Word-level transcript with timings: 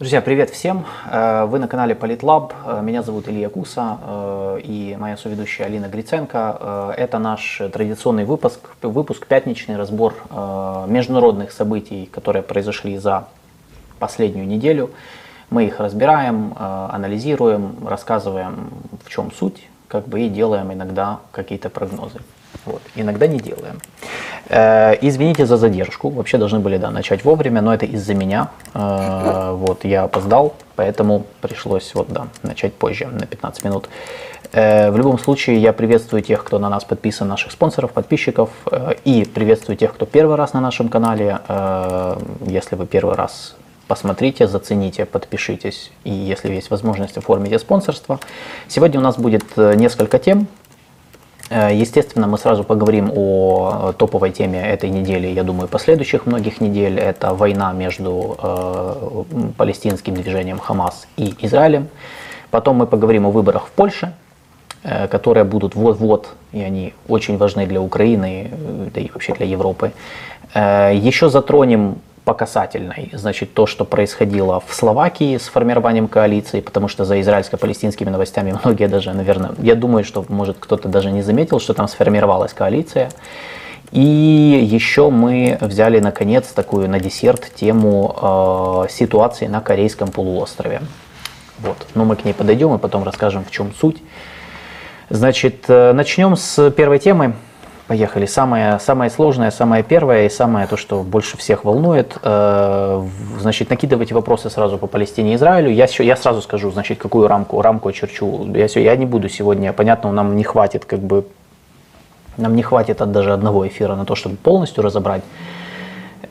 Друзья, 0.00 0.22
привет 0.22 0.48
всем! 0.48 0.86
Э, 1.10 1.44
вы 1.44 1.58
на 1.58 1.68
канале 1.68 1.94
Политлаб. 1.94 2.54
Э, 2.64 2.80
меня 2.80 3.02
зовут 3.02 3.28
Илья 3.28 3.50
Куса 3.50 3.98
э, 4.00 4.60
и 4.64 4.96
моя 4.98 5.18
соведущая 5.18 5.66
Алина 5.66 5.88
Гриценко. 5.88 6.94
Это 6.96 7.18
наш 7.18 7.60
традиционный 7.70 8.24
выпуск, 8.24 8.60
выпуск 8.80 9.26
пятничный 9.26 9.76
разбор 9.76 10.14
международных 10.88 11.52
событий, 11.52 12.08
которые 12.10 12.42
произошли 12.42 12.96
за 12.96 13.28
последнюю 13.98 14.46
неделю. 14.48 14.88
Мы 15.50 15.66
их 15.66 15.78
разбираем, 15.80 16.54
анализируем, 16.56 17.86
рассказываем, 17.86 18.70
в 19.04 19.10
чем 19.10 19.30
суть, 19.30 19.68
как 19.86 20.08
бы 20.08 20.22
и 20.22 20.30
делаем 20.30 20.72
иногда 20.72 21.18
какие-то 21.30 21.68
прогнозы. 21.68 22.20
Вот. 22.66 22.82
Иногда 22.94 23.26
не 23.26 23.38
делаем. 23.38 23.80
Э, 24.48 24.96
извините 25.00 25.46
за 25.46 25.56
задержку. 25.56 26.10
Вообще 26.10 26.38
должны 26.38 26.58
были 26.58 26.76
да, 26.76 26.90
начать 26.90 27.24
вовремя, 27.24 27.60
но 27.60 27.72
это 27.72 27.86
из-за 27.86 28.14
меня. 28.14 28.50
Э, 28.74 29.52
вот, 29.54 29.84
я 29.84 30.04
опоздал, 30.04 30.54
поэтому 30.76 31.24
пришлось 31.40 31.94
вот, 31.94 32.08
да, 32.12 32.28
начать 32.42 32.74
позже, 32.74 33.06
на 33.06 33.26
15 33.26 33.64
минут. 33.64 33.88
Э, 34.52 34.90
в 34.90 34.96
любом 34.96 35.18
случае, 35.18 35.58
я 35.58 35.72
приветствую 35.72 36.22
тех, 36.22 36.44
кто 36.44 36.58
на 36.58 36.68
нас 36.68 36.84
подписан, 36.84 37.28
наших 37.28 37.52
спонсоров, 37.52 37.92
подписчиков, 37.92 38.50
э, 38.70 38.94
и 39.04 39.24
приветствую 39.24 39.76
тех, 39.76 39.94
кто 39.94 40.06
первый 40.06 40.36
раз 40.36 40.52
на 40.52 40.60
нашем 40.60 40.88
канале. 40.88 41.40
Э, 41.48 42.18
если 42.46 42.76
вы 42.76 42.86
первый 42.86 43.14
раз 43.14 43.54
посмотрите, 43.90 44.46
зацените, 44.46 45.04
подпишитесь. 45.04 45.90
И 46.04 46.12
если 46.12 46.54
есть 46.54 46.70
возможность, 46.70 47.16
оформите 47.16 47.58
спонсорство. 47.58 48.20
Сегодня 48.68 49.00
у 49.00 49.02
нас 49.02 49.16
будет 49.16 49.44
э, 49.56 49.74
несколько 49.74 50.18
тем. 50.18 50.46
Э, 51.50 51.70
естественно, 51.74 52.28
мы 52.28 52.38
сразу 52.38 52.62
поговорим 52.64 53.10
о 53.14 53.92
топовой 53.98 54.30
теме 54.30 54.62
этой 54.62 54.88
недели, 54.88 55.26
я 55.26 55.42
думаю, 55.42 55.68
последующих 55.68 56.26
многих 56.26 56.60
недель. 56.60 56.98
Это 56.98 57.34
война 57.34 57.72
между 57.72 58.36
э, 58.40 59.24
палестинским 59.56 60.14
движением 60.14 60.58
Хамас 60.60 61.08
и 61.16 61.34
Израилем. 61.40 61.88
Потом 62.50 62.76
мы 62.76 62.86
поговорим 62.86 63.26
о 63.26 63.30
выборах 63.30 63.66
в 63.66 63.70
Польше, 63.72 64.12
э, 64.84 65.08
которые 65.08 65.44
будут 65.44 65.74
вот-вот, 65.74 66.28
и 66.52 66.62
они 66.62 66.94
очень 67.08 67.36
важны 67.36 67.66
для 67.66 67.80
Украины, 67.80 68.50
э, 68.52 68.88
да 68.94 69.00
и 69.00 69.10
вообще 69.12 69.34
для 69.34 69.46
Европы. 69.46 69.90
Э, 70.54 70.92
еще 70.94 71.30
затронем 71.30 71.96
по 72.24 72.34
касательной. 72.34 73.10
Значит, 73.12 73.54
то, 73.54 73.66
что 73.66 73.84
происходило 73.84 74.60
в 74.60 74.74
Словакии 74.74 75.36
с 75.36 75.48
формированием 75.48 76.08
коалиции, 76.08 76.60
потому 76.60 76.88
что 76.88 77.04
за 77.04 77.20
израильско-палестинскими 77.20 78.10
новостями 78.10 78.56
многие 78.64 78.88
даже, 78.88 79.12
наверное, 79.12 79.52
я 79.58 79.74
думаю, 79.74 80.04
что, 80.04 80.24
может, 80.28 80.56
кто-то 80.60 80.88
даже 80.88 81.10
не 81.10 81.22
заметил, 81.22 81.60
что 81.60 81.74
там 81.74 81.88
сформировалась 81.88 82.52
коалиция. 82.52 83.10
И 83.92 84.00
еще 84.00 85.10
мы 85.10 85.58
взяли, 85.60 85.98
наконец, 85.98 86.48
такую 86.48 86.88
на 86.88 87.00
десерт 87.00 87.52
тему 87.54 88.16
э, 88.86 88.92
ситуации 88.92 89.46
на 89.46 89.60
Корейском 89.60 90.12
полуострове. 90.12 90.82
Вот. 91.58 91.76
Но 91.94 92.04
мы 92.04 92.14
к 92.14 92.24
ней 92.24 92.32
подойдем 92.32 92.74
и 92.74 92.78
потом 92.78 93.02
расскажем, 93.02 93.44
в 93.44 93.50
чем 93.50 93.74
суть. 93.74 93.96
Значит, 95.08 95.64
э, 95.66 95.92
начнем 95.92 96.36
с 96.36 96.70
первой 96.70 97.00
темы. 97.00 97.34
Поехали. 97.90 98.24
Самое, 98.26 98.78
самое 98.78 99.10
сложное, 99.10 99.50
самое 99.50 99.82
первое 99.82 100.26
и 100.26 100.28
самое 100.28 100.68
то, 100.68 100.76
что 100.76 101.02
больше 101.02 101.36
всех 101.36 101.64
волнует. 101.64 102.16
Э, 102.22 103.04
значит, 103.40 103.68
накидывайте 103.68 104.14
вопросы 104.14 104.48
сразу 104.48 104.78
по 104.78 104.86
Палестине 104.86 105.32
и 105.32 105.34
Израилю. 105.34 105.72
Я, 105.72 105.88
я 105.98 106.14
сразу 106.14 106.40
скажу, 106.40 106.70
значит, 106.70 106.98
какую 106.98 107.26
рамку, 107.26 107.60
рамку 107.60 107.88
очерчу. 107.88 108.48
Я, 108.54 108.66
я 108.80 108.94
не 108.94 109.06
буду 109.06 109.28
сегодня, 109.28 109.72
понятно, 109.72 110.12
нам 110.12 110.36
не 110.36 110.44
хватит 110.44 110.84
как 110.84 111.00
бы, 111.00 111.24
нам 112.36 112.54
не 112.54 112.62
хватит 112.62 113.02
от 113.02 113.10
даже 113.10 113.32
одного 113.32 113.66
эфира 113.66 113.96
на 113.96 114.04
то, 114.04 114.14
чтобы 114.14 114.36
полностью 114.36 114.84
разобрать 114.84 115.24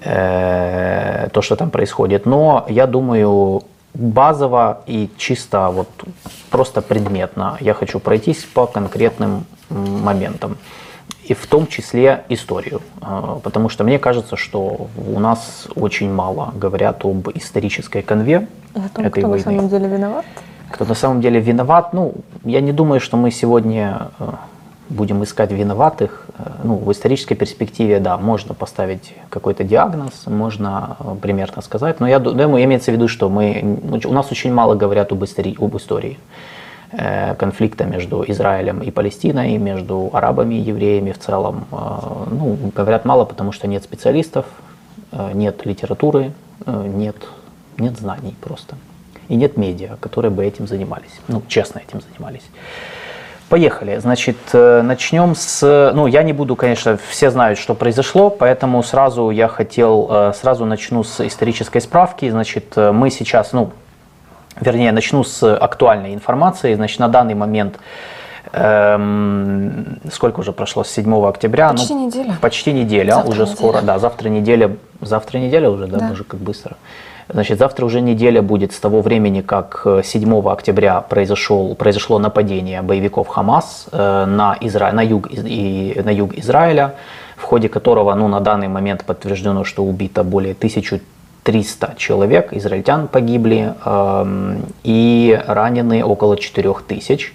э, 0.06 1.28
то, 1.34 1.42
что 1.42 1.58
там 1.58 1.72
происходит. 1.72 2.26
Но 2.26 2.66
я 2.70 2.88
думаю, 2.88 3.64
базово 3.94 4.84
и 4.88 5.10
чисто 5.18 5.72
вот 5.72 5.90
просто 6.52 6.82
предметно 6.82 7.58
я 7.60 7.74
хочу 7.74 8.00
пройтись 8.00 8.46
по 8.46 8.66
конкретным 8.66 9.44
моментам 9.70 10.58
и 11.30 11.36
в 11.36 11.46
том 11.46 11.68
числе 11.68 12.24
историю. 12.30 12.82
А, 13.02 13.40
потому 13.44 13.70
что 13.70 13.84
мне 13.84 14.00
кажется, 14.00 14.36
что 14.36 14.88
у 14.98 15.20
нас 15.20 15.68
очень 15.76 16.12
мало 16.12 16.52
говорят 16.56 17.06
об 17.06 17.30
исторической 17.36 18.02
конве 18.02 18.48
о 18.74 18.90
том, 18.90 19.06
этой 19.06 19.20
кто 19.20 19.30
войны. 19.30 19.46
на 19.46 19.52
самом 19.52 19.70
деле 19.70 19.88
виноват? 19.88 20.26
Кто 20.72 20.86
на 20.86 20.96
самом 20.96 21.22
деле 21.22 21.40
виноват, 21.40 21.94
ну, 21.94 22.16
я 22.44 22.62
не 22.62 22.72
думаю, 22.72 23.00
что 23.00 23.16
мы 23.16 23.30
сегодня 23.30 24.10
э, 24.20 24.32
будем 24.90 25.24
искать 25.24 25.52
виноватых. 25.52 26.26
Э, 26.40 26.44
ну, 26.64 26.76
в 26.78 26.92
исторической 26.92 27.36
перспективе, 27.36 28.00
да, 28.00 28.18
можно 28.18 28.56
поставить 28.56 29.14
какой-то 29.30 29.64
диагноз, 29.64 30.26
можно 30.26 30.98
э, 31.00 31.16
примерно 31.22 31.62
сказать, 31.62 32.00
но 32.00 32.08
я 32.08 32.18
думаю, 32.18 32.64
имеется 32.64 32.92
в 32.92 32.96
виду, 32.96 33.08
что 33.08 33.30
мы, 33.30 33.80
у 34.04 34.14
нас 34.14 34.32
очень 34.32 34.52
мало 34.52 34.74
говорят 34.74 35.12
об 35.12 35.24
истории. 35.24 35.56
Об 35.60 35.78
истории. 35.78 36.18
Э, 36.92 37.36
конфликта 37.36 37.86
между 37.86 38.26
Израилем 38.28 38.80
и 38.80 38.90
Палестиной, 38.90 39.58
между 39.60 40.10
арабами 40.12 40.56
и 40.56 40.62
евреями 40.62 41.12
в 41.12 41.20
целом. 41.20 41.68
Э, 41.72 41.76
ну, 42.32 42.58
говорят 42.76 43.06
мало, 43.06 43.26
потому 43.26 43.52
что 43.52 43.68
нет 43.68 43.84
специалистов, 43.84 44.48
э, 45.12 45.32
нет 45.34 45.68
литературы, 45.68 46.32
нет, 46.66 47.16
нет 47.78 47.96
знаний 47.98 48.36
просто. 48.42 48.76
И 49.28 49.36
нет 49.36 49.56
медиа, 49.56 49.98
которые 50.00 50.32
бы 50.32 50.44
этим 50.44 50.68
занимались, 50.68 51.12
ну, 51.28 51.44
честно 51.48 51.80
этим 51.80 52.02
занимались. 52.02 52.50
Поехали. 53.50 53.98
Значит, 53.98 54.38
начнем 54.52 55.36
с... 55.36 55.92
Ну, 55.96 56.08
я 56.08 56.24
не 56.24 56.34
буду, 56.34 56.56
конечно, 56.56 56.98
все 57.10 57.32
знают, 57.32 57.58
что 57.60 57.76
произошло, 57.76 58.30
поэтому 58.30 58.84
сразу 58.84 59.30
я 59.30 59.48
хотел, 59.48 60.34
сразу 60.36 60.66
начну 60.66 61.04
с 61.04 61.26
исторической 61.26 61.80
справки. 61.80 62.30
Значит, 62.30 62.76
мы 62.76 63.10
сейчас, 63.10 63.54
ну, 63.54 63.72
вернее, 64.62 64.92
начну 64.92 65.24
с 65.24 65.56
актуальной 65.56 66.14
информации. 66.14 66.74
Значит, 66.76 67.00
на 67.00 67.08
данный 67.08 67.36
момент 67.36 67.80
эм, 68.52 70.00
сколько 70.12 70.40
уже 70.40 70.52
прошло 70.52 70.84
с 70.84 70.90
7 70.90 71.26
октября? 71.26 71.70
Почти 71.70 71.94
ну, 71.94 72.08
неделя. 72.08 72.38
Почти 72.42 72.74
неделя, 72.74 73.14
завтра 73.14 73.32
уже 73.32 73.42
неделя. 73.42 73.56
скоро, 73.56 73.82
да, 73.82 74.00
завтра 74.00 74.30
неделя, 74.30 74.78
завтра 75.02 75.38
неделя 75.38 75.70
уже, 75.70 75.88
да, 75.88 76.00
да. 76.00 76.10
уже 76.12 76.24
как 76.24 76.40
быстро. 76.40 76.78
Значит, 77.32 77.60
завтра 77.60 77.86
уже 77.86 78.02
неделя 78.02 78.42
будет 78.42 78.74
с 78.74 78.80
того 78.80 79.02
времени, 79.02 79.42
как 79.42 79.86
7 80.04 80.50
октября 80.50 81.02
произошел, 81.02 81.76
произошло 81.76 82.18
нападение 82.18 82.82
боевиков 82.82 83.28
Хамас 83.28 83.86
э, 83.92 84.26
на, 84.26 84.58
Изра... 84.62 84.92
на, 84.92 85.02
юг, 85.02 85.28
и, 85.32 86.02
на 86.04 86.10
юг 86.10 86.34
Израиля, 86.40 86.96
в 87.38 87.44
ходе 87.44 87.70
которого 87.70 88.16
ну, 88.16 88.28
на 88.28 88.40
данный 88.40 88.68
момент 88.68 89.06
подтверждено, 89.06 89.64
что 89.64 89.84
убито 89.84 90.24
более 90.24 90.54
1000 90.54 91.02
300 91.50 91.96
человек, 91.98 92.54
израильтян 92.54 93.08
погибли, 93.08 93.74
эм, 93.84 94.66
и 94.84 95.42
ранены 95.48 96.04
около 96.04 96.38
4000. 96.38 97.34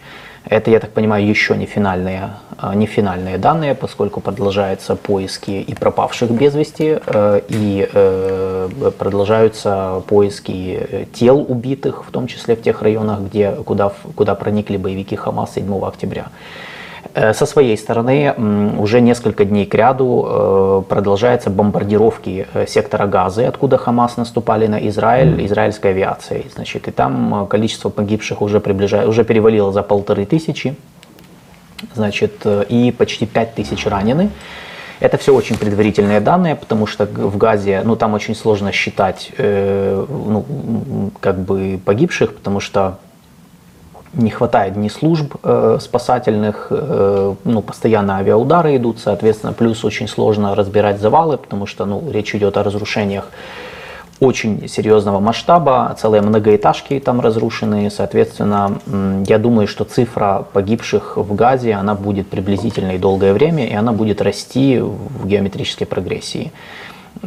Это, 0.48 0.70
я 0.70 0.78
так 0.78 0.90
понимаю, 0.90 1.26
еще 1.26 1.56
не 1.56 1.66
финальные, 1.66 2.30
э, 2.62 2.74
не 2.76 2.86
финальные 2.86 3.38
данные, 3.38 3.74
поскольку 3.74 4.20
продолжаются 4.20 4.94
поиски 4.94 5.50
и 5.50 5.74
пропавших 5.74 6.30
без 6.30 6.54
вести, 6.54 7.00
э, 7.04 7.40
и 7.48 7.88
э, 7.92 8.68
продолжаются 8.98 10.02
поиски 10.06 11.08
тел 11.12 11.44
убитых, 11.48 12.04
в 12.06 12.12
том 12.12 12.28
числе 12.28 12.54
в 12.54 12.62
тех 12.62 12.82
районах, 12.82 13.18
где, 13.20 13.50
куда, 13.50 13.92
куда 14.14 14.36
проникли 14.36 14.76
боевики 14.76 15.16
Хамас 15.16 15.54
7 15.54 15.84
октября. 15.84 16.26
Э, 17.14 17.32
со 17.32 17.46
своей 17.46 17.76
стороны, 17.78 18.34
уже 18.78 19.00
несколько 19.00 19.44
дней 19.44 19.66
к 19.66 19.74
ряду 19.74 20.26
э, 20.26 20.82
продолжаются 20.88 21.48
бомбардировки 21.48 22.46
э, 22.52 22.66
сектора 22.66 23.06
Газы, 23.06 23.44
откуда 23.44 23.78
Хамас 23.78 24.16
наступали 24.16 24.66
на 24.66 24.88
Израиль, 24.88 25.46
израильской 25.46 25.92
авиацией. 25.92 26.46
Значит, 26.54 26.88
и 26.88 26.90
там 26.90 27.46
количество 27.46 27.88
погибших 27.88 28.42
уже, 28.42 28.58
приближает, 28.58 29.08
уже 29.08 29.24
перевалило 29.24 29.72
за 29.72 29.82
полторы 29.82 30.26
тысячи, 30.26 30.74
значит, 31.94 32.44
и 32.68 32.92
почти 32.96 33.26
пять 33.26 33.54
тысяч 33.54 33.86
ранены. 33.86 34.30
Это 35.00 35.16
все 35.16 35.34
очень 35.34 35.56
предварительные 35.56 36.20
данные, 36.20 36.56
потому 36.56 36.86
что 36.86 37.04
в 37.04 37.36
Газе, 37.36 37.82
ну, 37.84 37.94
там 37.94 38.14
очень 38.14 38.34
сложно 38.34 38.72
считать, 38.72 39.30
э, 39.36 40.04
ну, 40.08 41.10
как 41.20 41.38
бы 41.38 41.80
погибших, 41.84 42.34
потому 42.34 42.58
что 42.58 42.98
не 44.16 44.30
хватает 44.30 44.76
ни 44.76 44.88
служб 44.88 45.34
э, 45.42 45.78
спасательных, 45.80 46.68
э, 46.70 47.34
ну, 47.44 47.62
постоянно 47.62 48.16
авиаудары 48.18 48.76
идут, 48.76 48.98
соответственно, 48.98 49.52
плюс 49.52 49.84
очень 49.84 50.08
сложно 50.08 50.54
разбирать 50.54 51.00
завалы, 51.00 51.36
потому 51.38 51.66
что 51.66 51.84
ну, 51.84 52.02
речь 52.10 52.34
идет 52.34 52.56
о 52.56 52.62
разрушениях 52.62 53.30
очень 54.20 54.68
серьезного 54.68 55.20
масштаба, 55.20 55.96
целые 55.98 56.22
многоэтажки 56.22 57.00
там 57.00 57.20
разрушены, 57.20 57.90
соответственно, 57.90 58.78
я 59.26 59.38
думаю, 59.38 59.66
что 59.66 59.84
цифра 59.84 60.46
погибших 60.52 61.16
в 61.16 61.34
Газе, 61.34 61.74
она 61.74 61.94
будет 61.94 62.28
приблизительной 62.28 62.98
долгое 62.98 63.32
время, 63.32 63.66
и 63.66 63.74
она 63.74 63.92
будет 63.92 64.22
расти 64.22 64.78
в 64.80 65.26
геометрической 65.26 65.86
прогрессии. 65.86 66.52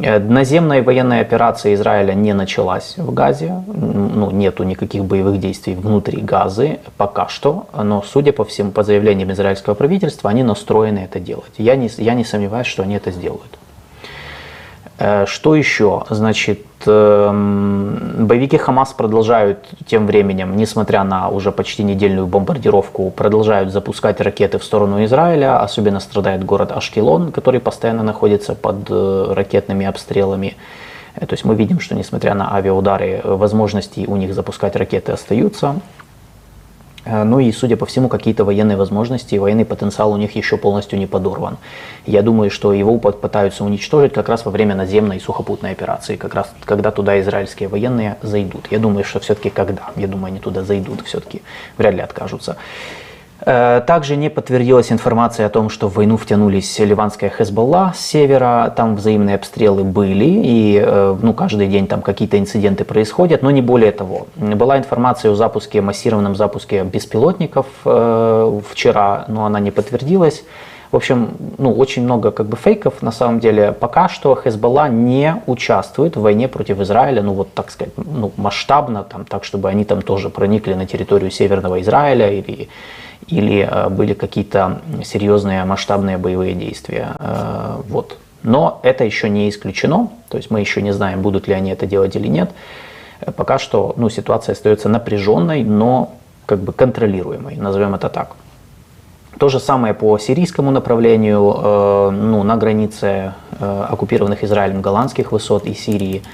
Э, 0.02 0.18
наземная 0.18 0.82
военная 0.82 1.20
операция 1.20 1.74
Израиля 1.74 2.14
не 2.14 2.32
началась 2.34 2.94
в 2.96 3.12
Газе, 3.12 3.62
ну, 3.66 4.30
нету 4.30 4.64
никаких 4.64 5.04
боевых 5.04 5.40
действий 5.40 5.74
внутри 5.74 6.20
Газы 6.20 6.78
пока 6.96 7.28
что, 7.28 7.66
но, 7.74 8.02
судя 8.02 8.32
по 8.32 8.44
всем, 8.44 8.72
по 8.72 8.82
заявлениям 8.82 9.32
израильского 9.32 9.74
правительства, 9.74 10.30
они 10.30 10.42
настроены 10.42 11.00
это 11.00 11.20
делать. 11.20 11.52
Я 11.58 11.76
не, 11.76 11.90
я 11.98 12.14
не 12.14 12.24
сомневаюсь, 12.24 12.66
что 12.66 12.82
они 12.82 12.94
это 12.94 13.10
сделают. 13.10 13.58
Э, 14.98 15.26
что 15.26 15.54
еще? 15.54 16.04
Значит, 16.10 16.60
эм, 16.86 18.26
боевики 18.26 18.56
Хамас 18.56 18.92
продолжают 18.92 19.58
тем 19.86 20.06
временем, 20.06 20.56
несмотря 20.56 21.04
на 21.04 21.28
уже 21.28 21.52
почти 21.52 21.84
недельную 21.84 22.26
бомбардировку, 22.26 23.10
продолжают 23.10 23.72
запускать 23.72 24.20
ракеты 24.20 24.58
в 24.58 24.64
сторону 24.64 25.04
Израиля. 25.04 25.60
Особенно 25.60 26.00
страдает 26.00 26.44
город 26.44 26.72
Ашкелон, 26.72 27.30
который 27.30 27.60
постоянно 27.60 28.02
находится 28.02 28.54
под 28.54 28.90
э, 28.90 29.32
ракетными 29.34 29.86
обстрелами. 29.86 30.56
Э, 31.14 31.26
то 31.26 31.34
есть 31.34 31.44
мы 31.44 31.54
видим, 31.54 31.78
что 31.78 31.94
несмотря 31.94 32.34
на 32.34 32.54
авиаудары, 32.54 33.20
возможности 33.22 34.04
у 34.08 34.16
них 34.16 34.34
запускать 34.34 34.74
ракеты 34.74 35.12
остаются. 35.12 35.76
Э, 37.08 37.24
ну 37.24 37.40
и, 37.40 37.50
судя 37.52 37.76
по 37.76 37.86
всему, 37.86 38.08
какие-то 38.08 38.44
военные 38.44 38.76
возможности, 38.76 39.34
военный 39.36 39.64
потенциал 39.64 40.12
у 40.12 40.16
них 40.16 40.36
еще 40.36 40.56
полностью 40.56 40.98
не 40.98 41.06
подорван. 41.06 41.56
Я 42.06 42.22
думаю, 42.22 42.50
что 42.50 42.72
его 42.72 42.98
пытаются 42.98 43.64
уничтожить 43.64 44.12
как 44.12 44.28
раз 44.28 44.44
во 44.44 44.50
время 44.50 44.74
наземной 44.74 45.16
и 45.16 45.20
сухопутной 45.20 45.72
операции, 45.72 46.16
как 46.16 46.34
раз 46.34 46.52
когда 46.64 46.90
туда 46.90 47.18
израильские 47.20 47.68
военные 47.68 48.16
зайдут. 48.22 48.68
Я 48.70 48.78
думаю, 48.78 49.04
что 49.04 49.20
все-таки 49.20 49.50
когда. 49.50 49.90
Я 49.96 50.06
думаю, 50.06 50.26
они 50.26 50.38
туда 50.38 50.62
зайдут 50.62 51.06
все-таки, 51.06 51.42
вряд 51.78 51.94
ли 51.94 52.00
откажутся. 52.00 52.56
Э, 53.50 53.80
также 53.86 54.16
не 54.16 54.28
подтвердилась 54.28 54.92
информация 54.92 55.46
о 55.46 55.48
том, 55.48 55.70
что 55.70 55.88
в 55.88 55.94
войну 55.94 56.18
втянулись 56.18 56.78
ливанская 56.78 57.30
Хезболла 57.30 57.94
с 57.96 58.00
севера, 58.00 58.70
там 58.76 58.94
взаимные 58.94 59.36
обстрелы 59.36 59.84
были, 59.84 60.26
и 60.26 60.78
э, 60.84 61.16
ну, 61.22 61.32
каждый 61.32 61.66
день 61.68 61.86
там 61.86 62.02
какие-то 62.02 62.38
инциденты 62.38 62.84
происходят, 62.84 63.40
но 63.40 63.50
не 63.50 63.62
более 63.62 63.92
того. 63.92 64.26
Была 64.36 64.76
информация 64.76 65.30
о 65.30 65.34
запуске, 65.34 65.80
массированном 65.80 66.36
запуске 66.36 66.82
беспилотников 66.82 67.64
э, 67.86 68.60
вчера, 68.70 69.24
но 69.28 69.46
она 69.46 69.60
не 69.60 69.70
подтвердилась. 69.70 70.44
В 70.92 70.96
общем, 70.96 71.30
ну, 71.56 71.72
очень 71.72 72.02
много 72.02 72.32
как 72.32 72.46
бы 72.46 72.56
фейков 72.58 73.00
на 73.00 73.12
самом 73.12 73.40
деле. 73.40 73.72
Пока 73.72 74.10
что 74.10 74.34
Хезболла 74.34 74.90
не 74.90 75.42
участвует 75.46 76.16
в 76.16 76.20
войне 76.20 76.48
против 76.48 76.80
Израиля, 76.80 77.22
ну 77.22 77.32
вот 77.32 77.54
так 77.54 77.70
сказать, 77.70 77.94
ну, 77.96 78.30
масштабно, 78.36 79.04
там, 79.04 79.24
так 79.24 79.44
чтобы 79.44 79.70
они 79.70 79.84
там 79.84 80.02
тоже 80.02 80.28
проникли 80.28 80.74
на 80.74 80.84
территорию 80.84 81.30
Северного 81.30 81.80
Израиля 81.80 82.30
или 82.30 82.68
или 83.28 83.68
э, 83.70 83.88
были 83.88 84.14
какие-то 84.14 84.80
серьезные 85.04 85.64
масштабные 85.64 86.18
боевые 86.18 86.54
действия. 86.54 87.08
Э, 87.18 87.80
вот. 87.88 88.16
Но 88.42 88.80
это 88.82 89.04
еще 89.04 89.28
не 89.28 89.48
исключено, 89.48 90.08
то 90.28 90.36
есть 90.36 90.50
мы 90.50 90.60
еще 90.60 90.82
не 90.82 90.92
знаем, 90.92 91.22
будут 91.22 91.48
ли 91.48 91.54
они 91.54 91.70
это 91.70 91.86
делать 91.86 92.16
или 92.16 92.28
нет. 92.28 92.50
Э, 93.20 93.30
пока 93.30 93.58
что 93.58 93.94
ну, 93.96 94.08
ситуация 94.08 94.52
остается 94.52 94.88
напряженной, 94.88 95.62
но 95.62 96.14
как 96.46 96.60
бы 96.60 96.72
контролируемой, 96.72 97.56
назовем 97.56 97.94
это 97.94 98.08
так. 98.08 98.36
То 99.38 99.48
же 99.48 99.60
самое 99.60 99.94
по 99.94 100.18
сирийскому 100.18 100.70
направлению, 100.72 102.10
ну, 102.10 102.42
на 102.42 102.56
границе 102.56 103.34
оккупированных 103.60 104.42
Израилем 104.42 104.80
голландских 104.82 105.30
высот 105.30 105.66
и 105.66 105.74
Сирии– 105.74 106.22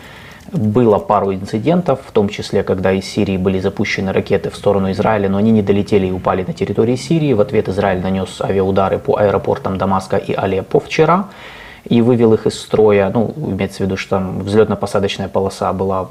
было 0.55 0.99
пару 0.99 1.35
инцидентов, 1.35 2.01
в 2.07 2.13
том 2.13 2.29
числе, 2.29 2.63
когда 2.63 2.93
из 2.93 3.05
Сирии 3.05 3.37
были 3.37 3.59
запущены 3.59 4.13
ракеты 4.13 4.51
в 4.51 4.57
сторону 4.57 4.91
Израиля, 4.93 5.29
но 5.29 5.39
они 5.39 5.51
не 5.51 5.63
долетели 5.63 6.07
и 6.07 6.13
упали 6.13 6.45
на 6.47 6.53
территории 6.53 6.97
Сирии. 6.97 7.33
В 7.33 7.41
ответ 7.41 7.69
Израиль 7.69 8.01
нанес 8.01 8.41
авиаудары 8.41 8.99
по 8.99 9.17
аэропортам 9.17 9.79
Дамаска 9.79 10.17
и 10.17 10.33
Алеппо 10.33 10.81
вчера 10.81 11.29
и 11.89 12.01
вывел 12.01 12.33
их 12.33 12.47
из 12.47 12.59
строя. 12.59 13.11
Ну, 13.13 13.35
имеется 13.37 13.79
в 13.79 13.81
виду, 13.81 13.97
что 13.97 14.11
там 14.17 14.41
взлетно-посадочная 14.41 15.29
полоса 15.29 15.73
была 15.73 16.09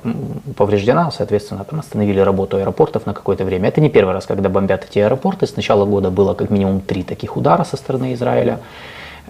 повреждена, 0.56 1.12
соответственно, 1.12 1.64
там 1.64 1.80
остановили 1.80 2.20
работу 2.20 2.58
аэропортов 2.58 3.06
на 3.06 3.14
какое-то 3.14 3.44
время. 3.44 3.70
Это 3.70 3.82
не 3.82 3.90
первый 3.90 4.14
раз, 4.14 4.26
когда 4.26 4.50
бомбят 4.50 4.86
эти 4.90 5.00
аэропорты. 5.00 5.48
С 5.48 5.56
начала 5.56 5.86
года 5.86 6.12
было 6.12 6.34
как 6.34 6.50
минимум 6.50 6.82
три 6.82 7.04
таких 7.04 7.38
удара 7.38 7.64
со 7.64 7.78
стороны 7.78 8.14
Израиля. 8.14 8.60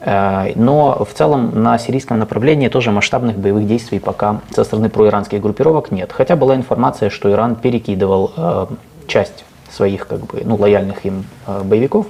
Э, 0.03 0.51
но 0.55 1.05
в 1.05 1.13
целом 1.13 1.63
на 1.63 1.77
сирийском 1.79 2.19
направлении 2.19 2.67
тоже 2.67 2.91
масштабных 2.91 3.37
боевых 3.37 3.65
действий 3.65 3.99
пока 3.99 4.41
со 4.51 4.63
стороны 4.63 4.89
проиранских 4.89 5.41
группировок 5.41 5.91
нет. 5.91 6.11
Хотя 6.11 6.35
была 6.35 6.55
информация, 6.55 7.09
что 7.09 7.31
Иран 7.31 7.55
перекидывал 7.55 8.33
э, 8.35 8.67
часть 9.07 9.45
своих 9.71 10.07
как 10.07 10.25
бы, 10.25 10.41
ну, 10.43 10.55
лояльных 10.55 11.05
им 11.05 11.25
э, 11.47 11.61
боевиков 11.63 12.05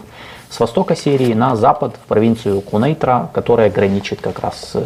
с 0.50 0.60
востока 0.60 0.96
Сирии 0.96 1.34
на 1.34 1.56
запад, 1.56 1.96
в 1.96 2.08
провинцию 2.08 2.62
Кунейтра, 2.62 3.30
которая 3.34 3.70
граничит 3.72 4.22
как 4.22 4.40
раз 4.40 4.76
с 4.76 4.84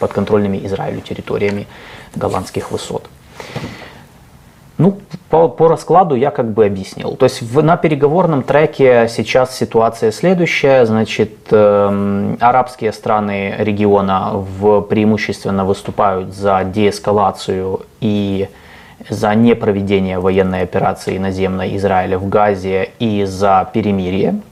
подконтрольными 0.00 0.64
Израилю 0.64 1.02
территориями 1.02 1.66
голландских 2.14 2.70
высот. 2.70 3.10
Ну, 4.78 4.98
по, 5.30 5.48
по 5.48 5.68
раскладу 5.68 6.14
я 6.14 6.30
как 6.30 6.52
бы 6.52 6.66
объяснил. 6.66 7.16
То 7.16 7.24
есть 7.24 7.40
в, 7.40 7.62
на 7.62 7.78
переговорном 7.78 8.42
треке 8.42 9.08
сейчас 9.08 9.56
ситуация 9.56 10.12
следующая. 10.12 10.84
Значит, 10.84 11.32
э, 11.50 12.36
арабские 12.40 12.92
страны 12.92 13.54
региона 13.58 14.32
в, 14.34 14.82
преимущественно 14.82 15.64
выступают 15.64 16.34
за 16.34 16.62
деэскалацию 16.64 17.80
и 18.02 18.48
за 19.08 19.34
непроведение 19.34 20.18
военной 20.18 20.62
операции 20.62 21.16
наземной 21.16 21.76
Израиля 21.76 22.18
в 22.18 22.28
Газе 22.28 22.90
и 22.98 23.24
за 23.24 23.70
перемирие. 23.72 24.42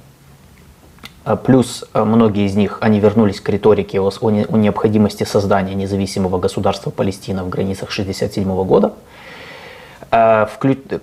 Э, 1.27 1.37
плюс 1.37 1.85
э, 1.93 2.03
многие 2.03 2.47
из 2.47 2.57
них, 2.57 2.79
они 2.81 2.99
вернулись 2.99 3.43
к 3.43 3.49
риторике 3.51 4.01
о, 4.01 4.11
о 4.23 4.31
необходимости 4.31 5.25
создания 5.25 5.75
независимого 5.75 6.39
государства 6.39 6.89
Палестина 6.89 7.45
в 7.45 7.51
границах 7.51 7.91
1967 7.91 8.65
года. 8.65 8.95
Э, 10.15 10.47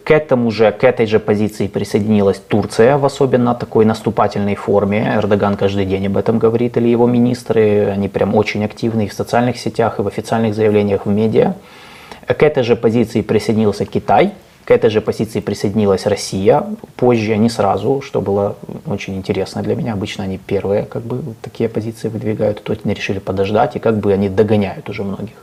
к 0.03 0.11
этому 0.11 0.51
же, 0.51 0.71
к 0.71 0.85
этой 0.85 1.05
же 1.05 1.19
позиции 1.19 1.67
присоединилась 1.67 2.39
Турция 2.47 2.97
в 2.97 3.05
особенно 3.05 3.53
такой 3.55 3.83
наступательной 3.83 4.55
форме. 4.55 5.13
Эрдоган 5.17 5.57
каждый 5.57 5.85
день 5.85 6.07
об 6.07 6.15
этом 6.15 6.39
говорит, 6.39 6.77
или 6.77 6.87
его 6.87 7.07
министры, 7.07 7.87
они 7.87 8.07
прям 8.07 8.35
очень 8.35 8.63
активны 8.63 9.05
и 9.05 9.07
в 9.09 9.13
социальных 9.13 9.57
сетях, 9.57 9.99
и 9.99 10.01
в 10.01 10.07
официальных 10.07 10.55
заявлениях 10.55 11.05
в 11.05 11.09
медиа. 11.09 11.55
К 12.25 12.43
этой 12.43 12.63
же 12.63 12.77
позиции 12.77 13.21
присоединился 13.21 13.85
Китай, 13.85 14.31
к 14.63 14.71
этой 14.71 14.89
же 14.89 15.01
позиции 15.01 15.41
присоединилась 15.41 16.05
Россия, 16.05 16.63
позже, 16.95 17.35
не 17.35 17.49
сразу, 17.49 18.01
что 18.01 18.21
было 18.21 18.55
очень 18.85 19.17
интересно 19.17 19.61
для 19.61 19.75
меня. 19.75 19.93
Обычно 19.93 20.23
они 20.23 20.37
первые 20.37 20.83
как 20.83 21.01
бы 21.01 21.21
такие 21.41 21.67
позиции 21.67 22.07
выдвигают, 22.07 22.63
тут 22.63 22.79
они 22.85 22.93
решили 22.93 23.19
подождать, 23.19 23.75
и 23.75 23.79
как 23.79 23.97
бы 23.97 24.13
они 24.13 24.29
догоняют 24.29 24.87
уже 24.89 25.03
многих. 25.03 25.35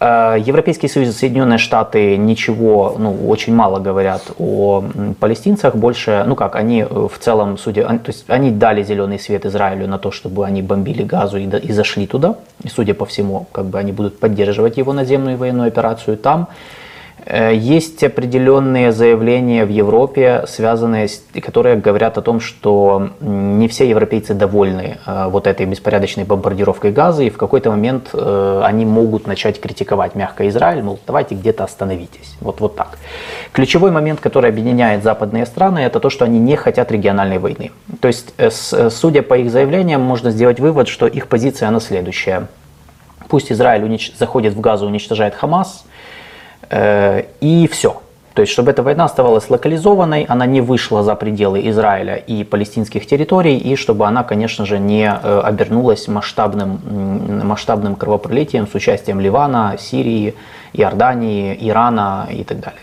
Э, 0.00 0.36
Европейский 0.38 0.88
Союз 0.88 1.08
и 1.08 1.12
Соединенные 1.12 1.58
Штаты 1.58 2.16
ничего, 2.16 2.94
ну, 2.98 3.28
очень 3.28 3.54
мало 3.54 3.80
говорят 3.80 4.22
о 4.38 4.84
палестинцах, 5.18 5.74
больше, 5.74 6.24
ну 6.26 6.36
как, 6.36 6.54
они 6.56 6.82
э, 6.82 7.08
в 7.12 7.18
целом, 7.18 7.58
судя, 7.58 7.84
то 7.84 8.10
есть 8.10 8.24
они 8.28 8.50
дали 8.50 8.82
зеленый 8.82 9.18
свет 9.18 9.44
Израилю 9.46 9.88
на 9.88 9.98
то, 9.98 10.10
чтобы 10.10 10.46
они 10.46 10.62
бомбили 10.62 11.02
газу 11.02 11.38
и, 11.38 11.46
и 11.46 11.72
зашли 11.72 12.06
туда, 12.06 12.36
и 12.62 12.68
судя 12.68 12.94
по 12.94 13.06
всему, 13.06 13.46
как 13.50 13.66
бы 13.66 13.78
они 13.78 13.92
будут 13.92 14.20
поддерживать 14.20 14.76
его 14.76 14.92
наземную 14.92 15.36
военную 15.36 15.68
операцию 15.68 16.16
там. 16.16 16.48
Э, 17.30 17.54
есть 17.54 18.02
определенные 18.02 18.90
заявления 18.90 19.66
в 19.66 19.68
Европе, 19.68 20.44
связанные 20.48 21.08
с, 21.08 21.22
которые 21.42 21.76
говорят 21.76 22.16
о 22.16 22.22
том, 22.22 22.40
что 22.40 23.10
не 23.20 23.68
все 23.68 23.86
европейцы 23.88 24.32
довольны 24.32 24.96
э, 25.04 25.28
вот 25.28 25.46
этой 25.46 25.66
беспорядочной 25.66 26.24
бомбардировкой 26.24 26.90
газа, 26.90 27.22
и 27.22 27.28
в 27.28 27.36
какой-то 27.36 27.70
момент 27.70 28.08
э, 28.14 28.62
они 28.64 28.86
могут 28.86 29.26
начать 29.26 29.60
критиковать 29.60 30.14
мягко 30.14 30.48
Израиль, 30.48 30.82
мол, 30.82 30.98
давайте 31.06 31.34
где-то 31.34 31.64
остановитесь. 31.64 32.36
Вот, 32.40 32.60
вот 32.60 32.76
так. 32.76 32.98
Ключевой 33.52 33.90
момент, 33.90 34.20
который 34.20 34.48
объединяет 34.48 35.04
западные 35.04 35.44
страны, 35.44 35.80
это 35.80 36.00
то, 36.00 36.08
что 36.08 36.24
они 36.24 36.38
не 36.38 36.56
хотят 36.56 36.90
региональной 36.90 37.38
войны. 37.38 37.72
То 38.00 38.08
есть, 38.08 38.32
судя 38.90 39.22
по 39.22 39.36
их 39.36 39.50
заявлениям, 39.50 40.00
можно 40.00 40.30
сделать 40.30 40.60
вывод, 40.60 40.88
что 40.88 41.06
их 41.06 41.26
позиция, 41.26 41.68
она 41.68 41.80
следующая. 41.80 42.46
Пусть 43.28 43.52
Израиль 43.52 43.84
унич... 43.84 44.12
заходит 44.16 44.54
в 44.54 44.60
Газу, 44.60 44.86
уничтожает 44.86 45.34
Хамас, 45.34 45.84
и 46.70 47.68
все. 47.70 48.00
То 48.38 48.42
есть, 48.42 48.52
чтобы 48.52 48.70
эта 48.70 48.84
война 48.84 49.04
оставалась 49.04 49.50
локализованной, 49.50 50.22
она 50.28 50.46
не 50.46 50.60
вышла 50.60 51.02
за 51.02 51.16
пределы 51.16 51.68
Израиля 51.70 52.14
и 52.14 52.44
палестинских 52.44 53.04
территорий, 53.04 53.58
и 53.58 53.74
чтобы 53.74 54.06
она, 54.06 54.22
конечно 54.22 54.64
же, 54.64 54.78
не 54.78 55.10
э, 55.10 55.40
обернулась 55.40 56.06
масштабным, 56.06 56.78
масштабным 57.44 57.96
кровопролитием 57.96 58.68
с 58.68 58.74
участием 58.76 59.18
Ливана, 59.18 59.76
Сирии, 59.80 60.36
Иордании, 60.72 61.58
Ирана 61.68 62.28
и 62.30 62.44
так 62.44 62.60
далее. 62.60 62.82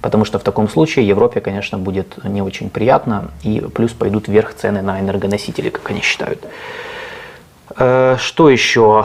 Потому 0.00 0.24
что 0.24 0.38
в 0.38 0.42
таком 0.42 0.70
случае 0.70 1.06
Европе, 1.06 1.42
конечно, 1.42 1.76
будет 1.76 2.24
не 2.24 2.40
очень 2.40 2.70
приятно, 2.70 3.30
и 3.42 3.60
плюс 3.74 3.92
пойдут 3.92 4.26
вверх 4.26 4.54
цены 4.54 4.80
на 4.80 5.00
энергоносители, 5.00 5.68
как 5.68 5.90
они 5.90 6.00
считают. 6.00 6.42
Э, 7.76 8.16
что 8.18 8.48
еще? 8.48 9.04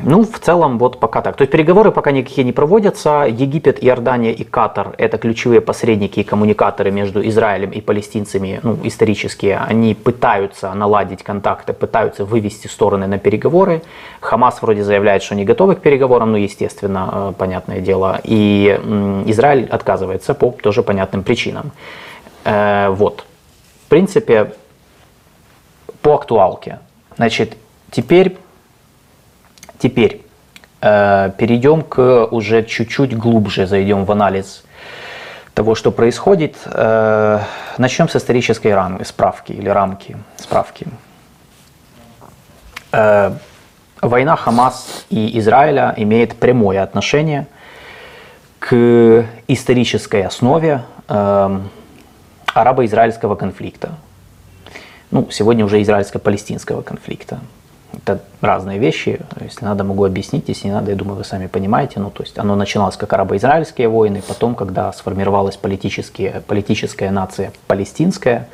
Ну, 0.00 0.24
в 0.24 0.38
целом, 0.38 0.78
вот 0.78 1.00
пока 1.00 1.22
так. 1.22 1.36
То 1.36 1.42
есть 1.42 1.52
переговоры 1.52 1.90
пока 1.90 2.10
никакие 2.10 2.44
не 2.44 2.52
проводятся. 2.52 3.26
Египет, 3.28 3.82
Иордания 3.82 4.32
и 4.32 4.44
Катар– 4.44 4.94
это 4.98 5.18
ключевые 5.18 5.60
посредники 5.60 6.20
и 6.20 6.24
коммуникаторы 6.24 6.90
между 6.90 7.26
Израилем 7.26 7.70
и 7.70 7.80
палестинцами, 7.80 8.60
ну, 8.62 8.78
исторические. 8.84 9.58
Они 9.58 9.94
пытаются 9.94 10.74
наладить 10.74 11.22
контакты, 11.22 11.72
пытаются 11.72 12.24
вывести 12.24 12.66
стороны 12.66 13.06
на 13.06 13.18
переговоры. 13.18 13.82
Хамас 14.20 14.60
вроде 14.62 14.82
заявляет, 14.84 15.22
что 15.22 15.34
не 15.34 15.44
готовы 15.44 15.76
к 15.76 15.80
переговорам, 15.80 16.32
ну, 16.32 16.38
естественно, 16.38 17.10
э, 17.12 17.32
понятное 17.38 17.80
дело. 17.80 18.20
И 18.24 18.78
Израиль 19.26 19.66
отказывается 19.66 20.34
по 20.34 20.50
тоже 20.50 20.82
понятным 20.82 21.22
причинам. 21.22 21.72
Э, 22.44 22.90
вот. 22.90 23.24
В 23.86 23.88
принципе, 23.88 24.52
по 26.02 26.14
актуалке. 26.14 26.80
Значит, 27.16 27.56
теперь 27.90 28.36
Теперь 29.86 30.22
э, 30.80 31.30
перейдем 31.38 31.82
к 31.82 32.26
уже 32.32 32.64
чуть-чуть 32.64 33.16
глубже, 33.16 33.68
зайдем 33.68 34.04
в 34.04 34.10
анализ 34.10 34.64
того, 35.54 35.76
что 35.76 35.92
происходит. 35.92 36.56
Э, 36.64 37.38
начнем 37.78 38.08
с 38.08 38.16
исторической 38.16 38.74
рамы, 38.74 39.04
справки 39.04 39.52
или 39.52 39.68
рамки, 39.68 40.16
справки. 40.38 40.88
Э, 42.90 43.30
война 44.00 44.34
Хамас 44.34 45.06
и 45.08 45.38
Израиля 45.38 45.94
имеет 45.96 46.34
прямое 46.34 46.82
отношение 46.82 47.46
к 48.58 49.24
исторической 49.46 50.24
основе 50.24 50.82
э, 51.08 51.60
арабо-израильского 52.54 53.36
конфликта. 53.36 53.90
Ну, 55.12 55.28
сегодня 55.30 55.64
уже 55.64 55.80
израильско-палестинского 55.80 56.82
конфликта. 56.82 57.38
Это 57.92 58.20
разные 58.40 58.78
вещи. 58.78 59.20
Если 59.40 59.64
надо, 59.64 59.84
могу 59.84 60.04
объяснить. 60.04 60.48
Если 60.48 60.68
не 60.68 60.74
надо, 60.74 60.90
я 60.90 60.96
думаю, 60.96 61.16
вы 61.16 61.24
сами 61.24 61.46
понимаете. 61.46 62.00
Ну, 62.00 62.10
то 62.10 62.22
есть 62.22 62.38
оно 62.38 62.54
начиналось 62.54 62.96
как 62.96 63.12
арабо-израильские 63.12 63.88
войны, 63.88 64.22
потом, 64.26 64.54
когда 64.54 64.92
сформировалась 64.92 65.56
политические, 65.56 66.42
политическая 66.46 67.10
нация 67.10 67.52
палестинская, 67.66 68.48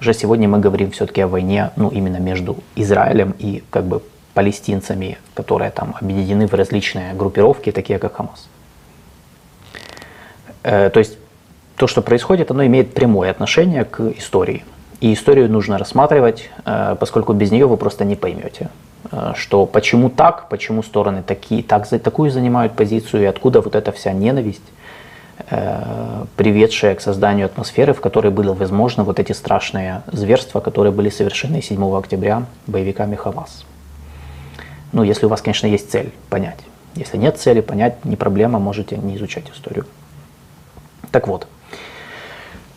уже 0.00 0.14
сегодня 0.14 0.48
мы 0.48 0.58
говорим 0.58 0.90
все-таки 0.90 1.22
о 1.22 1.28
войне, 1.28 1.70
ну, 1.76 1.88
именно 1.88 2.18
между 2.18 2.58
Израилем 2.74 3.34
и 3.38 3.64
как 3.70 3.84
бы 3.84 4.02
палестинцами, 4.34 5.18
которые 5.34 5.70
там 5.70 5.94
объединены 6.00 6.46
в 6.46 6.52
различные 6.52 7.14
группировки, 7.14 7.72
такие 7.72 7.98
как 7.98 8.16
Хамас. 8.16 8.48
Э, 10.62 10.90
то 10.90 10.98
есть 10.98 11.16
то, 11.76 11.86
что 11.86 12.02
происходит, 12.02 12.50
оно 12.50 12.66
имеет 12.66 12.92
прямое 12.92 13.30
отношение 13.30 13.84
к 13.84 14.00
истории. 14.18 14.64
И 15.00 15.12
историю 15.12 15.50
нужно 15.50 15.78
рассматривать, 15.78 16.48
э, 16.64 16.96
поскольку 16.98 17.34
без 17.34 17.50
нее 17.50 17.66
вы 17.66 17.76
просто 17.76 18.04
не 18.04 18.16
поймете, 18.16 18.70
э, 19.12 19.32
что 19.36 19.66
почему 19.66 20.08
так, 20.08 20.48
почему 20.48 20.82
стороны 20.82 21.22
такие, 21.22 21.62
так, 21.62 21.86
такую 21.88 22.30
занимают 22.30 22.72
позицию, 22.72 23.24
и 23.24 23.26
откуда 23.26 23.60
вот 23.60 23.74
эта 23.74 23.92
вся 23.92 24.12
ненависть, 24.12 24.62
э, 25.50 26.24
приведшая 26.36 26.94
к 26.94 27.02
созданию 27.02 27.44
атмосферы, 27.44 27.92
в 27.92 28.00
которой 28.00 28.32
были 28.32 28.48
возможны 28.48 29.04
вот 29.04 29.20
эти 29.20 29.32
страшные 29.32 30.02
зверства, 30.10 30.60
которые 30.60 30.92
были 30.92 31.10
совершены 31.10 31.60
7 31.60 31.98
октября 31.98 32.44
боевиками 32.66 33.16
Хамас. 33.16 33.66
Ну, 34.92 35.02
если 35.02 35.26
у 35.26 35.28
вас, 35.28 35.42
конечно, 35.42 35.66
есть 35.66 35.90
цель 35.90 36.10
понять. 36.30 36.60
Если 36.94 37.18
нет 37.18 37.38
цели 37.38 37.60
понять, 37.60 38.02
не 38.06 38.16
проблема, 38.16 38.58
можете 38.58 38.96
не 38.96 39.16
изучать 39.16 39.50
историю. 39.52 39.84
Так 41.10 41.28
вот, 41.28 41.46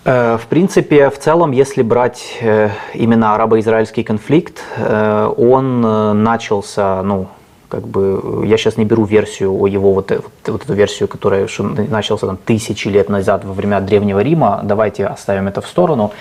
в 0.05 0.47
принципе, 0.49 1.09
в 1.09 1.17
целом, 1.19 1.51
если 1.51 1.81
брать 1.81 2.37
э, 2.41 2.69
именно 2.93 3.35
арабо-израильский 3.35 4.03
конфликт, 4.03 4.63
э, 4.77 5.33
он 5.37 6.23
начался, 6.23 7.03
ну, 7.03 7.27
как 7.69 7.87
бы, 7.87 8.43
я 8.45 8.57
сейчас 8.57 8.77
не 8.77 8.85
беру 8.85 9.05
версию 9.05 9.53
о 9.53 9.67
его, 9.67 9.93
вот, 9.93 10.11
вот, 10.11 10.31
вот 10.47 10.63
эту 10.63 10.73
версию, 10.73 11.07
которая 11.07 11.47
начался 11.89 12.27
там 12.27 12.37
тысячи 12.37 12.87
лет 12.87 13.09
назад 13.09 13.45
во 13.45 13.53
время 13.53 13.79
Древнего 13.79 14.19
Рима, 14.19 14.61
давайте 14.63 15.05
оставим 15.05 15.47
это 15.47 15.61
в 15.61 15.67
сторону. 15.67 16.11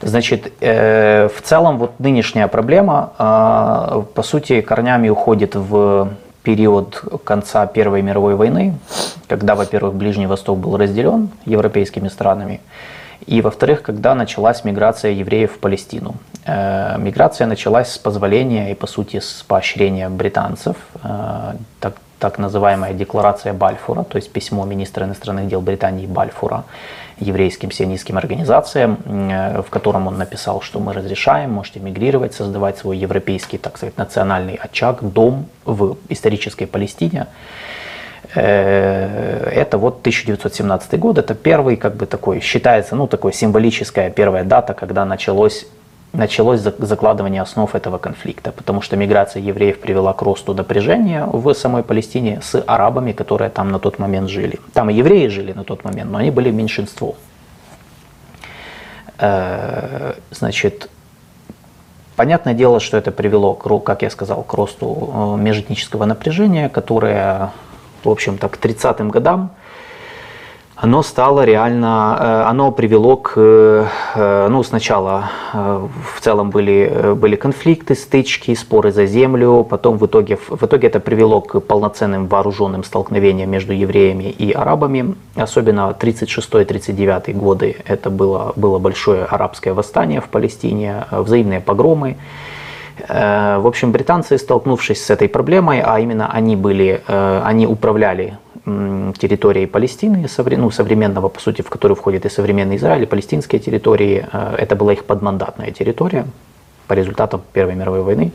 Значит, 0.00 0.52
э, 0.60 1.28
в 1.34 1.42
целом 1.42 1.78
вот 1.78 1.98
нынешняя 1.98 2.48
проблема, 2.48 3.12
э, 3.18 4.02
по 4.14 4.22
сути, 4.22 4.60
корнями 4.60 5.08
уходит 5.08 5.54
в 5.54 6.08
период 6.42 7.02
конца 7.24 7.66
Первой 7.66 8.02
мировой 8.02 8.34
войны, 8.34 8.74
когда, 9.28 9.54
во-первых, 9.54 9.94
Ближний 9.94 10.26
Восток 10.26 10.58
был 10.58 10.76
разделен 10.76 11.30
европейскими 11.46 12.08
странами, 12.08 12.60
и, 13.26 13.40
во-вторых, 13.40 13.82
когда 13.82 14.14
началась 14.14 14.64
миграция 14.64 15.12
евреев 15.12 15.52
в 15.52 15.58
Палестину. 15.58 16.14
Э, 16.46 16.98
миграция 16.98 17.46
началась 17.46 17.92
с 17.92 17.98
позволения 17.98 18.70
и, 18.70 18.74
по 18.74 18.86
сути, 18.86 19.20
с 19.20 19.44
поощрения 19.46 20.08
британцев, 20.08 20.76
э, 21.02 21.54
так, 21.80 21.94
так 22.18 22.38
называемая 22.38 22.92
декларация 22.92 23.52
Бальфура, 23.54 24.04
то 24.04 24.16
есть 24.16 24.32
письмо 24.32 24.64
министра 24.66 25.06
иностранных 25.06 25.48
дел 25.48 25.60
Британии 25.60 26.06
Бальфура 26.06 26.64
еврейским 27.18 27.70
сионистским 27.70 28.18
организациям, 28.18 28.98
э, 29.06 29.62
в 29.62 29.70
котором 29.70 30.06
он 30.06 30.18
написал, 30.18 30.60
что 30.60 30.80
мы 30.80 30.92
разрешаем, 30.92 31.50
можете 31.50 31.80
мигрировать, 31.80 32.34
создавать 32.34 32.78
свой 32.78 32.98
европейский, 32.98 33.58
так 33.58 33.76
сказать, 33.76 33.96
национальный 33.96 34.54
очаг, 34.54 35.02
дом 35.02 35.46
в 35.64 35.96
исторической 36.10 36.66
Палестине. 36.66 37.26
Э, 38.34 39.50
это 39.52 39.78
вот 39.78 40.00
1917 40.00 40.98
год, 40.98 41.18
это 41.18 41.34
первый, 41.34 41.76
как 41.76 41.96
бы 41.96 42.06
такой, 42.06 42.40
считается, 42.40 42.96
ну, 42.96 43.06
такой 43.06 43.32
символическая 43.32 44.10
первая 44.10 44.44
дата, 44.44 44.74
когда 44.74 45.04
началось 45.04 45.66
началось 46.12 46.60
закладывание 46.60 47.42
основ 47.42 47.74
этого 47.74 47.98
конфликта, 47.98 48.52
потому 48.52 48.82
что 48.82 48.96
миграция 48.96 49.42
евреев 49.42 49.80
привела 49.80 50.12
к 50.12 50.22
росту 50.22 50.54
напряжения 50.54 51.26
в 51.26 51.52
самой 51.54 51.82
Палестине 51.82 52.40
с 52.40 52.62
арабами, 52.66 53.10
которые 53.10 53.50
там 53.50 53.72
на 53.72 53.78
тот 53.80 53.98
момент 53.98 54.30
жили. 54.30 54.60
Там 54.72 54.90
и 54.90 54.94
евреи 54.94 55.26
жили 55.26 55.52
на 55.52 55.64
тот 55.64 55.82
момент, 55.82 56.12
но 56.12 56.18
они 56.18 56.30
были 56.30 56.52
меньшинством. 56.52 57.16
Э, 59.18 60.14
значит, 60.30 60.88
понятное 62.14 62.54
дело, 62.54 62.78
что 62.78 62.96
это 62.96 63.10
привело, 63.10 63.54
как 63.54 64.02
я 64.02 64.10
сказал, 64.10 64.44
к 64.44 64.54
росту 64.54 65.10
э, 65.12 65.42
межэтнического 65.42 66.04
напряжения, 66.04 66.68
которое 66.68 67.50
в 68.04 68.10
общем-то, 68.10 68.48
к 68.48 68.58
30-м 68.58 69.10
годам, 69.10 69.50
оно 70.76 71.02
стало 71.02 71.44
реально, 71.44 72.16
э, 72.20 72.42
оно 72.50 72.72
привело 72.72 73.16
к, 73.16 73.32
э, 73.36 74.48
ну, 74.50 74.62
сначала 74.64 75.30
э, 75.52 75.86
в 76.16 76.20
целом 76.20 76.50
были, 76.50 77.14
были 77.14 77.36
конфликты, 77.36 77.94
стычки, 77.94 78.54
споры 78.54 78.90
за 78.90 79.06
землю, 79.06 79.64
потом 79.70 79.98
в 79.98 80.06
итоге, 80.06 80.36
в 80.36 80.62
итоге 80.64 80.88
это 80.88 80.98
привело 80.98 81.40
к 81.40 81.60
полноценным 81.60 82.26
вооруженным 82.26 82.82
столкновениям 82.82 83.50
между 83.50 83.72
евреями 83.72 84.24
и 84.24 84.50
арабами, 84.50 85.14
особенно 85.36 85.96
36-39 85.98 87.32
годы, 87.34 87.76
это 87.86 88.10
было, 88.10 88.52
было 88.56 88.78
большое 88.80 89.24
арабское 89.24 89.74
восстание 89.74 90.20
в 90.20 90.28
Палестине, 90.28 91.04
взаимные 91.12 91.60
погромы, 91.60 92.16
Э, 92.16 92.53
в 92.98 93.66
общем, 93.66 93.92
британцы, 93.92 94.38
столкнувшись 94.38 95.04
с 95.04 95.10
этой 95.10 95.28
проблемой, 95.28 95.80
а 95.80 95.98
именно 95.98 96.30
они 96.30 96.56
были, 96.56 97.02
э, 97.06 97.40
они 97.44 97.66
управляли 97.66 98.38
территорией 98.64 99.66
Палестины, 99.66 100.26
ну, 100.56 100.70
современного, 100.70 101.28
по 101.28 101.40
сути, 101.40 101.60
в 101.62 101.68
которую 101.68 101.96
входит 101.96 102.24
и 102.24 102.30
современный 102.30 102.76
Израиль, 102.76 103.02
и 103.02 103.06
палестинские 103.06 103.60
территории. 103.60 104.26
Э, 104.32 104.54
это 104.58 104.76
была 104.76 104.92
их 104.92 105.04
подмандатная 105.04 105.70
территория 105.70 106.26
по 106.86 106.94
результатам 106.94 107.42
Первой 107.52 107.74
мировой 107.74 108.02
войны. 108.02 108.32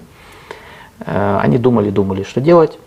Они 1.06 1.58
думали, 1.58 1.92
думали, 1.92 2.24
что 2.24 2.42
делать. 2.42 2.78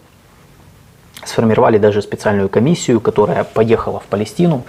Сформировали 1.24 1.78
даже 1.78 2.02
специальную 2.02 2.50
комиссию, 2.50 3.00
которая 3.00 3.44
поехала 3.44 4.00
в 4.00 4.04
Палестину 4.04 4.64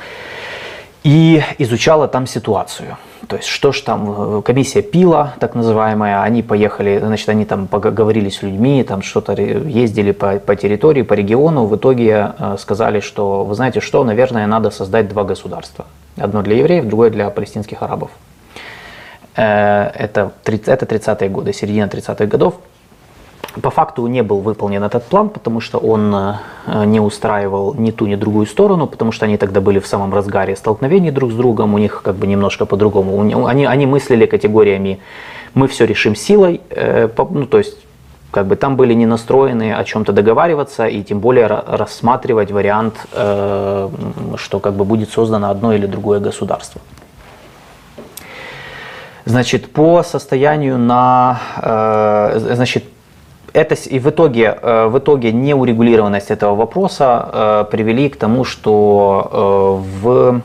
и 1.03 1.43
изучала 1.57 2.07
там 2.07 2.27
ситуацию. 2.27 2.97
То 3.27 3.37
есть 3.37 3.47
что 3.47 3.71
ж 3.71 3.81
там, 3.81 4.37
э, 4.37 4.41
комиссия 4.41 4.81
пила, 4.81 5.33
так 5.39 5.55
называемая, 5.55 6.21
они 6.21 6.43
поехали, 6.43 6.99
значит, 6.99 7.29
они 7.29 7.45
там 7.45 7.67
поговорили 7.67 8.29
с 8.29 8.41
людьми, 8.41 8.83
там 8.83 9.01
что-то 9.01 9.33
ездили 9.33 10.11
по, 10.11 10.39
по 10.39 10.55
территории, 10.55 11.03
по 11.03 11.13
региону, 11.13 11.65
в 11.65 11.75
итоге 11.75 12.33
э, 12.37 12.57
сказали, 12.59 12.99
что, 12.99 13.43
вы 13.43 13.55
знаете 13.55 13.79
что, 13.79 14.03
наверное, 14.03 14.47
надо 14.47 14.71
создать 14.71 15.07
два 15.09 15.23
государства. 15.23 15.85
Одно 16.17 16.41
для 16.41 16.57
евреев, 16.57 16.85
другое 16.85 17.09
для 17.09 17.29
палестинских 17.29 17.81
арабов. 17.81 18.11
Э, 19.35 19.89
это, 19.95 20.31
это 20.45 20.85
30-е 20.85 21.29
годы, 21.29 21.53
середина 21.53 21.85
30-х 21.85 22.25
годов. 22.25 22.55
По 23.61 23.69
факту 23.69 24.07
не 24.07 24.23
был 24.23 24.39
выполнен 24.39 24.83
этот 24.83 25.03
план, 25.03 25.29
потому 25.29 25.59
что 25.59 25.77
он 25.77 26.15
э, 26.15 26.85
не 26.85 26.99
устраивал 26.99 27.75
ни 27.75 27.91
ту, 27.91 28.07
ни 28.07 28.15
другую 28.15 28.47
сторону, 28.47 28.87
потому 28.87 29.11
что 29.11 29.25
они 29.25 29.37
тогда 29.37 29.61
были 29.61 29.77
в 29.77 29.85
самом 29.85 30.11
разгаре 30.11 30.55
столкновений 30.55 31.11
друг 31.11 31.31
с 31.31 31.35
другом, 31.35 31.75
у 31.75 31.77
них 31.77 32.01
как 32.03 32.15
бы 32.15 32.25
немножко 32.25 32.65
по-другому. 32.65 33.45
Они, 33.45 33.65
они 33.65 33.85
мыслили 33.85 34.25
категориями 34.25 34.99
«мы 35.53 35.67
все 35.67 35.85
решим 35.85 36.15
силой», 36.15 36.61
э, 36.71 37.09
ну, 37.29 37.45
то 37.45 37.59
есть 37.59 37.77
как 38.31 38.47
бы 38.47 38.55
там 38.55 38.75
были 38.75 38.95
не 38.95 39.05
настроены 39.05 39.75
о 39.75 39.83
чем-то 39.83 40.13
договариваться 40.13 40.87
и 40.87 41.03
тем 41.03 41.19
более 41.19 41.45
рассматривать 41.45 42.51
вариант, 42.51 42.95
э, 43.11 43.89
что 44.37 44.59
как 44.59 44.73
бы 44.73 44.83
будет 44.83 45.11
создано 45.11 45.51
одно 45.51 45.73
или 45.73 45.85
другое 45.85 46.19
государство. 46.19 46.81
Значит, 49.25 49.71
по 49.71 50.03
состоянию 50.03 50.77
на, 50.77 51.39
значит, 52.35 52.83
это 53.53 53.75
и 53.75 53.99
в 53.99 54.09
итоге, 54.09 54.57
э, 54.61 54.87
в 54.87 54.97
итоге 54.97 55.31
неурегулированность 55.31 56.31
этого 56.31 56.55
вопроса 56.55 57.29
э, 57.31 57.65
привели 57.71 58.09
к 58.09 58.17
тому, 58.17 58.43
что 58.43 59.29
э, 59.31 59.99
в 60.01 60.41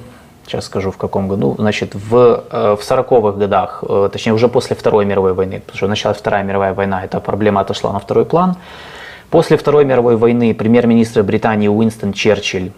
сейчас 0.47 0.65
скажу 0.65 0.91
в 0.91 0.97
каком 0.97 1.29
году, 1.29 1.57
значит, 1.59 1.95
в, 1.95 2.09
в 2.51 2.81
40-х 2.81 3.39
годах, 3.39 3.85
точнее 4.11 4.33
уже 4.33 4.49
после 4.49 4.75
Второй 4.75 5.05
мировой 5.05 5.35
войны, 5.35 5.61
потому 5.61 5.77
что 5.77 5.89
началась 5.89 6.17
Вторая 6.17 6.43
мировая 6.43 6.73
война, 6.73 7.05
эта 7.05 7.21
проблема 7.21 7.61
отошла 7.61 7.93
на 7.93 7.99
второй 7.99 8.25
план. 8.25 8.57
После 9.29 9.59
Второй 9.59 9.85
мировой 9.85 10.17
войны 10.17 10.55
премьер-министр 10.55 11.23
Британии 11.23 11.69
Уинстон 11.69 12.15
Черчилль, 12.15 12.73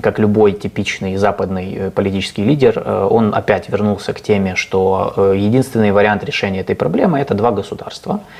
как 0.00 0.20
любой 0.20 0.52
типичный 0.52 1.16
западный 1.16 1.90
политический 1.90 2.44
лидер, 2.44 2.80
он 3.10 3.34
опять 3.34 3.68
вернулся 3.68 4.12
к 4.12 4.20
теме, 4.20 4.54
что 4.54 5.32
единственный 5.34 5.90
вариант 5.90 6.22
решения 6.22 6.60
этой 6.60 6.76
проблемы– 6.76 7.18
это 7.20 7.34
два 7.34 7.50
государства– 7.50 8.20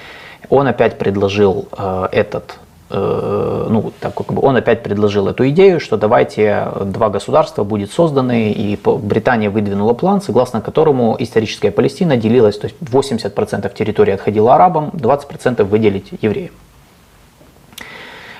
он 0.52 0.68
опять 0.68 0.98
предложил 0.98 1.66
э, 1.72 2.08
этот 2.12 2.58
э, 2.90 3.66
ну, 3.70 3.90
так 4.00 4.14
как 4.14 4.34
бы 4.34 4.42
он 4.42 4.54
опять 4.56 4.82
предложил 4.82 5.28
эту 5.28 5.48
идею, 5.48 5.80
что 5.80 5.96
давайте 5.96 6.68
два 6.84 7.08
государства 7.08 7.64
будет 7.64 7.90
созданы, 7.90 8.52
и 8.52 8.78
Британия 8.84 9.48
выдвинула 9.48 9.94
план, 9.94 10.20
согласно 10.20 10.60
которому 10.60 11.16
историческая 11.18 11.70
Палестина 11.70 12.18
делилась, 12.18 12.58
то 12.58 12.66
есть 12.66 12.76
80% 12.80 13.74
территории 13.74 14.12
отходила 14.12 14.54
арабам, 14.54 14.90
20% 14.92 15.64
выделить 15.64 16.12
евреям. 16.20 16.52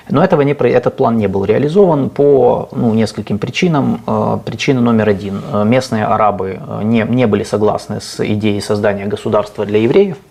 Но 0.07 0.23
этого 0.23 0.41
не, 0.41 0.51
этот 0.51 0.97
план 0.97 1.17
не 1.17 1.27
был 1.27 1.45
реализован 1.45 2.09
по 2.09 2.69
ну, 2.73 2.93
нескольким 2.93 3.39
причинам. 3.39 4.01
Э, 4.05 4.37
причина 4.45 4.81
номер 4.81 5.09
один. 5.09 5.41
Местные 5.65 6.05
арабы 6.05 6.59
не, 6.83 7.07
не 7.09 7.25
были 7.25 7.43
согласны 7.43 8.01
с 8.01 8.23
идеей 8.23 8.61
создания 8.61 9.07
государства 9.07 9.65
для 9.65 9.79
евреев– 9.79 10.17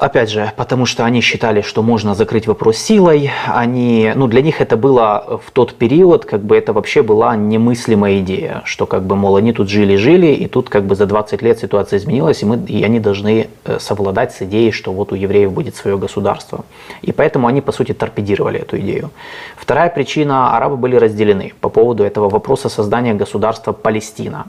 Опять 0.00 0.30
же, 0.30 0.50
потому 0.56 0.86
что 0.86 1.04
они 1.04 1.20
считали, 1.20 1.60
что 1.60 1.82
можно 1.82 2.14
закрыть 2.14 2.46
вопрос 2.46 2.78
силой. 2.78 3.30
Они, 3.46 4.10
ну, 4.14 4.28
для 4.28 4.40
них 4.40 4.62
это 4.62 4.78
было 4.78 5.40
в 5.46 5.50
тот 5.50 5.74
период, 5.74 6.24
как 6.24 6.40
бы 6.40 6.56
это 6.56 6.72
вообще 6.72 7.02
была 7.02 7.36
немыслимая 7.36 8.20
идея, 8.20 8.62
что 8.64 8.86
как 8.86 9.02
бы, 9.02 9.14
мол, 9.14 9.36
они 9.36 9.52
тут 9.52 9.68
жили-жили, 9.68 10.28
и 10.28 10.46
тут 10.46 10.70
как 10.70 10.84
бы 10.84 10.94
за 10.94 11.04
20 11.04 11.42
лет 11.42 11.58
ситуация 11.58 11.98
изменилась, 11.98 12.42
и, 12.42 12.46
мы, 12.46 12.56
и 12.56 12.82
они 12.82 12.98
должны 12.98 13.48
э, 13.66 13.78
совладать 13.78 14.32
с 14.32 14.40
идеей, 14.40 14.72
что 14.72 14.90
вот 14.92 15.12
у 15.12 15.16
евреев 15.16 15.52
будет 15.52 15.76
свое 15.76 15.98
государство. 15.98 16.64
И 17.02 17.12
поэтому 17.12 17.46
они, 17.46 17.60
по 17.60 17.72
сути, 17.72 17.92
торпедировали 17.92 18.58
эту 18.58 18.78
идею. 18.78 19.10
Вторая 19.58 19.90
причина, 19.90 20.56
арабы 20.56 20.78
были 20.78 20.96
разделены 20.96 21.52
по 21.60 21.68
поводу 21.68 22.04
этого 22.04 22.30
вопроса 22.30 22.70
создания 22.70 23.12
государства 23.12 23.72
Палестина. 23.72 24.46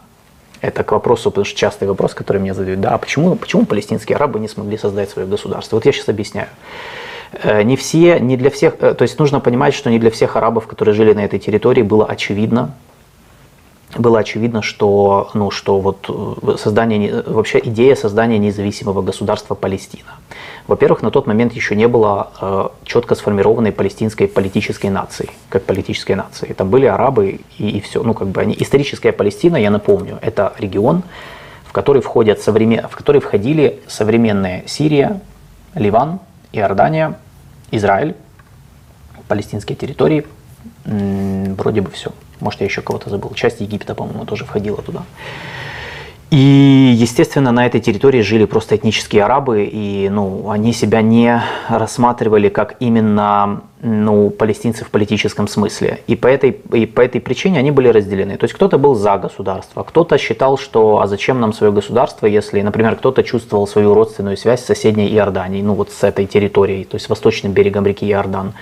Это 0.62 0.84
к 0.84 0.91
вопросу, 0.91 1.32
потому 1.32 1.46
что 1.46 1.58
частый 1.58 1.88
вопрос, 1.88 2.13
который 2.13 2.38
мне 2.38 2.53
задают, 2.53 2.80
да, 2.80 2.91
а 2.91 2.98
почему, 2.98 3.36
почему 3.36 3.65
палестинские 3.65 4.15
арабы 4.15 4.39
не 4.39 4.48
смогли 4.48 4.77
создать 4.77 5.10
свое 5.10 5.27
государство? 5.27 5.77
Вот 5.77 5.86
я 5.86 5.91
сейчас 5.91 6.10
объясняю. 6.10 6.48
Э, 7.44 7.63
не 7.63 7.75
все, 7.75 8.20
не 8.20 8.38
для 8.38 8.51
всех, 8.51 8.75
э, 8.80 8.94
то 8.94 9.01
есть 9.01 9.18
нужно 9.18 9.39
понимать, 9.39 9.74
что 9.74 9.89
не 9.89 9.98
для 9.98 10.12
всех 10.12 10.36
арабов, 10.36 10.68
которые 10.68 10.94
жили 10.94 11.13
на 11.13 11.25
этой 11.25 11.39
территории, 11.39 11.82
было 11.82 12.06
очевидно, 12.06 12.75
было 13.98 14.19
очевидно, 14.19 14.62
что, 14.62 15.29
ну, 15.33 15.51
что 15.51 15.79
вот 15.79 16.05
э, 16.10 16.55
создание, 16.57 17.24
вообще 17.25 17.60
идея 17.63 17.95
создания 17.95 18.38
независимого 18.38 19.01
государства 19.01 19.55
Палестина. 19.55 20.12
Во-первых, 20.67 21.01
на 21.01 21.12
тот 21.12 21.27
момент 21.27 21.53
еще 21.53 21.75
не 21.75 21.88
было 21.88 22.31
э, 22.41 22.67
четко 22.86 23.15
сформированной 23.15 23.71
палестинской 23.71 24.27
политической 24.27 24.88
нации, 24.88 25.29
как 25.50 25.63
политической 25.63 26.13
нации. 26.13 26.53
Там 26.53 26.69
были 26.69 26.86
арабы 26.86 27.41
и, 27.57 27.69
и 27.69 27.81
все. 27.81 28.03
Ну, 28.03 28.13
как 28.13 28.29
бы 28.29 28.41
они... 28.41 28.55
Историческая 28.57 29.12
Палестина, 29.12 29.57
я 29.57 29.69
напомню, 29.71 30.19
это 30.21 30.53
регион, 30.57 31.03
в 31.65 31.71
который, 31.71 32.01
входят 32.01 32.39
современ... 32.41 32.88
в 32.88 32.95
который 32.95 33.21
входили 33.21 33.79
современная 33.88 34.63
Сирия, 34.67 35.21
Ливан, 35.75 36.19
Иордания, 36.53 37.19
Израиль, 37.71 38.15
палестинские 39.27 39.75
территории, 39.75 40.25
вроде 40.86 41.81
бы 41.81 41.89
все. 41.91 42.12
Может, 42.41 42.62
я 42.62 42.65
еще 42.65 42.81
кого-то 42.81 43.10
забыл. 43.10 43.31
Часть 43.33 43.62
Египта, 43.62 43.95
по-моему, 43.95 44.25
тоже 44.25 44.45
входила 44.45 44.81
туда. 44.81 45.03
И, 46.31 46.95
естественно, 46.98 47.51
на 47.51 47.65
этой 47.65 47.81
территории 47.81 48.21
жили 48.21 48.45
просто 48.45 48.77
этнические 48.77 49.25
арабы, 49.25 49.65
и 49.65 50.07
ну, 50.10 50.50
они 50.50 50.71
себя 50.71 51.01
не 51.01 51.43
рассматривали 51.67 52.48
как 52.48 52.77
именно 52.79 53.63
ну, 53.81 54.29
палестинцы 54.29 54.86
в 54.86 54.91
политическом 54.91 55.49
смысле. 55.49 55.99
И 56.08 56.15
по, 56.15 56.27
этой, 56.27 56.51
и 56.71 56.86
по 56.86 57.01
этой 57.01 57.19
причине 57.19 57.60
они 57.60 57.71
были 57.71 57.89
разделены. 57.89 58.38
То 58.38 58.45
есть 58.45 58.54
кто-то 58.54 58.77
был 58.77 58.95
за 58.95 59.17
государство, 59.17 59.84
кто-то 59.84 60.17
считал, 60.17 60.58
что 60.58 61.01
а 61.01 61.08
зачем 61.08 61.41
нам 61.41 61.51
свое 61.51 61.73
государство, 61.73 62.25
если, 62.27 62.62
например, 62.62 62.95
кто-то 62.95 63.23
чувствовал 63.23 63.67
свою 63.67 63.93
родственную 63.93 64.38
связь 64.38 64.62
с 64.62 64.65
соседней 64.65 65.13
Иорданией, 65.13 65.63
ну 65.63 65.73
вот 65.73 65.91
с 65.91 66.01
этой 66.01 66.27
территорией, 66.27 66.86
то 66.86 66.95
есть 66.95 67.10
восточным 67.10 67.51
берегом 67.51 67.86
реки 67.86 68.10
Иордан. 68.10 68.54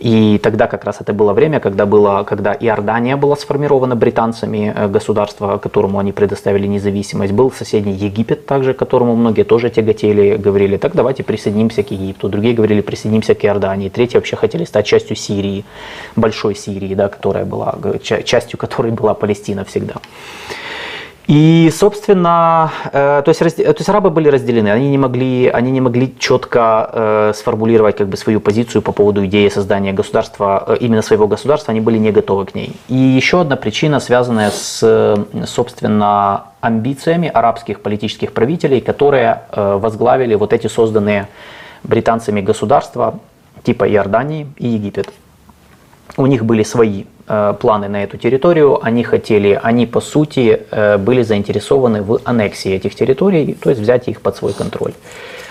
И 0.00 0.38
тогда 0.38 0.66
как 0.66 0.84
раз 0.84 1.00
это 1.00 1.12
было 1.12 1.34
время, 1.34 1.60
когда, 1.60 1.84
было, 1.84 2.24
когда 2.24 2.56
Иордания 2.60 3.16
была 3.16 3.36
сформирована 3.36 3.96
британцами, 3.96 4.72
э, 4.74 4.88
государство, 4.88 5.58
которому 5.58 5.98
они 5.98 6.12
предоставили 6.12 6.66
независимость. 6.66 7.32
Был 7.32 7.52
соседний 7.52 7.92
Египет 7.92 8.46
также, 8.46 8.72
которому 8.72 9.14
многие 9.14 9.44
тоже 9.44 9.68
тяготели, 9.68 10.36
говорили, 10.36 10.78
так 10.78 10.94
давайте 10.94 11.22
присоединимся 11.22 11.82
к 11.82 11.90
Египту. 11.90 12.28
Другие 12.28 12.54
говорили, 12.54 12.80
присоединимся 12.80 13.34
к 13.34 13.44
Иордании. 13.44 13.90
Третьи 13.90 14.16
вообще 14.16 14.36
хотели 14.36 14.64
стать 14.64 14.86
частью 14.86 15.16
Сирии, 15.16 15.64
большой 16.16 16.54
Сирии, 16.54 16.94
да, 16.94 17.08
которая 17.08 17.44
была, 17.44 17.74
частью 18.02 18.58
которой 18.58 18.92
была 18.92 19.12
Палестина 19.12 19.64
всегда. 19.64 19.94
И, 21.30 21.70
собственно, 21.72 22.72
э, 22.92 23.22
то, 23.24 23.28
есть, 23.28 23.56
то 23.56 23.62
есть 23.62 23.88
арабы 23.88 24.10
были 24.10 24.28
разделены, 24.28 24.66
они 24.72 24.90
не 24.90 24.98
могли, 24.98 25.46
они 25.46 25.70
не 25.70 25.80
могли 25.80 26.12
четко 26.18 26.90
э, 26.92 27.32
сформулировать 27.36 27.98
как 27.98 28.08
бы, 28.08 28.16
свою 28.16 28.40
позицию 28.40 28.82
по 28.82 28.90
поводу 28.90 29.24
идеи 29.26 29.48
создания 29.48 29.92
государства, 29.92 30.64
э, 30.66 30.78
именно 30.80 31.02
своего 31.02 31.28
государства, 31.28 31.70
они 31.70 31.80
были 31.80 31.98
не 31.98 32.10
готовы 32.10 32.46
к 32.46 32.56
ней. 32.56 32.74
И 32.88 32.96
еще 32.96 33.42
одна 33.42 33.54
причина, 33.54 34.00
связанная 34.00 34.50
с, 34.50 35.24
собственно, 35.46 36.46
амбициями 36.60 37.30
арабских 37.32 37.80
политических 37.80 38.32
правителей, 38.32 38.80
которые 38.80 39.42
возглавили 39.54 40.34
вот 40.34 40.52
эти 40.52 40.66
созданные 40.66 41.28
британцами 41.84 42.40
государства 42.40 43.20
типа 43.62 43.88
Иордании 43.88 44.48
и 44.58 44.66
Египет. 44.66 45.08
У 46.16 46.26
них 46.26 46.44
были 46.44 46.64
свои 46.64 47.04
планы 47.60 47.88
на 47.88 48.02
эту 48.02 48.16
территорию, 48.16 48.84
они 48.84 49.04
хотели, 49.04 49.58
они 49.62 49.86
по 49.86 50.00
сути 50.00 50.62
э, 50.70 50.98
были 50.98 51.22
заинтересованы 51.22 52.02
в 52.02 52.20
аннексии 52.24 52.72
этих 52.72 52.96
территорий, 52.96 53.54
то 53.54 53.70
есть 53.70 53.80
взять 53.80 54.08
их 54.08 54.20
под 54.20 54.36
свой 54.36 54.52
контроль, 54.52 54.92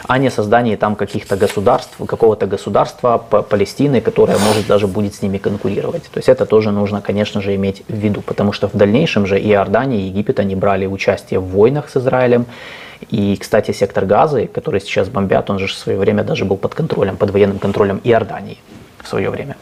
а 0.05 0.17
не 0.17 0.29
создании 0.29 0.75
там 0.75 0.95
каких-то 0.95 1.37
государств, 1.37 1.95
какого-то 2.05 2.47
государства 2.47 3.17
Палестины, 3.17 4.01
которое 4.01 4.37
может 4.39 4.67
даже 4.67 4.87
будет 4.87 5.15
с 5.15 5.21
ними 5.21 5.37
конкурировать. 5.37 6.03
То 6.03 6.17
есть 6.17 6.27
это 6.27 6.45
тоже 6.45 6.71
нужно, 6.71 6.99
конечно 6.99 7.41
же, 7.41 7.55
иметь 7.55 7.83
в 7.87 7.93
виду, 7.93 8.21
потому 8.21 8.51
что 8.51 8.67
в 8.67 8.73
дальнейшем 8.73 9.25
же 9.25 9.39
и 9.39 9.49
Иордания, 9.49 9.99
и 9.99 10.09
Египет, 10.09 10.39
они 10.39 10.55
брали 10.55 10.85
участие 10.85 11.39
в 11.39 11.45
войнах 11.45 11.89
с 11.89 11.95
Израилем, 11.95 12.45
и, 13.09 13.37
кстати, 13.37 13.71
сектор 13.71 14.05
Газы, 14.05 14.49
который 14.53 14.81
сейчас 14.81 15.07
бомбят, 15.07 15.49
он 15.49 15.59
же 15.59 15.67
в 15.67 15.71
свое 15.71 15.97
время 15.97 16.23
даже 16.23 16.43
был 16.43 16.57
под 16.57 16.75
контролем, 16.75 17.15
под 17.15 17.31
военным 17.31 17.59
контролем 17.59 18.01
Иордании 18.03 18.57
в 19.01 19.07
свое 19.07 19.29
время. 19.29 19.55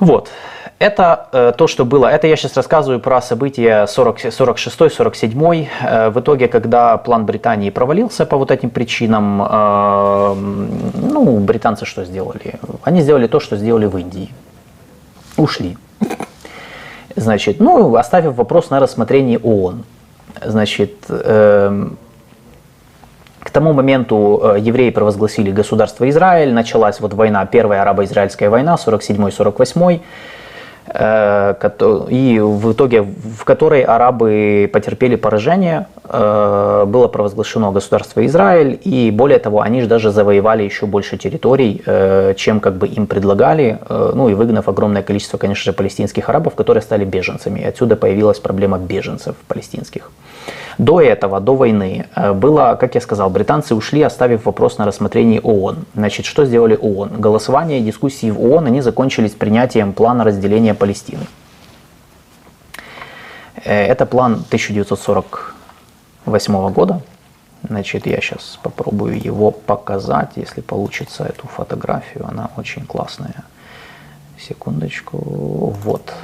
Вот. 0.00 0.30
Это 0.78 1.28
э, 1.32 1.52
то, 1.56 1.66
что 1.66 1.84
было. 1.84 2.06
Это 2.06 2.26
я 2.26 2.36
сейчас 2.36 2.56
рассказываю 2.56 3.00
про 3.00 3.20
события 3.20 3.84
46-47. 3.84 5.68
Э, 5.82 6.08
в 6.08 6.20
итоге, 6.20 6.48
когда 6.48 6.96
план 6.96 7.26
Британии 7.26 7.68
провалился 7.68 8.24
по 8.24 8.38
вот 8.38 8.50
этим 8.50 8.70
причинам, 8.70 9.42
э, 9.42 10.34
ну, 10.94 11.38
британцы 11.40 11.84
что 11.84 12.04
сделали? 12.06 12.54
Они 12.82 13.02
сделали 13.02 13.26
то, 13.26 13.40
что 13.40 13.56
сделали 13.56 13.84
в 13.84 13.98
Индии. 13.98 14.30
Ушли. 15.36 15.76
Значит, 17.14 17.60
ну, 17.60 17.94
оставив 17.96 18.36
вопрос 18.36 18.70
на 18.70 18.80
рассмотрение 18.80 19.38
ООН. 19.38 19.84
Значит, 20.42 20.94
э, 21.10 21.88
к 23.50 23.52
тому 23.52 23.72
моменту 23.72 24.40
э, 24.44 24.60
евреи 24.60 24.90
провозгласили 24.90 25.50
государство 25.50 26.08
Израиль, 26.08 26.52
началась 26.52 27.00
вот 27.00 27.14
война, 27.14 27.44
первая 27.46 27.82
арабо-израильская 27.82 28.48
война, 28.48 28.76
47-48 28.76 29.90
Э, 29.90 29.98
и 30.92 32.40
в 32.40 32.72
итоге 32.72 33.02
в 33.02 33.44
которой 33.44 33.82
арабы 33.82 34.68
потерпели 34.72 35.16
поражение, 35.16 35.86
э, 36.04 36.84
было 36.86 37.08
провозглашено 37.08 37.70
государство 37.70 38.24
Израиль, 38.26 38.78
и 38.82 39.10
более 39.10 39.38
того, 39.38 39.60
они 39.60 39.82
же 39.82 39.86
даже 39.86 40.10
завоевали 40.10 40.62
еще 40.62 40.86
больше 40.86 41.16
территорий, 41.16 41.82
э, 41.86 42.34
чем 42.36 42.60
как 42.60 42.74
бы 42.74 42.88
им 42.88 43.06
предлагали, 43.06 43.78
ну 43.88 44.28
и 44.28 44.34
выгнав 44.34 44.68
огромное 44.68 45.02
количество, 45.02 45.38
конечно 45.38 45.72
же, 45.72 45.76
палестинских 45.76 46.28
арабов, 46.28 46.54
которые 46.54 46.82
стали 46.82 47.04
беженцами. 47.04 47.60
И 47.60 47.64
отсюда 47.64 47.96
появилась 47.96 48.38
проблема 48.38 48.78
беженцев 48.78 49.36
палестинских. 49.46 50.10
До 50.80 50.98
этого, 50.98 51.40
до 51.40 51.56
войны, 51.56 52.06
э, 52.16 52.32
было, 52.32 52.74
как 52.80 52.94
я 52.94 53.02
сказал, 53.02 53.28
британцы 53.28 53.74
ушли, 53.74 54.00
оставив 54.00 54.46
вопрос 54.46 54.78
на 54.78 54.86
рассмотрении 54.86 55.38
ООН. 55.42 55.84
Значит, 55.94 56.24
что 56.24 56.46
сделали 56.46 56.78
ООН? 56.80 57.20
Голосование 57.20 57.80
и 57.80 57.82
дискуссии 57.82 58.30
в 58.30 58.40
ООН, 58.42 58.66
они 58.66 58.80
закончились 58.80 59.32
принятием 59.32 59.92
плана 59.92 60.24
разделения 60.24 60.72
Палестины. 60.80 61.26
Э, 63.64 63.86
это 63.86 64.06
план 64.06 64.32
1948 64.32 66.72
года. 66.72 67.00
Значит, 67.68 68.06
я 68.06 68.20
сейчас 68.20 68.58
попробую 68.62 69.22
его 69.22 69.50
показать, 69.50 70.30
если 70.36 70.62
получится 70.62 71.24
эту 71.24 71.46
фотографию. 71.46 72.26
Она 72.26 72.48
очень 72.56 72.86
классная. 72.86 73.44
Секундочку. 74.38 75.18
Вот. 75.84 76.14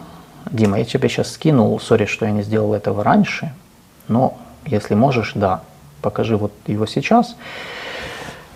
Дима, 0.51 0.79
я 0.79 0.87
тебе 0.87 1.11
сейчас 1.11 1.33
скинул. 1.33 1.79
Сори, 1.79 2.07
что 2.07 2.25
я 2.25 2.33
не 2.33 2.42
сделал 2.42 2.73
этого 2.73 3.05
раньше. 3.05 3.53
Но 4.09 4.38
если 4.64 4.95
можешь, 4.95 5.33
да, 5.35 5.61
покажи 6.01 6.38
вот 6.38 6.53
его 6.66 6.87
сейчас. 6.87 7.37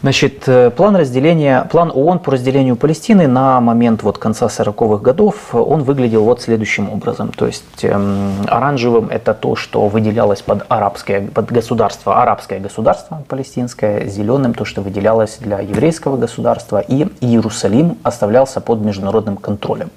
Значит, 0.03 0.49
э, 0.49 0.71
план 0.71 0.97
разделения, 0.97 1.69
план 1.71 1.91
ООН 1.95 2.21
по 2.21 2.33
разделению 2.33 2.77
Палестины 2.77 3.27
на 3.27 3.61
момент 3.61 4.03
вот 4.03 4.17
конца 4.17 4.47
40-х 4.47 5.03
годов, 5.03 5.55
он 5.55 5.83
выглядел 5.83 6.25
вот 6.25 6.41
следующим 6.41 6.89
образом. 6.91 7.33
То 7.33 7.47
есть 7.47 7.85
эм, 7.85 8.33
оранжевым 8.49 9.11
это 9.11 9.35
то, 9.35 9.57
что 9.57 9.89
выделялось 9.89 10.41
под 10.41 10.65
арабское, 10.69 11.27
под 11.27 11.53
государство, 11.53 12.23
арабское 12.23 12.61
государство 12.61 13.23
палестинское, 13.29 14.07
зеленым 14.07 14.55
то, 14.55 14.65
что 14.65 14.81
выделялось 14.81 15.37
для 15.39 15.61
еврейского 15.61 16.17
государства, 16.17 16.81
и 16.81 17.07
Иерусалим 17.21 17.99
оставлялся 18.03 18.63
под 18.63 18.81
международным 18.81 19.37
контролем. 19.37 19.91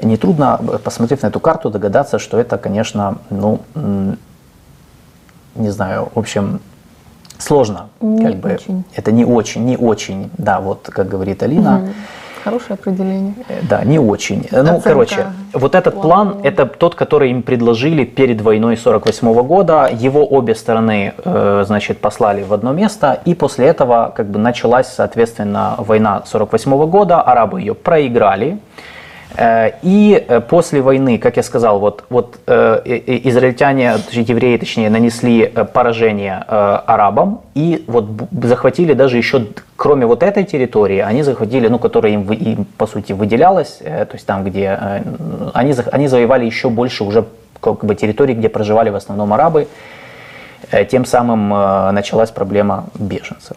Нетрудно, 0.00 0.60
э, 0.60 0.78
посмотрев 0.78 1.22
на 1.22 1.26
эту 1.26 1.40
карту, 1.40 1.70
догадаться, 1.70 2.20
что 2.20 2.38
это, 2.38 2.56
конечно, 2.56 3.18
ну, 3.30 3.62
не 5.56 5.70
знаю, 5.70 6.08
в 6.14 6.18
общем, 6.18 6.60
сложно. 7.42 7.88
Не 8.00 8.24
как 8.24 8.36
бы, 8.36 8.54
очень. 8.54 8.84
Это 8.94 9.12
не 9.12 9.24
очень, 9.24 9.64
не 9.64 9.76
очень, 9.76 10.30
да, 10.38 10.60
вот 10.60 10.88
как 10.90 11.08
говорит 11.08 11.42
Алина. 11.42 11.78
Угу. 11.78 11.88
Хорошее 12.44 12.74
определение. 12.74 13.34
Э, 13.48 13.60
Да, 13.62 13.84
не 13.84 13.98
очень. 13.98 14.48
Ну, 14.50 14.60
Оценка 14.60 14.82
короче, 14.82 15.26
вот 15.52 15.74
этот 15.74 15.94
план, 16.00 16.30
плана. 16.32 16.40
это 16.42 16.66
тот, 16.66 16.94
который 16.96 17.30
им 17.30 17.42
предложили 17.42 18.04
перед 18.04 18.40
войной 18.40 18.76
48 18.76 19.32
года. 19.42 19.88
Его 19.92 20.26
обе 20.26 20.54
стороны, 20.54 21.14
э, 21.24 21.64
значит, 21.66 21.98
послали 21.98 22.42
в 22.42 22.52
одно 22.52 22.72
место, 22.72 23.20
и 23.24 23.34
после 23.34 23.66
этого 23.66 24.12
как 24.16 24.26
бы 24.26 24.38
началась, 24.40 24.88
соответственно, 24.88 25.76
война 25.78 26.22
48 26.26 26.86
года. 26.86 27.20
Арабы 27.20 27.60
ее 27.60 27.74
проиграли. 27.74 28.58
Э, 29.36 29.70
И 29.82 30.24
э, 30.28 30.40
после 30.40 30.80
войны, 30.80 31.18
как 31.18 31.36
я 31.36 31.42
сказал, 31.42 31.78
вот, 31.78 32.04
вот 32.10 32.38
э, 32.46 32.82
израильтяне, 33.24 33.94
евреи, 34.10 34.56
точнее, 34.58 34.90
нанесли 34.90 35.46
поражение 35.72 36.44
арабам 36.46 37.40
и 37.54 37.84
вот 37.86 38.06
захватили 38.42 38.94
даже 38.94 39.16
еще, 39.16 39.46
кроме 39.76 40.06
вот 40.06 40.22
этой 40.22 40.44
территории, 40.44 40.98
они 40.98 41.22
захватили, 41.22 41.68
ну, 41.68 41.78
которая 41.78 42.12
им, 42.12 42.32
им, 42.32 42.64
по 42.76 42.86
сути 42.86 43.12
выделялась, 43.12 43.78
то 43.78 44.08
есть 44.12 44.26
там, 44.26 44.44
где 44.44 44.78
они, 45.54 45.74
они 45.92 46.08
завоевали 46.08 46.44
еще 46.44 46.68
больше 46.68 47.04
уже 47.04 47.24
как 47.60 47.84
бы 47.84 47.94
территорий, 47.94 48.34
где 48.34 48.48
проживали 48.48 48.90
в 48.90 48.96
основном 48.96 49.32
арабы, 49.32 49.68
тем 50.90 51.04
самым 51.04 51.48
началась 51.94 52.30
проблема 52.30 52.84
беженцев. 52.98 53.56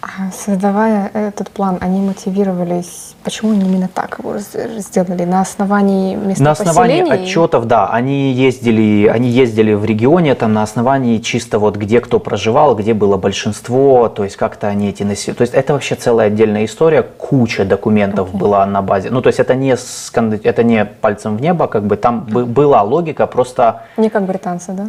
А 0.00 0.30
создавая 0.30 1.10
этот 1.12 1.50
план, 1.50 1.78
они 1.80 2.00
мотивировались, 2.00 3.16
почему 3.24 3.50
они 3.50 3.68
именно 3.68 3.88
так 3.88 4.20
его 4.20 4.38
сделали? 4.38 5.24
На 5.24 5.40
основании 5.40 6.14
места 6.14 6.44
На 6.44 6.50
основании 6.52 7.00
поселения? 7.00 7.24
отчетов, 7.24 7.66
да, 7.66 7.88
они 7.88 8.32
ездили, 8.32 9.08
они 9.08 9.28
ездили 9.28 9.72
в 9.74 9.84
регионе, 9.84 10.36
там 10.36 10.52
на 10.52 10.62
основании 10.62 11.18
чисто 11.18 11.58
вот 11.58 11.76
где 11.76 12.00
кто 12.00 12.20
проживал, 12.20 12.76
где 12.76 12.94
было 12.94 13.16
большинство, 13.16 14.08
то 14.08 14.22
есть 14.22 14.36
как-то 14.36 14.68
они 14.68 14.88
эти 14.88 15.02
населения. 15.02 15.36
То 15.38 15.42
есть 15.42 15.54
это 15.54 15.72
вообще 15.72 15.96
целая 15.96 16.28
отдельная 16.28 16.64
история, 16.64 17.02
куча 17.02 17.64
документов 17.64 18.28
Окей. 18.28 18.40
была 18.40 18.64
на 18.66 18.82
базе. 18.82 19.10
Ну 19.10 19.20
то 19.20 19.26
есть 19.26 19.40
это 19.40 19.56
не, 19.56 19.76
скан- 19.76 20.40
это 20.44 20.62
не 20.62 20.84
пальцем 20.84 21.36
в 21.36 21.40
небо, 21.42 21.66
как 21.66 21.82
бы 21.84 21.96
там 21.96 22.20
бы- 22.20 22.46
была 22.46 22.82
логика, 22.82 23.26
просто 23.26 23.82
Не 23.96 24.10
как 24.10 24.26
британцы, 24.26 24.72
да? 24.72 24.86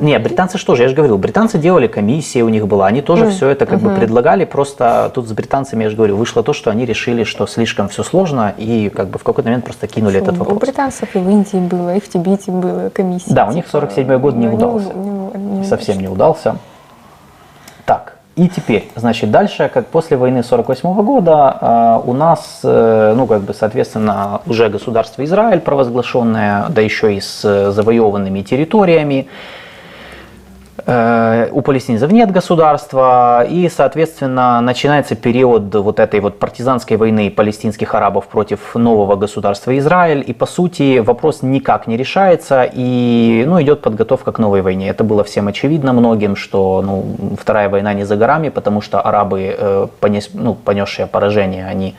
Не, 0.00 0.18
британцы 0.18 0.56
что 0.56 0.76
же, 0.76 0.82
я 0.84 0.88
же 0.88 0.94
говорил, 0.94 1.18
британцы 1.18 1.58
делали 1.58 1.86
комиссия 1.88 2.42
у 2.42 2.48
них 2.48 2.68
была, 2.68 2.86
они 2.86 3.02
тоже 3.02 3.24
Мгм, 3.24 3.32
все 3.32 3.48
это 3.48 3.66
как 3.66 3.80
бы 3.80 3.90
мгм. 3.90 3.98
предлагали, 3.98 4.44
просто 4.44 5.10
тут 5.14 5.26
с 5.28 5.32
британцами, 5.32 5.84
я 5.84 5.90
же 5.90 5.96
говорю, 5.96 6.16
вышло 6.16 6.42
то, 6.44 6.52
что 6.52 6.70
они 6.70 6.84
решили, 6.84 7.24
что 7.24 7.46
слишком 7.46 7.88
все 7.88 8.02
сложно 8.04 8.54
и 8.56 8.88
как 8.88 9.08
бы 9.08 9.18
в 9.18 9.24
какой-то 9.24 9.48
момент 9.48 9.64
просто 9.64 9.88
кинули 9.88 10.20
этот 10.20 10.34
У 10.36 10.38
вопрос. 10.38 10.58
британцев 10.60 11.08
и 11.16 11.18
в 11.18 11.28
Индии 11.28 11.56
было, 11.56 11.96
и 11.96 12.00
в 12.00 12.08
Тибете 12.08 12.52
было 12.52 12.90
комиссия. 12.90 13.34
Да, 13.34 13.46
у 13.46 13.52
них 13.52 13.64
47-й 13.72 14.18
год 14.18 14.34
не 14.36 14.46
ну, 14.46 14.54
удался. 14.54 14.92
не- 14.94 15.58
не 15.58 15.64
Совсем 15.64 15.94
удачно. 15.96 16.00
не 16.02 16.08
удался. 16.14 16.56
Так, 17.84 18.16
и 18.36 18.48
теперь, 18.48 18.88
значит, 18.96 19.30
дальше, 19.30 19.70
как 19.72 19.86
после 19.88 20.16
войны 20.16 20.42
48 20.44 21.02
года, 21.02 21.58
э, 22.04 22.08
у 22.08 22.12
нас, 22.12 22.60
э, 22.62 23.14
ну, 23.16 23.26
как 23.26 23.42
бы, 23.42 23.54
соответственно, 23.54 24.40
уже 24.46 24.68
государство 24.68 25.24
Израиль 25.24 25.60
провозглашенное, 25.60 26.66
да 26.68 26.80
еще 26.80 27.14
и 27.14 27.20
с 27.20 27.44
э, 27.44 27.70
завоеванными 27.72 28.42
территориями, 28.42 29.28
у 30.86 31.62
палестинцев 31.62 32.12
нет 32.12 32.30
государства, 32.30 33.44
и, 33.48 33.70
соответственно, 33.70 34.60
начинается 34.60 35.14
период 35.14 35.74
вот 35.74 35.98
этой 35.98 36.20
вот 36.20 36.38
партизанской 36.38 36.98
войны 36.98 37.30
палестинских 37.30 37.94
арабов 37.94 38.26
против 38.26 38.74
нового 38.74 39.16
государства 39.16 39.76
Израиль, 39.78 40.22
и, 40.26 40.34
по 40.34 40.46
сути, 40.46 40.98
вопрос 40.98 41.42
никак 41.42 41.86
не 41.86 41.96
решается, 41.96 42.68
и, 42.70 43.44
ну, 43.46 43.62
идет 43.62 43.80
подготовка 43.80 44.32
к 44.32 44.38
новой 44.38 44.60
войне. 44.60 44.90
Это 44.90 45.04
было 45.04 45.24
всем 45.24 45.48
очевидно 45.48 45.94
многим, 45.94 46.36
что, 46.36 46.82
ну, 46.82 47.36
вторая 47.40 47.68
война 47.68 47.94
не 47.94 48.04
за 48.04 48.16
горами, 48.16 48.50
потому 48.50 48.82
что 48.82 49.00
арабы, 49.00 49.56
э, 49.58 49.86
понес, 50.00 50.30
ну, 50.34 50.54
понесшие 50.54 51.06
поражение, 51.06 51.66
они 51.66 51.94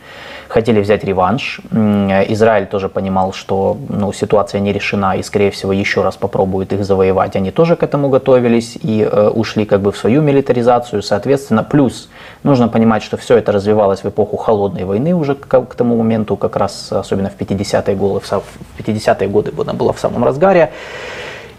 хотели 0.47 0.79
взять 0.79 1.03
реванш. 1.03 1.59
М, 1.71 2.09
Израиль 2.33 2.65
тоже 2.65 2.89
понимал, 2.89 3.33
что 3.33 3.77
ну, 3.89 4.13
ситуация 4.13 4.61
не 4.61 4.73
решена 4.73 5.15
и, 5.17 5.23
скорее 5.23 5.51
всего, 5.51 5.73
еще 5.73 6.01
раз 6.01 6.15
попробует 6.15 6.73
их 6.73 6.85
завоевать. 6.85 7.35
Они 7.35 7.51
тоже 7.51 7.75
к 7.75 7.83
этому 7.83 8.09
готовились 8.09 8.77
и 8.81 9.01
э, 9.01 9.29
ушли 9.29 9.65
как 9.65 9.81
бы 9.81 9.91
в 9.91 9.97
свою 9.97 10.21
милитаризацию, 10.21 11.01
соответственно. 11.01 11.63
Плюс 11.63 12.09
нужно 12.43 12.67
понимать, 12.67 13.03
что 13.03 13.17
все 13.17 13.37
это 13.37 13.51
развивалось 13.51 14.03
в 14.03 14.09
эпоху 14.09 14.37
холодной 14.37 14.85
войны 14.85 15.13
уже 15.13 15.35
к, 15.35 15.47
к 15.47 15.75
тому 15.75 15.97
моменту, 15.97 16.35
как 16.37 16.55
раз 16.55 16.91
особенно 16.91 17.29
в 17.29 17.37
50-е 17.37 17.95
годы, 17.95 18.19
в 18.19 18.79
50-е 18.79 19.27
годы 19.27 19.51
она 19.57 19.73
была 19.73 19.93
в 19.93 19.99
самом 19.99 20.23
разгаре. 20.23 20.71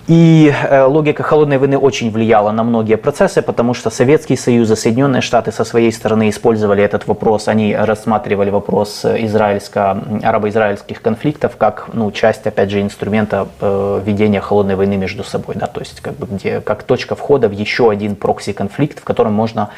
И 0.09 0.55
э, 0.55 0.85
логика 0.85 1.25
холодной 1.25 1.59
войны 1.59 1.77
очень 1.77 2.13
влияла 2.13 2.53
на 2.53 2.63
многие 2.63 2.97
процессы, 2.97 3.43
потому 3.43 3.75
что 3.75 3.91
Советский 3.91 4.37
Союз 4.37 4.71
и 4.71 4.77
Соединенные 4.77 5.21
Штаты 5.21 5.51
со 5.51 5.65
своей 5.65 5.93
стороны 5.93 6.29
использовали 6.29 6.85
этот 6.85 7.09
вопрос, 7.09 7.49
они 7.49 7.75
рассматривали 7.75 8.51
вопрос 8.51 9.05
э, 9.05 9.25
израильско, 9.25 10.01
арабо-израильских 10.23 11.03
конфликтов 11.03 11.57
как 11.57 11.89
ну, 11.93 12.13
часть, 12.13 12.47
опять 12.47 12.71
же, 12.71 12.83
инструмента 12.83 13.49
э, 13.61 14.03
ведения 14.05 14.41
холодной 14.41 14.77
войны 14.77 14.97
между 14.97 15.25
собой, 15.25 15.57
да, 15.57 15.67
то 15.67 15.81
есть 15.81 16.01
как 16.01 16.15
бы 16.15 16.29
где, 16.31 16.61
как 16.61 16.85
точка 16.85 17.17
входа 17.17 17.49
в 17.49 17.53
еще 17.53 17.91
один 17.91 18.15
прокси-конфликт, 18.15 19.01
в 19.01 19.05
котором 19.05 19.33
можно, 19.33 19.71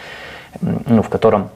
ну, 0.61 1.03
в 1.03 1.09
котором 1.09 1.49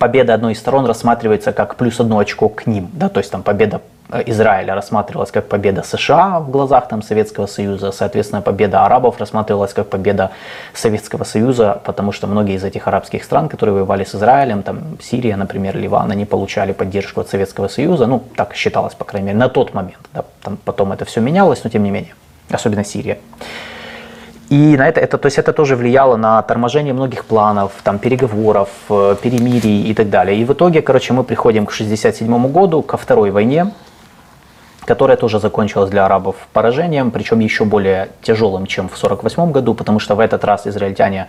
победа 0.00 0.34
одной 0.34 0.54
из 0.54 0.58
сторон 0.58 0.86
рассматривается 0.86 1.52
как 1.52 1.76
плюс 1.76 2.00
одно 2.00 2.18
очко 2.18 2.48
к 2.48 2.66
ним. 2.66 2.88
Да? 2.94 3.08
То 3.08 3.18
есть 3.18 3.30
там 3.30 3.44
победа 3.44 3.80
Израиля 4.26 4.74
рассматривалась 4.74 5.30
как 5.30 5.48
победа 5.48 5.82
США 5.82 6.40
в 6.40 6.50
глазах 6.50 6.88
там, 6.88 7.02
Советского 7.02 7.46
Союза, 7.46 7.92
соответственно, 7.92 8.42
победа 8.42 8.84
арабов 8.84 9.18
рассматривалась 9.18 9.72
как 9.72 9.88
победа 9.88 10.30
Советского 10.74 11.24
Союза, 11.24 11.80
потому 11.84 12.12
что 12.12 12.26
многие 12.26 12.56
из 12.56 12.64
этих 12.64 12.88
арабских 12.88 13.24
стран, 13.24 13.48
которые 13.48 13.74
воевали 13.74 14.04
с 14.04 14.14
Израилем, 14.14 14.62
там 14.62 14.98
Сирия, 15.00 15.36
например, 15.36 15.76
Ливан, 15.76 16.10
они 16.10 16.24
получали 16.24 16.72
поддержку 16.72 17.20
от 17.20 17.28
Советского 17.28 17.68
Союза, 17.68 18.06
ну, 18.06 18.22
так 18.36 18.54
считалось, 18.54 18.94
по 18.94 19.04
крайней 19.04 19.28
мере, 19.28 19.38
на 19.38 19.48
тот 19.48 19.74
момент. 19.74 20.00
Да? 20.12 20.24
Там 20.42 20.58
потом 20.64 20.92
это 20.92 21.04
все 21.04 21.20
менялось, 21.20 21.62
но 21.64 21.70
тем 21.70 21.82
не 21.82 21.90
менее, 21.90 22.14
особенно 22.50 22.84
Сирия. 22.84 23.18
И 24.50 24.76
на 24.76 24.88
это, 24.88 25.00
это, 25.00 25.16
то 25.16 25.26
есть 25.26 25.38
это 25.38 25.52
тоже 25.52 25.76
влияло 25.76 26.16
на 26.16 26.42
торможение 26.42 26.92
многих 26.92 27.24
планов, 27.24 27.70
там, 27.84 28.00
переговоров, 28.00 28.68
э, 28.88 29.14
перемирий 29.22 29.84
и 29.84 29.94
так 29.94 30.10
далее. 30.10 30.36
И 30.40 30.44
в 30.44 30.52
итоге, 30.52 30.82
короче, 30.82 31.12
мы 31.12 31.22
приходим 31.22 31.66
к 31.66 31.72
1967 31.72 32.48
году, 32.48 32.82
ко 32.82 32.96
второй 32.96 33.30
войне, 33.30 33.70
которая 34.84 35.16
тоже 35.16 35.38
закончилась 35.38 35.90
для 35.90 36.06
арабов 36.06 36.36
поражением, 36.52 37.10
причем 37.10 37.40
еще 37.40 37.64
более 37.64 38.08
тяжелым, 38.22 38.66
чем 38.66 38.88
в 38.88 38.96
1948 38.96 39.52
году, 39.52 39.74
потому 39.74 39.98
что 39.98 40.14
в 40.14 40.20
этот 40.20 40.44
раз 40.44 40.66
израильтяне 40.66 41.28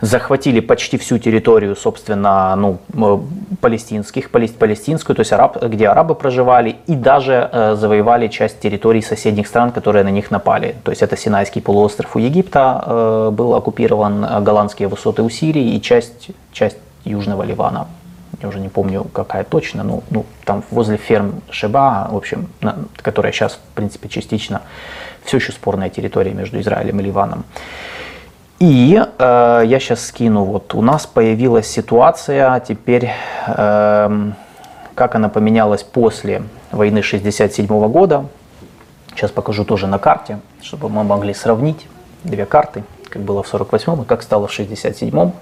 захватили 0.00 0.60
почти 0.60 0.96
всю 0.96 1.18
территорию, 1.18 1.74
собственно, 1.76 2.54
ну, 2.56 2.78
э, 2.94 3.18
палестинских, 3.60 4.30
палес- 4.30 4.56
палестинскую, 4.56 5.16
то 5.16 5.20
есть 5.20 5.32
араб, 5.32 5.62
где 5.62 5.88
арабы 5.88 6.14
проживали, 6.14 6.76
и 6.86 6.94
даже 6.94 7.48
э, 7.52 7.74
завоевали 7.74 8.28
часть 8.28 8.60
территорий 8.60 9.02
соседних 9.02 9.48
стран, 9.48 9.72
которые 9.72 10.04
на 10.04 10.10
них 10.10 10.30
напали. 10.30 10.76
То 10.84 10.92
есть 10.92 11.02
это 11.02 11.16
Синайский 11.16 11.60
полуостров 11.60 12.14
у 12.14 12.20
Египта 12.20 12.82
э, 12.86 13.30
был 13.32 13.54
оккупирован, 13.54 14.24
э, 14.24 14.40
голландские 14.40 14.88
высоты 14.88 15.22
у 15.22 15.30
Сирии 15.30 15.74
и 15.74 15.80
часть, 15.80 16.28
часть 16.52 16.78
Южного 17.04 17.42
Ливана. 17.42 17.86
Я 18.40 18.48
уже 18.48 18.60
не 18.60 18.68
помню, 18.68 19.04
какая 19.04 19.42
точно, 19.42 19.82
но 19.82 20.02
ну, 20.10 20.24
там 20.44 20.62
возле 20.70 20.96
ферм 20.96 21.42
Шеба, 21.50 22.08
в 22.10 22.16
общем, 22.16 22.48
на- 22.60 22.76
которая 22.96 23.32
сейчас, 23.32 23.54
в 23.54 23.74
принципе, 23.74 24.08
частично 24.08 24.62
все 25.24 25.38
еще 25.38 25.52
спорная 25.52 25.90
территория 25.90 26.32
между 26.32 26.60
Израилем 26.60 27.00
и 27.00 27.02
Ливаном. 27.02 27.44
И 28.60 29.00
э, 29.00 29.62
я 29.66 29.80
сейчас 29.80 30.06
скину, 30.06 30.44
вот 30.44 30.74
у 30.74 30.82
нас 30.82 31.06
появилась 31.06 31.68
ситуация 31.68 32.58
теперь, 32.60 33.10
эм, 33.46 34.34
как 34.94 35.14
она 35.14 35.28
поменялась 35.28 35.82
после 35.84 36.42
войны 36.72 37.02
67 37.02 37.66
года. 37.66 38.26
Сейчас 39.14 39.30
покажу 39.30 39.64
тоже 39.64 39.86
на 39.86 39.98
карте, 39.98 40.38
чтобы 40.62 40.88
мы 40.88 41.04
могли 41.04 41.34
сравнить 41.34 41.86
две 42.24 42.46
карты, 42.46 42.82
как 43.10 43.22
было 43.22 43.42
в 43.42 43.48
48 43.48 44.02
и 44.02 44.04
как 44.04 44.22
стало 44.22 44.48
в 44.48 44.52
67 44.52 45.32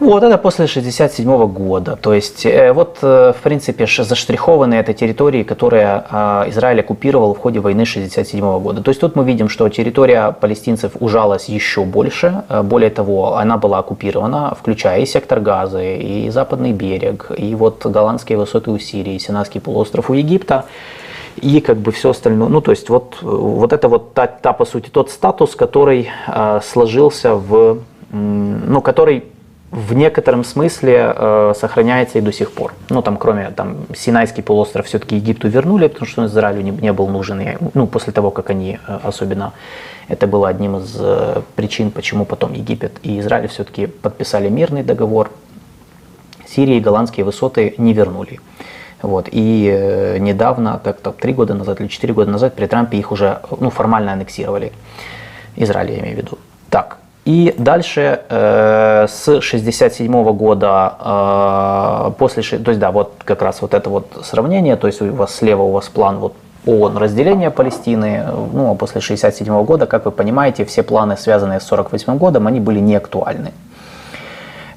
Вот 0.00 0.22
это 0.22 0.36
после 0.36 0.66
67 0.66 1.46
года. 1.46 1.96
То 1.96 2.12
есть 2.12 2.44
э, 2.44 2.72
вот, 2.72 2.98
э, 3.02 3.32
в 3.38 3.42
принципе, 3.42 3.86
заштрихованы 3.86 4.74
это 4.74 4.94
территории, 4.94 5.44
которые 5.44 6.04
э, 6.10 6.44
Израиль 6.48 6.80
оккупировал 6.80 7.34
в 7.34 7.38
ходе 7.38 7.60
войны 7.60 7.84
67 7.84 8.40
года. 8.58 8.82
То 8.82 8.90
есть 8.90 9.00
тут 9.00 9.16
мы 9.16 9.24
видим, 9.24 9.48
что 9.48 9.68
территория 9.68 10.32
палестинцев 10.32 10.92
ужалась 10.98 11.48
еще 11.48 11.84
больше. 11.84 12.42
Более 12.64 12.90
того, 12.90 13.36
она 13.36 13.58
была 13.58 13.78
оккупирована, 13.78 14.56
включая 14.58 15.00
и 15.02 15.06
сектор 15.06 15.40
Газы, 15.40 15.96
и 15.96 16.30
Западный 16.30 16.72
берег, 16.72 17.30
и 17.36 17.54
вот 17.54 17.86
голландские 17.86 18.38
высоты 18.38 18.70
у 18.70 18.78
Сирии, 18.78 19.18
Синайский 19.18 19.60
полуостров 19.60 20.10
у 20.10 20.14
Египта 20.14 20.64
и 21.40 21.60
как 21.60 21.76
бы 21.76 21.92
все 21.92 22.10
остальное. 22.10 22.48
Ну, 22.48 22.60
то 22.60 22.72
есть 22.72 22.88
вот, 22.88 23.18
вот 23.22 23.72
это 23.72 23.88
вот 23.88 24.14
та, 24.14 24.26
та, 24.26 24.52
по 24.52 24.64
сути, 24.64 24.90
тот 24.90 25.10
статус, 25.10 25.54
который 25.54 26.10
э, 26.26 26.60
сложился 26.62 27.34
в, 27.34 27.78
ну, 28.10 28.80
который 28.82 29.24
в 29.72 29.94
некотором 29.94 30.44
смысле 30.44 31.14
э, 31.16 31.54
сохраняется 31.56 32.18
и 32.18 32.20
до 32.20 32.30
сих 32.30 32.52
пор. 32.52 32.74
Ну, 32.90 33.00
там, 33.00 33.16
кроме 33.16 33.50
там, 33.50 33.86
Синайский 33.96 34.42
полуостров 34.42 34.84
все-таки 34.84 35.16
Египту 35.16 35.48
вернули, 35.48 35.86
потому 35.88 36.06
что 36.06 36.26
Израилю 36.26 36.60
не, 36.60 36.70
не 36.70 36.92
был 36.92 37.08
нужен. 37.08 37.40
И, 37.40 37.56
ну, 37.72 37.86
после 37.86 38.12
того, 38.12 38.30
как 38.30 38.50
они 38.50 38.78
э, 38.86 38.98
особенно, 39.02 39.54
это 40.08 40.26
было 40.26 40.50
одним 40.50 40.76
из 40.76 40.94
э, 41.00 41.40
причин, 41.56 41.90
почему 41.90 42.26
потом 42.26 42.52
Египет 42.52 42.92
и 43.02 43.18
Израиль 43.20 43.48
все-таки 43.48 43.86
подписали 43.86 44.50
мирный 44.50 44.82
договор. 44.82 45.30
Сирии 46.46 46.78
голландские 46.78 47.24
высоты 47.24 47.74
не 47.78 47.94
вернули. 47.94 48.40
Вот. 49.00 49.28
И 49.32 49.70
э, 49.72 50.18
недавно, 50.18 50.82
как-то 50.84 51.12
три 51.12 51.32
года 51.32 51.54
назад 51.54 51.80
или 51.80 51.88
четыре 51.88 52.12
года 52.12 52.30
назад, 52.30 52.54
при 52.54 52.66
Трампе 52.66 52.98
их 52.98 53.10
уже 53.10 53.40
ну, 53.58 53.70
формально 53.70 54.12
аннексировали. 54.12 54.72
Израиль, 55.56 55.92
я 55.92 56.00
имею 56.00 56.14
в 56.14 56.18
виду. 56.18 56.38
Так, 56.68 56.98
и 57.24 57.54
дальше 57.56 58.20
э, 58.28 59.06
с 59.08 59.40
67 59.40 60.32
года, 60.32 60.94
э, 60.98 62.12
после, 62.18 62.42
то 62.58 62.70
есть 62.70 62.80
да, 62.80 62.90
вот 62.90 63.12
как 63.24 63.42
раз 63.42 63.62
вот 63.62 63.74
это 63.74 63.90
вот 63.90 64.06
сравнение, 64.24 64.76
то 64.76 64.88
есть 64.88 65.00
у 65.00 65.12
вас 65.12 65.34
слева 65.34 65.62
у 65.62 65.70
вас 65.70 65.88
план 65.88 66.18
вот 66.18 66.34
ООН 66.66 66.96
разделения 66.96 67.50
Палестины, 67.50 68.24
ну 68.52 68.72
а 68.72 68.74
после 68.74 69.00
67 69.00 69.64
года, 69.64 69.86
как 69.86 70.04
вы 70.04 70.10
понимаете, 70.10 70.64
все 70.64 70.82
планы, 70.82 71.16
связанные 71.16 71.60
с 71.60 71.64
48 71.64 72.18
годом, 72.18 72.48
они 72.48 72.58
были 72.58 72.80
не 72.80 72.96
актуальны. 72.96 73.52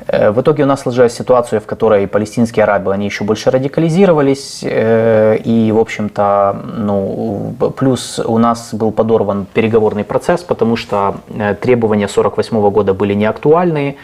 Э, 0.07 0.31
в 0.31 0.41
итоге 0.41 0.63
у 0.63 0.67
нас 0.67 0.81
сложилась 0.81 1.13
ситуация, 1.13 1.59
в 1.59 1.65
которой 1.65 2.07
палестинские 2.07 2.63
арабы, 2.63 2.93
они 2.93 3.05
еще 3.05 3.23
больше 3.23 3.49
радикализировались, 3.51 4.61
э, 4.63 5.37
и, 5.43 5.71
в 5.71 5.79
общем-то, 5.79 6.61
ну, 6.77 7.55
плюс 7.77 8.19
у 8.19 8.37
нас 8.37 8.73
был 8.73 8.91
подорван 8.91 9.45
переговорный 9.53 10.03
процесс, 10.03 10.43
потому 10.43 10.75
что 10.75 11.15
э, 11.29 11.55
требования 11.55 12.07
48 12.07 12.69
года 12.69 12.93
были 12.93 13.13
не 13.13 13.25
актуальны, 13.25 13.97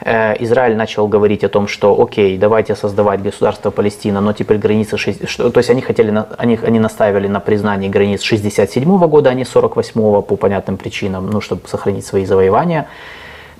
Израиль 0.00 0.76
начал 0.76 1.08
говорить 1.08 1.42
о 1.42 1.48
том, 1.48 1.66
что 1.66 2.00
окей, 2.00 2.38
давайте 2.38 2.76
создавать 2.76 3.20
государство 3.20 3.72
Палестина, 3.72 4.20
но 4.20 4.32
теперь 4.32 4.56
границы, 4.58 4.96
6, 4.96 5.28
что, 5.28 5.50
то 5.50 5.58
есть 5.58 5.70
они 5.70 5.80
хотели, 5.80 6.24
они, 6.38 6.56
они 6.64 6.78
настаивали 6.78 7.26
на 7.26 7.40
признании 7.40 7.88
границ 7.88 8.22
67 8.22 8.84
года, 9.08 9.30
а 9.30 9.34
не 9.34 9.44
48 9.44 10.22
по 10.22 10.36
понятным 10.36 10.76
причинам, 10.76 11.28
ну, 11.28 11.40
чтобы 11.40 11.62
сохранить 11.66 12.06
свои 12.06 12.24
завоевания. 12.26 12.86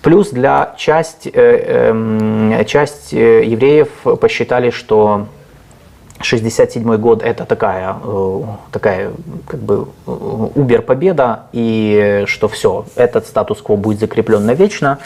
Плюс 0.03 0.31
для 0.31 0.75
часть, 0.77 1.27
э, 1.27 1.31
эм, 1.33 2.65
часть 2.67 3.13
э, 3.13 3.45
евреев 3.45 3.89
посчитали, 4.21 4.71
что 4.71 5.27
67 6.21 6.97
год 6.97 7.23
это 7.23 7.45
такая, 7.45 7.97
э, 8.03 8.41
такая 8.71 9.11
как 9.47 9.61
бы 9.61 9.89
убер 10.07 10.83
победа 10.83 11.47
и 11.53 12.25
что 12.27 12.49
все, 12.49 12.87
этот 12.97 13.27
статус-кво 13.27 13.77
будет 13.77 14.01
закреплен 14.01 14.47
навечно 14.47 14.99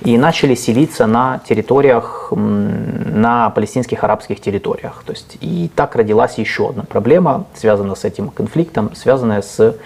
и 0.00 0.16
начали 0.16 0.54
селиться 0.54 1.06
на 1.06 1.40
территориях, 1.46 2.32
на 2.34 3.50
палестинских 3.50 4.04
арабских 4.04 4.40
территориях. 4.40 5.02
То 5.04 5.12
есть, 5.12 5.36
и 5.40 5.70
так 5.74 5.96
родилась 5.96 6.38
еще 6.38 6.70
одна 6.70 6.84
проблема, 6.84 7.44
связанная 7.54 7.96
с 7.96 8.04
этим 8.04 8.28
конфликтом, 8.28 8.94
связанная 8.94 9.42
с 9.42 9.76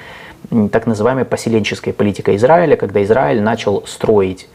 так 0.70 0.86
называемой 0.86 1.24
поселенческой 1.24 1.92
политикой 1.92 2.36
Израиля, 2.36 2.76
когда 2.76 3.02
Израиль 3.02 3.40
начал 3.40 3.84
строить 3.86 4.48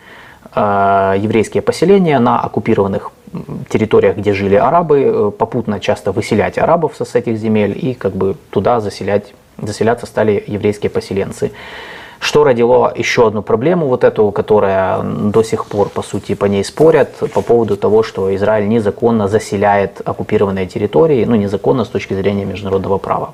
еврейские 0.58 1.62
поселения 1.62 2.20
на 2.20 2.40
оккупированных 2.40 3.12
территориях, 3.70 4.18
где 4.18 4.34
жили 4.34 4.56
арабы, 4.56 5.02
э, 5.02 5.32
попутно 5.38 5.80
часто 5.80 6.12
выселять 6.12 6.58
арабов 6.58 6.94
с 6.98 7.16
этих 7.16 7.38
земель 7.38 7.78
и 7.80 7.94
как 7.94 8.14
бы 8.14 8.36
туда 8.50 8.80
заселять, 8.80 9.34
заселяться 9.62 10.06
стали 10.06 10.44
еврейские 10.48 10.90
поселенцы. 10.90 11.52
Что 12.20 12.44
родило 12.44 12.92
еще 12.96 13.28
одну 13.28 13.44
проблему, 13.44 13.88
вот 13.88 14.04
эту, 14.04 14.32
которая 14.32 15.04
до 15.04 15.44
сих 15.44 15.66
пор, 15.68 15.90
по 15.90 16.02
сути, 16.02 16.34
по 16.34 16.46
ней 16.46 16.64
спорят, 16.64 17.14
по 17.34 17.42
поводу 17.42 17.78
того, 17.78 18.02
что 18.02 18.36
Израиль 18.36 18.68
незаконно 18.68 19.28
заселяет 19.28 20.02
оккупированные 20.04 20.66
территории, 20.66 21.26
ну, 21.26 21.36
незаконно 21.36 21.86
с 21.86 21.90
точки 21.90 22.16
зрения 22.16 22.46
международного 22.46 22.98
права. 22.98 23.34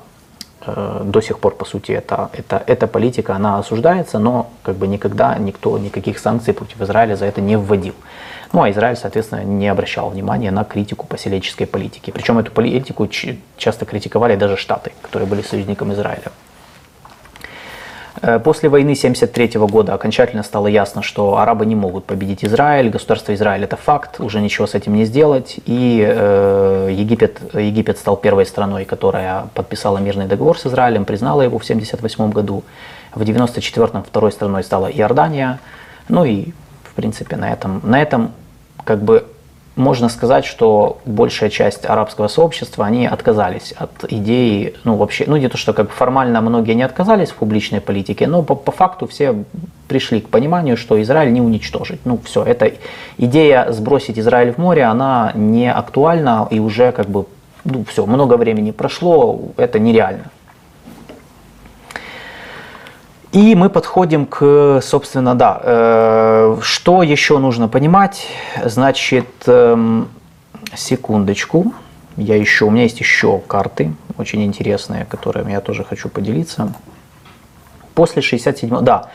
Э, 0.66 1.02
до 1.04 1.20
сих 1.20 1.38
пор, 1.38 1.54
по 1.54 1.64
сути, 1.64 1.92
это, 1.92 2.30
это, 2.32 2.62
эта 2.66 2.86
политика, 2.86 3.34
она 3.34 3.58
осуждается, 3.58 4.18
но 4.18 4.50
как 4.62 4.76
бы 4.76 4.86
никогда 4.86 5.36
никто 5.38 5.78
никаких 5.78 6.18
санкций 6.18 6.54
против 6.54 6.80
Израиля 6.80 7.16
за 7.16 7.26
это 7.26 7.40
не 7.40 7.56
вводил. 7.56 7.94
Ну 8.52 8.62
а 8.62 8.70
Израиль, 8.70 8.96
соответственно, 8.96 9.44
не 9.44 9.68
обращал 9.68 10.10
внимания 10.10 10.50
на 10.50 10.64
критику 10.64 11.06
поселенческой 11.06 11.66
политики. 11.66 12.10
Причем 12.10 12.38
эту 12.38 12.52
политику 12.52 13.08
часто 13.56 13.84
критиковали 13.84 14.36
даже 14.36 14.56
Штаты, 14.56 14.92
которые 15.02 15.28
были 15.28 15.42
союзником 15.42 15.92
Израиля. 15.92 16.30
Э, 18.22 18.38
после 18.38 18.68
войны 18.68 18.92
1973 18.92 19.60
года 19.66 19.94
окончательно 19.94 20.42
стало 20.42 20.68
ясно, 20.68 21.02
что 21.02 21.38
арабы 21.38 21.66
не 21.66 21.74
могут 21.74 22.04
победить 22.04 22.44
Израиль, 22.44 22.90
государство 22.90 23.34
Израиль 23.34 23.64
это 23.64 23.76
факт, 23.76 24.20
уже 24.20 24.40
ничего 24.40 24.66
с 24.66 24.74
этим 24.74 24.94
не 24.94 25.04
сделать. 25.04 25.58
И 25.66 26.04
э, 26.06 26.88
Египет, 26.92 27.40
Египет 27.54 27.98
стал 27.98 28.16
первой 28.16 28.46
страной, 28.46 28.84
которая 28.84 29.48
подписала 29.54 29.98
мирный 29.98 30.26
договор 30.26 30.58
с 30.58 30.66
Израилем, 30.66 31.04
признала 31.04 31.42
его 31.42 31.58
в 31.58 31.62
1978 31.62 32.30
году. 32.30 32.62
В 33.12 33.22
1994 33.22 34.04
второй 34.04 34.32
страной 34.32 34.64
стала 34.64 34.86
Иордания. 34.86 35.60
Ну 36.08 36.24
и, 36.24 36.52
в 36.82 36.94
принципе, 36.94 37.36
на 37.36 37.52
этом, 37.52 37.80
на 37.82 38.00
этом 38.00 38.32
как 38.84 39.02
бы 39.02 39.26
можно 39.76 40.08
сказать, 40.08 40.44
что 40.44 40.98
большая 41.04 41.50
часть 41.50 41.84
арабского 41.84 42.28
сообщества, 42.28 42.86
они 42.86 43.06
отказались 43.06 43.72
от 43.76 44.04
идеи, 44.08 44.74
ну 44.84 44.96
вообще, 44.96 45.24
ну 45.26 45.36
не 45.36 45.48
то, 45.48 45.56
что 45.56 45.72
как 45.72 45.90
формально 45.90 46.40
многие 46.40 46.74
не 46.74 46.82
отказались 46.82 47.30
в 47.30 47.36
публичной 47.36 47.80
политике, 47.80 48.26
но 48.26 48.42
по, 48.42 48.54
по 48.54 48.70
факту 48.70 49.06
все 49.06 49.44
пришли 49.88 50.20
к 50.20 50.28
пониманию, 50.28 50.76
что 50.76 51.00
Израиль 51.02 51.32
не 51.32 51.40
уничтожить. 51.40 52.00
Ну 52.04 52.18
все, 52.24 52.44
эта 52.44 52.72
идея 53.18 53.72
сбросить 53.72 54.18
Израиль 54.18 54.52
в 54.52 54.58
море, 54.58 54.84
она 54.84 55.32
не 55.34 55.70
актуальна 55.70 56.46
и 56.50 56.60
уже 56.60 56.92
как 56.92 57.08
бы, 57.08 57.26
ну 57.64 57.84
все, 57.84 58.06
много 58.06 58.36
времени 58.36 58.70
прошло, 58.70 59.40
это 59.56 59.78
нереально. 59.78 60.30
И 63.34 63.56
мы 63.56 63.68
подходим 63.68 64.26
к, 64.26 64.78
собственно, 64.80 65.34
да, 65.34 65.60
э, 65.60 66.56
что 66.62 67.02
еще 67.02 67.38
нужно 67.38 67.66
понимать. 67.66 68.28
Значит, 68.64 69.26
э, 69.46 70.04
секундочку, 70.76 71.74
я 72.16 72.36
еще, 72.36 72.64
у 72.64 72.70
меня 72.70 72.84
есть 72.84 73.00
еще 73.00 73.40
карты, 73.40 73.92
очень 74.18 74.44
интересные, 74.44 75.04
которыми 75.04 75.50
я 75.50 75.60
тоже 75.60 75.82
хочу 75.82 76.08
поделиться. 76.08 76.72
После 77.96 78.22
67 78.22 78.82
да, 78.82 79.10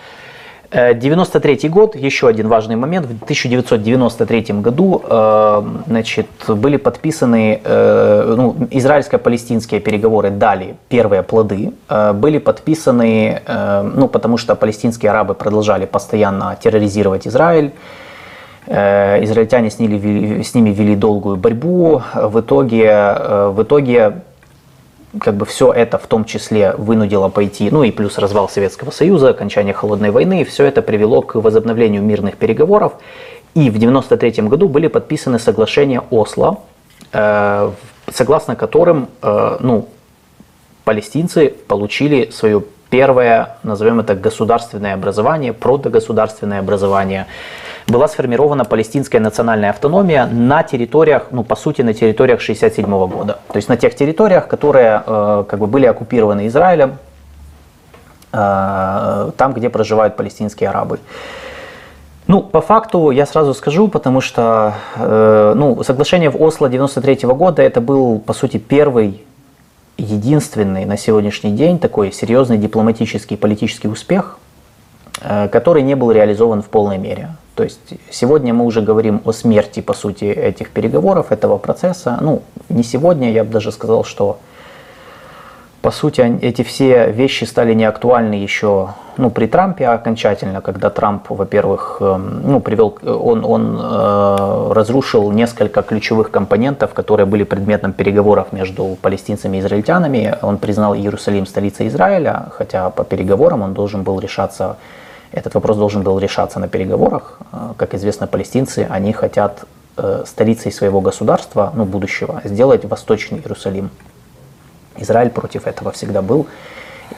93 0.72 1.60
э, 1.64 1.68
год, 1.68 1.96
еще 1.96 2.28
один 2.28 2.48
важный 2.48 2.76
момент. 2.76 3.08
В 3.08 3.24
1993 3.24 4.62
году 4.62 5.02
э, 5.04 5.64
значит, 5.88 6.28
были 6.48 6.78
подписаны, 6.78 7.60
э, 7.64 8.36
ну, 8.38 8.56
израильско-палестинские 8.70 9.80
переговоры 9.80 10.30
дали 10.30 10.76
первые 10.88 11.24
плоды, 11.24 11.74
были 12.14 12.38
подписаны, 12.38 13.42
ну, 13.96 14.08
потому 14.08 14.38
что 14.38 14.56
палестинские 14.56 15.12
арабы 15.12 15.34
продолжали 15.34 15.86
постоянно 15.86 16.58
терроризировать 16.62 17.28
Израиль, 17.28 17.72
израильтяне 18.68 19.70
с 19.72 19.80
ними, 19.80 20.70
вели 20.70 20.96
долгую 20.96 21.38
борьбу, 21.38 22.04
в 22.14 22.40
итоге, 22.40 23.16
в 23.50 23.64
итоге 23.64 24.22
как 25.18 25.36
бы 25.36 25.46
все 25.46 25.72
это 25.72 25.98
в 25.98 26.08
том 26.08 26.26
числе 26.26 26.74
вынудило 26.74 27.30
пойти, 27.30 27.70
ну 27.72 27.84
и 27.84 27.92
плюс 27.92 28.18
развал 28.18 28.48
Советского 28.48 28.92
Союза, 28.92 29.30
окончание 29.30 29.74
Холодной 29.74 30.12
войны, 30.12 30.44
все 30.44 30.66
это 30.66 30.82
привело 30.82 31.22
к 31.22 31.36
возобновлению 31.36 32.04
мирных 32.04 32.38
переговоров. 32.38 32.94
И 33.56 33.70
в 33.72 33.76
1993 33.78 34.44
году 34.48 34.70
были 34.70 34.88
подписаны 34.88 35.40
соглашения 35.40 36.04
Осло, 36.12 36.60
э, 37.12 37.72
согласно 38.14 38.56
которым 38.56 39.10
э, 39.22 39.58
ну, 39.60 39.88
палестинцы 40.84 41.54
получили 41.68 42.30
свое 42.32 42.64
первое, 42.90 43.58
назовем 43.64 44.00
это, 44.00 44.16
государственное 44.16 44.94
образование, 44.94 45.54
протогосударственное 45.54 46.60
образование 46.60 47.28
была 47.88 48.08
сформирована 48.08 48.66
палестинская 48.66 49.20
национальная 49.22 49.72
автономия 49.72 50.26
на 50.28 50.64
территориях, 50.64 51.28
ну, 51.32 51.44
по 51.44 51.56
сути, 51.56 51.82
на 51.82 51.94
территориях 51.94 52.40
1967 52.42 53.08
года. 53.08 53.40
То 53.48 53.58
есть 53.58 53.70
на 53.70 53.78
тех 53.78 53.96
территориях, 53.96 54.48
которые 54.48 55.04
э, 55.06 55.44
как 55.48 55.60
бы 55.60 55.68
были 55.68 55.86
оккупированы 55.86 56.48
Израилем, 56.48 56.98
э, 58.32 59.32
там, 59.38 59.54
где 59.54 59.70
проживают 59.70 60.16
палестинские 60.16 60.70
арабы. 60.70 61.00
Ну, 62.28 62.44
по 62.44 62.62
факту 62.62 63.10
я 63.10 63.26
сразу 63.26 63.56
скажу, 63.56 63.88
потому 63.88 64.22
что 64.22 64.76
э, 64.96 65.54
ну, 65.56 65.82
соглашение 65.84 66.30
в 66.30 66.40
Осло 66.40 66.70
93 66.70 67.28
года 67.30 67.64
это 67.64 67.82
был, 67.82 68.20
по 68.20 68.34
сути, 68.34 68.58
первый, 68.58 69.24
единственный 70.00 70.86
на 70.86 70.98
сегодняшний 70.98 71.52
день 71.52 71.80
такой 71.80 72.12
серьезный 72.12 72.58
дипломатический 72.58 73.36
и 73.36 73.38
политический 73.38 73.88
успех, 73.88 74.38
э, 75.22 75.48
который 75.50 75.84
не 75.84 75.96
был 75.96 76.12
реализован 76.12 76.62
в 76.62 76.70
полной 76.70 76.98
мере. 76.98 77.36
То 77.56 77.64
есть 77.64 77.80
сегодня 78.10 78.54
мы 78.54 78.66
уже 78.66 78.82
говорим 78.82 79.22
о 79.26 79.34
смерти, 79.34 79.82
по 79.82 79.94
сути, 79.94 80.26
этих 80.26 80.70
переговоров, 80.70 81.32
этого 81.32 81.58
процесса. 81.58 82.18
Ну, 82.22 82.42
не 82.70 82.84
сегодня, 82.84 83.32
я 83.32 83.44
бы 83.44 83.52
даже 83.52 83.72
сказал, 83.72 84.06
что 84.06 84.40
по 85.82 85.92
сути, 85.92 86.40
эти 86.42 86.62
все 86.64 87.12
вещи 87.12 87.46
стали 87.46 87.74
неактуальны 87.74 88.34
еще 88.34 88.90
ну, 89.20 89.30
при 89.30 89.48
Трампе 89.48 89.88
окончательно, 89.88 90.62
когда 90.62 90.90
Трамп, 90.90 91.30
во-первых, 91.30 91.98
эм, 92.00 92.42
ну, 92.52 92.60
привел, 92.60 92.98
он, 93.04 93.44
он 93.44 93.78
э, 93.78 94.72
разрушил 94.74 95.32
несколько 95.32 95.82
ключевых 95.82 96.32
компонентов, 96.32 96.94
которые 96.94 97.26
были 97.26 97.44
предметом 97.44 97.92
переговоров 97.94 98.54
между 98.54 98.98
палестинцами 99.02 99.58
и 99.58 99.60
израильтянами. 99.60 100.38
Он 100.42 100.58
признал 100.58 100.96
Иерусалим 100.96 101.46
столицей 101.46 101.88
Израиля, 101.88 102.46
хотя 102.52 102.90
по 102.90 103.04
переговорам 103.04 103.62
он 103.62 103.74
должен 103.74 104.04
был 104.04 104.20
решаться, 104.20 104.78
этот 105.34 105.54
вопрос 105.54 105.78
должен 105.78 106.02
был 106.04 106.18
решаться 106.20 106.60
на 106.60 106.68
переговорах. 106.68 107.40
Э, 107.52 107.74
как 107.78 107.94
известно, 107.94 108.28
палестинцы, 108.28 108.88
они 108.90 109.12
хотят 109.12 109.66
э, 109.98 110.24
столицей 110.26 110.72
своего 110.72 111.02
государства, 111.02 111.72
ну, 111.76 111.84
будущего, 111.84 112.42
сделать 112.46 112.86
Восточный 112.86 113.40
Иерусалим. 113.40 113.90
Израиль 115.00 115.30
против 115.30 115.68
этого 115.68 115.92
всегда 115.92 116.22
был. 116.22 116.48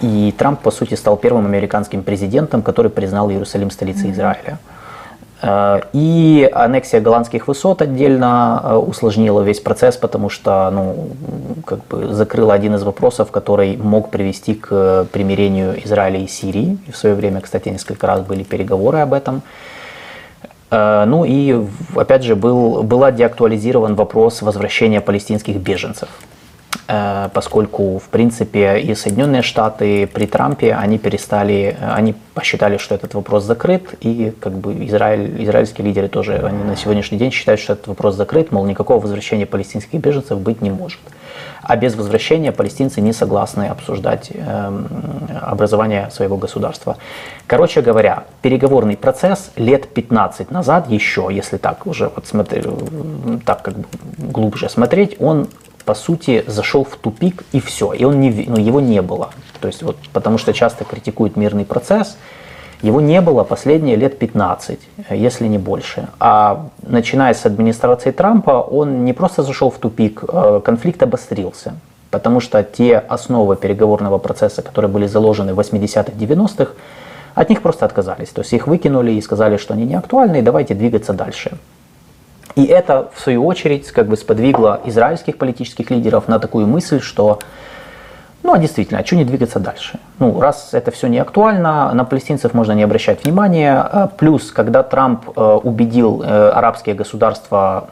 И 0.01 0.33
Трамп, 0.37 0.61
по 0.61 0.71
сути, 0.71 0.95
стал 0.95 1.17
первым 1.17 1.45
американским 1.45 2.03
президентом, 2.03 2.61
который 2.61 2.89
признал 2.89 3.29
Иерусалим 3.29 3.71
столицей 3.71 4.11
Израиля. 4.11 4.59
Э, 5.41 5.81
и 5.93 6.49
аннексия 6.53 7.01
голландских 7.01 7.47
высот 7.47 7.81
отдельно 7.81 8.61
э, 8.63 8.75
усложнила 8.75 9.41
весь 9.41 9.59
процесс, 9.59 9.97
потому 9.97 10.29
что 10.29 10.69
ну, 10.71 11.09
как 11.65 11.85
бы 11.87 12.13
закрыла 12.13 12.53
один 12.53 12.75
из 12.75 12.83
вопросов, 12.83 13.31
который 13.31 13.75
мог 13.77 14.11
привести 14.11 14.53
к 14.53 15.07
примирению 15.11 15.83
Израиля 15.83 16.19
и 16.19 16.27
Сирии. 16.27 16.77
И 16.87 16.91
в 16.91 16.97
свое 16.97 17.15
время, 17.15 17.41
кстати, 17.41 17.69
несколько 17.69 18.07
раз 18.07 18.21
были 18.21 18.43
переговоры 18.43 18.99
об 18.99 19.13
этом. 19.13 19.41
Э, 20.69 21.05
ну 21.05 21.25
и, 21.25 21.65
опять 21.95 22.23
же, 22.23 22.35
был, 22.35 22.83
была 22.83 23.11
деактуализирован 23.11 23.95
вопрос 23.95 24.41
возвращения 24.41 25.01
палестинских 25.01 25.57
беженцев. 25.57 26.09
Э, 26.87 27.29
поскольку, 27.33 27.99
в 27.99 28.09
принципе, 28.09 28.79
и 28.79 28.95
Соединенные 28.95 29.41
Штаты 29.41 30.07
при 30.07 30.25
Трампе, 30.25 30.73
они 30.73 30.97
перестали, 30.97 31.77
они 31.79 32.15
посчитали, 32.33 32.77
что 32.77 32.95
этот 32.95 33.13
вопрос 33.13 33.43
закрыт, 33.43 33.93
и 34.01 34.33
как 34.39 34.53
бы 34.53 34.85
Израиль, 34.85 35.43
израильские 35.43 35.87
лидеры 35.87 36.07
тоже, 36.07 36.37
они 36.37 36.63
на 36.63 36.75
сегодняшний 36.75 37.17
день 37.17 37.31
считают, 37.31 37.61
что 37.61 37.73
этот 37.73 37.87
вопрос 37.87 38.15
закрыт, 38.15 38.51
мол, 38.51 38.65
никакого 38.65 38.99
возвращения 38.99 39.45
палестинских 39.45 39.99
беженцев 39.99 40.39
быть 40.39 40.61
не 40.61 40.71
может. 40.71 40.99
А 41.61 41.75
без 41.77 41.95
возвращения 41.95 42.51
палестинцы 42.51 43.01
не 43.01 43.13
согласны 43.13 43.67
обсуждать 43.67 44.31
э, 44.33 44.83
образование 45.41 46.09
своего 46.11 46.35
государства. 46.35 46.97
Короче 47.45 47.81
говоря, 47.81 48.23
переговорный 48.41 48.97
процесс 48.97 49.51
лет 49.55 49.87
15 49.87 50.51
назад 50.51 50.89
еще, 50.89 51.29
если 51.31 51.57
так 51.57 51.85
уже 51.85 52.11
вот 52.15 52.25
смотри, 52.25 52.63
так 53.45 53.61
как 53.61 53.75
бы 53.75 53.85
глубже 54.17 54.69
смотреть, 54.69 55.17
он 55.19 55.47
по 55.83 55.93
сути, 55.93 56.43
зашел 56.47 56.83
в 56.83 56.95
тупик 56.95 57.43
и 57.51 57.59
все, 57.59 57.93
и 57.93 58.03
он 58.03 58.19
не, 58.19 58.45
ну, 58.47 58.57
его 58.57 58.79
не 58.81 59.01
было. 59.01 59.29
То 59.59 59.67
есть 59.67 59.83
вот, 59.83 59.97
потому 60.13 60.37
что 60.37 60.53
часто 60.53 60.85
критикуют 60.85 61.35
мирный 61.35 61.65
процесс, 61.65 62.17
его 62.81 62.99
не 62.99 63.21
было 63.21 63.43
последние 63.43 63.95
лет 63.95 64.17
15, 64.17 64.79
если 65.11 65.47
не 65.47 65.59
больше. 65.59 66.07
А 66.19 66.67
начиная 66.81 67.33
с 67.33 67.45
администрации 67.45 68.11
Трампа, 68.11 68.61
он 68.61 69.05
не 69.05 69.13
просто 69.13 69.43
зашел 69.43 69.69
в 69.69 69.77
тупик, 69.77 70.23
а 70.27 70.59
конфликт 70.61 71.03
обострился. 71.03 71.75
Потому 72.09 72.39
что 72.39 72.63
те 72.63 72.97
основы 72.97 73.55
переговорного 73.55 74.17
процесса, 74.17 74.61
которые 74.61 74.89
были 74.89 75.07
заложены 75.07 75.53
в 75.53 75.59
80-х, 75.59 76.11
90-х, 76.11 76.71
от 77.35 77.49
них 77.49 77.61
просто 77.61 77.85
отказались. 77.85 78.29
То 78.29 78.41
есть 78.41 78.53
их 78.53 78.67
выкинули 78.67 79.11
и 79.11 79.21
сказали, 79.21 79.57
что 79.57 79.73
они 79.73 79.85
не 79.85 79.95
актуальны, 79.95 80.39
и 80.39 80.41
давайте 80.41 80.73
двигаться 80.73 81.13
дальше. 81.13 81.57
И 82.55 82.65
это, 82.65 83.09
в 83.13 83.19
свою 83.19 83.45
очередь, 83.45 83.91
как 83.91 84.07
бы 84.07 84.17
сподвигло 84.17 84.81
израильских 84.85 85.37
политических 85.37 85.89
лидеров 85.89 86.27
на 86.27 86.39
такую 86.39 86.67
мысль, 86.67 87.01
что 87.01 87.39
ну 88.43 88.53
а 88.53 88.57
действительно, 88.57 88.99
а 88.99 89.05
что 89.05 89.15
не 89.15 89.23
двигаться 89.23 89.59
дальше? 89.59 89.99
Ну, 90.17 90.39
раз 90.41 90.73
это 90.73 90.89
все 90.89 91.07
не 91.07 91.19
актуально, 91.19 91.93
на 91.93 92.05
палестинцев 92.05 92.55
можно 92.55 92.71
не 92.71 92.81
обращать 92.81 93.23
внимания. 93.23 93.77
А 93.79 94.07
плюс, 94.07 94.51
когда 94.51 94.81
Трамп 94.81 95.29
э, 95.35 95.59
убедил 95.63 96.23
э, 96.23 96.49
арабские 96.49 96.95
государства 96.95 97.89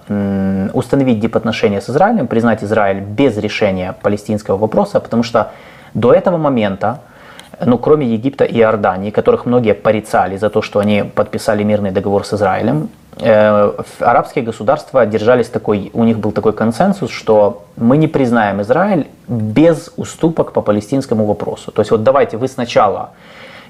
установить 0.73 1.19
дипотношения 1.19 1.81
с 1.81 1.89
Израилем, 1.89 2.27
признать 2.27 2.63
Израиль 2.63 3.01
без 3.01 3.37
решения 3.37 3.93
палестинского 4.01 4.57
вопроса, 4.57 4.99
потому 4.99 5.23
что 5.23 5.51
до 5.93 6.13
этого 6.13 6.37
момента 6.37 6.99
ну, 7.65 7.77
кроме 7.77 8.07
Египта 8.07 8.45
и 8.45 8.57
Иордании, 8.59 9.11
которых 9.11 9.45
многие 9.45 9.73
порицали 9.73 10.37
за 10.37 10.49
то, 10.49 10.61
что 10.61 10.79
они 10.79 11.03
подписали 11.03 11.63
мирный 11.63 11.91
договор 11.91 12.25
с 12.25 12.33
Израилем, 12.33 12.89
арабские 13.19 14.43
государства 14.43 15.05
держались 15.05 15.47
такой, 15.47 15.91
у 15.93 16.03
них 16.03 16.19
был 16.19 16.31
такой 16.31 16.53
консенсус, 16.53 17.11
что 17.11 17.65
мы 17.75 17.97
не 17.97 18.07
признаем 18.07 18.61
Израиль 18.61 19.07
без 19.27 19.91
уступок 19.97 20.53
по 20.53 20.61
палестинскому 20.61 21.25
вопросу. 21.25 21.71
То 21.71 21.81
есть 21.81 21.91
вот 21.91 22.03
давайте 22.03 22.37
вы 22.37 22.47
сначала 22.47 23.11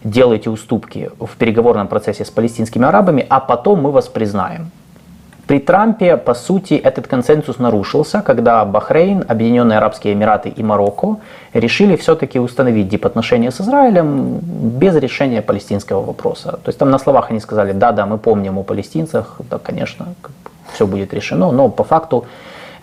делаете 0.03 0.49
уступки 0.49 1.09
в 1.19 1.35
переговорном 1.37 1.87
процессе 1.87 2.23
с 2.23 2.29
палестинскими 2.29 2.85
арабами, 2.85 3.25
а 3.29 3.39
потом 3.39 3.81
мы 3.81 3.91
вас 3.91 4.07
признаем. 4.07 4.71
При 5.49 5.59
Трампе, 5.59 6.15
по 6.15 6.35
сути, 6.35 6.75
этот 6.75 7.07
консенсус 7.07 7.57
нарушился, 7.57 8.21
когда 8.21 8.63
Бахрейн, 8.65 9.25
Объединенные 9.27 9.79
Арабские 9.79 10.13
Эмираты 10.13 10.49
и 10.49 10.61
Марокко 10.61 11.17
решили 11.53 11.95
все-таки 11.95 12.37
установить 12.37 12.87
дипотношения 12.87 13.49
с 13.49 13.59
Израилем 13.59 14.37
без 14.43 14.95
решения 14.95 15.41
палестинского 15.41 16.03
вопроса. 16.05 16.51
То 16.51 16.69
есть 16.69 16.77
там 16.77 16.91
на 16.91 16.99
словах 16.99 17.31
они 17.31 17.39
сказали, 17.39 17.71
да-да, 17.71 18.05
мы 18.05 18.19
помним 18.19 18.59
о 18.59 18.63
палестинцах, 18.63 19.37
да, 19.49 19.57
конечно, 19.57 20.13
все 20.71 20.85
будет 20.85 21.15
решено, 21.15 21.51
но 21.51 21.67
по 21.67 21.83
факту 21.83 22.25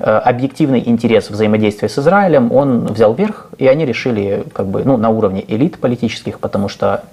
э, 0.00 0.05
объективный 0.05 0.83
интерес 0.85 1.31
взаимодействия 1.31 1.88
с 1.88 2.00
Израилем, 2.00 2.50
он 2.50 2.87
взял 2.87 3.14
верх, 3.14 3.48
и 3.59 3.68
они 3.68 3.87
решили 3.87 4.42
как 4.52 4.66
бы, 4.66 4.83
ну, 4.85 4.96
на 4.96 5.11
уровне 5.11 5.44
элит 5.46 5.79
политических, 5.79 6.40
потому 6.40 6.68
что, 6.68 7.05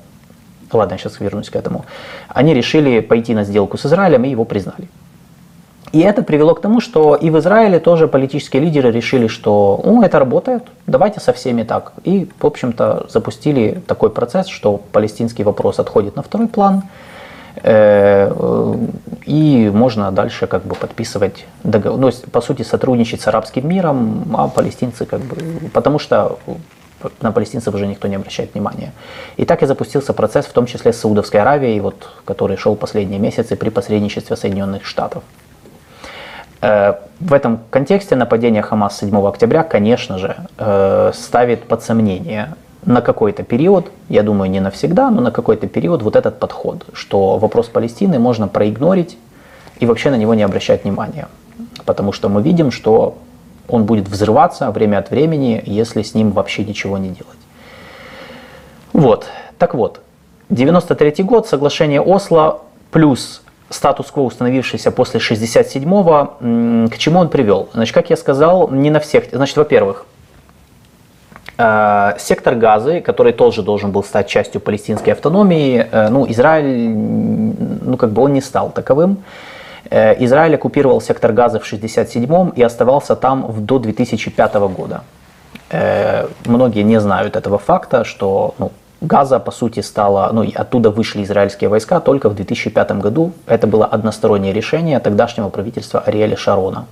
ладно, 0.72 0.98
сейчас 0.98 1.20
вернусь 1.20 1.52
к 1.52 1.56
этому, 1.56 1.86
они 2.30 2.56
решили 2.56 3.02
пойти 3.02 3.36
на 3.36 3.44
сделку 3.44 3.78
с 3.78 3.86
Израилем 3.86 4.24
и 4.24 4.30
его 4.30 4.46
признали. 4.46 4.88
И 5.94 6.00
это 6.00 6.24
привело 6.24 6.56
к 6.56 6.62
тому, 6.62 6.82
что 6.82 7.16
и 7.16 7.30
в 7.30 7.38
Израиле 7.38 7.80
тоже 7.80 8.08
политические 8.08 8.64
лидеры 8.64 8.92
решили, 8.92 9.28
что 9.28 9.80
ну, 9.84 10.02
это 10.02 10.18
работает, 10.18 10.64
давайте 10.88 11.20
со 11.20 11.34
всеми 11.34 11.62
так. 11.62 11.94
И, 12.04 12.28
в 12.40 12.46
общем-то, 12.48 13.06
запустили 13.10 13.80
такой 13.86 14.10
процесс, 14.10 14.48
что 14.48 14.80
палестинский 14.92 15.44
вопрос 15.44 15.78
отходит 15.80 16.16
на 16.16 16.24
второй 16.24 16.48
план, 16.48 16.82
э, 17.62 18.76
и 19.28 19.72
можно 19.72 20.12
дальше 20.12 20.48
как 20.48 20.66
бы 20.66 20.74
подписывать 20.74 21.46
договор, 21.64 22.00
ну, 22.00 22.12
по 22.32 22.42
сути 22.42 22.64
сотрудничать 22.64 23.22
с 23.22 23.28
арабским 23.28 23.70
миром, 23.70 24.36
а 24.36 24.48
палестинцы 24.48 25.06
как 25.06 25.20
бы, 25.20 25.70
потому 25.70 26.00
что 26.00 26.40
на 27.22 27.32
палестинцев 27.32 27.72
уже 27.72 27.86
никто 27.86 28.08
не 28.08 28.16
обращает 28.16 28.56
внимания. 28.56 28.94
И 29.38 29.46
так 29.46 29.62
и 29.62 29.68
запустился 29.68 30.14
процесс, 30.14 30.48
в 30.48 30.54
том 30.54 30.66
числе 30.66 30.92
с 30.92 31.02
Саудовской 31.02 31.40
Аравией, 31.40 31.80
вот, 31.82 32.10
который 32.26 32.58
шел 32.58 32.76
последние 32.76 33.20
месяцы 33.20 33.56
при 33.56 33.70
посредничестве 33.70 34.36
Соединенных 34.36 34.86
Штатов. 34.86 35.22
Э, 36.64 36.94
в 37.20 37.34
этом 37.34 37.60
контексте 37.70 38.16
нападение 38.16 38.62
Хамас 38.62 38.98
7 39.00 39.28
октября, 39.28 39.64
конечно 39.64 40.18
же, 40.18 40.38
э, 40.58 41.12
ставит 41.14 41.66
под 41.66 41.84
сомнение 41.84 42.56
на 42.86 43.02
какой-то 43.02 43.44
период, 43.44 43.92
я 44.08 44.24
думаю, 44.24 44.50
не 44.50 44.62
навсегда, 44.62 45.10
но 45.10 45.20
на 45.20 45.32
какой-то 45.32 45.68
период 45.68 46.02
вот 46.02 46.16
этот 46.16 46.40
подход, 46.40 46.86
что 46.94 47.38
вопрос 47.38 47.68
Палестины 47.68 48.18
можно 48.18 48.48
проигнорить 48.48 49.18
и 49.82 49.86
вообще 49.86 50.10
на 50.10 50.16
него 50.16 50.36
не 50.36 50.44
обращать 50.44 50.86
внимания. 50.86 51.28
Потому 51.86 52.14
что 52.14 52.30
мы 52.30 52.42
видим, 52.42 52.72
что 52.72 53.18
он 53.68 53.84
будет 53.84 54.08
взрываться 54.08 54.72
время 54.72 55.00
от 55.00 55.12
времени, 55.12 55.62
если 55.66 56.02
с 56.02 56.14
ним 56.14 56.32
вообще 56.32 56.64
ничего 56.64 56.98
не 56.98 57.10
делать. 57.10 57.44
Вот, 58.94 59.26
так 59.58 59.76
вот, 59.76 60.00
93 60.50 61.26
год, 61.26 61.46
соглашение 61.46 62.00
Осло, 62.00 62.62
плюс 62.92 63.42
статус-кво, 63.74 64.22
установившийся 64.22 64.92
после 64.92 65.20
67-го, 65.20 66.90
к 66.90 66.98
чему 66.98 67.20
он 67.20 67.30
привел? 67.30 67.70
Значит, 67.74 67.94
как 67.94 68.10
я 68.10 68.18
сказал, 68.18 68.70
не 68.70 68.90
на 68.90 69.00
всех. 69.00 69.26
Значит, 69.32 69.58
во-первых, 69.58 70.06
э, 71.58 72.14
сектор 72.20 72.56
Газы, 72.56 73.02
который 73.02 73.34
тоже 73.34 73.62
должен 73.62 73.92
был 73.92 74.04
стать 74.04 74.28
частью 74.28 74.62
палестинской 74.62 75.14
автономии, 75.14 75.88
э, 75.92 76.10
ну, 76.10 76.26
Израиль, 76.30 76.90
ну, 76.90 77.98
как 77.98 78.12
бы 78.12 78.22
он 78.22 78.34
не 78.34 78.42
стал 78.42 78.70
таковым. 78.72 79.18
Э, 79.90 80.16
Израиль 80.24 80.56
оккупировал 80.56 81.02
сектор 81.02 81.34
Газа 81.34 81.60
в 81.60 81.64
67-м 81.64 82.50
и 82.50 82.62
оставался 82.62 83.16
там 83.16 83.66
до 83.66 83.80
2005 83.80 84.70
года. 84.70 85.04
Многие 86.46 86.84
не 86.84 87.00
знают 87.00 87.36
этого 87.36 87.58
факта, 87.58 88.04
что 88.04 88.54
ну, 88.60 88.72
Газа, 89.04 89.40
по 89.40 89.52
сути, 89.52 89.82
стала, 89.82 90.30
ну, 90.32 90.46
оттуда 90.56 90.90
вышли 90.90 91.24
израильские 91.24 91.70
войска 91.70 92.00
только 92.00 92.30
в 92.30 92.36
2005 92.36 92.92
году. 92.94 93.34
Это 93.48 93.68
было 93.68 93.86
одностороннее 93.86 94.54
решение 94.54 95.00
тогдашнего 95.00 95.50
правительства 95.50 96.00
Ариэля 96.00 96.38
Шарона. 96.38 96.86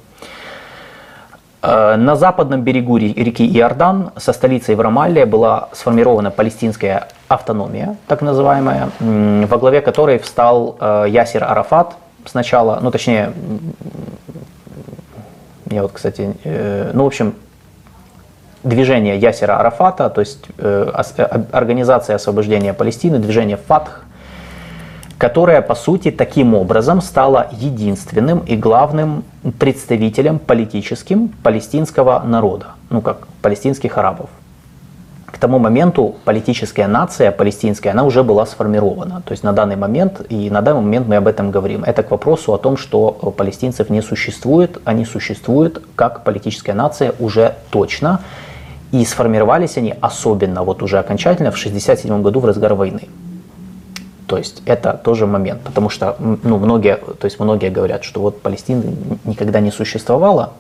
Э, 1.61 1.95
на 1.95 2.17
западном 2.17 2.63
берегу 2.63 2.97
реки 2.97 3.47
Иордан 3.57 4.11
со 4.17 4.33
столицей 4.33 4.75
в 4.75 4.81
Рамалле 4.81 5.25
была 5.25 5.69
сформирована 5.71 6.31
палестинская 6.31 7.07
автономия, 7.29 7.95
так 8.07 8.21
называемая, 8.21 8.89
во 8.99 9.57
главе 9.57 9.79
которой 9.79 10.19
встал 10.19 10.75
э, 10.81 11.05
Ясир 11.07 11.45
Арафат 11.45 11.95
сначала, 12.25 12.79
ну 12.81 12.91
точнее, 12.91 13.31
я 15.69 15.83
вот, 15.83 15.93
кстати, 15.93 16.35
э, 16.43 16.91
ну 16.93 17.05
в 17.05 17.07
общем, 17.07 17.35
движение 18.63 19.17
Ясера 19.17 19.59
Арафата, 19.59 20.09
то 20.09 20.21
есть 20.21 20.45
организация 21.51 22.15
освобождения 22.15 22.73
Палестины, 22.73 23.19
движение 23.19 23.57
ФАТХ, 23.57 24.03
которая, 25.17 25.61
по 25.61 25.75
сути, 25.75 26.09
таким 26.11 26.55
образом 26.55 27.01
стала 27.01 27.47
единственным 27.51 28.39
и 28.39 28.55
главным 28.55 29.23
представителем 29.59 30.39
политическим 30.39 31.29
палестинского 31.43 32.23
народа, 32.25 32.67
ну 32.89 33.01
как 33.01 33.27
палестинских 33.41 33.97
арабов. 33.97 34.29
К 35.27 35.37
тому 35.37 35.59
моменту 35.59 36.15
политическая 36.25 36.87
нация 36.87 37.31
палестинская, 37.31 37.93
она 37.93 38.03
уже 38.03 38.21
была 38.23 38.45
сформирована. 38.45 39.21
То 39.25 39.31
есть 39.31 39.43
на 39.43 39.53
данный 39.53 39.75
момент, 39.75 40.21
и 40.29 40.49
на 40.49 40.61
данный 40.61 40.81
момент 40.81 41.07
мы 41.07 41.15
об 41.15 41.27
этом 41.27 41.51
говорим. 41.51 41.83
Это 41.83 42.03
к 42.03 42.11
вопросу 42.11 42.53
о 42.53 42.57
том, 42.57 42.75
что 42.75 43.11
палестинцев 43.11 43.89
не 43.89 44.01
существует, 44.01 44.79
они 44.85 45.05
существуют 45.05 45.81
как 45.95 46.23
политическая 46.23 46.73
нация 46.73 47.13
уже 47.19 47.55
точно. 47.69 48.19
И 48.91 49.05
сформировались 49.05 49.77
они 49.77 49.93
особенно, 50.01 50.63
вот 50.63 50.83
уже 50.83 50.99
окончательно, 50.99 51.51
в 51.51 51.55
1967 51.55 52.21
году 52.21 52.39
в 52.39 52.45
разгар 52.45 52.73
войны. 52.73 53.07
То 54.27 54.37
есть 54.37 54.61
это 54.65 54.93
тоже 54.93 55.27
момент, 55.27 55.61
потому 55.61 55.89
что 55.89 56.15
ну, 56.19 56.57
многие, 56.57 56.95
то 56.95 57.25
есть 57.25 57.39
многие 57.39 57.69
говорят, 57.69 58.03
что 58.03 58.21
вот 58.21 58.41
Палестины 58.41 58.95
никогда 59.25 59.59
не 59.59 59.71
существовало, 59.71 60.53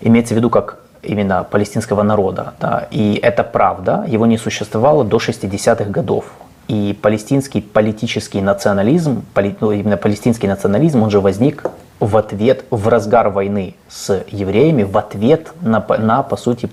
имеется 0.00 0.34
в 0.34 0.38
виду 0.38 0.48
как 0.48 0.78
именно 1.02 1.44
палестинского 1.44 2.02
народа, 2.02 2.54
да, 2.60 2.88
и 2.90 3.18
это 3.22 3.44
правда, 3.44 4.04
его 4.08 4.26
не 4.26 4.38
существовало 4.38 5.04
до 5.04 5.18
60-х 5.18 5.84
годов. 5.90 6.24
И 6.68 6.98
палестинский 7.00 7.62
политический 7.62 8.42
национализм, 8.42 9.24
ну, 9.60 9.72
именно 9.72 9.96
палестинский 9.96 10.48
национализм, 10.48 11.02
он 11.02 11.10
же 11.10 11.20
возник 11.20 11.64
в 11.98 12.16
ответ, 12.16 12.64
в 12.70 12.88
разгар 12.88 13.30
войны 13.30 13.74
с 13.88 14.24
евреями, 14.28 14.82
в 14.82 14.96
ответ 14.98 15.52
на, 15.62 15.84
на 15.98 16.22
по 16.22 16.36
сути, 16.36 16.68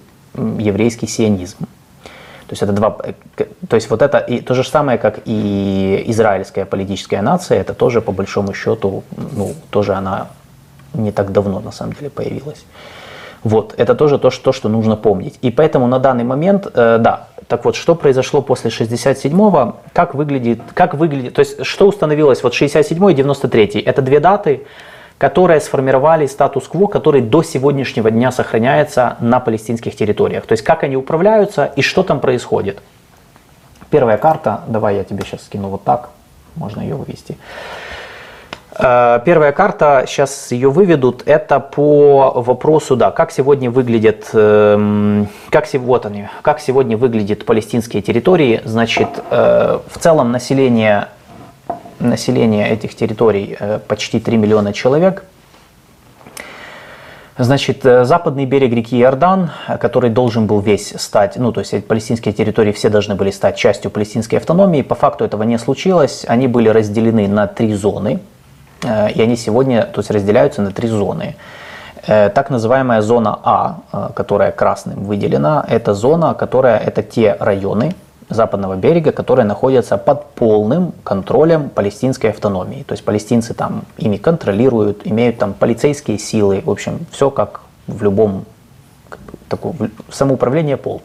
еврейский 0.59 1.07
сионизм. 1.07 1.65
То 2.47 2.51
есть 2.51 2.61
это 2.61 2.73
два, 2.73 2.91
то 2.91 3.75
есть 3.75 3.89
вот 3.89 4.01
это 4.03 4.19
и 4.19 4.39
то 4.39 4.53
же 4.53 4.63
самое, 4.63 4.99
как 4.99 5.21
и 5.25 6.03
израильская 6.07 6.65
политическая 6.65 7.21
нация, 7.21 7.59
это 7.59 7.73
тоже 7.73 8.01
по 8.01 8.11
большому 8.11 8.53
счету, 8.53 9.03
ну, 9.35 9.53
тоже 9.71 9.93
она 9.93 10.27
не 10.93 11.11
так 11.11 11.31
давно 11.31 11.59
на 11.59 11.71
самом 11.71 11.93
деле 11.93 12.09
появилась. 12.11 12.63
Вот, 13.43 13.75
это 13.77 13.93
тоже 13.95 14.17
то, 14.17 14.31
что, 14.31 14.51
что 14.51 14.69
нужно 14.69 14.95
помнить. 14.95 15.37
И 15.41 15.51
поэтому 15.51 15.87
на 15.87 15.99
данный 15.99 16.23
момент, 16.23 16.67
э, 16.73 16.97
да, 16.99 17.27
так 17.47 17.63
вот, 17.65 17.75
что 17.75 17.93
произошло 17.93 18.41
после 18.41 18.71
67-го, 18.71 19.77
как 19.93 20.15
выглядит, 20.15 20.61
как 20.73 20.95
выглядит, 20.95 21.35
то 21.35 21.41
есть 21.41 21.63
что 21.63 21.87
установилось, 21.87 22.41
вот 22.41 22.53
67 22.53 23.11
и 23.11 23.13
93 23.13 23.81
это 23.81 24.01
две 24.01 24.19
даты, 24.19 24.65
которые 25.17 25.61
сформировали 25.61 26.25
статус-кво, 26.25 26.87
который 26.87 27.21
до 27.21 27.41
сегодняшнего 27.43 28.11
дня 28.11 28.31
сохраняется 28.31 29.17
на 29.19 29.39
палестинских 29.39 29.95
территориях. 29.95 30.45
То 30.45 30.53
есть 30.53 30.63
как 30.63 30.83
они 30.83 30.97
управляются 30.97 31.71
и 31.75 31.81
что 31.81 32.03
там 32.03 32.19
происходит. 32.19 32.81
Первая 33.89 34.17
карта, 34.17 34.61
давай 34.67 34.97
я 34.97 35.03
тебе 35.03 35.23
сейчас 35.23 35.45
скину 35.45 35.69
вот 35.69 35.83
так, 35.83 36.09
можно 36.55 36.81
ее 36.81 36.95
вывести. 36.95 37.37
Э, 38.77 39.21
первая 39.23 39.53
карта, 39.53 40.03
сейчас 40.05 40.51
ее 40.51 40.69
выведут, 40.69 41.23
это 41.25 41.59
по 41.59 42.33
вопросу, 42.35 42.97
да, 42.97 43.11
как 43.11 43.31
сегодня 43.31 43.71
выглядят, 43.71 44.29
эм, 44.33 45.29
как, 45.49 45.71
вот 45.75 46.05
они, 46.05 46.27
как 46.41 46.59
сегодня 46.59 46.97
выглядят 46.97 47.45
палестинские 47.45 48.01
территории. 48.01 48.61
Значит, 48.65 49.07
э, 49.29 49.79
в 49.87 49.99
целом 49.99 50.31
население 50.31 51.07
население 51.99 52.69
этих 52.69 52.95
территорий 52.95 53.55
э, 53.59 53.79
почти 53.87 54.19
3 54.19 54.37
миллиона 54.37 54.73
человек. 54.73 55.23
Значит, 57.37 57.85
э, 57.85 58.05
западный 58.05 58.45
берег 58.45 58.73
реки 58.73 58.99
Иордан, 58.99 59.51
который 59.79 60.09
должен 60.09 60.47
был 60.47 60.61
весь 60.61 60.93
стать, 60.97 61.35
ну, 61.35 61.51
то 61.51 61.59
есть 61.59 61.85
палестинские 61.85 62.33
территории 62.33 62.71
все 62.71 62.89
должны 62.89 63.15
были 63.15 63.31
стать 63.31 63.57
частью 63.57 63.91
палестинской 63.91 64.39
автономии, 64.39 64.81
по 64.81 64.95
факту 64.95 65.25
этого 65.25 65.43
не 65.43 65.57
случилось. 65.57 66.25
Они 66.27 66.47
были 66.47 66.69
разделены 66.69 67.27
на 67.27 67.47
три 67.47 67.73
зоны, 67.73 68.19
э, 68.83 69.11
и 69.11 69.21
они 69.21 69.35
сегодня, 69.35 69.83
то 69.83 69.99
есть 69.99 70.11
разделяются 70.11 70.61
на 70.61 70.71
три 70.71 70.87
зоны. 70.87 71.35
Так 72.07 72.51
называемая 72.51 73.01
зона 73.01 73.39
А, 73.43 74.11
которая 74.15 74.51
красным 74.51 75.05
выделена, 75.05 75.65
это 75.67 75.95
зона, 75.95 76.35
которая, 76.35 76.77
это 76.77 77.01
те 77.01 77.35
районы, 77.39 77.95
западного 78.29 78.75
берега, 78.75 79.11
которые 79.11 79.45
находятся 79.45 79.97
под 79.97 80.31
полным 80.31 80.93
контролем 81.03 81.69
палестинской 81.69 82.31
автономии. 82.31 82.83
То 82.83 82.93
есть 82.93 83.05
палестинцы 83.05 83.53
там 83.53 83.83
ими 83.97 84.17
контролируют, 84.17 85.01
имеют 85.05 85.37
там 85.37 85.53
полицейские 85.53 86.17
силы, 86.17 86.61
в 86.65 86.69
общем, 86.69 87.05
все 87.11 87.29
как 87.29 87.61
в 87.87 88.01
любом 88.03 88.45
такое 89.47 89.73
самоуправление 90.09 90.77
полное. 90.77 91.03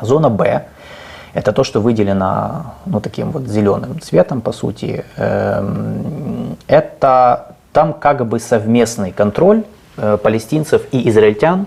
Зона 0.00 0.28
Б– 0.28 0.66
это 1.34 1.52
то, 1.52 1.64
что 1.64 1.80
выделено 1.80 2.74
ну, 2.84 3.00
таким 3.00 3.30
вот 3.30 3.46
зеленым 3.46 4.00
цветом, 4.00 4.40
по 4.40 4.52
сути. 4.52 5.04
Эм, 5.16 6.56
это 6.66 7.54
там 7.72 7.94
как 7.94 8.26
бы 8.26 8.38
совместный 8.38 9.12
контроль 9.12 9.64
э, 9.96 10.18
палестинцев 10.22 10.82
и 10.92 11.08
израильтян 11.08 11.66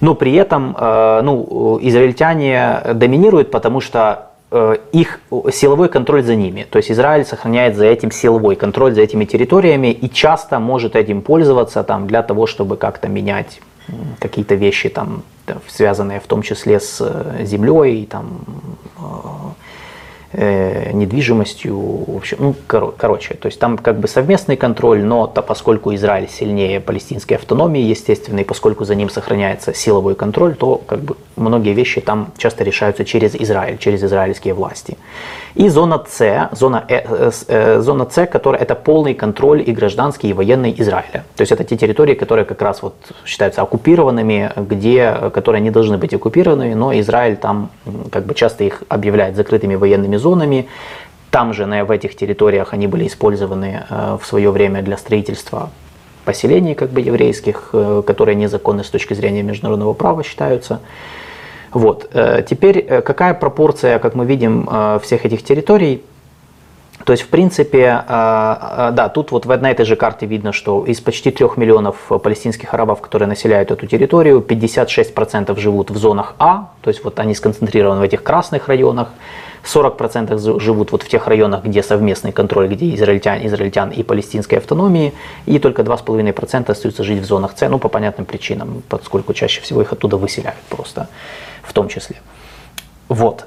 но 0.00 0.14
при 0.14 0.34
этом 0.34 0.76
э, 0.78 1.20
ну, 1.22 1.78
израильтяне 1.82 2.80
доминируют, 2.94 3.50
потому 3.50 3.80
что 3.80 4.30
э, 4.50 4.76
их 4.92 5.20
силовой 5.52 5.88
контроль 5.88 6.22
за 6.22 6.34
ними. 6.34 6.66
То 6.70 6.78
есть 6.78 6.90
Израиль 6.90 7.24
сохраняет 7.24 7.76
за 7.76 7.86
этим 7.86 8.10
силовой 8.10 8.56
контроль 8.56 8.94
за 8.94 9.02
этими 9.02 9.24
территориями 9.24 9.88
и 9.88 10.08
часто 10.08 10.58
может 10.58 10.96
этим 10.96 11.22
пользоваться 11.22 11.82
там, 11.82 12.06
для 12.06 12.22
того, 12.22 12.46
чтобы 12.46 12.76
как-то 12.76 13.08
менять 13.08 13.60
какие-то 14.18 14.54
вещи, 14.54 14.88
там, 14.88 15.22
связанные 15.66 16.20
в 16.20 16.26
том 16.26 16.42
числе 16.42 16.78
с 16.78 16.98
э, 17.00 17.44
землей, 17.44 18.06
там, 18.06 18.40
э, 20.32 20.92
недвижимостью, 20.92 21.76
в 21.76 22.16
общем, 22.16 22.36
ну, 22.40 22.54
кор- 22.66 22.94
короче, 22.96 23.34
то 23.34 23.46
есть 23.46 23.58
там 23.58 23.78
как 23.78 23.98
бы 23.98 24.08
совместный 24.08 24.56
контроль, 24.56 25.02
но 25.02 25.26
то, 25.26 25.42
поскольку 25.42 25.94
Израиль 25.94 26.28
сильнее 26.28 26.80
палестинской 26.80 27.36
автономии, 27.36 27.82
естественно, 27.82 28.40
и 28.40 28.44
поскольку 28.44 28.84
за 28.84 28.94
ним 28.94 29.10
сохраняется 29.10 29.74
силовой 29.74 30.14
контроль, 30.14 30.54
то 30.54 30.80
как 30.86 31.00
бы 31.00 31.16
многие 31.36 31.72
вещи 31.72 32.00
там 32.00 32.32
часто 32.36 32.64
решаются 32.64 33.04
через 33.04 33.34
Израиль, 33.34 33.78
через 33.78 34.02
израильские 34.02 34.54
власти. 34.54 34.96
И 35.54 35.68
зона 35.68 36.04
С, 36.08 36.50
зона, 36.52 36.84
э, 36.88 37.00
э, 37.04 37.30
э, 37.48 37.80
зона 37.80 38.06
С, 38.10 38.26
которая 38.26 38.62
это 38.62 38.74
полный 38.74 39.14
контроль 39.14 39.62
и 39.66 39.72
гражданский, 39.72 40.28
и 40.30 40.32
военный 40.32 40.74
Израиля. 40.78 41.24
То 41.36 41.42
есть 41.42 41.52
это 41.52 41.64
те 41.64 41.76
территории, 41.76 42.14
которые 42.14 42.44
как 42.44 42.62
раз 42.62 42.82
вот 42.82 42.94
считаются 43.24 43.62
оккупированными, 43.62 44.52
где, 44.56 45.30
которые 45.32 45.62
не 45.62 45.70
должны 45.70 45.96
быть 45.98 46.14
оккупированы, 46.14 46.74
но 46.74 46.98
Израиль 47.00 47.36
там 47.36 47.70
как 48.10 48.26
бы 48.26 48.34
часто 48.34 48.64
их 48.64 48.82
объявляет 48.88 49.36
закрытыми 49.36 49.74
военными 49.74 50.17
зонами. 50.18 50.68
Там 51.30 51.52
же, 51.52 51.64
в 51.66 51.90
этих 51.90 52.16
территориях, 52.16 52.72
они 52.72 52.86
были 52.86 53.06
использованы 53.06 53.84
в 53.90 54.26
свое 54.26 54.50
время 54.50 54.82
для 54.82 54.96
строительства 54.96 55.70
поселений 56.24 56.74
как 56.74 56.90
бы 56.90 57.00
еврейских, 57.00 57.74
которые 58.06 58.34
незаконны 58.34 58.82
с 58.82 58.88
точки 58.88 59.14
зрения 59.14 59.42
международного 59.42 59.92
права 59.92 60.22
считаются. 60.22 60.80
Вот. 61.72 62.08
Э, 62.12 62.42
теперь 62.48 62.78
э, 62.78 63.02
какая 63.02 63.34
пропорция, 63.34 63.98
как 63.98 64.14
мы 64.14 64.24
видим, 64.24 64.68
э, 64.70 64.98
всех 65.02 65.24
этих 65.24 65.42
территорий? 65.42 66.02
То 67.04 67.12
есть, 67.12 67.22
в 67.22 67.28
принципе, 67.28 68.02
да, 68.08 69.10
тут 69.14 69.30
вот 69.30 69.46
на 69.46 69.70
этой 69.70 69.86
же 69.86 69.94
карте 69.94 70.26
видно, 70.26 70.52
что 70.52 70.84
из 70.84 71.00
почти 71.00 71.30
3 71.30 71.46
миллионов 71.56 71.96
палестинских 72.22 72.74
арабов, 72.74 73.00
которые 73.00 73.28
населяют 73.28 73.70
эту 73.70 73.86
территорию, 73.86 74.40
56% 74.40 75.58
живут 75.58 75.90
в 75.92 75.96
зонах 75.96 76.34
А, 76.40 76.70
то 76.82 76.90
есть 76.90 77.04
вот 77.04 77.20
они 77.20 77.36
сконцентрированы 77.36 78.00
в 78.00 78.02
этих 78.02 78.24
красных 78.24 78.66
районах, 78.66 79.10
40% 79.68 80.60
живут 80.60 80.92
вот 80.92 81.02
в 81.02 81.08
тех 81.08 81.26
районах, 81.26 81.64
где 81.64 81.82
совместный 81.82 82.32
контроль, 82.32 82.68
где 82.68 82.94
израильтян, 82.94 83.46
израильтян 83.46 83.90
и 83.90 84.02
палестинской 84.02 84.58
автономии, 84.58 85.12
и 85.46 85.58
только 85.58 85.82
2,5% 85.82 86.70
остаются 86.70 87.04
жить 87.04 87.20
в 87.20 87.24
зонах 87.24 87.52
С, 87.56 87.68
ну 87.68 87.78
по 87.78 87.88
понятным 87.88 88.24
причинам, 88.24 88.82
поскольку 88.88 89.34
чаще 89.34 89.60
всего 89.60 89.82
их 89.82 89.92
оттуда 89.92 90.16
выселяют 90.16 90.60
просто 90.68 91.08
в 91.62 91.72
том 91.72 91.88
числе. 91.88 92.16
Вот. 93.08 93.46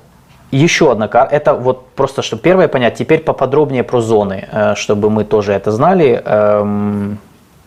Еще 0.52 0.92
одна 0.92 1.08
карта. 1.08 1.36
Это 1.36 1.54
вот 1.54 1.88
просто, 1.96 2.22
чтобы 2.22 2.44
первое 2.44 2.68
понять. 2.68 2.96
Теперь 2.96 3.22
поподробнее 3.22 3.84
про 3.84 4.02
зоны, 4.02 4.48
э, 4.52 4.76
чтобы 4.76 5.10
мы 5.10 5.24
тоже 5.24 5.54
это 5.54 5.72
знали. 5.72 6.22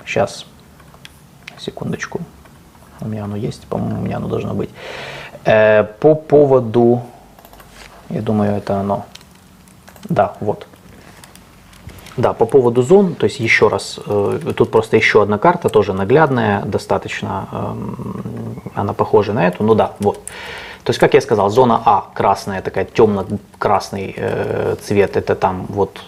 Сейчас, 0.04 0.44
эм, 0.44 1.58
секундочку. 1.58 2.20
У 3.00 3.08
меня 3.08 3.24
оно 3.24 3.36
есть, 3.36 3.66
по-моему, 3.66 4.00
у 4.00 4.04
меня 4.04 4.16
оно 4.16 4.28
должно 4.28 4.54
быть. 4.54 4.68
Э, 5.46 5.84
по 6.00 6.14
поводу 6.14 7.02
Я 8.10 8.20
думаю, 8.20 8.56
это 8.56 8.80
оно. 8.80 9.06
Да, 10.08 10.34
вот. 10.40 10.66
Да, 12.16 12.32
по 12.32 12.46
поводу 12.46 12.82
зон, 12.82 13.14
то 13.14 13.24
есть 13.24 13.40
еще 13.40 13.68
раз, 13.68 13.98
э, 14.06 14.52
тут 14.56 14.70
просто 14.70 14.96
еще 14.96 15.22
одна 15.22 15.36
карта, 15.38 15.68
тоже 15.68 15.92
наглядная, 15.92 16.62
достаточно, 16.64 17.48
э, 17.50 17.74
она 18.76 18.92
похожа 18.92 19.32
на 19.32 19.48
эту, 19.48 19.64
ну 19.64 19.74
да, 19.74 19.94
вот. 19.98 20.20
То 20.84 20.90
есть, 20.90 21.00
как 21.00 21.14
я 21.14 21.20
сказал, 21.20 21.48
зона 21.50 21.80
А 21.84 22.04
красная, 22.14 22.60
такая 22.62 22.84
темно-красный 22.84 24.14
э, 24.16 24.76
цвет, 24.80 25.16
это 25.16 25.34
там 25.34 25.66
вот 25.68 26.00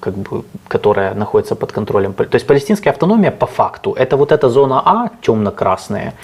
как 0.00 0.14
бы, 0.14 0.44
которая 0.66 1.14
находится 1.14 1.54
под 1.54 1.70
контролем. 1.70 2.12
То 2.12 2.26
есть 2.32 2.46
палестинская 2.46 2.92
автономия 2.92 3.30
по 3.30 3.46
факту 3.46 3.92
это 3.92 4.16
вот 4.16 4.32
эта 4.32 4.48
зона 4.48 4.82
А 4.84 5.10
темно-красная. 5.20 6.14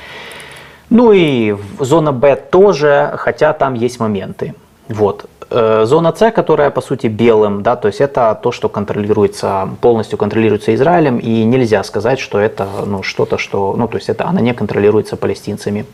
Ну 0.91 1.13
и 1.13 1.55
зона 1.79 2.13
Б 2.13 2.35
тоже, 2.35 3.13
хотя 3.19 3.53
там 3.53 3.75
есть 3.75 4.01
моменты. 4.01 4.55
Вот. 4.89 5.27
Э, 5.51 5.85
зона 5.87 6.13
С, 6.15 6.31
которая 6.31 6.71
по 6.71 6.81
сути 6.81 7.07
белым, 7.07 7.63
да, 7.63 7.77
то 7.77 7.89
есть 7.89 8.01
это 8.01 8.39
то, 8.43 8.53
что 8.53 8.69
контролируется, 8.69 9.69
полностью 9.81 10.19
контролируется 10.19 10.75
Израилем, 10.75 11.19
и 11.19 11.45
нельзя 11.45 11.83
сказать, 11.85 12.19
что 12.19 12.39
это 12.39 12.67
ну, 12.87 13.03
что-то, 13.03 13.39
что, 13.39 13.75
ну, 13.77 13.89
то 13.89 13.97
есть 13.97 14.11
это 14.11 14.27
она 14.27 14.41
не 14.41 14.53
контролируется 14.53 15.17
палестинцами. 15.17 15.87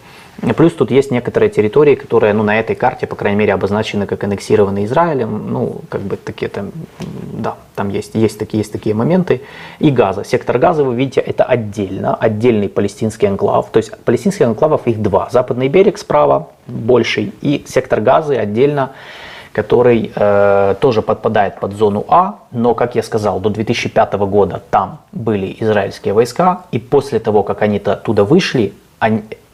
Плюс 0.56 0.72
тут 0.72 0.90
есть 0.90 1.10
некоторые 1.10 1.50
территории, 1.50 1.94
которые 1.94 2.32
ну, 2.32 2.42
на 2.42 2.58
этой 2.58 2.76
карте, 2.76 3.06
по 3.06 3.16
крайней 3.16 3.38
мере, 3.38 3.54
обозначены 3.54 4.06
как 4.06 4.24
аннексированы 4.24 4.84
Израилем. 4.84 5.52
Ну, 5.52 5.80
как 5.88 6.02
бы 6.02 6.16
такие 6.16 6.48
там, 6.48 6.72
да, 7.32 7.54
там 7.74 7.88
есть, 7.88 8.14
есть, 8.14 8.38
такие, 8.38 8.58
есть 8.58 8.72
такие 8.72 8.94
моменты. 8.94 9.42
И 9.78 9.90
Газа. 9.90 10.24
Сектор 10.24 10.58
Газа, 10.58 10.84
вы 10.84 10.94
видите, 10.94 11.20
это 11.20 11.44
отдельно, 11.44 12.14
отдельный 12.14 12.68
палестинский 12.68 13.28
анклав. 13.28 13.70
То 13.70 13.78
есть 13.78 13.96
палестинских 14.04 14.46
анклавов 14.46 14.86
их 14.86 15.00
два. 15.00 15.28
Западный 15.30 15.68
берег 15.68 15.98
справа, 15.98 16.48
больший, 16.66 17.32
и 17.40 17.64
сектор 17.66 18.00
Газы 18.00 18.36
отдельно 18.36 18.92
который 19.54 20.10
э, 20.14 20.74
тоже 20.80 21.00
подпадает 21.00 21.60
под 21.60 21.74
зону 21.74 22.04
А, 22.08 22.40
но, 22.50 22.74
как 22.74 22.96
я 22.96 23.04
сказал, 23.04 23.38
до 23.38 23.50
2005 23.50 24.14
года 24.14 24.60
там 24.70 24.98
были 25.12 25.56
израильские 25.60 26.12
войска, 26.12 26.62
и 26.72 26.80
после 26.80 27.20
того, 27.20 27.44
как 27.44 27.62
они 27.62 27.78
оттуда 27.78 28.24
вышли, 28.24 28.60
они, 28.60 28.72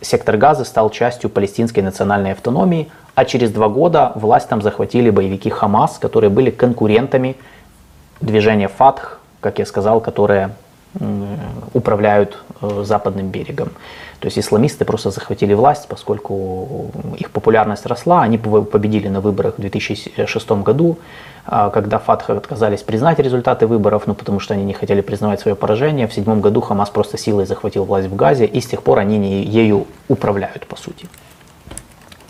сектор 0.01 0.37
Газа 0.37 0.65
стал 0.65 0.91
частью 0.91 1.31
палестинской 1.31 1.83
национальной 1.83 2.33
автономии, 2.33 2.91
а 3.15 3.25
через 3.25 3.51
два 3.51 3.69
года 3.69 4.13
власть 4.15 4.49
там 4.49 4.63
захватили 4.63 5.11
боевики 5.11 5.51
Хамас, 5.51 5.99
которые 5.99 6.31
были 6.31 6.51
конкурентами 6.51 7.37
движения 8.21 8.69
Фатх, 8.69 9.21
как 9.41 9.59
я 9.59 9.67
сказал, 9.67 10.01
которые 10.01 10.51
управляют 11.73 12.39
э, 12.61 12.83
западным 12.85 13.29
берегом. 13.29 13.69
То 14.19 14.27
есть 14.27 14.39
исламисты 14.39 14.85
просто 14.85 15.11
захватили 15.11 15.55
власть, 15.55 15.89
поскольку 15.89 16.91
их 17.17 17.31
популярность 17.31 17.87
росла. 17.87 18.23
Они 18.23 18.39
победили 18.39 19.09
на 19.09 19.21
выборах 19.21 19.55
в 19.57 19.61
2006 19.61 20.51
году, 20.63 20.99
а, 20.99 21.01
когда 21.45 21.99
Фатх 21.99 22.31
отказались 22.31 22.83
признать 22.83 23.19
результаты 23.19 23.67
выборов, 23.67 24.07
ну 24.07 24.15
потому 24.15 24.41
что 24.41 24.55
они 24.55 24.65
не 24.65 24.73
хотели 24.73 25.01
признавать 25.01 25.41
свое 25.41 25.57
поражение. 25.57 26.07
В 26.07 26.13
седьмом 26.13 26.41
году 26.41 26.61
Хамас 26.61 26.91
просто 26.91 27.19
силой 27.19 27.47
захватил 27.47 27.85
власть 27.85 28.09
в 28.09 28.17
Газе, 28.17 28.45
и 28.45 28.61
с 28.61 28.67
тех 28.67 28.83
пор 28.83 28.99
они 28.99 29.19
не, 29.19 29.43
ею 29.43 29.87
управляют, 30.09 30.67
по 30.67 30.77
сути. 30.77 31.09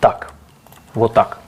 Так, 0.01 0.33
вот 0.95 1.15
так. 1.15 1.39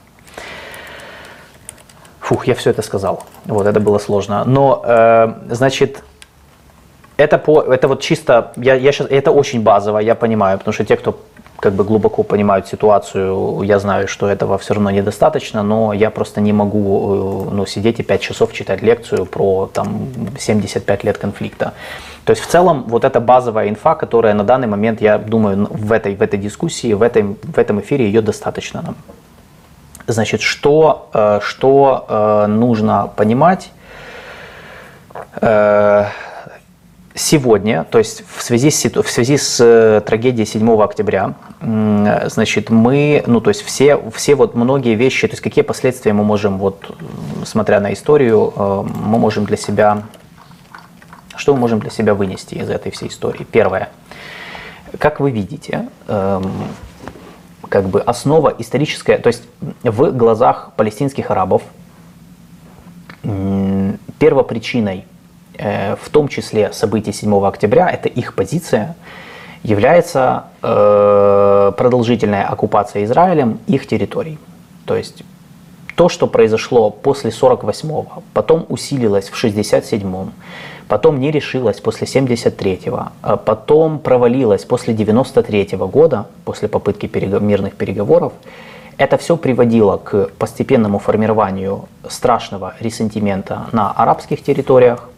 Фух, 2.21 2.47
я 2.47 2.55
все 2.55 2.71
это 2.71 2.83
сказал. 2.83 3.25
Вот, 3.47 3.67
это 3.67 3.81
было 3.81 3.99
сложно. 3.99 4.45
Но, 4.45 4.83
э, 4.85 5.35
значит, 5.51 6.03
это, 7.23 7.39
по, 7.39 7.63
это 7.63 7.89
вот 7.89 8.01
чисто, 8.01 8.53
я, 8.57 8.75
я 8.75 8.93
сейчас, 8.93 9.07
это 9.11 9.31
очень 9.31 9.63
базово, 9.63 9.99
я 9.99 10.15
понимаю, 10.15 10.59
потому 10.59 10.75
что 10.75 10.85
те, 10.85 10.97
кто 10.97 11.15
как 11.61 11.75
бы 11.75 11.85
глубоко 11.85 12.25
понимают 12.25 12.67
ситуацию, 12.67 13.63
я 13.63 13.79
знаю, 13.79 14.09
что 14.09 14.27
этого 14.27 14.59
все 14.59 14.75
равно 14.75 14.91
недостаточно, 14.91 15.63
но 15.63 15.93
я 15.93 16.11
просто 16.11 16.41
не 16.41 16.53
могу 16.53 17.49
э, 17.51 17.55
ну, 17.55 17.67
сидеть 17.67 18.01
и 18.01 18.03
5 18.03 18.21
часов 18.21 18.53
читать 18.53 18.83
лекцию 18.83 19.27
про 19.27 19.71
там, 19.73 20.09
75 20.39 21.05
лет 21.05 21.19
конфликта. 21.19 21.73
То 22.25 22.33
есть 22.33 22.43
в 22.43 22.49
целом 22.49 22.85
вот 22.89 23.05
эта 23.05 23.21
базовая 23.21 23.69
инфа, 23.69 23.95
которая 23.95 24.35
на 24.35 24.43
данный 24.43 24.67
момент, 24.67 25.01
я 25.01 25.19
думаю, 25.19 25.69
в 25.71 25.93
этой, 25.93 26.17
в 26.17 26.23
этой 26.23 26.41
дискуссии, 26.41 26.95
в, 26.95 27.03
этой, 27.03 27.23
в 27.23 27.59
этом 27.59 27.79
эфире 27.81 28.07
ее 28.07 28.23
достаточно 28.23 28.83
нам. 28.83 28.97
Значит, 30.09 30.41
что, 30.41 31.09
э, 31.15 31.39
что 31.43 32.07
э, 32.09 32.47
нужно 32.49 33.09
понимать? 33.15 33.71
Сегодня, 37.15 37.85
то 37.85 37.99
есть 37.99 38.25
в 38.27 38.43
связи 38.43 38.71
с, 38.71 38.85
в 38.85 39.09
связи 39.11 39.37
с 39.37 39.61
э, 39.61 40.01
трагедией 40.05 40.47
7 40.47 40.83
октября, 40.83 41.35
значит, 41.61 42.71
мы, 42.71 43.23
ну, 43.27 43.41
то 43.41 43.51
есть 43.51 43.63
все, 43.63 43.99
все 44.15 44.35
вот 44.35 44.55
многие 44.55 44.95
вещи, 44.95 45.27
то 45.29 45.33
есть 45.33 45.43
какие 45.43 45.63
последствия 45.63 46.13
мы 46.13 46.25
можем, 46.25 46.59
вот, 46.59 46.97
смотря 47.45 47.81
на 47.81 47.93
историю, 47.93 48.53
э, 48.57 48.85
мы 49.05 49.19
можем 49.19 49.45
для 49.45 49.57
себя, 49.57 50.03
что 51.37 51.55
мы 51.55 51.61
можем 51.61 51.81
для 51.81 51.91
себя 51.91 52.15
вынести 52.15 52.55
из 52.55 52.71
этой 52.71 52.91
всей 52.91 53.09
истории? 53.09 53.47
Первое. 53.51 53.91
Как 54.99 55.21
вы 55.21 55.31
видите, 55.31 55.89
эм, 56.09 56.53
как 57.69 57.89
бы 57.89 58.01
основа 58.03 58.55
историческая, 58.59 59.17
то 59.17 59.29
есть 59.29 59.43
в 59.83 60.11
глазах 60.13 60.73
палестинских 60.77 61.31
арабов 61.31 61.63
первопричиной 64.19 65.07
Э, 65.07 65.12
в 65.63 66.11
том 66.11 66.29
числе 66.29 66.73
событий 66.73 67.13
7 67.13 67.47
октября, 67.47 67.89
это 67.91 68.09
их 68.09 68.35
позиция, 68.35 68.97
является 69.63 70.45
э, 70.63 71.73
продолжительная 71.77 72.47
оккупация 72.47 73.05
Израилем 73.05 73.59
их 73.67 73.87
территорий. 73.87 74.39
То 74.87 74.97
есть 74.97 75.23
то, 75.95 76.09
что 76.09 76.27
произошло 76.27 76.91
после 76.91 77.31
48-го, 77.31 78.23
потом 78.35 78.67
усилилось 78.69 79.29
в 79.29 79.45
67-м, 79.45 80.33
потом 80.89 81.21
не 81.21 81.31
решилось 81.31 81.81
после 81.81 82.07
73-го, 82.07 83.09
а 83.23 83.37
потом 83.37 83.99
провалилось 83.99 84.65
после 84.65 84.95
93-го 84.95 85.87
года, 85.87 86.27
после 86.45 86.69
попытки 86.69 87.07
мирных 87.41 87.75
переговоров, 87.75 88.33
это 88.99 89.17
все 89.17 89.37
приводило 89.37 89.97
к 89.97 90.31
постепенному 90.39 90.99
формированию 90.99 91.89
страшного 92.09 92.75
ресентимента 92.81 93.67
на 93.73 93.91
арабских 93.91 94.43
территориях, 94.43 95.09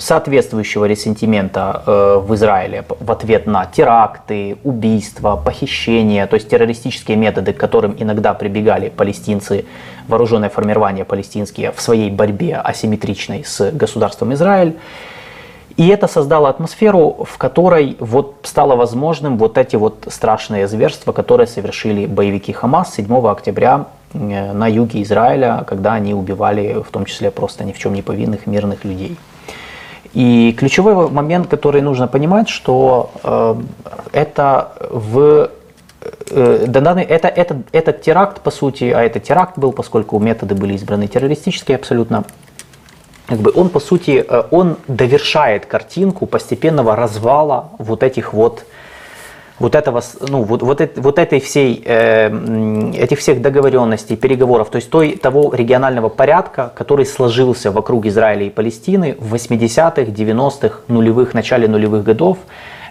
соответствующего 0.00 0.86
ресентимента 0.86 1.82
э, 1.86 2.20
в 2.24 2.34
Израиле 2.34 2.84
в 2.88 3.12
ответ 3.12 3.46
на 3.46 3.66
теракты, 3.66 4.56
убийства, 4.64 5.36
похищения, 5.36 6.26
то 6.26 6.34
есть 6.34 6.48
террористические 6.48 7.16
методы, 7.16 7.52
к 7.52 7.58
которым 7.58 7.94
иногда 7.98 8.32
прибегали 8.34 8.88
палестинцы, 8.88 9.66
вооруженное 10.08 10.48
формирование 10.48 11.04
палестинские 11.04 11.72
в 11.72 11.80
своей 11.80 12.10
борьбе 12.10 12.56
асимметричной 12.56 13.44
с 13.44 13.70
государством 13.70 14.32
Израиль. 14.32 14.76
И 15.76 15.86
это 15.88 16.08
создало 16.08 16.48
атмосферу, 16.48 17.24
в 17.28 17.38
которой 17.38 17.96
вот 18.00 18.36
стало 18.42 18.76
возможным 18.76 19.38
вот 19.38 19.56
эти 19.56 19.76
вот 19.76 20.06
страшные 20.08 20.66
зверства, 20.66 21.12
которые 21.12 21.46
совершили 21.46 22.06
боевики 22.06 22.52
Хамас 22.52 22.94
7 22.94 23.26
октября 23.26 23.86
э, 24.14 24.52
на 24.52 24.66
юге 24.66 25.02
Израиля, 25.02 25.64
когда 25.66 25.92
они 25.92 26.14
убивали 26.14 26.82
в 26.82 26.90
том 26.90 27.04
числе 27.04 27.30
просто 27.30 27.64
ни 27.64 27.72
в 27.72 27.78
чем 27.78 27.94
не 27.94 28.02
повинных 28.02 28.46
мирных 28.46 28.84
людей. 28.84 29.16
И 30.12 30.52
ключевой 30.58 31.08
момент, 31.08 31.46
который 31.46 31.82
нужно 31.82 32.08
понимать, 32.08 32.48
что 32.48 33.10
э, 33.22 33.54
это 34.12 34.72
в 34.90 35.50
э, 36.30 36.64
данный, 36.66 37.04
это, 37.04 37.28
это, 37.28 37.62
этот 37.70 38.02
теракт, 38.02 38.40
по 38.40 38.50
сути, 38.50 38.84
а 38.84 39.02
это 39.02 39.20
теракт 39.20 39.56
был, 39.56 39.72
поскольку 39.72 40.18
методы 40.18 40.56
были 40.56 40.74
избраны 40.74 41.06
террористические 41.06 41.76
абсолютно, 41.76 42.24
как 43.26 43.38
бы 43.38 43.52
он, 43.54 43.68
по 43.68 43.78
сути, 43.78 44.24
э, 44.28 44.42
он 44.50 44.78
довершает 44.88 45.66
картинку 45.66 46.26
постепенного 46.26 46.96
развала 46.96 47.70
вот 47.78 48.02
этих 48.02 48.32
вот 48.32 48.64
вот 49.60 49.74
этого, 49.74 50.02
ну, 50.28 50.42
вот, 50.42 50.62
вот, 50.62 50.80
вот 50.96 51.18
этой 51.18 51.38
всей, 51.38 51.82
э, 51.84 52.28
этих 52.94 53.18
всех 53.18 53.42
договоренностей, 53.42 54.16
переговоров, 54.16 54.70
то 54.70 54.76
есть 54.76 54.90
той, 54.90 55.16
того 55.16 55.54
регионального 55.54 56.08
порядка, 56.08 56.72
который 56.74 57.04
сложился 57.04 57.70
вокруг 57.70 58.06
Израиля 58.06 58.44
и 58.44 58.50
Палестины 58.50 59.16
в 59.18 59.34
80-х, 59.34 60.10
90-х, 60.10 60.80
нулевых, 60.88 61.34
начале 61.34 61.68
нулевых 61.68 62.02
годов, 62.02 62.38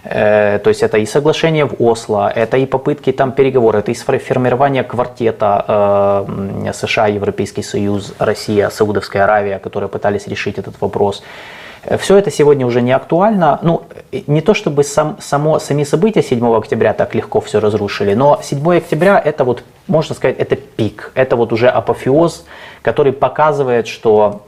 э, 0.04 0.60
то 0.62 0.70
есть 0.70 0.82
это 0.84 0.98
и 0.98 1.06
соглашение 1.06 1.64
в 1.64 1.74
Осло, 1.80 2.30
это 2.30 2.56
и 2.56 2.66
попытки 2.66 3.10
там 3.10 3.32
переговоров, 3.32 3.82
это 3.82 3.90
и 3.90 4.18
формирование 4.18 4.84
квартета 4.84 5.64
э, 6.66 6.72
США, 6.72 7.08
Европейский 7.08 7.62
Союз, 7.62 8.14
Россия, 8.20 8.70
Саудовская 8.70 9.24
Аравия, 9.24 9.58
которые 9.58 9.88
пытались 9.88 10.28
решить 10.28 10.58
этот 10.58 10.80
вопрос. 10.80 11.24
Все 11.98 12.16
это 12.16 12.30
сегодня 12.30 12.66
уже 12.66 12.82
не 12.82 12.92
актуально. 12.92 13.58
Ну, 13.62 13.82
не 14.28 14.40
то 14.40 14.54
чтобы 14.54 14.84
сам, 14.84 15.16
само, 15.20 15.58
сами 15.58 15.82
события 15.82 16.22
7 16.22 16.56
октября 16.56 16.92
так 16.92 17.14
легко 17.16 17.40
все 17.40 17.58
разрушили, 17.58 18.14
но 18.14 18.38
7 18.42 18.76
октября 18.76 19.18
это 19.18 19.44
вот, 19.44 19.64
можно 19.88 20.14
сказать, 20.14 20.36
это 20.38 20.54
пик, 20.54 21.10
это 21.14 21.34
вот 21.34 21.52
уже 21.52 21.68
апофеоз, 21.68 22.44
который 22.82 23.12
показывает, 23.12 23.88
что 23.88 24.46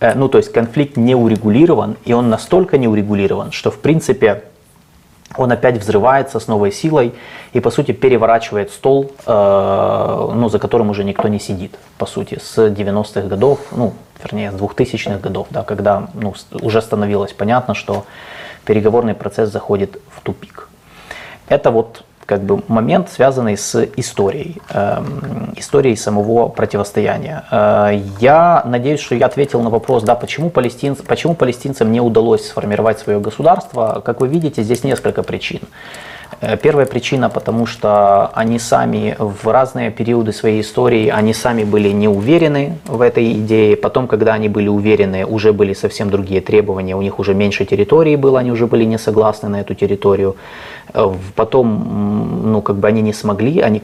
э, 0.00 0.14
ну, 0.14 0.28
то 0.28 0.38
есть 0.38 0.50
конфликт 0.50 0.96
не 0.96 1.14
урегулирован, 1.14 1.96
и 2.06 2.14
он 2.14 2.30
настолько 2.30 2.78
не 2.78 2.88
урегулирован, 2.88 3.52
что, 3.52 3.70
в 3.70 3.78
принципе, 3.78 4.44
он 5.36 5.52
опять 5.52 5.78
взрывается 5.78 6.38
с 6.38 6.48
новой 6.48 6.72
силой 6.72 7.14
и, 7.52 7.60
по 7.60 7.70
сути, 7.70 7.92
переворачивает 7.92 8.70
стол, 8.70 9.12
э, 9.26 10.30
ну, 10.34 10.48
за 10.48 10.58
которым 10.58 10.90
уже 10.90 11.04
никто 11.04 11.28
не 11.28 11.38
сидит, 11.38 11.76
по 11.98 12.06
сути, 12.06 12.38
с 12.42 12.58
90-х 12.58 13.22
годов, 13.28 13.60
ну, 13.72 13.92
вернее, 14.22 14.50
с 14.50 14.54
2000-х 14.54 15.18
годов, 15.18 15.46
да, 15.50 15.62
когда 15.62 16.08
ну, 16.14 16.34
уже 16.60 16.82
становилось 16.82 17.32
понятно, 17.32 17.74
что 17.74 18.04
переговорный 18.64 19.14
процесс 19.14 19.50
заходит 19.50 20.00
в 20.10 20.20
тупик. 20.20 20.68
Это 21.48 21.70
вот 21.70 22.04
как 22.26 22.42
бы 22.42 22.62
момент, 22.68 23.10
связанный 23.10 23.56
с 23.56 23.88
историей, 23.96 24.60
э, 24.70 25.02
историей 25.56 25.96
самого 25.96 26.48
противостояния. 26.48 27.44
Э, 27.50 28.00
я 28.20 28.62
надеюсь, 28.64 29.00
что 29.00 29.14
я 29.14 29.26
ответил 29.26 29.60
на 29.62 29.70
вопрос, 29.70 30.02
да, 30.02 30.14
почему, 30.14 30.50
палестинц, 30.50 30.98
почему 31.02 31.34
палестинцам 31.34 31.92
не 31.92 32.00
удалось 32.00 32.48
сформировать 32.48 32.98
свое 32.98 33.20
государство. 33.20 34.02
Как 34.04 34.20
вы 34.20 34.28
видите, 34.28 34.62
здесь 34.62 34.84
несколько 34.84 35.22
причин. 35.22 35.60
Э, 36.42 36.56
первая 36.56 36.86
причина, 36.86 37.30
потому 37.30 37.66
что 37.66 38.26
они 38.34 38.58
сами 38.58 39.14
в 39.18 39.46
разные 39.46 39.90
периоды 39.90 40.32
своей 40.32 40.60
истории, 40.60 41.08
они 41.08 41.34
сами 41.34 41.62
были 41.64 41.92
не 41.92 42.08
уверены 42.08 42.78
в 42.84 43.00
этой 43.00 43.32
идее. 43.32 43.76
Потом, 43.76 44.08
когда 44.08 44.34
они 44.34 44.48
были 44.48 44.68
уверены, 44.68 45.24
уже 45.24 45.52
были 45.52 45.74
совсем 45.74 46.10
другие 46.10 46.40
требования, 46.40 46.96
у 46.96 47.02
них 47.02 47.20
уже 47.20 47.34
меньше 47.34 47.64
территории 47.64 48.16
было, 48.16 48.40
они 48.40 48.50
уже 48.50 48.66
были 48.66 48.84
не 48.84 48.98
согласны 48.98 49.48
на 49.48 49.60
эту 49.60 49.74
территорию. 49.74 50.34
Э, 50.94 51.14
потом, 51.36 52.52
ну, 52.52 52.60
как 52.60 52.76
бы 52.76 52.88
они 52.88 53.02
не 53.02 53.12
смогли, 53.12 53.60
они, 53.60 53.80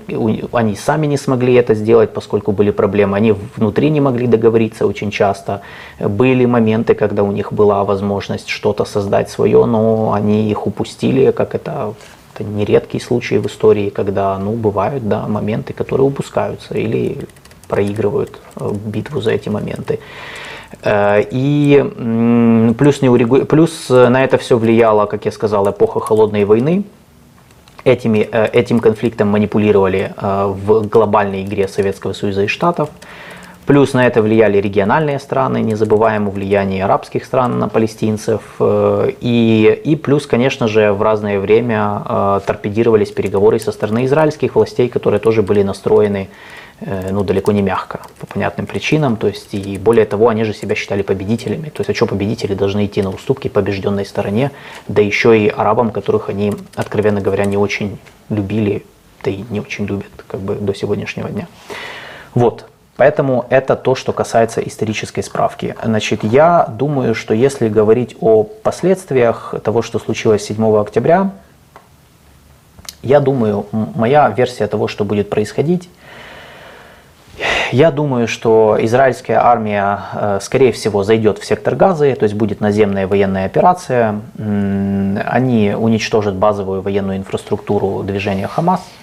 они 0.53 0.75
сами 0.75 1.07
не 1.07 1.17
смогли 1.17 1.55
это 1.55 1.75
сделать, 1.75 2.13
поскольку 2.13 2.51
были 2.51 2.73
проблемы. 2.73 3.17
Они 3.17 3.35
внутри 3.57 3.91
не 3.91 4.01
могли 4.01 4.27
договориться 4.27 4.85
очень 4.87 5.13
часто. 5.13 5.61
Были 6.01 6.45
моменты, 6.47 6.95
когда 6.95 7.23
у 7.23 7.31
них 7.31 7.53
была 7.53 7.85
возможность 7.85 8.49
что-то 8.49 8.85
создать 8.85 9.31
свое, 9.31 9.65
но 9.65 10.13
они 10.13 10.51
их 10.51 10.67
упустили, 10.67 11.31
как 11.31 11.55
это 11.55 11.95
это 12.39 12.49
не 12.49 12.65
редкий 12.65 13.01
случай 13.01 13.39
в 13.39 13.47
истории, 13.47 13.91
когда, 13.91 14.39
ну, 14.39 14.53
бывают, 14.53 15.09
да, 15.09 15.27
моменты, 15.27 15.73
которые 15.73 16.07
упускаются 16.07 16.75
или 16.75 17.19
проигрывают 17.67 18.39
э, 18.57 18.71
битву 18.87 19.21
за 19.21 19.33
эти 19.33 19.49
моменты. 19.49 19.99
Э, 20.83 21.23
и 21.31 22.75
плюс, 22.79 23.03
не 23.03 23.09
урегу... 23.09 23.45
плюс 23.45 23.89
на 23.89 24.25
это 24.25 24.39
все 24.39 24.57
влияла, 24.57 25.07
как 25.07 25.25
я 25.25 25.33
сказал, 25.33 25.69
эпоха 25.71 26.01
холодной 26.01 26.45
войны. 26.45 26.85
Этими, 27.85 28.29
э, 28.31 28.47
этим 28.53 28.81
конфликтом 28.81 29.29
манипулировали 29.29 30.13
в 30.21 30.87
глобальной 30.89 31.43
игре 31.43 31.69
Советского 31.69 32.13
Союза 32.13 32.43
и 32.43 32.47
Штатов. 32.47 32.91
Плюс 33.69 33.93
на 33.93 34.07
это 34.07 34.23
влияли 34.23 34.57
региональные 34.63 35.19
страны, 35.19 35.59
не 35.59 35.75
забываем 35.75 36.27
о 36.27 36.31
влиянии 36.31 36.81
арабских 36.81 37.27
стран 37.27 37.59
на 37.59 37.69
палестинцев. 37.69 38.41
Э, 38.59 39.11
и, 39.21 39.79
и 39.85 39.95
плюс, 39.95 40.27
конечно 40.27 40.69
же, 40.69 40.95
в 40.95 41.03
разное 41.03 41.39
время 41.39 42.03
э, 42.03 42.41
торпедировались 42.47 43.11
переговоры 43.11 43.61
со 43.61 43.71
стороны 43.71 44.07
израильских 44.07 44.55
властей, 44.55 44.89
которые 44.89 45.21
тоже 45.21 45.43
были 45.43 45.63
настроены 45.63 46.31
э, 46.81 47.11
ну, 47.11 47.25
далеко 47.25 47.53
не 47.53 47.61
мягко, 47.61 48.01
по 48.19 48.27
понятным 48.27 48.67
причинам. 48.67 49.19
То 49.19 49.27
есть, 49.27 49.53
и 49.53 49.77
более 49.77 50.07
того, 50.07 50.29
они 50.29 50.45
же 50.45 50.55
себя 50.55 50.75
считали 50.75 51.03
победителями. 51.03 51.69
То 51.69 51.83
есть, 51.83 51.91
а 51.91 51.95
что 51.95 52.07
победители 52.07 52.55
должны 52.55 52.87
идти 52.87 53.03
на 53.03 53.11
уступки 53.11 53.49
побежденной 53.49 54.07
стороне, 54.07 54.51
да 54.87 55.03
еще 55.03 55.39
и 55.39 55.47
арабам, 55.47 55.91
которых 55.91 56.31
они, 56.31 56.55
откровенно 56.75 57.21
говоря, 57.21 57.45
не 57.45 57.59
очень 57.59 57.99
любили, 58.31 58.87
да 59.23 59.31
и 59.31 59.45
не 59.51 59.61
очень 59.61 59.85
любят 59.85 60.25
как 60.27 60.41
бы 60.41 60.55
до 60.55 60.73
сегодняшнего 60.73 61.29
дня. 61.29 61.49
Вот, 62.35 62.65
Поэтому 62.99 63.47
это 63.49 63.77
то, 63.77 63.95
что 63.95 64.13
касается 64.13 64.61
исторической 64.61 65.23
справки. 65.23 65.77
Значит, 65.85 66.25
я 66.25 66.67
думаю, 66.69 67.15
что 67.15 67.33
если 67.33 67.69
говорить 67.69 68.17
о 68.21 68.43
последствиях 68.43 69.55
того, 69.63 69.83
что 69.83 70.01
случилось 70.01 70.45
7 70.45 70.81
октября, 70.81 71.31
я 73.05 73.21
думаю, 73.21 73.67
моя 73.71 74.29
версия 74.31 74.67
того, 74.67 74.89
что 74.89 75.05
будет 75.05 75.31
происходить, 75.31 75.89
я 77.71 77.93
думаю, 77.93 78.27
что 78.27 78.77
израильская 78.81 79.37
армия, 79.37 80.01
э, 80.15 80.39
скорее 80.43 80.73
всего, 80.73 81.05
зайдет 81.05 81.39
в 81.39 81.45
сектор 81.45 81.77
Газы, 81.77 82.17
то 82.17 82.25
есть 82.25 82.35
будет 82.35 82.61
наземная 82.61 83.07
военная 83.07 83.47
операция. 83.47 84.23
Они 84.37 85.73
уничтожат 85.73 86.35
базовую 86.35 86.83
военную 86.83 87.19
инфраструктуру 87.19 88.03
движения 88.03 88.49
Хамас– 88.49 88.81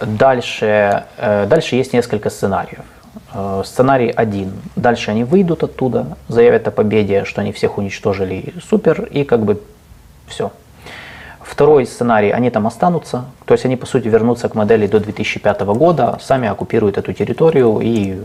Дальше, 0.00 1.04
э, 1.16 1.46
дальше 1.46 1.76
есть 1.76 1.92
несколько 1.92 2.30
сценариев. 2.30 2.84
Э, 3.32 3.62
сценарий 3.64 4.10
один. 4.10 4.52
Дальше 4.76 5.10
они 5.10 5.24
выйдут 5.24 5.62
оттуда, 5.62 6.16
заявят 6.28 6.68
о 6.68 6.70
победе, 6.70 7.24
что 7.24 7.40
они 7.40 7.52
всех 7.52 7.78
уничтожили, 7.78 8.54
супер, 8.68 9.04
и 9.04 9.24
как 9.24 9.44
бы 9.44 9.60
все. 10.26 10.52
Второй 11.40 11.86
сценарий, 11.86 12.30
они 12.30 12.50
там 12.50 12.66
останутся, 12.66 13.24
то 13.44 13.54
есть 13.54 13.64
они 13.64 13.76
по 13.76 13.86
сути 13.86 14.08
вернутся 14.08 14.48
к 14.48 14.54
модели 14.54 14.86
до 14.86 15.00
2005 15.00 15.60
года, 15.60 16.18
сами 16.20 16.48
оккупируют 16.48 16.98
эту 16.98 17.12
территорию 17.12 17.80
и 17.80 18.20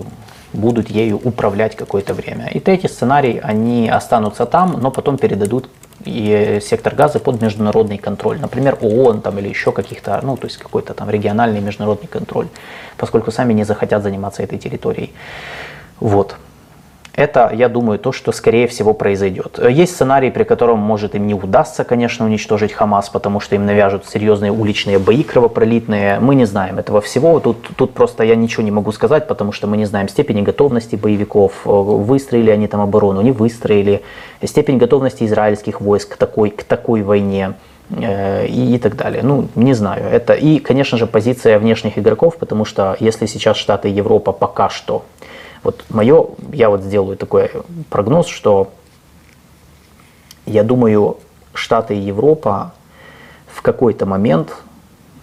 будут 0.53 0.89
ею 0.89 1.17
управлять 1.23 1.75
какое-то 1.75 2.13
время. 2.13 2.47
И 2.47 2.59
третий 2.59 2.87
сценарий, 2.87 3.39
они 3.43 3.89
останутся 3.89 4.45
там, 4.45 4.79
но 4.81 4.91
потом 4.91 5.17
передадут 5.17 5.69
и 6.05 6.59
сектор 6.61 6.95
газа 6.95 7.19
под 7.19 7.41
международный 7.41 7.97
контроль, 7.97 8.39
например, 8.39 8.77
ООН 8.81 9.21
там, 9.21 9.37
или 9.39 9.49
еще 9.49 9.71
каких-то, 9.71 10.19
ну, 10.23 10.35
то 10.37 10.47
есть 10.47 10.57
какой-то 10.57 10.93
там 10.93 11.09
региональный 11.09 11.61
международный 11.61 12.07
контроль, 12.07 12.47
поскольку 12.97 13.31
сами 13.31 13.53
не 13.53 13.63
захотят 13.63 14.03
заниматься 14.03 14.43
этой 14.43 14.57
территорией. 14.57 15.13
Вот. 15.99 16.35
Это, 17.13 17.51
я 17.53 17.67
думаю, 17.67 17.99
то, 17.99 18.13
что 18.13 18.31
скорее 18.31 18.67
всего 18.67 18.93
произойдет. 18.93 19.59
Есть 19.69 19.95
сценарий, 19.95 20.31
при 20.31 20.45
котором 20.45 20.79
может 20.79 21.13
им 21.13 21.27
не 21.27 21.33
удастся, 21.33 21.83
конечно, 21.83 22.25
уничтожить 22.25 22.71
Хамас, 22.71 23.09
потому 23.09 23.41
что 23.41 23.55
им 23.55 23.65
навяжут 23.65 24.05
серьезные 24.07 24.51
уличные 24.51 24.97
бои 24.97 25.23
кровопролитные. 25.23 26.19
Мы 26.21 26.35
не 26.35 26.45
знаем 26.45 26.79
этого 26.79 27.01
всего. 27.01 27.39
Тут, 27.41 27.69
тут 27.75 27.93
просто 27.93 28.23
я 28.23 28.35
ничего 28.35 28.63
не 28.63 28.71
могу 28.71 28.93
сказать, 28.93 29.27
потому 29.27 29.51
что 29.51 29.67
мы 29.67 29.75
не 29.75 29.85
знаем 29.85 30.07
степени 30.07 30.41
готовности 30.41 30.95
боевиков. 30.95 31.65
Выстроили 31.65 32.49
они 32.49 32.67
там 32.67 32.79
оборону, 32.79 33.21
не 33.21 33.31
выстроили. 33.31 34.01
Степень 34.41 34.77
готовности 34.77 35.25
израильских 35.25 35.81
войск 35.81 36.13
к 36.13 36.17
такой, 36.17 36.49
к 36.49 36.63
такой 36.63 37.03
войне 37.03 37.55
э, 37.89 38.47
и, 38.47 38.75
и 38.75 38.77
так 38.77 38.95
далее. 38.95 39.21
Ну, 39.21 39.49
не 39.55 39.73
знаю. 39.73 40.05
Это 40.09 40.33
и, 40.33 40.59
конечно 40.59 40.97
же, 40.97 41.07
позиция 41.07 41.59
внешних 41.59 41.97
игроков, 41.97 42.37
потому 42.37 42.63
что 42.63 42.95
если 43.01 43.25
сейчас 43.25 43.57
Штаты 43.57 43.89
и 43.89 43.91
Европа 43.91 44.31
пока 44.31 44.69
что 44.69 45.03
вот 45.63 45.85
мое, 45.89 46.27
я 46.53 46.69
вот 46.69 46.81
сделаю 46.81 47.17
такой 47.17 47.51
прогноз, 47.89 48.27
что 48.27 48.71
я 50.45 50.63
думаю, 50.63 51.17
Штаты 51.53 51.95
и 51.95 51.99
Европа 51.99 52.73
в 53.47 53.61
какой-то 53.61 54.05
момент, 54.05 54.55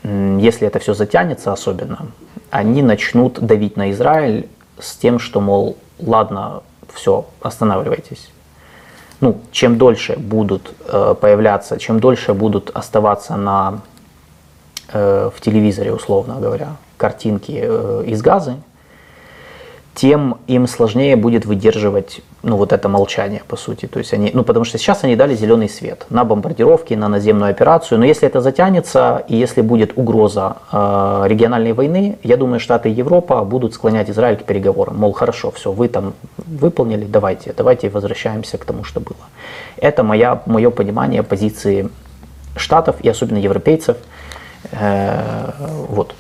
если 0.03 0.67
это 0.67 0.79
все 0.79 0.95
затянется 0.95 1.53
особенно, 1.53 2.09
они 2.51 2.83
начнут 2.83 3.41
давить 3.41 3.77
на 3.77 3.91
Израиль 3.91 4.49
с 4.79 4.97
тем, 4.97 5.19
что, 5.19 5.41
мол, 5.41 5.77
ладно, 5.99 6.63
все, 6.95 7.27
останавливайтесь. 7.41 8.31
Ну, 9.21 9.41
чем 9.51 9.79
дольше 9.79 10.17
будут 10.17 10.73
э, 10.87 11.15
появляться, 11.21 11.79
чем 11.79 11.99
дольше 11.99 12.35
будут 12.35 12.71
оставаться 12.71 13.37
на, 13.37 13.81
э, 14.93 15.31
в 15.35 15.41
телевизоре, 15.41 15.93
условно 15.93 16.37
говоря, 16.41 16.77
картинки 16.97 17.61
э, 17.61 18.05
из 18.07 18.23
газы, 18.23 18.57
тем 19.99 20.39
им 20.47 20.69
сложнее 20.69 21.17
будет 21.17 21.45
выдерживать 21.45 22.21
ну, 22.45 22.57
вот 22.57 22.73
это 22.73 22.89
молчание, 22.89 23.43
по 23.49 23.57
сути. 23.57 23.87
То 23.87 23.99
есть 23.99 24.15
они, 24.15 24.31
ну, 24.33 24.45
потому 24.45 24.65
что 24.65 24.79
сейчас 24.79 25.03
они 25.03 25.17
дали 25.17 25.35
зеленый 25.35 25.69
свет 25.69 26.07
на 26.09 26.23
бомбардировки, 26.23 26.95
на 26.95 27.09
наземную 27.09 27.51
операцию. 27.51 27.99
Но 27.99 28.05
если 28.05 28.29
это 28.29 28.41
затянется, 28.41 29.25
и 29.27 29.37
если 29.37 29.61
будет 29.61 29.99
угроза 29.99 30.59
э, 30.71 31.25
региональной 31.27 31.73
войны, 31.73 32.17
я 32.23 32.37
думаю, 32.37 32.61
Штаты 32.61 32.91
и 32.91 32.93
Европа 32.93 33.43
будут 33.43 33.75
склонять 33.75 34.09
Израиль 34.09 34.37
к 34.37 34.45
переговорам. 34.45 34.97
Мол, 34.99 35.13
хорошо, 35.13 35.51
все, 35.51 35.73
вы 35.73 35.89
там 35.89 36.15
выполнили, 36.37 37.05
давайте, 37.05 37.53
давайте 37.57 37.89
возвращаемся 37.89 38.57
к 38.57 38.65
тому, 38.65 38.85
что 38.85 39.01
было. 39.01 39.17
Это 39.79 40.05
моя, 40.05 40.43
мое 40.47 40.71
понимание 40.71 41.25
позиции 41.25 41.89
Штатов 42.55 43.01
и 43.03 43.09
особенно 43.09 43.39
европейцев. 43.39 43.97
Э, 44.71 45.51
вот. 45.89 46.15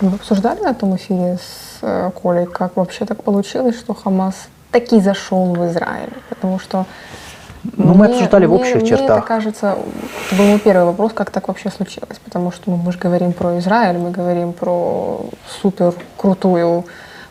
Вы 0.00 0.14
обсуждали 0.14 0.60
на 0.60 0.74
том 0.74 0.94
эфире 0.94 1.38
с 1.38 1.65
Э, 1.82 2.10
Колей, 2.22 2.46
как 2.46 2.76
вообще 2.76 3.04
так 3.04 3.22
получилось, 3.22 3.78
что 3.78 3.94
Хамас 3.94 4.48
таки 4.70 5.00
зашел 5.00 5.54
в 5.54 5.66
Израиль? 5.66 6.12
Потому 6.28 6.58
что 6.58 6.86
ну, 7.76 7.88
мне, 7.88 7.94
мы 7.94 8.06
обсуждали 8.06 8.46
в 8.46 8.52
общих 8.52 8.76
мне, 8.76 8.86
чертах. 8.86 9.08
Мне 9.08 9.18
это 9.18 9.26
кажется, 9.26 9.76
это 10.26 10.36
был 10.36 10.44
мой 10.46 10.58
первый 10.58 10.84
вопрос, 10.84 11.12
как 11.12 11.30
так 11.30 11.48
вообще 11.48 11.70
случилось. 11.70 12.18
Потому 12.24 12.52
что 12.52 12.70
ну, 12.70 12.76
мы 12.76 12.92
же 12.92 12.98
говорим 12.98 13.32
про 13.32 13.58
Израиль, 13.58 13.98
мы 13.98 14.10
говорим 14.10 14.52
про 14.52 15.20
супер 15.60 15.94
крутую 16.16 16.84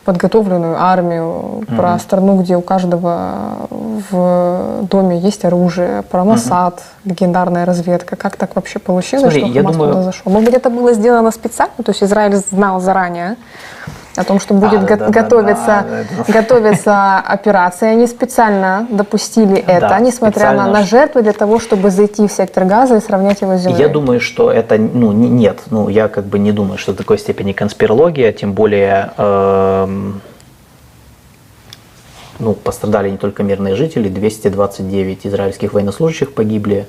подготовленную 0.06 0.80
армию, 0.80 1.24
mm-hmm. 1.24 1.76
про 1.76 1.98
страну, 1.98 2.40
где 2.40 2.56
у 2.56 2.62
каждого 2.62 3.68
в 4.12 4.84
доме 4.84 5.18
есть 5.18 5.44
оружие, 5.46 6.04
про 6.04 6.24
Масад, 6.24 6.76
mm-hmm. 6.76 7.10
легендарная 7.10 7.66
разведка. 7.66 8.16
Как 8.16 8.36
так 8.36 8.56
вообще 8.56 8.78
получилось, 8.78 9.34
Смотри, 9.34 9.52
что 9.52 9.54
Хамас 9.54 9.76
думаю... 9.76 9.92
туда 9.92 10.04
зашел? 10.04 10.32
Может 10.32 10.46
быть, 10.46 10.56
это 10.56 10.70
было 10.70 10.94
сделано 10.94 11.32
специально, 11.32 11.84
то 11.84 11.92
есть 11.92 12.04
Израиль 12.04 12.36
знал 12.36 12.80
заранее, 12.80 13.36
О 14.18 14.24
том, 14.24 14.40
что 14.40 14.54
будет 14.54 14.74
А, 14.74 14.78
го- 14.82 14.88
да, 14.88 14.96
да, 14.98 15.10
готовиться, 15.10 15.86
да, 15.90 16.00
это- 16.22 16.32
готовиться 16.32 17.18
операция. 17.28 17.92
Они 17.92 18.08
специально 18.08 18.88
допустили 18.90 19.58
это, 19.58 19.90
Да, 19.90 20.00
несмотря 20.00 20.54
на, 20.54 20.68
на 20.68 20.84
жертвы, 20.84 21.22
для 21.22 21.34
того, 21.34 21.60
чтобы 21.60 21.90
зайти 21.92 22.26
в 22.28 22.32
сектор 22.32 22.64
газа 22.66 22.96
и 22.96 23.02
сравнять 23.02 23.42
его 23.42 23.58
с 23.58 23.62
землей. 23.62 23.80
Я 23.80 23.90
думаю, 23.90 24.20
что 24.22 24.52
это, 24.52 24.78
ну, 24.78 25.12
не- 25.12 25.30
нет, 25.30 25.64
ну, 25.70 25.90
я 25.90 26.08
как 26.08 26.26
бы 26.26 26.40
не 26.40 26.52
думаю, 26.54 26.78
что 26.78 26.94
в 26.94 26.96
такой 26.96 27.18
степени 27.18 27.52
конспирология, 27.52 28.32
тем 28.32 28.54
более, 28.54 29.12
эм, 29.18 30.22
ну, 32.40 32.54
пострадали 32.54 33.10
не 33.10 33.18
только 33.18 33.44
мирные 33.44 33.76
жители, 33.76 34.10
229 34.10 35.26
израильских 35.28 35.74
военнослужащих 35.74 36.34
погибли, 36.34 36.86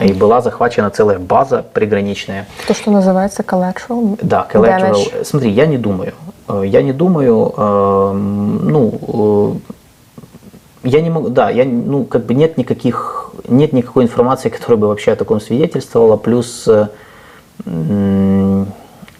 и 0.00 0.12
была 0.12 0.40
захвачена 0.40 0.90
целая 0.90 1.18
база 1.20 1.64
приграничная. 1.72 2.46
То, 2.66 2.74
что 2.74 2.90
называется 2.90 3.42
collateral 3.42 4.18
Да, 4.20 4.46
collateral. 4.52 4.92
damage. 4.94 5.24
Смотри, 5.24 5.50
я 5.50 5.66
не 5.66 5.78
думаю. 5.78 6.14
Э, 6.48 6.62
Я 6.66 6.82
не 6.82 6.92
думаю, 6.92 7.52
эм, 7.56 8.68
ну, 8.68 9.58
э, 10.84 10.88
я 10.88 11.00
не 11.00 11.10
могу, 11.10 11.28
да, 11.30 11.50
я, 11.50 11.64
ну, 11.64 12.04
как 12.04 12.26
бы 12.26 12.34
нет 12.34 12.58
никаких, 12.58 13.30
нет 13.48 13.72
никакой 13.72 14.04
информации, 14.04 14.50
которая 14.50 14.76
бы 14.76 14.88
вообще 14.88 15.12
о 15.12 15.16
таком 15.16 15.40
свидетельствовала, 15.40 16.16
плюс 16.16 16.68
э, 16.68 16.88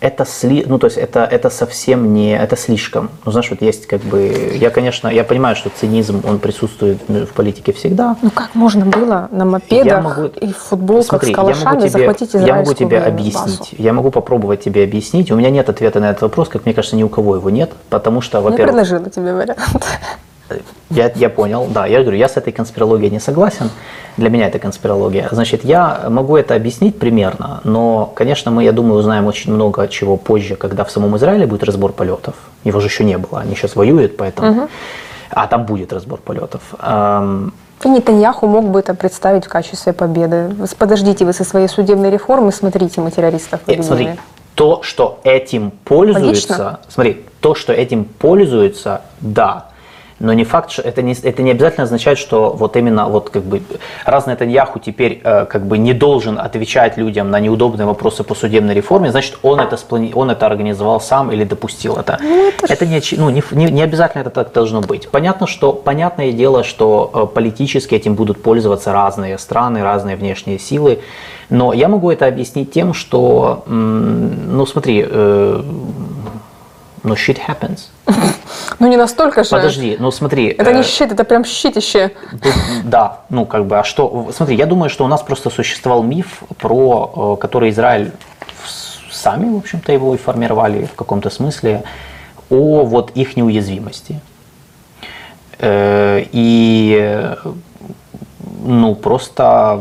это 0.05 0.27
сли, 0.27 0.65
ну, 0.69 0.79
то 0.79 0.87
есть 0.87 0.99
это, 0.99 1.21
это 1.25 1.49
совсем 1.49 2.13
не, 2.13 2.37
это 2.37 2.57
слишком. 2.57 3.09
Ну, 3.25 3.33
знаешь, 3.33 3.49
вот 3.51 3.63
есть 3.63 3.87
как 3.87 4.03
бы, 4.03 4.53
я, 4.55 4.69
конечно, 4.69 5.09
я 5.09 5.25
понимаю, 5.25 5.57
что 5.57 5.71
цинизм, 5.71 6.21
он 6.29 6.39
присутствует 6.41 6.99
в 7.09 7.33
политике 7.33 7.73
всегда, 7.73 8.15
Ну 8.21 8.31
как 8.31 8.55
можно 8.55 8.85
было 8.85 9.29
на 9.31 9.47
мопедах 9.47 9.87
Я 9.87 10.01
могу- 10.03 10.27
и 10.27 10.53
в 10.53 10.57
футболках 10.59 11.07
Смотри, 11.23 11.33
с 11.33 11.37
я 11.39 11.43
могу 11.43 11.53
калашами 11.53 11.81
тебе, 11.81 11.89
захватить 11.89 12.35
я 12.35 12.41
могу 12.41 12.45
израильскую 12.45 12.77
тебе 12.77 12.99
объяснить. 12.99 13.59
базу? 13.59 13.65
Я 13.79 13.93
могу 13.95 14.11
попробовать 14.11 14.63
тебе 14.63 14.85
объяснить. 14.85 15.31
У 15.31 15.37
меня 15.37 15.49
нет 15.49 15.71
ответа 15.71 16.01
на 16.01 16.11
этот 16.11 16.21
вопрос, 16.23 16.51
как 16.51 16.67
мне 16.67 16.75
кажется, 16.75 16.97
ни 16.97 17.03
у 17.03 17.09
кого 17.09 17.37
его 17.37 17.49
нет, 17.49 17.73
потому 17.89 18.21
что, 18.21 18.39
Я 18.39 18.43
во-первых, 18.43 18.75
предложила 18.75 19.09
тебе 19.09 19.33
вариант. 19.33 19.87
Я, 20.91 21.13
я 21.15 21.29
понял, 21.29 21.67
да, 21.69 21.87
я 21.87 22.01
говорю, 22.03 22.17
я 22.17 22.29
с 22.29 22.37
этой 22.37 22.53
конспирологией 22.53 23.11
не 23.11 23.21
согласен. 23.21 23.71
Для 24.17 24.31
меня 24.31 24.47
это 24.47 24.59
конспирология. 24.59 25.29
Значит, 25.33 25.65
я 25.65 26.05
могу 26.09 26.37
это 26.37 26.55
объяснить 26.55 26.99
примерно, 26.99 27.61
но, 27.65 28.13
конечно, 28.15 28.51
мы, 28.51 28.63
я 28.63 28.73
думаю, 28.73 29.01
узнаем 29.01 29.27
очень 29.27 29.53
много 29.53 29.89
чего 29.89 30.17
позже, 30.17 30.57
когда 30.57 30.85
в 30.85 30.91
самом 30.91 31.17
Израиле 31.17 31.47
будет 31.47 31.65
разбор 31.65 31.93
полетов. 31.93 32.35
Его 32.63 32.81
же 32.81 32.87
еще 32.87 33.05
не 33.05 33.19
было, 33.19 33.41
они 33.41 33.55
сейчас 33.55 33.77
воюют, 33.77 34.17
поэтому... 34.17 34.69
А 35.31 35.47
там 35.49 35.65
будет 35.67 35.93
разбор 35.93 36.21
полетов. 36.21 36.63
И 37.85 37.89
Нетаньяху 37.89 38.47
мог 38.47 38.67
бы 38.67 38.79
это 38.79 38.95
представить 38.95 39.45
в 39.47 39.49
качестве 39.49 39.93
победы. 39.93 40.55
Подождите 40.79 41.25
вы 41.25 41.33
со 41.33 41.45
своей 41.45 41.69
судебной 41.69 42.11
реформы, 42.11 42.53
смотрите, 42.53 43.01
мы 43.01 43.11
террористов 43.11 43.61
победили. 43.61 43.85
Смотри, 43.85 44.11
то, 44.55 44.83
что 44.83 45.19
этим 45.25 45.73
пользуются, 45.85 46.53
Логично. 46.53 46.81
смотри, 46.89 47.25
то, 47.41 47.55
что 47.55 47.73
этим 47.73 48.05
пользуются, 48.05 49.03
да. 49.21 49.67
Но 50.21 50.33
не 50.33 50.45
факт, 50.45 50.71
что 50.71 50.83
это 50.83 51.03
не, 51.03 51.13
это 51.13 51.43
не 51.43 51.51
обязательно 51.51 51.85
означает, 51.85 52.19
что 52.19 52.51
вот 52.51 52.77
именно 52.77 53.09
вот 53.09 53.31
как 53.31 53.43
бы 53.43 53.63
раз 54.05 54.27
Нетаньяху 54.27 54.79
теперь 54.79 55.21
э, 55.25 55.45
как 55.47 55.67
бы 55.67 55.77
не 55.77 55.93
должен 55.93 56.39
отвечать 56.39 56.97
людям 56.97 57.31
на 57.31 57.41
неудобные 57.41 57.87
вопросы 57.87 58.23
по 58.23 58.35
судебной 58.35 58.75
реформе, 58.75 59.11
значит 59.11 59.39
он 59.43 59.59
это 59.61 59.77
сплани- 59.77 60.13
он 60.15 60.31
это 60.31 60.47
организовал 60.47 61.01
сам 61.01 61.33
или 61.33 61.45
допустил 61.45 61.97
это. 61.97 62.19
это 62.69 62.87
не, 62.87 62.99
очи- 62.99 63.17
ну, 63.19 63.31
не, 63.31 63.43
не, 63.51 63.67
не 63.73 63.83
обязательно 63.83 64.21
это 64.21 64.31
так 64.31 64.53
должно 64.53 64.81
быть. 64.81 65.09
Понятно, 65.09 65.47
что 65.49 65.73
понятное 65.73 66.31
дело, 66.33 66.63
что 66.63 67.11
э, 67.13 67.35
политически 67.35 67.97
этим 67.97 68.15
будут 68.15 68.41
пользоваться 68.41 68.93
разные 68.93 69.37
страны, 69.39 69.83
разные 69.83 70.15
внешние 70.17 70.61
силы. 70.61 71.01
Но 71.51 71.73
я 71.73 71.89
могу 71.89 72.11
это 72.11 72.27
объяснить 72.27 72.73
тем, 72.73 72.95
что, 72.95 73.65
ну 73.67 74.65
смотри, 74.67 75.05
э, 75.07 75.63
ну 77.05 77.15
shit 77.15 77.39
happens. 77.49 77.89
Ну 78.79 78.89
не 78.89 78.97
настолько 78.97 79.45
же. 79.45 79.51
Подожди, 79.51 79.97
ну 80.01 80.11
смотри. 80.11 80.49
Это 80.49 80.71
э, 80.71 80.75
не 80.75 80.83
щит, 80.83 81.13
это 81.13 81.25
прям 81.25 81.45
щитище. 81.45 82.11
Да, 82.85 83.21
ну 83.31 83.47
как 83.47 83.67
бы, 83.67 83.79
а 83.79 83.85
что? 83.85 84.31
Смотри, 84.35 84.57
я 84.57 84.67
думаю, 84.67 84.91
что 84.91 85.05
у 85.05 85.09
нас 85.09 85.23
просто 85.23 85.51
существовал 85.51 86.03
миф, 86.03 86.43
про, 86.59 87.37
э, 87.39 87.41
который 87.41 87.71
Израиль 87.71 88.11
сами, 89.13 89.51
в 89.55 89.57
общем-то, 89.57 89.93
его 89.93 90.15
и 90.15 90.19
формировали 90.19 90.87
в 90.87 90.95
каком-то 90.95 91.31
смысле, 91.31 91.85
о 92.51 92.85
вот 92.85 93.13
их 93.17 93.37
неуязвимости. 93.37 94.21
Э, 95.59 96.25
И, 96.33 96.99
э, 97.01 97.37
ну, 98.65 98.95
просто 98.95 99.81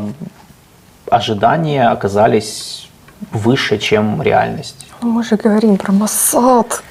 ожидания 1.09 1.91
оказались 1.91 2.89
выше, 3.31 3.77
чем 3.77 4.21
реальность. 4.21 4.87
Мы 5.01 5.23
же 5.23 5.35
говорим 5.35 5.77
про 5.77 5.91
Моссад. 5.91 6.83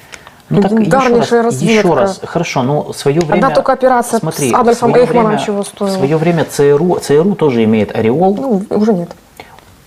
Ну, 0.49 0.61
так 0.61 0.71
еще 0.71 0.91
раз, 1.09 1.31
разведка. 1.31 1.87
еще 1.87 1.93
раз, 1.93 2.21
хорошо, 2.23 2.63
ну, 2.63 2.91
в 2.91 2.95
свое 2.95 3.21
время... 3.21 3.49
только 3.51 3.71
операция 3.73 4.19
с 4.19 4.53
Адольфом 4.53 4.95
Эйхманом 4.95 5.39
чего 5.39 5.63
стоила. 5.63 5.91
В 5.93 5.97
свое 5.97 6.17
время 6.17 6.45
ЦРУ, 6.45 6.99
ЦРУ 6.99 7.35
тоже 7.35 7.63
имеет 7.63 7.95
ореол, 7.95 8.35
Ну, 8.35 8.77
уже 8.77 8.93
нет. 8.93 9.09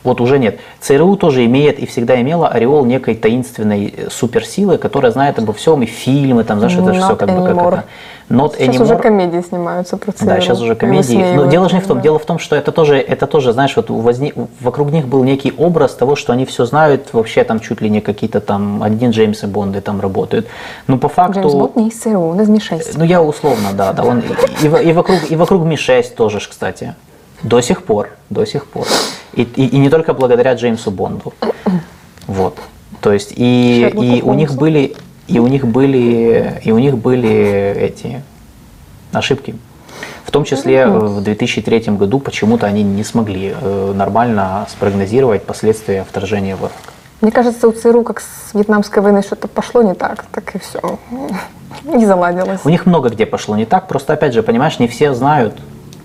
Вот 0.06 0.20
уже 0.20 0.38
нет. 0.38 0.58
ЦРУ 0.80 1.16
тоже 1.16 1.44
имеет 1.44 1.78
и 1.78 1.86
всегда 1.86 2.20
имела 2.20 2.48
ореол 2.48 2.84
некой 2.84 3.14
таинственной 3.14 3.92
э, 3.96 4.10
суперсилы, 4.10 4.78
которая 4.78 5.12
знает 5.12 5.38
обо 5.38 5.52
всем, 5.52 5.82
и 5.82 5.86
фильмы, 5.86 6.44
там, 6.44 6.58
знаешь, 6.58 6.74
это 6.76 6.92
же 6.94 7.00
все 7.00 7.16
как 7.16 7.28
бы 7.28 7.46
как 7.46 7.56
anymore. 7.56 7.68
это. 7.68 7.84
Not 8.28 8.54
Сейчас 8.58 8.76
anymore. 8.76 8.82
уже 8.82 8.96
комедии 8.96 9.40
снимаются 9.40 9.96
про 9.96 10.10
ЦРУ. 10.10 10.26
Да, 10.26 10.40
сейчас 10.40 10.60
уже 10.60 10.74
комедии. 10.74 11.34
Но 11.36 11.46
дело 11.46 11.68
же 11.68 11.76
не 11.76 11.80
в 11.80 11.86
том. 11.86 11.98
да. 11.98 12.02
Дело 12.02 12.18
в 12.18 12.24
том, 12.24 12.40
что 12.40 12.56
это 12.56 12.72
тоже, 12.72 12.98
это 12.98 13.26
тоже, 13.28 13.52
знаешь, 13.52 13.76
вот 13.76 13.88
возник, 13.88 14.34
вокруг 14.60 14.90
них 14.90 15.06
был 15.06 15.22
некий 15.22 15.52
образ 15.56 15.94
того, 15.94 16.16
что 16.16 16.32
они 16.32 16.44
все 16.44 16.64
знают, 16.64 17.12
вообще 17.12 17.44
там 17.44 17.60
чуть 17.60 17.80
ли 17.80 17.88
не 17.88 18.00
какие-то 18.00 18.40
там 18.40 18.82
один 18.82 19.10
Джеймсы 19.10 19.46
Бонды 19.46 19.80
там 19.80 20.00
работают. 20.00 20.48
Но 20.88 20.98
по 20.98 21.08
факту... 21.08 21.40
Джеймс 21.40 21.54
Бонд 21.54 21.76
не 21.76 21.88
из 21.88 22.00
ЦРУ, 22.00 22.20
он 22.20 22.40
из 22.40 22.48
Ми-6. 22.48 22.94
Ну, 22.96 23.04
я 23.04 23.22
условно, 23.22 23.68
да. 23.72 23.92
да 23.92 24.02
он, 24.02 24.24
и, 24.60 24.66
и- 24.66 24.92
вокруг, 24.92 25.30
и 25.30 25.36
вокруг 25.36 25.62
Ми-6 25.62 26.14
тоже, 26.16 26.40
кстати. 26.40 26.96
До 27.42 27.60
сих 27.60 27.82
пор, 27.84 28.10
до 28.30 28.44
сих 28.44 28.66
пор. 28.66 28.86
И, 29.34 29.42
и, 29.42 29.66
и 29.66 29.78
не 29.78 29.90
только 29.90 30.14
благодаря 30.14 30.54
Джеймсу 30.54 30.90
Бонду. 30.90 31.34
Вот. 32.26 32.58
То 33.00 33.12
есть, 33.12 33.32
и, 33.36 33.88
Шерлоку 33.88 34.04
и 34.04 34.22
у 34.22 34.34
них 34.34 34.54
были, 34.54 34.96
и 35.28 35.38
у 35.38 35.46
них 35.46 35.66
были, 35.66 36.60
и 36.64 36.72
у 36.72 36.78
них 36.78 36.96
были 36.96 37.74
эти 37.78 38.22
ошибки. 39.12 39.54
В 40.24 40.30
том 40.30 40.44
числе 40.44 40.86
в 40.86 41.22
2003 41.22 41.80
году 41.96 42.18
почему-то 42.18 42.66
они 42.66 42.82
не 42.82 43.04
смогли 43.04 43.54
э, 43.58 43.92
нормально 43.94 44.66
спрогнозировать 44.68 45.44
последствия 45.44 46.04
вторжения 46.04 46.56
в 46.56 46.62
Ирак. 46.62 46.72
Мне 47.20 47.30
кажется, 47.30 47.68
у 47.68 47.72
ЦРУ, 47.72 48.02
как 48.02 48.20
с 48.20 48.52
Вьетнамской 48.52 49.02
войной, 49.02 49.22
что-то 49.22 49.48
пошло 49.48 49.82
не 49.82 49.94
так, 49.94 50.24
так 50.32 50.54
и 50.54 50.58
все. 50.58 50.98
Не 51.84 52.06
заладилось. 52.06 52.60
У 52.64 52.68
них 52.68 52.86
много 52.86 53.10
где 53.10 53.26
пошло 53.26 53.54
не 53.56 53.66
так, 53.66 53.86
просто 53.86 54.14
опять 54.14 54.32
же, 54.32 54.42
понимаешь, 54.42 54.78
не 54.78 54.88
все 54.88 55.14
знают, 55.14 55.54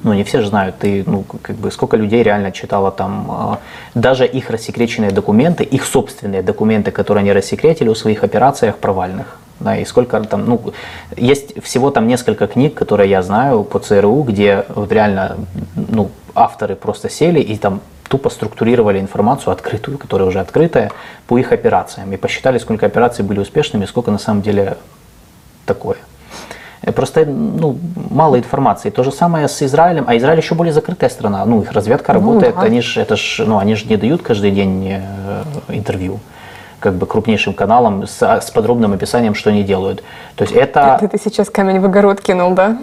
ну 0.04 0.14
не 0.14 0.24
все 0.24 0.42
же 0.42 0.48
знают, 0.48 0.78
ты, 0.80 1.04
ну 1.06 1.24
как 1.42 1.56
бы 1.56 1.72
сколько 1.72 1.98
людей 1.98 2.24
реально 2.24 2.52
читало 2.52 2.92
там, 2.92 3.58
э, 3.94 4.00
даже 4.00 4.26
их 4.26 4.50
рассекреченные 4.50 5.12
документы, 5.12 5.64
их 5.64 5.86
собственные 5.86 6.44
документы, 6.44 6.92
которые 6.92 7.22
они 7.22 7.34
рассекретили 7.34 7.90
о 7.90 7.96
своих 7.96 8.24
операциях 8.24 8.78
провальных. 8.78 9.38
Да, 9.60 9.78
и 9.78 9.86
сколько 9.86 10.20
там, 10.22 10.46
ну, 10.46 10.74
есть 11.16 11.62
всего 11.62 11.92
там 11.92 12.08
несколько 12.08 12.48
книг, 12.48 12.74
которые 12.74 13.12
я 13.12 13.22
знаю 13.22 13.64
по 13.64 13.78
ЦРУ, 13.78 14.24
где 14.24 14.66
вот 14.70 14.92
реально, 14.92 15.38
ну, 15.76 16.10
авторы 16.34 16.76
просто 16.76 17.10
сели 17.10 17.40
и 17.40 17.56
там 17.58 17.82
тупо 18.10 18.30
структурировали 18.30 19.00
информацию 19.00 19.54
открытую, 19.54 20.00
которая 20.00 20.28
уже 20.28 20.40
открытая, 20.40 20.92
по 21.28 21.38
их 21.38 21.52
операциям. 21.52 22.12
И 22.12 22.18
посчитали, 22.18 22.58
сколько 22.58 22.88
операций 22.88 23.24
были 23.24 23.40
успешными, 23.40 23.86
сколько 23.86 24.10
на 24.10 24.18
самом 24.18 24.42
деле 24.42 24.78
такое. 25.66 25.98
Просто 26.96 27.26
ну, 27.26 27.78
мало 28.10 28.40
информации. 28.40 28.90
То 28.90 29.04
же 29.04 29.12
самое 29.12 29.48
с 29.48 29.62
Израилем, 29.62 30.06
а 30.08 30.18
Израиль 30.18 30.40
еще 30.40 30.56
более 30.56 30.74
закрытая 30.74 31.10
страна. 31.10 31.46
Ну, 31.46 31.62
их 31.62 31.72
разведка 31.72 32.14
работает, 32.14 32.56
да. 32.56 32.62
они 32.62 32.82
же 32.82 33.02
это 33.02 33.16
ж, 33.16 33.44
ну, 33.46 33.60
они 33.60 33.76
же 33.76 33.86
не 33.86 33.98
дают 33.98 34.24
каждый 34.24 34.52
день 34.52 34.88
э, 34.90 35.44
интервью 35.70 36.20
как 36.80 36.96
бы 36.96 37.06
крупнейшим 37.06 37.54
каналам 37.54 38.08
с, 38.08 38.22
с 38.22 38.50
подробным 38.50 38.94
описанием, 38.94 39.36
что 39.36 39.52
они 39.52 39.64
делают. 39.64 40.04
То 40.36 40.44
есть 40.44 40.54
это 40.56 40.98
Ты, 41.00 41.08
ты 41.08 41.20
сейчас 41.24 41.50
камень 41.50 41.80
в 41.80 41.86
огород 41.86 42.20
кинул, 42.20 42.56
да? 42.56 42.80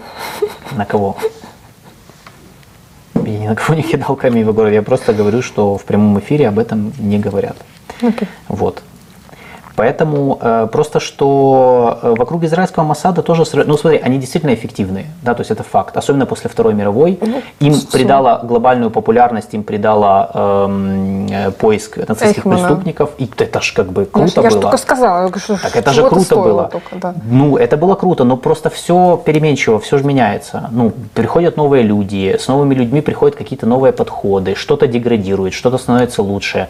на 0.71 0.85
кого? 0.85 1.17
Я 3.15 3.37
ни 3.37 3.47
на 3.47 3.55
кого 3.55 3.75
не 3.75 3.83
кидал 3.83 4.15
камень 4.15 4.45
в 4.45 4.49
огород. 4.49 4.71
Я 4.71 4.81
просто 4.81 5.13
говорю, 5.13 5.41
что 5.41 5.77
в 5.77 5.83
прямом 5.83 6.17
эфире 6.19 6.47
об 6.47 6.57
этом 6.57 6.93
не 6.97 7.19
говорят. 7.19 7.57
Окей. 8.01 8.27
Вот. 8.47 8.81
Поэтому 9.79 10.37
э, 10.41 10.67
просто 10.69 10.99
что 10.99 11.99
э, 12.01 12.13
вокруг 12.17 12.43
израильского 12.43 12.83
Моссада 12.83 13.21
тоже, 13.21 13.45
ну 13.65 13.77
смотри, 13.77 13.97
они 13.99 14.17
действительно 14.17 14.53
эффективные, 14.53 15.05
да, 15.21 15.33
то 15.33 15.39
есть 15.39 15.51
это 15.51 15.63
факт, 15.63 15.95
особенно 15.95 16.25
после 16.25 16.49
Второй 16.49 16.73
мировой. 16.73 17.17
им 17.61 17.73
всё. 17.73 17.87
придала 17.89 18.41
глобальную 18.43 18.91
популярность, 18.91 19.53
им 19.53 19.63
придала 19.63 20.31
эм, 20.33 21.27
э, 21.31 21.51
поиск 21.51 21.95
нацистских 21.95 22.39
Эйхмана. 22.39 22.57
преступников, 22.57 23.09
и 23.19 23.29
это 23.37 23.61
ж 23.61 23.71
как 23.73 23.93
бы 23.93 24.01
Я, 24.01 24.07
круто 24.07 24.41
я 24.41 24.49
было. 24.49 24.61
только 24.61 24.77
сказала, 24.77 25.21
я 25.33 25.39
что 25.39 25.57
Так 25.61 25.73
это 25.77 25.93
же 25.93 26.09
круто 26.09 26.35
было. 26.35 26.63
только, 26.69 26.95
да. 26.97 27.13
Ну, 27.31 27.55
это 27.55 27.77
было 27.77 27.95
круто, 27.95 28.25
но 28.25 28.35
просто 28.35 28.69
все 28.69 29.15
переменчиво, 29.25 29.79
все 29.79 29.97
же 29.97 30.03
меняется. 30.03 30.67
Ну, 30.71 30.91
приходят 31.13 31.55
новые 31.55 31.83
люди, 31.83 32.35
с 32.37 32.49
новыми 32.49 32.75
людьми 32.75 32.99
приходят 32.99 33.37
какие-то 33.37 33.65
новые 33.65 33.93
подходы, 33.93 34.55
что-то 34.55 34.87
деградирует, 34.87 35.53
что-то 35.53 35.77
становится 35.77 36.21
лучше. 36.21 36.67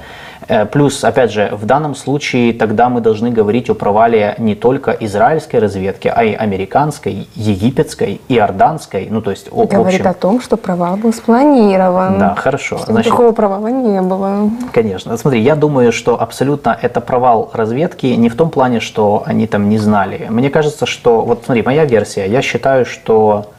Э, 0.49 0.65
плюс, 0.65 1.03
опять 1.03 1.31
же, 1.31 1.49
в 1.51 1.65
данном 1.65 1.93
случае 1.93 2.53
тогда 2.53 2.89
мы 2.89 3.01
должны 3.01 3.29
говорить 3.29 3.69
о 3.69 3.75
провале 3.75 4.33
не 4.39 4.55
только 4.55 4.91
израильской 4.91 5.59
разведки, 5.59 6.07
а 6.07 6.23
и 6.23 6.33
американской, 6.33 7.29
египетской, 7.35 8.19
иорданской. 8.27 9.07
Ну, 9.11 9.21
то 9.21 9.29
есть, 9.29 9.47
о, 9.51 9.67
Говорит 9.67 10.01
общем, 10.01 10.07
о 10.07 10.13
том, 10.15 10.41
что 10.41 10.57
провал 10.57 10.97
был 10.97 11.13
спланирован. 11.13 12.17
Да, 12.17 12.35
хорошо. 12.35 12.79
Что 12.79 12.91
Значит, 12.91 13.11
никакого 13.11 13.31
провала 13.31 13.67
не 13.67 14.01
было. 14.01 14.49
Конечно. 14.73 15.15
Смотри, 15.17 15.39
я 15.41 15.55
думаю, 15.55 15.91
что 15.91 16.19
абсолютно 16.19 16.77
это 16.81 16.99
провал 16.99 17.51
разведки 17.53 18.07
не 18.07 18.29
в 18.29 18.35
том 18.35 18.49
плане, 18.49 18.79
что 18.79 19.21
они 19.27 19.45
там 19.45 19.69
не 19.69 19.77
знали. 19.77 20.27
Мне 20.29 20.49
кажется, 20.49 20.87
что... 20.87 21.21
Вот 21.21 21.43
смотри, 21.45 21.61
моя 21.61 21.85
версия. 21.85 22.25
Я 22.25 22.41
считаю, 22.41 22.87
что 22.87 23.51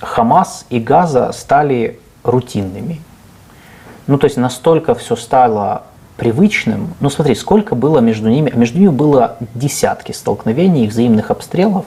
Хамас 0.00 0.64
и 0.70 0.80
Газа 0.80 1.32
стали 1.32 2.00
рутинными. 2.24 3.00
Ну, 4.06 4.18
то 4.18 4.26
есть 4.26 4.36
настолько 4.36 4.94
все 4.94 5.16
стало 5.16 5.82
привычным. 6.16 6.94
Ну, 7.00 7.10
смотри, 7.10 7.34
сколько 7.34 7.74
было 7.74 7.98
между 7.98 8.28
ними. 8.28 8.52
Между 8.54 8.78
ними 8.78 8.90
было 8.90 9.36
десятки 9.54 10.12
столкновений, 10.12 10.86
взаимных 10.86 11.30
обстрелов 11.30 11.84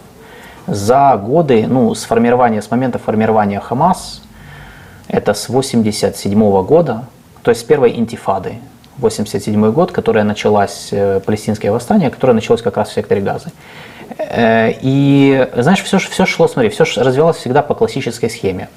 за 0.67 1.17
годы, 1.17 1.65
ну, 1.67 1.93
с 1.95 2.03
формирования, 2.03 2.61
с 2.61 2.69
момента 2.69 2.99
формирования 2.99 3.59
Хамас, 3.59 4.21
это 5.07 5.33
с 5.33 5.49
87 5.49 6.63
года, 6.63 7.05
то 7.41 7.49
есть 7.49 7.61
с 7.61 7.63
первой 7.63 7.95
интифады, 7.97 8.59
87 8.97 9.71
год, 9.71 9.91
которая 9.91 10.23
началась, 10.23 10.89
э, 10.91 11.19
палестинское 11.25 11.71
восстание, 11.71 12.11
которое 12.11 12.33
началось 12.33 12.61
как 12.61 12.77
раз 12.77 12.89
в 12.89 12.93
секторе 12.93 13.21
Газы. 13.21 13.51
Э, 14.19 14.71
И, 14.81 15.47
знаешь, 15.55 15.81
все, 15.81 15.97
все 15.97 16.25
шло, 16.25 16.47
смотри, 16.47 16.69
все 16.69 16.83
развивалось 16.97 17.37
всегда 17.37 17.63
по 17.63 17.73
классической 17.73 18.29
схеме. 18.29 18.69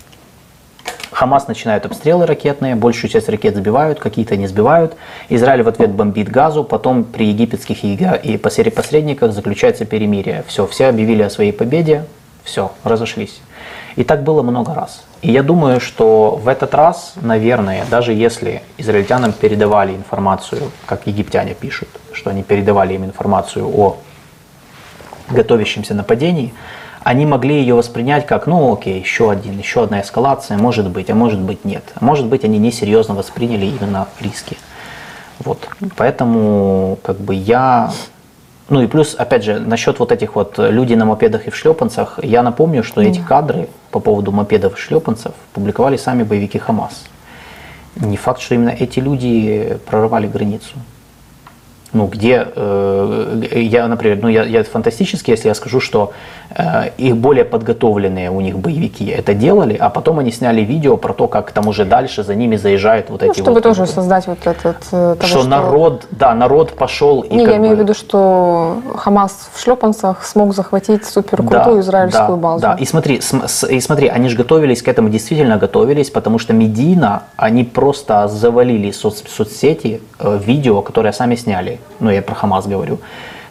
Хамас 1.23 1.47
начинают 1.47 1.87
обстрелы 1.87 2.27
ракетные, 2.27 2.75
большую 2.75 3.09
часть 3.09 3.29
ракет 3.29 3.55
сбивают, 3.55 4.01
какие-то 4.01 4.37
не 4.37 4.49
сбивают. 4.49 4.97
Израиль 5.29 5.63
в 5.63 5.69
ответ 5.69 5.93
бомбит 5.93 6.29
газу, 6.29 6.65
потом 6.65 7.05
при 7.05 7.29
египетских 7.29 7.85
и 7.85 8.37
посредниках 8.37 9.33
заключается 9.33 9.85
перемирие. 9.85 10.43
Все, 10.49 10.67
все 10.67 10.87
объявили 10.89 11.23
о 11.23 11.31
своей 11.31 11.53
победе, 11.53 12.07
все, 12.43 12.73
разошлись. 12.83 13.41
И 13.95 14.03
так 14.03 14.25
было 14.25 14.43
много 14.43 14.75
раз. 14.75 15.05
И 15.21 15.31
я 15.31 15.45
думаю, 15.45 15.81
что 15.81 16.41
в 16.43 16.49
этот 16.49 16.75
раз, 16.75 17.15
наверное, 17.23 17.85
даже 17.89 18.13
если 18.13 18.63
израильтянам 18.77 19.33
передавали 19.33 19.95
информацию, 19.95 20.73
как 20.87 21.07
египтяне 21.07 21.55
пишут, 21.55 21.89
что 22.13 22.31
они 22.31 22.43
передавали 22.43 22.95
им 22.95 23.05
информацию 23.05 23.69
о 23.69 23.97
готовящемся 25.31 25.95
нападении, 25.95 26.53
они 27.05 27.27
могли 27.27 27.61
ее 27.61 27.75
воспринять 27.75 28.27
как, 28.27 28.47
ну 28.47 28.73
окей, 28.73 29.01
еще 29.01 29.31
один, 29.31 29.59
еще 29.59 29.85
одна 29.85 30.01
эскалация, 30.01 30.57
может 30.59 30.89
быть, 30.89 31.11
а 31.11 31.15
может 31.15 31.41
быть 31.41 31.65
нет. 31.65 31.83
А 31.95 32.05
может 32.05 32.27
быть 32.27 32.45
они 32.45 32.59
несерьезно 32.59 33.15
восприняли 33.15 33.67
именно 33.67 34.07
риски. 34.21 34.57
Вот. 35.41 35.69
Поэтому 35.97 36.99
как 37.03 37.19
бы 37.19 37.35
я... 37.35 37.93
Ну 38.69 38.81
и 38.81 38.87
плюс, 38.87 39.15
опять 39.19 39.45
же, 39.45 39.59
насчет 39.61 39.99
вот 39.99 40.13
этих 40.13 40.37
вот 40.37 40.55
людей 40.59 40.97
на 40.97 41.05
мопедах 41.05 41.47
и 41.47 41.51
в 41.51 41.57
шлепанцах, 41.57 42.21
я 42.23 42.43
напомню, 42.43 42.83
что 42.85 43.03
эти 43.03 43.21
кадры 43.21 43.69
по 43.91 43.99
поводу 43.99 44.33
мопедов 44.33 44.79
и 44.79 44.81
шлепанцев 44.81 45.33
публиковали 45.53 45.97
сами 45.97 46.23
боевики 46.23 46.59
Хамас. 46.59 47.05
Не 47.97 48.17
факт, 48.17 48.41
что 48.41 48.55
именно 48.55 48.71
эти 48.71 49.01
люди 49.01 49.79
прорывали 49.87 50.27
границу 50.27 50.75
ну, 51.93 52.07
где 52.07 52.47
э, 52.55 53.43
я, 53.55 53.87
например, 53.89 54.19
ну, 54.23 54.29
я, 54.29 54.45
я 54.45 54.65
фантастически, 54.65 55.31
если 55.31 55.49
я 55.49 55.55
скажу, 55.55 55.81
что 55.81 56.13
э, 56.57 56.91
их 56.97 57.17
более 57.17 57.45
подготовленные 57.45 58.31
у 58.31 58.41
них 58.41 58.59
боевики 58.59 59.07
это 59.07 59.35
делали, 59.35 59.77
а 59.79 59.91
потом 59.91 60.19
они 60.19 60.33
сняли 60.33 60.63
видео 60.63 60.97
про 60.97 61.13
то, 61.13 61.29
как 61.29 61.51
там 61.53 61.69
уже 61.69 61.85
дальше 61.85 62.23
за 62.25 62.35
ними 62.35 62.57
заезжают 62.57 63.11
вот 63.11 63.21
Ну, 63.23 63.31
эти 63.31 63.41
чтобы 63.41 63.55
вот... 63.55 63.63
тоже 63.63 63.87
создать 63.87 64.27
вот 64.27 64.39
этот... 64.45 64.77
э, 64.93 65.17
того, 65.19 65.27
что, 65.27 65.45
народ, 65.45 66.07
да, 66.11 66.35
народ 66.35 66.73
пошел 66.77 67.21
и 67.21 67.35
Не, 67.35 67.45
я 67.45 67.57
имею 67.57 67.75
в 67.75 67.79
бы- 67.79 67.83
виду, 67.85 67.95
что 67.95 68.79
Хамас 68.97 69.51
в 69.53 69.61
шлепанцах 69.61 70.25
смог 70.25 70.55
захватить 70.55 71.05
суперкрутую 71.05 71.81
израильскую 71.81 72.37
да, 72.39 72.43
базу. 72.43 72.63
Да, 72.63 72.75
и 72.75 72.85
смотри, 72.87 73.21
см- 73.21 73.49
с- 73.49 73.67
и 73.67 73.81
смотри, 73.81 74.09
они 74.09 74.29
же 74.29 74.37
готовились 74.37 74.83
к 74.83 74.89
этому, 74.89 75.09
действительно 75.09 75.59
готовились, 75.59 76.11
потому 76.11 76.39
что 76.39 76.53
Медина, 76.53 77.25
они 77.37 77.65
просто 77.65 78.29
завалили 78.29 78.91
соц- 78.91 79.29
соцсети 79.29 80.01
э, 80.19 80.39
видео, 80.47 80.81
которые 80.83 81.13
сами 81.13 81.37
сняли, 81.37 81.79
ну 82.01 82.11
я 82.11 82.23
про 82.23 82.35
Хамас 82.35 82.67
говорю, 82.67 82.99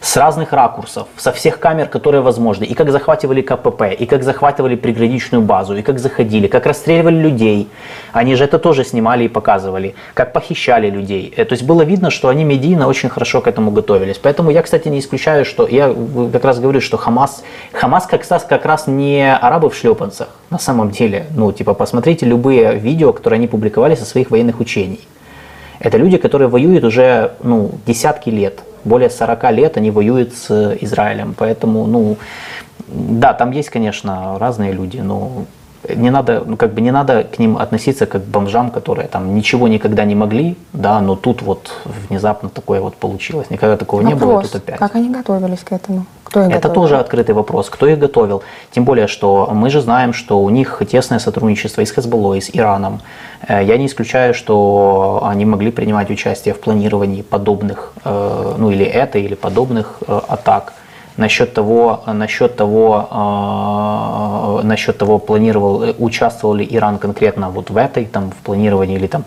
с 0.01 0.17
разных 0.17 0.51
ракурсов, 0.51 1.07
со 1.15 1.31
всех 1.31 1.59
камер, 1.59 1.87
которые 1.87 2.21
возможны, 2.21 2.63
и 2.63 2.73
как 2.73 2.91
захватывали 2.91 3.41
КПП, 3.41 3.93
и 3.93 4.07
как 4.07 4.23
захватывали 4.23 4.75
приграничную 4.75 5.43
базу, 5.43 5.75
и 5.77 5.83
как 5.83 5.99
заходили, 5.99 6.47
как 6.47 6.65
расстреливали 6.65 7.15
людей. 7.15 7.69
Они 8.11 8.35
же 8.35 8.43
это 8.43 8.57
тоже 8.57 8.83
снимали 8.83 9.25
и 9.25 9.27
показывали, 9.27 9.93
как 10.15 10.33
похищали 10.33 10.89
людей. 10.89 11.31
Э, 11.37 11.45
То 11.45 11.53
есть 11.53 11.63
было 11.63 11.83
видно, 11.83 12.09
что 12.09 12.29
они 12.29 12.43
медийно 12.43 12.87
очень 12.87 13.09
хорошо 13.09 13.41
к 13.41 13.47
этому 13.47 13.69
готовились. 13.69 14.17
Поэтому 14.17 14.49
я, 14.49 14.63
кстати, 14.63 14.87
не 14.87 14.99
исключаю, 14.99 15.45
что 15.45 15.67
я 15.67 15.93
э, 15.95 16.29
как 16.33 16.45
раз 16.45 16.59
говорю, 16.59 16.81
что 16.81 16.97
Хамас, 16.97 17.43
Хамас 17.71 18.07
как 18.07 18.27
раз, 18.27 18.43
как 18.43 18.65
раз 18.65 18.87
не 18.87 19.31
арабы 19.31 19.69
в 19.69 19.75
шлепанцах, 19.75 20.29
на 20.49 20.57
самом 20.57 20.89
деле. 20.89 21.27
Ну, 21.35 21.51
типа, 21.51 21.75
посмотрите 21.75 22.25
любые 22.25 22.73
видео, 22.79 23.13
которые 23.13 23.37
они 23.37 23.47
публиковали 23.47 23.93
со 23.93 24.05
своих 24.05 24.31
военных 24.31 24.59
учений. 24.59 24.99
Это 25.81 25.97
люди, 25.97 26.17
которые 26.17 26.47
воюют 26.47 26.83
уже 26.83 27.31
ну, 27.41 27.71
десятки 27.87 28.29
лет, 28.29 28.61
более 28.83 29.09
40 29.09 29.51
лет 29.51 29.77
они 29.77 29.89
воюют 29.89 30.33
с 30.33 30.77
Израилем. 30.81 31.35
Поэтому, 31.37 31.87
ну, 31.87 32.17
да, 32.87 33.33
там 33.33 33.51
есть, 33.51 33.69
конечно, 33.69 34.37
разные 34.39 34.73
люди, 34.73 34.97
но 34.97 35.45
не 35.95 36.09
надо, 36.09 36.43
ну, 36.45 36.57
как 36.57 36.73
бы 36.73 36.81
не 36.81 36.91
надо 36.91 37.23
к 37.23 37.39
ним 37.39 37.57
относиться 37.57 38.05
как 38.05 38.23
к 38.23 38.27
бомжам, 38.27 38.71
которые 38.71 39.07
там 39.07 39.35
ничего 39.35 39.67
никогда 39.67 40.05
не 40.05 40.15
могли, 40.15 40.57
да, 40.73 40.99
но 41.01 41.15
тут 41.15 41.41
вот 41.41 41.71
внезапно 42.09 42.49
такое 42.49 42.81
вот 42.81 42.95
получилось. 42.95 43.49
Никогда 43.49 43.77
такого 43.77 44.01
не 44.01 44.15
было, 44.15 44.31
и 44.31 44.33
Вопрос, 44.33 44.51
тут 44.51 44.63
опять. 44.63 44.79
как 44.79 44.95
они 44.95 45.09
готовились 45.09 45.59
к 45.59 45.71
этому? 45.71 46.05
Кто 46.23 46.41
их 46.41 46.47
Это 46.47 46.69
готовил? 46.69 46.73
тоже 46.81 46.97
открытый 46.97 47.35
вопрос, 47.35 47.69
кто 47.69 47.87
их 47.87 47.99
готовил. 47.99 48.41
Тем 48.71 48.85
более, 48.85 49.07
что 49.07 49.49
мы 49.53 49.69
же 49.69 49.81
знаем, 49.81 50.13
что 50.13 50.41
у 50.41 50.49
них 50.49 50.81
тесное 50.89 51.19
сотрудничество 51.19 51.81
и 51.81 51.85
с 51.85 51.91
Хезболлой, 51.91 52.37
и 52.37 52.41
с 52.41 52.49
Ираном. 52.53 53.01
Э, 53.47 53.61
Я 53.63 53.77
не 53.77 53.85
исключаю, 53.87 54.33
что 54.33 55.21
они 55.25 55.45
могли 55.45 55.71
принимать 55.71 56.09
участие 56.09 56.53
в 56.53 56.59
планировании 56.61 57.21
подобных, 57.21 57.91
э, 58.05 58.55
ну 58.57 58.71
или 58.71 58.85
этой, 58.85 59.23
или 59.23 59.35
подобных 59.35 59.97
э, 60.07 60.19
атак. 60.27 60.73
Насчет 61.17 61.53
того, 61.53 62.03
насчет 62.07 62.55
того, 62.55 63.07
э, 64.61 64.67
насчет 64.67 64.97
того, 64.97 65.19
планировал, 65.19 65.83
э, 65.83 65.93
участвовал 65.99 66.55
ли 66.55 66.67
Иран 66.69 66.97
конкретно 66.97 67.49
вот 67.49 67.69
в 67.69 67.77
этой, 67.77 68.05
там, 68.05 68.31
в 68.31 68.35
планировании, 68.35 68.95
или 68.95 69.07
там 69.07 69.23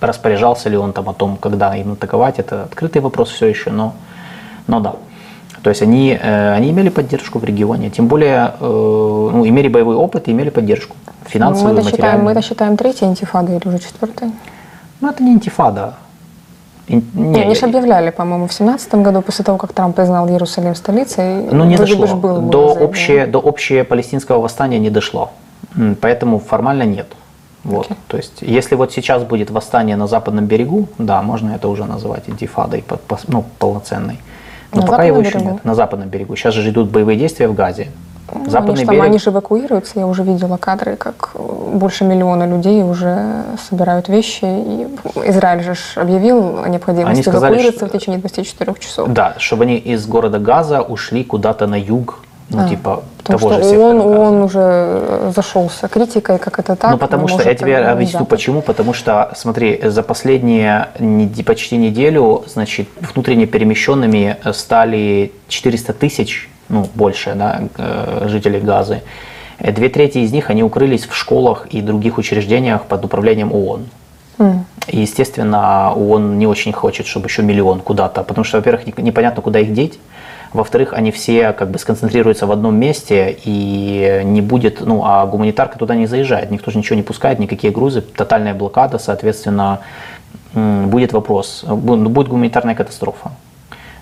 распоряжался 0.00 0.68
ли 0.68 0.76
он 0.76 0.92
там 0.92 1.08
о 1.08 1.12
том, 1.12 1.36
когда 1.36 1.76
им 1.76 1.92
атаковать, 1.92 2.38
это 2.38 2.64
открытый 2.64 3.02
вопрос 3.02 3.30
все 3.30 3.46
еще, 3.46 3.70
но, 3.70 3.94
но 4.66 4.80
да. 4.80 4.94
То 5.62 5.70
есть 5.70 5.82
они, 5.82 6.18
э, 6.20 6.54
они 6.54 6.70
имели 6.70 6.88
поддержку 6.88 7.38
в 7.38 7.44
регионе, 7.44 7.90
тем 7.90 8.06
более 8.06 8.54
э, 8.60 8.60
ну, 8.60 9.46
имели 9.46 9.68
боевой 9.68 9.96
опыт 9.96 10.28
и 10.28 10.32
имели 10.32 10.50
поддержку 10.50 10.96
финансовую, 11.26 11.74
мы 11.74 11.80
это 11.80 11.90
считаем, 11.90 12.22
мы 12.22 12.32
это 12.32 12.42
считаем 12.42 12.76
третьей 12.76 13.08
интифадой 13.08 13.56
или 13.56 13.68
уже 13.68 13.78
четвертой? 13.78 14.32
Ну 15.00 15.10
это 15.10 15.22
не 15.22 15.32
интифада. 15.32 15.94
Не, 16.90 17.42
они 17.42 17.54
же 17.54 17.66
объявляли, 17.66 18.10
по-моему, 18.10 18.46
в 18.46 18.52
семнадцатом 18.52 19.02
году, 19.02 19.22
после 19.22 19.44
того, 19.44 19.58
как 19.58 19.72
Трамп 19.72 19.96
признал 19.96 20.28
Иерусалим 20.28 20.74
столицей. 20.74 21.44
Ну, 21.50 21.64
не 21.64 21.76
дошло. 21.76 22.06
ж 22.06 22.14
было 22.14 22.40
до, 22.40 22.74
общее, 22.74 23.26
до 23.26 23.38
общее 23.38 23.84
палестинского 23.84 24.40
восстания 24.40 24.78
не 24.78 24.90
дошло. 24.90 25.30
Поэтому 26.00 26.38
формально 26.38 26.82
нет. 26.82 27.06
Вот. 27.62 27.86
Окей. 27.86 27.96
То 28.08 28.16
есть, 28.16 28.42
если 28.42 28.74
вот 28.74 28.92
сейчас 28.92 29.22
будет 29.22 29.50
восстание 29.50 29.96
на 29.96 30.06
западном 30.06 30.46
берегу, 30.46 30.88
да, 30.98 31.22
можно 31.22 31.50
это 31.50 31.68
уже 31.68 31.84
называть 31.84 32.24
интифадой 32.26 32.84
ну, 33.28 33.44
полноценной. 33.58 34.18
Но 34.72 34.80
На 34.80 34.86
пока 34.86 35.04
его 35.04 35.20
еще 35.20 35.38
берегу? 35.38 35.50
нет. 35.52 35.64
На 35.64 35.74
западном 35.74 36.08
берегу. 36.08 36.36
Сейчас 36.36 36.54
же 36.54 36.68
идут 36.70 36.90
боевые 36.90 37.18
действия 37.18 37.48
в 37.48 37.54
Газе. 37.54 37.88
Ну, 38.32 38.40
они, 38.42 38.50
Западный 38.50 38.84
там, 38.84 38.94
берег. 38.94 39.04
они 39.06 39.18
же 39.18 39.30
эвакуируются, 39.30 39.98
я 39.98 40.06
уже 40.06 40.22
видела 40.22 40.56
кадры, 40.56 40.96
как 40.96 41.30
э, 41.34 41.38
больше 41.74 42.04
миллиона 42.04 42.46
людей 42.46 42.82
уже 42.82 43.42
собирают 43.68 44.08
вещи. 44.08 44.44
И 44.44 44.86
Израиль 45.28 45.62
же 45.62 45.74
объявил 45.96 46.62
о 46.62 46.68
необходимости 46.68 47.12
Они 47.14 47.22
сказали, 47.22 47.52
эвакуироваться 47.54 47.86
что- 47.86 47.96
в 47.96 48.00
течение 48.00 48.20
24 48.20 48.74
часов. 48.78 49.08
Да, 49.08 49.34
чтобы 49.38 49.64
они 49.64 49.76
из 49.76 50.06
города 50.06 50.38
Газа 50.38 50.80
ушли 50.82 51.24
куда-то 51.24 51.66
на 51.66 51.78
юг, 51.78 52.20
ну, 52.50 52.64
А, 52.64 52.68
типа 52.68 53.02
Потому 53.18 53.38
того 53.38 53.52
же 53.52 53.58
что 53.60 53.64
сектора 53.70 53.86
он, 53.90 53.96
Газа. 53.98 54.20
он 54.20 54.42
уже 54.42 54.60
э, 54.62 55.32
зашелся 55.36 55.88
критикой, 55.88 56.38
как 56.38 56.58
это 56.58 56.74
так. 56.74 56.90
Ну, 56.90 56.98
потому 56.98 57.28
что, 57.28 57.42
я 57.42 57.54
тебе 57.54 57.74
это 57.74 57.92
объясню 57.92 58.24
почему. 58.24 58.60
Потому 58.60 58.92
что, 58.92 59.30
смотри, 59.36 59.80
за 59.84 60.02
последние 60.02 60.88
почти 61.46 61.76
неделю, 61.76 62.42
значит, 62.48 62.88
внутренне 63.00 63.46
перемещенными 63.46 64.36
стали 64.52 65.30
400 65.48 65.92
тысяч, 65.92 66.48
ну, 66.70 66.86
больше, 66.94 67.34
да, 67.34 67.60
э, 67.78 68.28
жителей 68.28 68.60
Газы. 68.60 69.02
Э, 69.58 69.72
Две 69.72 69.88
трети 69.88 70.18
из 70.18 70.32
них, 70.32 70.50
они 70.50 70.62
укрылись 70.62 71.06
в 71.06 71.14
школах 71.14 71.66
и 71.74 71.82
других 71.82 72.18
учреждениях 72.18 72.82
под 72.86 73.04
управлением 73.04 73.52
ООН. 73.52 73.86
М. 74.38 74.64
И, 74.88 75.00
естественно, 75.00 75.92
ООН 75.94 76.38
не 76.38 76.46
очень 76.46 76.72
хочет, 76.72 77.06
чтобы 77.06 77.26
еще 77.26 77.42
миллион 77.42 77.80
куда-то, 77.80 78.22
потому 78.22 78.44
что, 78.44 78.56
во-первых, 78.58 78.86
не- 78.86 79.02
непонятно, 79.02 79.42
куда 79.42 79.58
их 79.60 79.72
деть, 79.74 79.98
Во-вторых, 80.52 80.94
они 80.94 81.10
все 81.12 81.52
как 81.52 81.70
бы 81.70 81.78
сконцентрируются 81.78 82.44
в 82.46 82.50
одном 82.50 82.74
месте 82.74 83.38
и 83.44 84.20
не 84.24 84.40
будет, 84.42 84.80
ну, 84.80 85.02
а 85.04 85.24
гуманитарка 85.24 85.78
туда 85.78 85.94
не 85.94 86.06
заезжает, 86.06 86.50
никто 86.50 86.72
же 86.72 86.78
ничего 86.78 86.96
не 86.96 87.04
пускает, 87.04 87.38
никакие 87.38 87.72
грузы, 87.72 88.00
тотальная 88.00 88.52
блокада, 88.52 88.98
соответственно, 88.98 89.78
будет 90.54 91.12
вопрос, 91.12 91.62
будет 91.64 92.26
гуманитарная 92.28 92.74
катастрофа. 92.74 93.30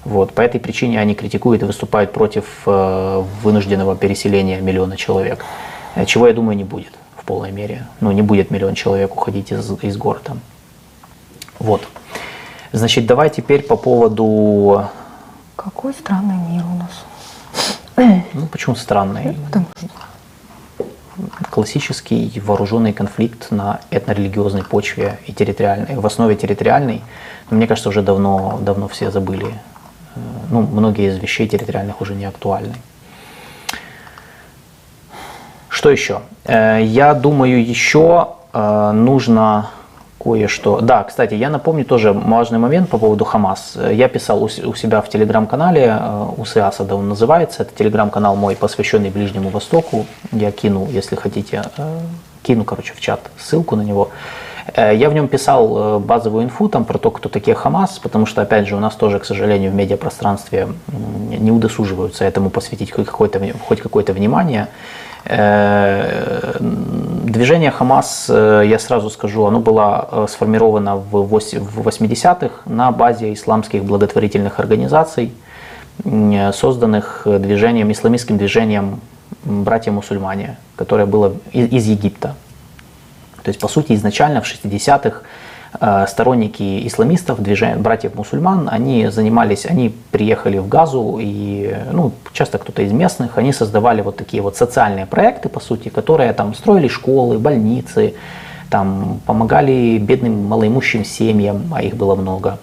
Вот, 0.08 0.32
по 0.32 0.40
этой 0.40 0.58
причине 0.58 0.98
они 0.98 1.14
критикуют 1.14 1.62
и 1.62 1.66
выступают 1.66 2.14
против 2.14 2.46
э, 2.64 3.24
вынужденного 3.42 3.94
переселения 3.94 4.58
миллиона 4.58 4.96
человек, 4.96 5.44
э, 5.96 6.06
чего, 6.06 6.26
я 6.26 6.32
думаю, 6.32 6.56
не 6.56 6.64
будет 6.64 6.94
в 7.18 7.24
полной 7.26 7.52
мере. 7.52 7.86
Ну, 8.00 8.10
не 8.12 8.22
будет 8.22 8.50
миллион 8.50 8.74
человек 8.74 9.14
уходить 9.14 9.52
из, 9.52 9.70
из 9.82 9.98
города. 9.98 10.38
Вот. 11.58 11.86
Значит, 12.72 13.04
давай 13.04 13.28
теперь 13.28 13.62
по 13.62 13.76
поводу... 13.76 14.86
Какой 15.56 15.92
странный 15.92 16.36
мир 16.36 16.64
у 16.64 16.76
нас. 16.78 18.24
Ну, 18.32 18.46
почему 18.46 18.76
странный? 18.76 19.36
Потому 19.44 19.66
что 19.76 20.86
классический 21.50 22.40
вооруженный 22.42 22.94
конфликт 22.94 23.50
на 23.50 23.80
этнорелигиозной 23.90 24.64
почве 24.64 25.18
и 25.26 25.34
территориальной, 25.34 25.96
в 25.96 26.06
основе 26.06 26.34
территориальной, 26.34 27.02
мне 27.50 27.66
кажется, 27.66 27.90
уже 27.90 28.00
давно, 28.00 28.58
давно 28.62 28.88
все 28.88 29.10
забыли. 29.10 29.52
Э, 30.18 30.46
ну, 30.50 30.62
многие 30.62 31.08
из 31.08 31.18
вещей 31.18 31.48
территориальных 31.48 32.00
уже 32.00 32.14
не 32.14 32.24
актуальны. 32.24 32.74
Что 35.68 35.90
еще? 35.90 36.20
Э, 36.44 36.80
я 36.82 37.14
думаю, 37.14 37.64
еще 37.64 38.28
э, 38.52 38.90
нужно 38.92 39.70
кое-что. 40.22 40.80
Да, 40.80 41.04
кстати, 41.04 41.34
я 41.34 41.48
напомню 41.48 41.84
тоже 41.84 42.12
важный 42.12 42.58
момент 42.58 42.90
по 42.90 42.98
поводу 42.98 43.24
Хамас. 43.24 43.78
Я 43.92 44.08
писал 44.08 44.42
у 44.42 44.48
себя 44.48 45.00
в 45.00 45.08
телеграм-канале, 45.08 45.96
у 46.36 46.44
Сиасада 46.44 46.96
он 46.96 47.08
называется, 47.08 47.62
это 47.62 47.72
телеграм-канал 47.72 48.34
мой, 48.34 48.56
посвященный 48.56 49.10
Ближнему 49.10 49.50
Востоку. 49.50 50.06
Я 50.32 50.50
кину, 50.50 50.88
если 50.90 51.14
хотите, 51.14 51.62
кину, 52.42 52.64
короче, 52.64 52.94
в 52.94 53.00
чат 53.00 53.20
ссылку 53.38 53.76
на 53.76 53.82
него. 53.82 54.10
Э, 54.74 54.94
я 54.94 55.08
в 55.10 55.14
нем 55.14 55.28
писал 55.28 56.00
базовую 56.00 56.44
инфу 56.44 56.68
там 56.68 56.84
про 56.84 56.98
то, 56.98 57.10
кто 57.10 57.28
такие 57.28 57.54
Хамас, 57.54 57.98
потому 57.98 58.26
что, 58.26 58.42
опять 58.42 58.66
же, 58.66 58.76
у 58.76 58.80
нас 58.80 58.94
тоже, 58.94 59.18
к 59.18 59.24
сожалению, 59.24 59.70
в 59.70 59.74
медиапространстве 59.74 60.68
не 60.88 61.50
удосуживаются 61.50 62.24
этому 62.24 62.50
посвятить 62.50 62.92
хоть 62.92 63.06
какое-то, 63.06 63.40
хоть 63.66 63.80
какое-то 63.80 64.12
внимание. 64.12 64.68
Э, 65.24 66.56
движение 66.60 67.70
Хамас, 67.70 68.26
э, 68.30 68.62
я 68.66 68.78
сразу 68.78 69.10
скажу, 69.10 69.44
оно 69.44 69.60
было 69.60 70.08
э, 70.10 70.26
сформировано 70.28 70.96
в 70.96 71.34
80-х 71.34 72.62
на 72.64 72.90
базе 72.92 73.34
исламских 73.34 73.84
благотворительных 73.84 74.58
организаций, 74.58 75.32
созданных 76.52 77.22
движением, 77.26 77.90
исламистским 77.90 78.38
движением 78.38 79.00
«Братья-мусульмане», 79.44 80.56
которое 80.76 81.06
было 81.06 81.34
из 81.52 81.86
Египта. 81.86 82.36
То 83.48 83.50
есть, 83.50 83.60
по 83.60 83.68
сути, 83.68 83.94
изначально 83.94 84.42
в 84.42 84.44
60-х 84.44 85.22
Э, 85.80 86.06
сторонники 86.08 86.86
исламистов, 86.86 87.42
движения 87.42 87.76
братьев-мусульман, 87.76 88.68
они 88.72 89.08
занимались, 89.08 89.66
они 89.66 89.94
приехали 90.10 90.58
в 90.58 90.66
Газу, 90.66 91.18
и 91.20 91.76
ну, 91.92 92.12
часто 92.32 92.56
кто-то 92.56 92.82
из 92.82 92.92
местных, 92.92 93.36
они 93.36 93.52
создавали 93.52 94.00
вот 94.00 94.16
такие 94.16 94.42
вот 94.42 94.56
социальные 94.56 95.04
проекты, 95.04 95.50
по 95.50 95.60
сути, 95.60 95.90
которые 95.90 96.32
там 96.32 96.54
строили 96.54 96.88
школы, 96.88 97.38
больницы, 97.38 98.14
там 98.70 99.20
помогали 99.26 99.98
бедным 99.98 100.46
малоимущим 100.46 101.04
семьям, 101.04 101.72
а 101.74 101.82
их 101.82 101.96
было 101.96 102.14
много. 102.14 102.58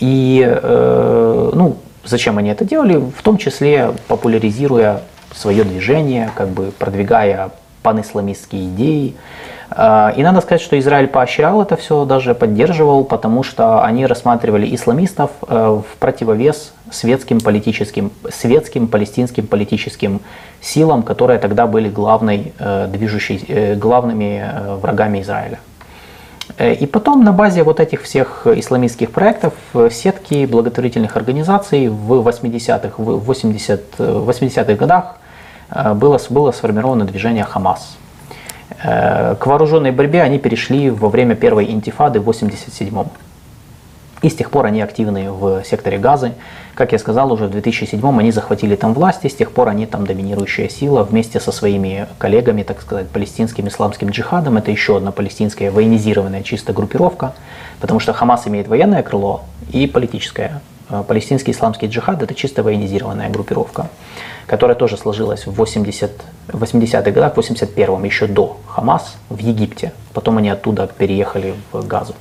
И 0.00 0.42
э, 0.42 1.50
ну, 1.54 1.76
зачем 2.04 2.38
они 2.38 2.48
это 2.48 2.64
делали? 2.64 2.96
В 2.96 3.22
том 3.22 3.36
числе 3.36 3.92
популяризируя 4.08 5.02
свое 5.34 5.62
движение, 5.62 6.30
как 6.34 6.48
бы 6.48 6.72
продвигая 6.78 7.50
панисламистские 7.82 8.64
идеи. 8.68 9.14
А, 9.72 10.12
и 10.16 10.22
надо 10.22 10.40
сказать, 10.40 10.60
что 10.60 10.78
Израиль 10.78 11.06
поощрял 11.06 11.62
это 11.62 11.76
все, 11.76 12.04
даже 12.04 12.34
поддерживал, 12.34 13.04
потому 13.04 13.44
что 13.44 13.84
они 13.84 14.04
рассматривали 14.04 14.74
исламистов 14.74 15.30
э, 15.46 15.80
в 15.80 15.96
противовес 15.98 16.74
светским 16.90 17.40
политическим, 17.40 18.10
светским 18.30 18.88
палестинским 18.88 19.46
политическим 19.46 20.20
силам, 20.60 21.04
которые 21.04 21.38
тогда 21.38 21.68
были 21.68 21.88
главной, 21.88 22.52
э, 22.58 22.88
движущей, 22.88 23.44
э, 23.46 23.76
главными 23.76 24.44
врагами 24.82 25.20
Израиля. 25.22 25.60
И 26.58 26.84
потом 26.86 27.22
на 27.22 27.32
базе 27.32 27.62
вот 27.62 27.78
этих 27.78 28.02
всех 28.02 28.44
исламистских 28.44 29.12
проектов 29.12 29.54
сетки 29.92 30.46
благотворительных 30.46 31.16
организаций 31.16 31.86
в 31.86 32.28
80-х, 32.28 32.94
в 32.98 33.24
80, 33.24 33.98
80-х 33.98 34.74
годах 34.74 35.16
было, 35.94 36.18
было 36.28 36.50
сформировано 36.50 37.04
движение 37.04 37.44
Хамас– 37.44 37.96
к 38.82 39.38
вооруженной 39.44 39.90
борьбе 39.90 40.22
они 40.22 40.38
перешли 40.38 40.90
во 40.90 41.08
время 41.08 41.34
первой 41.34 41.70
интифады 41.70 42.18
в 42.20 42.22
1987 42.22 43.04
и 44.22 44.28
с 44.28 44.34
тех 44.34 44.50
пор 44.50 44.66
они 44.66 44.82
активны 44.82 45.30
в 45.30 45.64
секторе 45.64 45.98
Газы. 45.98 46.32
Как 46.74 46.92
я 46.92 46.98
сказал, 46.98 47.32
уже 47.32 47.46
в 47.46 47.50
2007 47.50 48.18
они 48.18 48.32
захватили 48.32 48.76
там 48.76 48.94
власти, 48.94 49.28
с 49.28 49.34
тех 49.34 49.52
пор 49.52 49.68
они 49.68 49.86
там 49.86 50.06
доминирующая 50.06 50.68
сила 50.68 51.02
вместе 51.02 51.40
со 51.40 51.52
своими 51.52 52.06
коллегами, 52.18 52.62
так 52.62 52.80
сказать, 52.80 53.08
палестинским 53.08 53.68
исламским 53.68 54.10
джихадом. 54.10 54.58
Это 54.58 54.70
еще 54.70 54.96
одна 54.96 55.10
палестинская 55.10 55.70
военизированная 55.70 56.42
чисто 56.42 56.72
группировка, 56.72 57.34
потому 57.80 58.00
что 58.00 58.12
Хамас 58.12 58.46
имеет 58.46 58.68
военное 58.68 59.02
крыло 59.02 59.42
и 59.72 59.86
политическое. 59.86 60.60
Э, 60.90 61.04
палестинский 61.06 61.52
исламский 61.52 61.86
джихад– 61.86 62.22
это 62.24 62.34
чисто 62.34 62.62
военизированная 62.62 63.30
группировка 63.30 63.88
которая 64.50 64.76
тоже 64.76 64.96
сложилась 64.96 65.46
в 65.46 65.52
80, 65.52 66.10
80-х 66.48 67.10
годах, 67.12 67.36
в 67.36 67.38
81-м, 67.38 68.02
еще 68.02 68.26
до 68.26 68.56
Хамас, 68.66 69.16
в 69.28 69.38
Египте. 69.38 69.92
Потом 70.12 70.38
они 70.38 70.50
оттуда 70.50 70.88
переехали 70.88 71.54
в 71.70 71.86
Газу. 71.86 72.14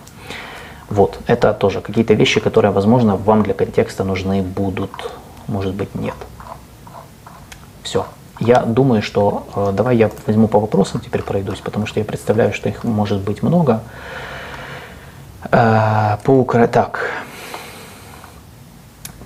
Вот, 0.90 1.18
это 1.26 1.54
тоже 1.54 1.82
какие-то 1.82 2.14
вещи, 2.14 2.40
которые, 2.40 2.72
возможно, 2.72 3.16
вам 3.16 3.42
для 3.42 3.56
контекста 3.56 4.04
нужны 4.04 4.44
будут, 4.44 4.92
может 5.48 5.74
быть, 5.74 5.96
нет. 5.96 6.14
Все. 7.82 8.06
Я 8.40 8.60
думаю, 8.60 9.02
что 9.02 9.48
э, 9.56 9.72
давай 9.74 9.98
я 9.98 10.12
возьму 10.28 10.48
по 10.48 10.60
вопросам 10.60 11.02
теперь 11.02 11.24
пройдусь, 11.24 11.62
потому 11.62 11.88
что 11.88 12.00
я 12.00 12.06
представляю, 12.06 12.54
что 12.54 12.70
их 12.70 12.84
может 12.84 13.22
быть 13.22 13.42
много. 13.42 13.82
Э, 15.52 16.18
по 16.24 16.30
Укра... 16.30 16.68
Так, 16.68 17.00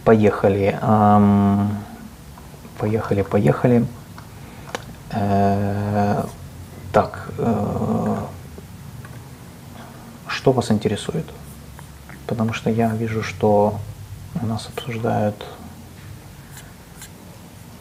поехали. 0.04 0.78
Эм, 0.82 1.78
поехали, 2.78 3.22
поехали. 3.22 3.86
Э, 5.12 6.24
так, 6.91 7.30
э, 7.38 8.16
что 10.28 10.51
вас 10.51 10.72
интересует? 10.72 11.26
Потому 12.28 12.54
что 12.54 12.70
я 12.70 12.89
вижу, 12.89 13.24
что 13.24 13.80
у 14.41 14.45
нас 14.45 14.70
обсуждают... 14.76 15.36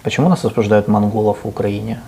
Почему 0.03 0.29
нас 0.29 0.45
обсуждают 0.45 0.89
монголов 0.89 1.45
в 1.45 1.49
Украине? 1.49 2.01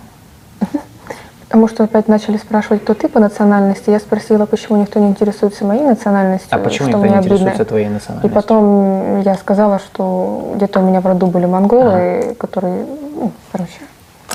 Потому 1.47 1.67
что 1.67 1.83
опять 1.83 2.07
начали 2.07 2.37
спрашивать, 2.37 2.83
кто 2.83 2.93
ты 2.95 3.07
по 3.07 3.19
национальности. 3.19 3.91
Я 3.91 3.99
спросила, 3.99 4.45
почему 4.45 4.81
никто 4.81 4.99
не 4.99 5.09
интересуется 5.09 5.63
моей 5.63 5.83
национальностью. 5.83 6.49
А 6.51 6.57
почему 6.57 6.87
никто 6.87 7.05
не 7.05 7.15
интересуется 7.17 7.65
твоей 7.65 7.89
национальностью? 7.89 8.31
И 8.31 8.33
потом 8.33 9.21
я 9.21 9.35
сказала, 9.35 9.79
что 9.79 10.53
где-то 10.55 10.79
у 10.79 10.83
меня 10.83 11.01
в 11.01 11.05
роду 11.05 11.27
были 11.27 11.45
монголы, 11.45 11.91
ага. 11.91 12.35
которые, 12.35 12.85
ну, 13.15 13.31
короче, 13.51 13.79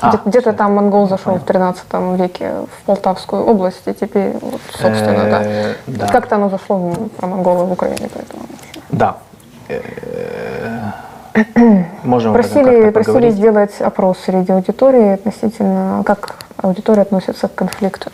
а, 0.01 0.19
где-то 0.25 0.53
там 0.53 0.73
монгол 0.73 1.07
зашел 1.07 1.35
в 1.35 1.43
13 1.43 2.17
веке 2.17 2.51
в 2.71 2.85
Полтавскую 2.85 3.45
область, 3.45 3.83
и 3.85 3.93
теперь, 3.93 4.33
вот, 4.41 4.61
собственно, 4.71 5.29
да. 5.29 5.45
да. 5.87 6.07
Как-то 6.07 6.35
оно 6.35 6.49
зашло 6.49 6.93
про 7.17 7.27
монголы 7.27 7.65
в 7.65 7.71
Украине, 7.71 8.09
поэтому. 8.13 8.43
Да. 8.89 9.17
Можем 12.03 12.33
просили, 12.33 12.89
просили 12.89 13.29
сделать 13.29 13.79
опрос 13.79 14.17
среди 14.25 14.51
аудитории 14.51 15.13
относительно, 15.13 16.03
как 16.05 16.35
аудитория 16.57 17.03
относится 17.03 17.47
к 17.47 17.55
конфликту. 17.55 18.11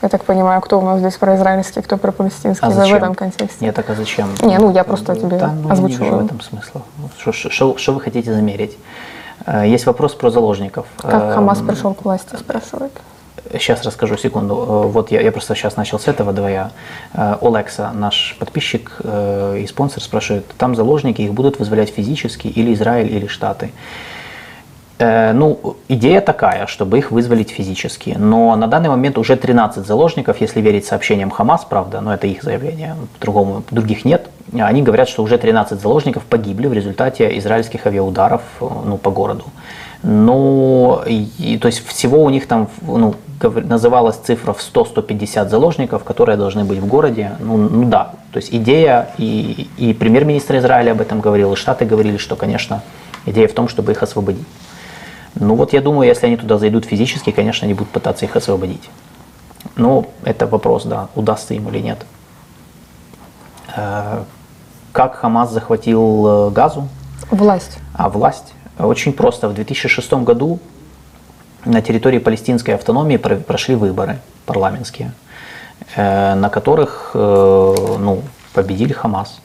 Я 0.00 0.08
так 0.08 0.24
понимаю, 0.24 0.60
кто 0.60 0.78
у 0.78 0.82
нас 0.82 1.00
здесь 1.00 1.16
про 1.16 1.34
израильский, 1.34 1.82
кто 1.82 1.96
про 1.96 2.12
палестинский 2.12 2.64
а 2.66 2.70
в 2.70 2.78
этом 2.78 3.14
контексте. 3.16 3.64
Нет, 3.64 3.74
так 3.74 3.90
а 3.90 3.94
зачем? 3.94 4.28
Не, 4.42 4.58
ну 4.58 4.70
я 4.70 4.84
просто 4.84 5.16
тебе 5.16 5.38
да, 5.38 5.48
ну, 5.52 5.70
озвучиваю. 5.70 6.12
Не 6.12 6.20
в 6.20 6.24
этом 6.26 6.40
смысла. 6.40 6.82
Что 7.16 7.92
вы 7.92 8.00
хотите 8.00 8.32
замерить? 8.32 8.78
Э, 9.44 9.66
есть 9.66 9.86
вопрос 9.86 10.14
про 10.14 10.30
заложников. 10.30 10.86
Как 10.98 11.34
Хамас 11.34 11.60
эм, 11.60 11.66
пришел 11.66 11.94
к 11.94 12.04
власти, 12.04 12.36
спрашивают. 12.36 12.92
Сейчас 13.52 13.82
расскажу, 13.84 14.16
секунду. 14.16 14.54
Э, 14.54 14.86
вот 14.88 15.10
я, 15.10 15.20
я 15.20 15.32
просто 15.32 15.54
сейчас 15.54 15.76
начал 15.76 15.98
с 15.98 16.08
этого, 16.08 16.32
давай 16.32 16.52
я. 16.52 16.70
Э, 17.14 17.36
Олекса, 17.40 17.92
наш 17.92 18.36
подписчик 18.38 19.00
и 19.04 19.66
спонсор, 19.68 20.02
спрашивает, 20.02 20.46
там 20.58 20.74
заложники, 20.74 21.22
их 21.22 21.32
будут 21.32 21.58
вызволять 21.58 21.90
физически 21.90 22.48
или 22.48 22.74
Израиль, 22.74 23.12
или 23.12 23.26
Штаты. 23.26 23.70
Э, 24.98 25.32
ну, 25.32 25.76
идея 25.88 26.20
такая, 26.20 26.66
чтобы 26.66 26.98
их 26.98 27.12
вызволить 27.12 27.50
физически. 27.50 28.16
Но 28.18 28.56
на 28.56 28.66
данный 28.66 28.88
момент 28.88 29.16
уже 29.16 29.36
13 29.36 29.86
заложников, 29.86 30.40
если 30.40 30.60
верить 30.60 30.86
сообщениям 30.86 31.30
Хамас, 31.30 31.64
правда, 31.64 32.00
но 32.00 32.12
это 32.12 32.26
их 32.26 32.42
заявление, 32.42 32.96
по-другому, 33.18 33.62
других 33.70 34.04
нет. 34.04 34.28
Они 34.52 34.82
говорят, 34.82 35.08
что 35.08 35.22
уже 35.22 35.38
13 35.38 35.80
заложников 35.80 36.24
погибли 36.24 36.66
в 36.66 36.72
результате 36.72 37.38
израильских 37.38 37.86
авиаударов 37.86 38.42
ну, 38.60 38.96
по 38.96 39.10
городу. 39.10 39.44
Ну, 40.02 41.00
и, 41.06 41.58
то 41.60 41.66
есть 41.66 41.86
всего 41.86 42.24
у 42.24 42.30
них 42.30 42.46
там 42.46 42.68
ну, 42.82 43.14
называлась 43.42 44.16
цифра 44.16 44.52
в 44.52 44.60
100-150 44.60 45.48
заложников, 45.48 46.04
которые 46.04 46.36
должны 46.36 46.64
быть 46.64 46.78
в 46.78 46.86
городе. 46.86 47.32
Ну, 47.40 47.56
ну 47.56 47.88
да, 47.88 48.12
то 48.32 48.38
есть 48.38 48.52
идея, 48.52 49.10
и, 49.18 49.68
и 49.76 49.94
премьер-министр 49.94 50.58
Израиля 50.58 50.92
об 50.92 51.00
этом 51.00 51.20
говорил, 51.20 51.52
и 51.52 51.56
Штаты 51.56 51.84
говорили, 51.84 52.16
что, 52.16 52.36
конечно, 52.36 52.82
идея 53.26 53.48
в 53.48 53.52
том, 53.52 53.68
чтобы 53.68 53.92
их 53.92 54.02
освободить. 54.02 54.46
Ну 55.34 55.54
вот 55.54 55.72
я 55.72 55.80
думаю, 55.80 56.08
если 56.08 56.26
они 56.26 56.36
туда 56.36 56.58
зайдут 56.58 56.84
физически, 56.84 57.30
конечно, 57.30 57.64
они 57.64 57.74
будут 57.74 57.90
пытаться 57.90 58.24
их 58.24 58.34
освободить. 58.34 58.90
Но 59.76 60.06
это 60.24 60.46
вопрос, 60.46 60.84
да, 60.84 61.08
удастся 61.14 61.54
им 61.54 61.68
или 61.68 61.78
нет. 61.78 62.04
Э, 63.76 64.22
как 64.92 65.14
Хамас 65.16 65.52
захватил 65.52 66.48
э, 66.48 66.50
Газу? 66.50 66.88
Власть. 67.30 67.78
А, 67.94 68.08
власть. 68.08 68.54
Очень 68.78 69.12
просто. 69.12 69.48
В 69.48 69.54
2006 69.54 70.12
году 70.14 70.58
на 71.68 71.82
территории 71.82 72.18
палестинской 72.18 72.74
автономии 72.74 73.16
прошли 73.16 73.74
выборы 73.74 74.18
парламентские, 74.46 75.12
э, 75.96 76.34
на 76.34 76.48
которых 76.50 77.10
ну, 77.14 78.22
победили 78.52 78.92
Хамас. 78.92 79.40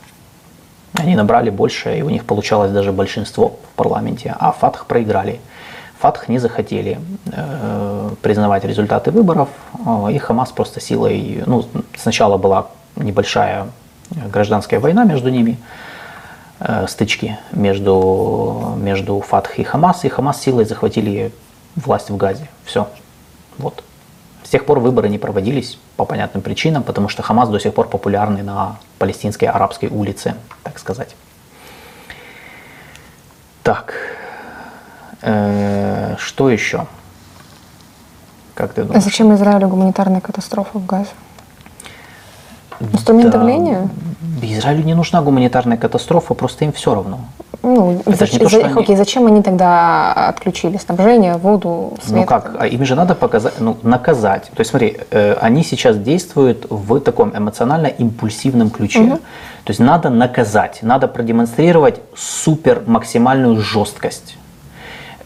Они 0.94 1.16
набрали 1.16 1.50
больше, 1.50 1.98
и 1.98 2.02
у 2.02 2.10
них 2.10 2.24
получалось 2.26 2.72
даже 2.72 2.92
большинство 2.92 3.50
в 3.50 3.76
парламенте, 3.76 4.36
а 4.40 4.52
Фатх 4.52 4.86
проиграли. 4.86 5.40
Фатх 6.00 6.28
не 6.28 6.38
захотели 6.38 7.00
э, 7.32 8.10
признавать 8.22 8.66
результаты 8.66 9.10
выборов, 9.10 9.50
э, 9.86 10.12
и 10.12 10.18
Хамас 10.18 10.52
просто 10.52 10.82
силой, 10.82 11.44
ну, 11.46 11.66
сначала 11.98 12.38
была 12.38 12.68
небольшая 12.96 13.68
гражданская 14.12 14.80
война 14.80 15.04
между 15.06 15.30
ними, 15.30 15.58
э, 16.60 16.86
стычки 16.88 17.40
между, 17.54 18.76
между 18.78 19.20
Фатх 19.22 19.60
и 19.60 19.64
Хамас, 19.64 20.06
и 20.06 20.10
Хамас 20.10 20.42
силой 20.42 20.66
захватили 20.66 21.32
власть 21.76 22.10
в 22.10 22.18
Газе. 22.18 22.48
Все. 22.66 22.88
Вот. 23.58 23.84
С 24.44 24.50
тех 24.50 24.66
пор 24.66 24.80
выборы 24.80 25.10
не 25.10 25.18
проводились 25.18 25.80
по 25.98 26.06
понятным 26.06 26.44
причинам, 26.44 26.84
потому 26.84 27.10
что 27.10 27.24
Хамас 27.24 27.50
до 27.50 27.60
сих 27.60 27.74
пор 27.74 27.88
популярный 27.88 28.44
на 28.44 28.78
палестинской 29.00 29.48
арабской 29.48 29.90
улице, 29.90 30.36
так 30.64 30.80
сказать. 30.80 31.16
Так, 33.64 33.94
Э, 35.24 36.16
что 36.20 36.50
еще? 36.50 36.86
Как 38.56 38.74
ты 38.74 38.82
а 38.82 38.84
думаешь? 38.84 39.04
зачем 39.04 39.34
Израилю 39.34 39.70
гуманитарная 39.70 40.20
катастрофа 40.20 40.78
в 40.78 40.86
Газе? 40.86 41.10
Инструмент 42.82 43.32
да, 43.32 43.38
давления? 43.38 43.90
Израилю 44.42 44.84
не 44.84 44.94
нужна 44.94 45.22
гуманитарная 45.22 45.78
катастрофа, 45.78 46.34
просто 46.34 46.66
им 46.66 46.74
все 46.74 46.94
равно. 46.94 47.22
Ну, 47.64 48.02
это 48.06 48.18
зачем, 48.18 48.40
то, 48.40 48.50
за, 48.50 48.58
они... 48.66 48.96
зачем 48.98 49.26
они 49.26 49.42
тогда 49.42 50.12
отключили 50.12 50.76
снабжение, 50.78 51.38
воду, 51.38 51.94
свет? 52.04 52.20
Ну 52.20 52.26
как, 52.26 52.58
а 52.60 52.68
им 52.68 52.84
же 52.86 52.96
надо 52.96 53.16
показать, 53.16 53.54
ну, 53.60 53.78
наказать. 53.84 54.52
То 54.54 54.60
есть 54.60 54.72
смотри, 54.72 54.98
э, 55.12 55.38
они 55.40 55.64
сейчас 55.64 55.98
действуют 55.98 56.68
в 56.70 57.00
таком 57.00 57.32
эмоционально-импульсивном 57.34 58.70
ключе. 58.70 59.00
Угу. 59.00 59.16
То 59.16 59.70
есть 59.70 59.80
надо 59.80 60.10
наказать, 60.10 60.80
надо 60.82 61.08
продемонстрировать 61.08 62.02
супер 62.16 62.84
максимальную 62.86 63.62
жесткость. 63.62 64.36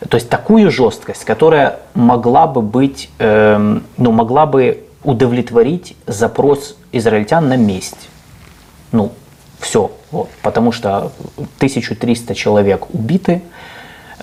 То 0.07 0.15
есть 0.15 0.29
такую 0.29 0.69
жесткость, 0.69 1.25
которая 1.25 1.79
могла 1.95 2.45
бы 2.45 2.61
быть, 2.61 3.09
э, 3.17 3.79
ну, 3.97 4.11
могла 4.11 4.45
бы 4.45 4.83
удовлетворить 5.03 5.95
запрос 6.05 6.77
израильтян 6.91 7.49
на 7.49 7.57
месть. 7.57 8.09
Ну, 8.91 9.11
все. 9.60 9.91
Вот, 10.12 10.30
потому 10.41 10.72
что 10.72 11.12
1300 11.58 12.36
человек 12.36 12.93
убиты, 12.93 13.41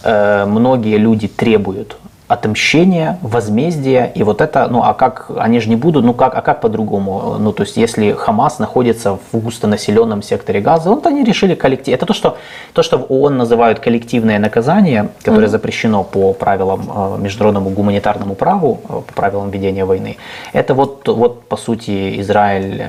э, 0.03 0.47
многие 0.47 0.97
люди 0.97 1.29
требуют 1.29 1.97
отмщение, 2.27 3.19
возмездие, 3.21 4.11
и 4.15 4.23
вот 4.23 4.41
это, 4.41 4.67
ну 4.69 4.83
а 4.83 4.95
как, 4.95 5.31
они 5.37 5.61
же 5.61 5.69
не 5.69 5.77
будут, 5.77 6.05
ну 6.05 6.15
как, 6.15 6.35
а 6.35 6.41
как 6.41 6.63
по-другому? 6.63 7.37
Ну 7.39 7.53
то 7.53 7.65
есть 7.65 7.77
если 7.77 8.13
Хамас 8.13 8.59
находится 8.59 9.19
в 9.31 9.39
густонаселенном 9.39 10.23
секторе 10.23 10.61
Газа, 10.61 10.89
вот 10.89 11.07
они 11.07 11.23
решили 11.23 11.55
коллектив, 11.55 11.95
это 11.95 12.07
то, 12.07 12.15
что, 12.15 12.39
то, 12.73 12.83
что 12.83 12.99
в 12.99 13.13
ООН 13.13 13.37
называют 13.37 13.79
коллективное 13.79 14.39
наказание, 14.39 15.11
которое 15.23 15.47
mm-hmm. 15.47 15.51
запрещено 15.51 16.03
по 16.03 16.33
правилам 16.33 16.91
э, 16.95 17.19
международному 17.21 17.71
гуманитарному 17.71 18.35
праву, 18.35 18.81
э, 18.89 19.03
по 19.07 19.13
правилам 19.13 19.51
ведения 19.51 19.85
войны, 19.85 20.17
это 20.55 20.73
вот, 20.73 21.07
вот 21.07 21.43
по 21.45 21.59
сути 21.59 22.21
Израиль 22.23 22.83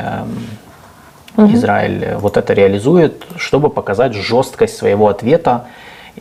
mm-hmm. 1.35 1.53
Израиль 1.53 2.15
вот 2.15 2.37
это 2.37 2.53
реализует, 2.53 3.25
чтобы 3.37 3.69
показать 3.69 4.13
жесткость 4.13 4.77
своего 4.77 5.07
ответа 5.07 5.65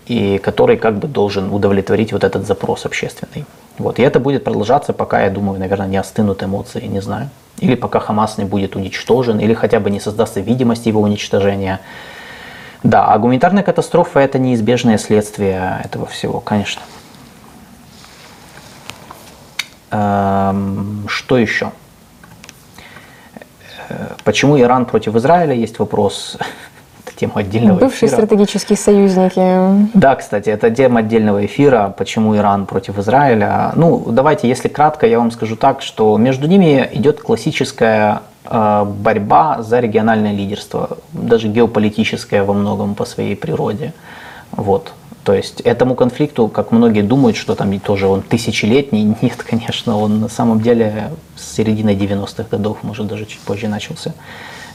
и 0.07 0.39
который 0.39 0.77
как 0.77 0.99
бы 0.99 1.09
должен 1.09 1.53
удовлетворить 1.53 2.13
вот 2.13 2.25
этот 2.25 2.47
запрос 2.47 2.85
общественный. 2.85 3.45
Вот. 3.79 3.99
И 3.99 4.03
это 4.03 4.21
будет 4.21 4.45
продолжаться, 4.45 4.93
пока, 4.93 5.23
я 5.23 5.31
думаю, 5.31 5.59
наверное, 5.59 5.89
не 5.89 5.97
остынут 5.97 6.43
эмоции, 6.43 6.87
не 6.87 7.01
знаю. 7.01 7.31
Или 7.59 7.75
пока 7.75 8.01
Хамас 8.01 8.39
не 8.39 8.45
будет 8.45 8.77
уничтожен, 8.77 9.39
или 9.41 9.55
хотя 9.55 9.81
бы 9.81 9.91
не 9.91 10.01
создастся 10.01 10.41
видимость 10.41 10.87
его 10.87 11.01
уничтожения. 11.01 11.81
Да, 12.83 13.07
а 13.07 13.19
гуманитарная 13.19 13.63
катастрофа– 13.63 14.21
это 14.21 14.39
неизбежное 14.39 14.99
следствие 14.99 15.81
этого 15.85 16.07
всего, 16.07 16.41
конечно. 16.41 16.83
Эм, 19.91 21.07
что 21.09 21.39
еще? 21.39 21.73
Почему 24.25 24.59
Иран 24.59 24.85
против 24.87 25.17
Израиля? 25.17 25.55
Есть 25.55 25.79
вопрос 25.79 26.37
тема 27.17 27.35
отдельного 27.37 27.79
Бывшие 27.79 28.09
эфира. 28.09 28.23
стратегические 28.23 28.77
союзники. 28.77 29.89
Да, 29.95 30.15
кстати, 30.17 30.51
это 30.51 30.71
тема 30.71 31.01
отдельного 31.01 31.45
эфира, 31.47 31.95
почему 31.97 32.37
Иран 32.37 32.67
против 32.67 32.99
Израиля. 32.99 33.73
Ну, 33.77 34.05
давайте, 34.11 34.49
если 34.49 34.69
кратко, 34.69 35.07
я 35.07 35.19
вам 35.19 35.31
скажу 35.31 35.57
так, 35.57 35.83
что 35.83 36.17
между 36.19 36.47
ними 36.47 36.89
идет 36.93 37.21
классическая 37.21 38.23
э, 38.45 38.85
борьба 38.85 39.63
за 39.63 39.81
региональное 39.81 40.33
лидерство, 40.33 40.99
даже 41.13 41.49
геополитическое 41.49 42.45
во 42.45 42.55
многом 42.55 42.95
по 42.95 43.05
своей 43.05 43.37
природе. 43.37 43.93
Вот. 44.53 44.93
То 45.25 45.33
есть 45.33 45.63
этому 45.63 45.95
конфликту, 45.95 46.49
как 46.49 46.71
многие 46.71 47.01
думают, 47.01 47.37
что 47.37 47.55
там 47.55 47.81
тоже 47.81 48.07
он 48.07 48.23
тысячелетний, 48.23 49.03
нет, 49.23 49.43
конечно, 49.43 49.97
он 49.97 50.21
на 50.21 50.29
самом 50.29 50.61
деле 50.61 51.11
с 51.37 51.55
середины 51.55 51.91
90-х 51.91 52.45
годов, 52.51 52.83
может 52.83 53.07
даже 53.07 53.25
чуть 53.25 53.41
позже 53.41 53.69
начался. 53.69 54.13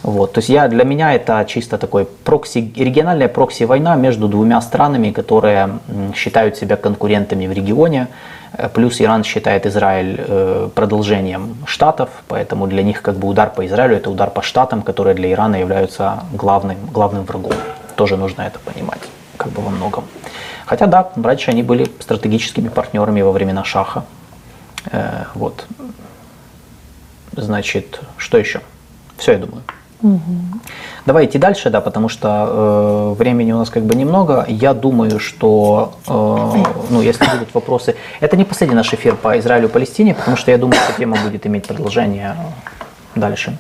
Вот. 0.02 0.34
То 0.34 0.40
есть 0.40 0.50
я, 0.50 0.68
для 0.68 0.86
меня 0.86 1.14
это 1.14 1.46
чисто 1.48 1.78
такой 1.78 2.06
прокси, 2.06 2.72
региональная 2.76 3.28
прокси-война 3.28 3.96
между 3.96 4.28
двумя 4.28 4.62
странами, 4.62 5.12
которые 5.12 5.80
считают 6.16 6.58
себя 6.58 6.78
конкурентами 6.78 7.48
в 7.48 7.52
регионе. 7.52 8.08
Э, 8.54 8.70
плюс 8.70 9.02
Иран 9.02 9.24
считает 9.24 9.66
Израиль 9.66 10.16
э, 10.18 10.70
продолжением 10.74 11.58
Штатов, 11.66 12.10
поэтому 12.28 12.68
для 12.68 12.82
них 12.82 13.02
как 13.02 13.16
бы 13.16 13.28
удар 13.28 13.50
по 13.50 13.66
Израилю 13.66 13.98
это 13.98 14.10
удар 14.10 14.30
по 14.30 14.42
Штатам, 14.42 14.82
которые 14.82 15.16
для 15.16 15.32
Ирана 15.32 15.58
являются 15.58 16.24
главным, 16.34 16.78
главным 16.94 17.26
врагом. 17.26 17.54
Тоже 17.96 18.16
нужно 18.16 18.44
это 18.44 18.60
понимать, 18.60 19.02
как 19.38 19.52
бы 19.52 19.62
во 19.62 19.70
многом. 19.70 20.06
Хотя 20.70 20.86
да, 20.86 21.10
раньше 21.16 21.50
они 21.50 21.64
были 21.64 21.88
стратегическими 22.00 22.70
партнерами 22.70 23.22
во 23.22 23.32
времена 23.32 23.64
Шаха. 23.64 24.04
Э, 24.92 25.24
вот. 25.34 25.66
Значит, 27.36 28.00
что 28.18 28.38
еще? 28.38 28.62
Все, 29.18 29.32
я 29.32 29.40
думаю. 29.40 29.64
Угу. 30.04 30.22
Давай 31.08 31.26
идти 31.26 31.40
дальше, 31.40 31.72
да, 31.72 31.82
потому 31.82 32.08
что 32.08 32.28
э, 32.28 33.16
времени 33.18 33.52
у 33.52 33.58
нас 33.58 33.72
как 33.72 33.82
бы 33.82 33.96
немного. 33.96 34.46
Я 34.48 34.76
думаю, 34.76 35.20
что, 35.20 35.96
э, 36.06 36.12
ну, 36.92 37.02
если 37.02 37.26
будут 37.26 37.52
вопросы, 37.56 37.96
это 38.20 38.38
не 38.38 38.46
последний 38.46 38.76
наш 38.76 38.94
эфир 38.94 39.16
по 39.16 39.40
Израилю 39.40 39.70
и 39.70 39.72
Палестине, 39.72 40.14
потому 40.14 40.38
что 40.38 40.52
я 40.52 40.60
думаю, 40.60 40.80
что 40.80 40.94
тема 40.94 41.18
будет 41.24 41.48
иметь 41.48 41.66
продолжение 41.66 42.36
дальше. 43.16 43.58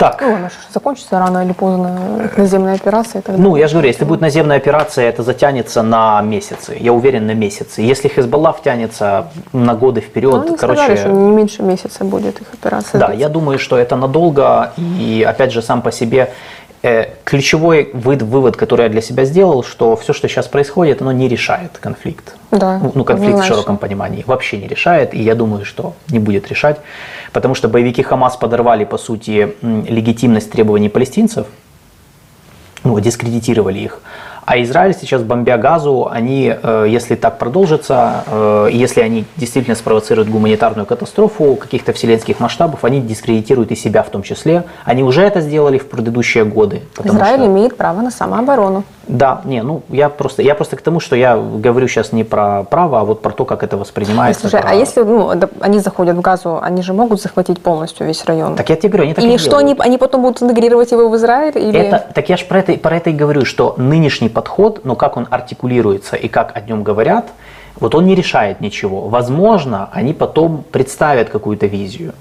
Так. 0.00 0.22
Ну, 0.22 0.34
она 0.34 0.50
закончится 0.72 1.18
рано 1.18 1.44
или 1.44 1.52
поздно, 1.52 2.30
наземная 2.34 2.74
операция. 2.74 3.20
Тогда 3.20 3.42
ну, 3.42 3.56
я 3.56 3.66
же 3.66 3.74
говорю, 3.74 3.88
если 3.88 4.06
будет 4.06 4.22
наземная 4.22 4.56
операция, 4.56 5.04
это 5.10 5.22
затянется 5.22 5.82
на 5.82 6.22
месяцы. 6.22 6.74
Я 6.80 6.94
уверен, 6.94 7.26
на 7.26 7.34
месяцы. 7.34 7.82
Если 7.82 8.08
Хезбалла 8.08 8.54
втянется 8.54 9.26
на 9.52 9.74
годы 9.74 10.00
вперед, 10.00 10.46
ну, 10.48 10.56
короче... 10.56 10.80
Сказали, 10.80 10.96
что 10.96 11.10
не 11.10 11.30
меньше 11.30 11.62
месяца 11.62 12.04
будет 12.04 12.40
их 12.40 12.46
операция. 12.54 12.98
Да, 12.98 13.12
я 13.12 13.28
думаю, 13.28 13.58
что 13.58 13.76
это 13.76 13.96
надолго. 13.96 14.72
И, 14.78 15.22
опять 15.28 15.52
же, 15.52 15.60
сам 15.60 15.82
по 15.82 15.92
себе 15.92 16.32
ключевой 17.24 17.90
вывод, 17.92 18.56
который 18.56 18.84
я 18.84 18.88
для 18.88 19.02
себя 19.02 19.24
сделал, 19.24 19.62
что 19.62 19.96
все, 19.96 20.12
что 20.14 20.28
сейчас 20.28 20.48
происходит, 20.48 21.02
оно 21.02 21.12
не 21.12 21.28
решает 21.28 21.76
конфликт. 21.78 22.36
Да, 22.50 22.78
ну, 22.78 23.04
конфликт 23.04 23.34
однозначно. 23.34 23.42
в 23.42 23.46
широком 23.46 23.76
понимании 23.76 24.24
вообще 24.26 24.56
не 24.56 24.66
решает, 24.66 25.12
и 25.14 25.22
я 25.22 25.34
думаю, 25.34 25.64
что 25.66 25.94
не 26.08 26.18
будет 26.18 26.48
решать, 26.48 26.80
потому 27.32 27.54
что 27.54 27.68
боевики 27.68 28.02
Хамас 28.02 28.36
подорвали, 28.36 28.84
по 28.84 28.96
сути, 28.96 29.54
легитимность 29.62 30.50
требований 30.50 30.88
палестинцев, 30.88 31.46
ну, 32.82 32.98
дискредитировали 32.98 33.78
их, 33.78 34.00
А 34.50 34.60
Израиль 34.62 34.96
сейчас, 35.00 35.22
бомбя 35.22 35.56
газу, 35.58 36.08
они, 36.10 36.52
э, 36.60 36.86
если 36.88 37.14
так 37.14 37.38
продолжится, 37.38 38.24
э, 38.26 38.70
если 38.72 39.00
они 39.00 39.24
действительно 39.36 39.76
спровоцируют 39.76 40.28
гуманитарную 40.28 40.86
катастрофу 40.86 41.54
каких-то 41.54 41.92
вселенских 41.92 42.40
масштабов, 42.40 42.84
они 42.84 43.00
дискредитируют 43.00 43.70
и 43.70 43.76
себя 43.76 44.02
в 44.02 44.08
том 44.08 44.24
числе. 44.24 44.64
Они 44.84 45.04
уже 45.04 45.22
это 45.22 45.40
сделали 45.40 45.78
в 45.78 45.88
предыдущие 45.88 46.44
годы. 46.44 46.82
Израиль 47.04 47.38
что... 47.38 47.46
имеет 47.46 47.76
право 47.76 48.00
на 48.00 48.10
самооборону. 48.10 48.82
Да, 49.10 49.40
не, 49.44 49.62
ну 49.62 49.82
я 49.88 50.08
просто, 50.08 50.42
я 50.42 50.54
просто 50.54 50.76
к 50.76 50.82
тому, 50.82 51.00
что 51.00 51.16
я 51.16 51.36
говорю 51.36 51.88
сейчас 51.88 52.12
не 52.12 52.22
про 52.22 52.62
право, 52.62 53.00
а 53.00 53.04
вот 53.04 53.22
про 53.22 53.30
то, 53.32 53.44
как 53.44 53.62
это 53.64 53.76
воспринимается. 53.76 54.42
Слушай, 54.42 54.62
про... 54.62 54.70
а 54.70 54.74
если 54.74 55.02
ну, 55.02 55.32
они 55.60 55.80
заходят 55.80 56.16
в 56.16 56.20
газу, 56.20 56.60
они 56.62 56.82
же 56.82 56.92
могут 56.92 57.20
захватить 57.20 57.60
полностью 57.60 58.06
весь 58.06 58.24
район? 58.24 58.54
Так 58.54 58.68
я 58.70 58.76
тебе 58.76 58.90
говорю, 58.90 59.04
они 59.04 59.14
так 59.14 59.24
и, 59.24 59.34
и 59.34 59.38
что 59.38 59.56
они, 59.56 59.74
они 59.78 59.98
потом 59.98 60.22
будут 60.22 60.42
интегрировать 60.42 60.92
его 60.92 61.08
в 61.08 61.16
Израиль? 61.16 61.58
Или... 61.58 61.80
Это, 61.80 62.06
так 62.14 62.28
я 62.28 62.36
же 62.36 62.44
про 62.44 62.60
это, 62.60 62.72
про 62.74 62.96
это 62.96 63.10
и 63.10 63.12
говорю, 63.12 63.44
что 63.44 63.74
нынешний 63.78 64.28
подход, 64.40 64.86
но 64.86 64.96
как 64.96 65.18
он 65.18 65.26
артикулируется 65.30 66.16
и 66.16 66.26
как 66.26 66.56
о 66.56 66.60
нем 66.62 66.82
говорят, 66.82 67.26
вот 67.78 67.94
он 67.94 68.06
не 68.06 68.14
решает 68.14 68.62
ничего. 68.62 69.08
Возможно, 69.08 69.90
они 69.92 70.14
потом 70.14 70.62
представят 70.62 71.28
какую-то 71.28 71.66
визию. 71.66 72.14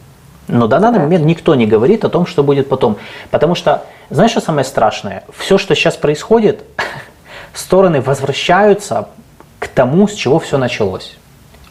Но 0.50 0.68
до 0.68 0.80
данный 0.80 1.00
момент 1.00 1.24
никто 1.26 1.56
не 1.56 1.66
говорит 1.66 2.04
о 2.04 2.10
том, 2.10 2.26
что 2.26 2.44
будет 2.44 2.68
потом. 2.68 2.98
Потому 3.32 3.56
что, 3.56 3.86
знаешь, 4.10 4.32
что 4.32 4.41
самое 4.41 4.66
страшное? 4.66 5.24
Все, 5.38 5.58
что 5.58 5.76
сейчас 5.76 5.96
происходит, 5.96 6.66
стороны 7.54 8.02
возвращаются 8.02 9.08
к 9.60 9.70
тому, 9.70 10.10
с 10.10 10.14
чего 10.14 10.40
все 10.40 10.58
началось. 10.58 11.18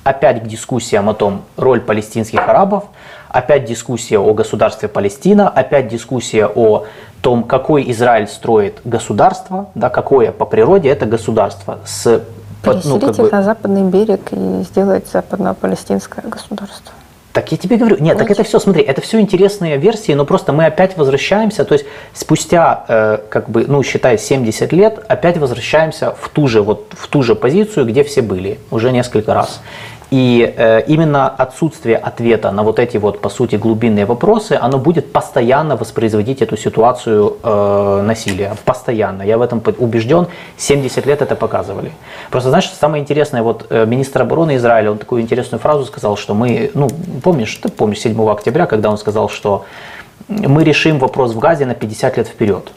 Опять 0.03 0.43
к 0.43 0.47
дискуссиям 0.47 1.11
о 1.11 1.15
том, 1.15 1.43
роль 1.59 1.83
палестинских 1.83 2.41
арабов, 2.41 2.85
опять 3.29 3.65
дискуссия 3.65 4.19
о 4.19 4.33
государстве 4.35 4.89
Палестина, 4.89 5.49
опять 5.49 5.89
дискуссия 5.89 6.47
о 6.47 6.85
том, 7.21 7.45
какой 7.45 7.91
Израиль 7.91 8.29
строит 8.29 8.81
государство, 8.85 9.69
да, 9.75 9.91
какое 9.91 10.33
по 10.33 10.45
природе 10.45 10.89
это 10.89 11.07
государство 11.07 11.79
с 11.85 12.23
Переселить 12.63 12.87
ну, 12.87 13.01
как 13.01 13.17
бы... 13.17 13.31
на 13.31 13.43
западный 13.43 13.83
берег 13.83 14.33
и 14.33 14.63
сделать 14.65 15.07
западно-палестинское 15.07 16.25
государство. 16.25 16.93
Так 17.33 17.53
я 17.53 17.59
тебе 17.59 17.77
говорю, 17.77 17.97
нет, 18.01 18.17
Значит. 18.17 18.19
так 18.19 18.31
это 18.33 18.43
все, 18.43 18.59
смотри, 18.59 18.83
это 18.83 19.01
все 19.01 19.21
интересные 19.21 19.77
версии, 19.77 20.13
но 20.13 20.25
просто 20.25 20.53
мы 20.53 20.67
опять 20.67 20.97
возвращаемся, 20.97 21.65
то 21.65 21.75
есть 21.75 21.85
спустя, 22.13 22.85
э, 22.89 23.19
как 23.29 23.49
бы, 23.49 23.65
ну, 23.69 23.83
считай, 23.85 24.19
70 24.19 24.73
лет, 24.73 25.05
опять 25.07 25.37
возвращаемся 25.37 26.15
в 26.21 26.29
ту 26.31 26.49
же, 26.49 26.63
вот, 26.63 26.95
в 26.97 27.07
ту 27.07 27.23
же 27.23 27.37
позицию, 27.37 27.87
где 27.87 28.03
все 28.03 28.23
были, 28.23 28.59
уже 28.73 28.91
несколько 28.91 29.35
раз. 29.35 29.61
И 30.11 30.55
э, 30.57 30.83
именно 30.87 31.29
отсутствие 31.29 31.97
ответа 31.97 32.51
на 32.51 32.63
вот 32.63 32.79
эти 32.79 32.97
вот, 32.97 33.21
по 33.21 33.29
сути, 33.29 33.57
глубинные 33.57 34.07
вопросы, 34.07 34.59
оно 34.61 34.79
будет 34.79 35.13
постоянно 35.13 35.77
воспроизводить 35.77 36.41
эту 36.41 36.57
ситуацию 36.57 37.37
э, 37.43 38.03
насилия. 38.07 38.55
Постоянно. 38.65 39.23
Я 39.23 39.37
в 39.37 39.43
этом 39.43 39.63
убежден. 39.79 40.27
70 40.57 41.07
лет 41.07 41.21
это 41.21 41.35
показывали. 41.35 41.93
Просто, 42.31 42.49
знаешь, 42.49 42.71
самое 42.81 43.03
интересное, 43.03 43.43
вот 43.43 43.67
э, 43.69 43.85
министр 43.85 44.23
обороны 44.23 44.57
Израиля, 44.57 44.93
он 44.93 44.99
такую 44.99 45.21
интересную 45.21 45.61
фразу 45.61 45.85
сказал, 45.85 46.17
что 46.17 46.35
мы, 46.35 46.71
ну, 46.73 46.89
помнишь, 47.23 47.55
ты 47.57 47.69
помнишь 47.69 48.01
7 48.01 48.31
октября, 48.31 48.67
когда 48.67 48.91
он 48.91 48.97
сказал, 48.97 49.29
что 49.29 49.67
мы 50.29 50.65
решим 50.65 50.99
вопрос 50.99 51.33
в 51.33 51.39
Газе 51.39 51.67
на 51.67 51.75
50 51.75 52.17
лет 52.17 52.29
вперед. 52.29 52.73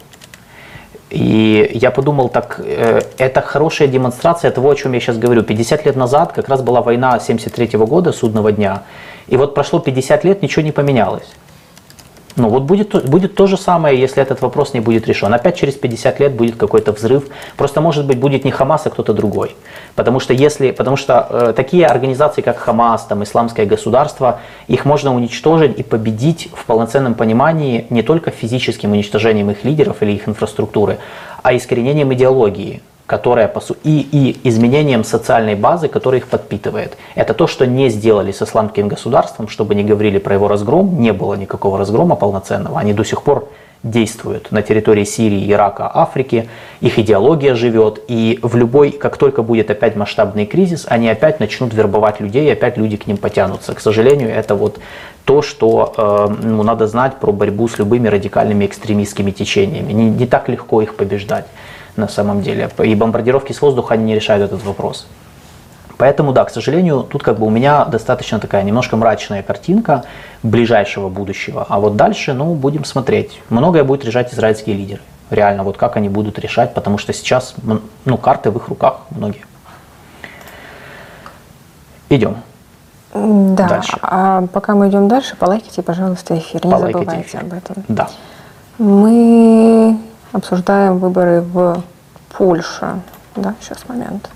И 1.12 1.70
я 1.74 1.92
подумал, 1.92 2.30
так, 2.30 2.62
э, 2.64 3.02
это 3.18 3.42
хорошая 3.42 3.90
демонстрация 3.90 4.50
того, 4.50 4.70
о 4.70 4.76
чем 4.76 4.94
я 4.94 5.00
сейчас 5.02 5.18
говорю. 5.18 5.44
50 5.44 5.86
лет 5.86 5.96
назад 5.96 6.32
как 6.32 6.48
раз 6.48 6.62
была 6.62 6.82
война 6.82 7.20
73 7.20 7.78
-го 7.78 7.86
года, 7.86 8.14
судного 8.14 8.52
дня, 8.52 8.84
и 9.28 9.38
вот 9.38 9.54
прошло 9.54 9.80
50 9.80 10.24
лет, 10.24 10.42
ничего 10.42 10.64
не 10.64 10.72
поменялось. 10.72 11.28
Ну 12.36 12.50
вот 12.50 12.64
будет, 12.64 13.10
будет 13.10 13.36
то 13.36 13.48
же 13.48 13.58
самое, 13.58 14.00
если 14.00 14.24
этот 14.24 14.42
вопрос 14.42 14.74
не 14.74 14.80
будет 14.80 15.08
решен. 15.08 15.34
Опять 15.34 15.58
через 15.58 15.74
50 15.74 16.20
лет 16.20 16.34
будет 16.34 16.56
какой-то 16.56 16.92
взрыв. 16.94 17.26
Просто 17.58 17.82
может 17.82 18.06
быть 18.06 18.20
будет 18.20 18.46
не 18.46 18.52
Хамас, 18.52 18.86
а 18.88 18.90
кто-то 18.90 19.14
другой. 19.14 19.56
Потому 19.96 20.20
что, 20.20 20.34
если, 20.34 20.72
потому 20.72 20.96
что 20.96 21.28
э, 21.30 21.54
такие 21.56 21.86
организации, 21.86 22.42
как 22.42 22.58
Хамас, 22.58 23.06
там, 23.06 23.24
Исламское 23.24 23.66
государство, 23.66 24.40
их 24.68 24.86
можно 24.86 25.14
уничтожить 25.14 25.78
и 25.78 25.84
победить 25.84 26.50
в 26.54 26.66
полноценном 26.66 27.16
понимании 27.16 27.86
не 27.90 28.02
только 28.02 28.32
физическим 28.32 28.92
уничтожением 28.92 29.52
их 29.52 29.66
лидеров 29.66 30.02
или 30.02 30.12
их 30.12 30.28
инфраструктуры, 30.28 31.00
а 31.44 31.56
искоренением 31.56 32.14
идеологии 32.14 32.82
которая 33.06 33.48
по 33.48 33.60
су... 33.60 33.76
и, 33.84 34.08
и 34.12 34.48
изменением 34.48 35.04
социальной 35.04 35.56
базы, 35.56 35.88
которая 35.88 36.22
их 36.22 36.28
подпитывает. 36.28 36.98
Это 37.16 37.34
то, 37.34 37.48
что 37.48 37.68
не 37.68 37.90
сделали 37.90 38.32
с 38.32 38.42
исламским 38.42 38.88
государством, 38.88 39.48
чтобы 39.48 39.76
не 39.76 39.84
говорили 39.84 40.18
про 40.18 40.36
его 40.36 40.48
разгром, 40.48 41.02
не 41.02 41.12
было 41.14 41.34
никакого 41.36 41.78
разгрома 41.78 42.16
полноценного. 42.16 42.80
Они 42.80 42.94
до 42.94 43.04
сих 43.04 43.22
пор 43.24 43.50
действуют 43.84 44.52
на 44.52 44.62
территории 44.62 45.04
Сирии, 45.04 45.52
Ирака, 45.52 45.90
Африки, 45.94 46.50
их 46.82 47.00
идеология 47.00 47.56
живет, 47.56 48.00
и 48.08 48.40
в 48.42 48.56
любой, 48.56 48.92
как 48.92 49.18
только 49.18 49.42
будет 49.42 49.72
опять 49.72 49.96
масштабный 49.96 50.46
кризис, 50.46 50.86
они 50.88 51.10
опять 51.10 51.40
начнут 51.40 51.74
вербовать 51.74 52.20
людей, 52.20 52.48
и 52.48 52.52
опять 52.52 52.78
люди 52.78 52.98
к 52.98 53.08
ним 53.08 53.18
потянутся. 53.18 53.74
К 53.74 53.80
сожалению, 53.80 54.30
это 54.30 54.56
вот 54.56 54.80
то, 55.26 55.42
что 55.42 55.94
э, 55.98 56.36
ну, 56.44 56.64
надо 56.64 56.88
знать 56.88 57.16
про 57.16 57.32
борьбу 57.32 57.68
с 57.68 57.80
любыми 57.80 58.08
радикальными 58.08 58.66
экстремистскими 58.66 59.32
течениями. 59.32 59.94
Не, 59.94 60.10
не 60.10 60.28
так 60.28 60.48
легко 60.48 60.82
их 60.82 60.96
побеждать 60.96 61.46
на 61.96 62.08
самом 62.08 62.42
деле. 62.42 62.70
И 62.84 62.96
бомбардировки 62.96 63.54
с 63.54 63.62
воздуха 63.62 63.96
они 63.96 64.06
не 64.06 64.16
решают 64.16 64.44
этот 64.44 64.64
вопрос. 64.64 65.08
Поэтому, 66.02 66.34
да, 66.34 66.46
к 66.46 66.50
сожалению, 66.50 67.04
тут 67.04 67.22
как 67.22 67.38
бы 67.38 67.46
у 67.46 67.52
меня 67.52 67.86
достаточно 67.86 68.40
такая 68.40 68.64
немножко 68.64 68.98
мрачная 68.98 69.44
картинка 69.44 70.04
ближайшего 70.42 71.10
будущего. 71.10 71.64
А 71.70 71.80
вот 71.80 71.96
дальше, 71.96 72.34
ну, 72.34 72.56
будем 72.56 72.86
смотреть. 72.86 73.40
Многое 73.50 73.84
будет 73.84 74.04
решать 74.04 74.34
израильские 74.34 74.76
лидеры. 74.76 75.02
Реально, 75.30 75.64
вот 75.64 75.78
как 75.78 75.98
они 75.98 76.10
будут 76.10 76.40
решать, 76.40 76.74
потому 76.74 76.98
что 76.98 77.14
сейчас, 77.14 77.54
ну, 78.06 78.18
карты 78.18 78.50
в 78.50 78.58
их 78.58 78.68
руках 78.68 79.02
многие. 79.12 79.46
Идем. 82.10 82.38
Да, 83.14 83.68
дальше. 83.68 83.98
а 84.02 84.48
пока 84.52 84.74
мы 84.74 84.90
идем 84.90 85.08
дальше, 85.08 85.36
полайкайте, 85.36 85.84
пожалуйста, 85.84 86.36
эфир. 86.36 86.66
Не 86.66 86.72
полайкайте 86.72 87.06
забывайте 87.06 87.28
эфир. 87.28 87.42
об 87.42 87.54
этом. 87.54 87.76
Да. 87.88 88.10
Мы 88.80 90.00
обсуждаем 90.32 90.98
выборы 90.98 91.42
в 91.42 91.82
Польше. 92.38 93.02
Да, 93.36 93.54
сейчас 93.62 93.88
момент. 93.88 94.30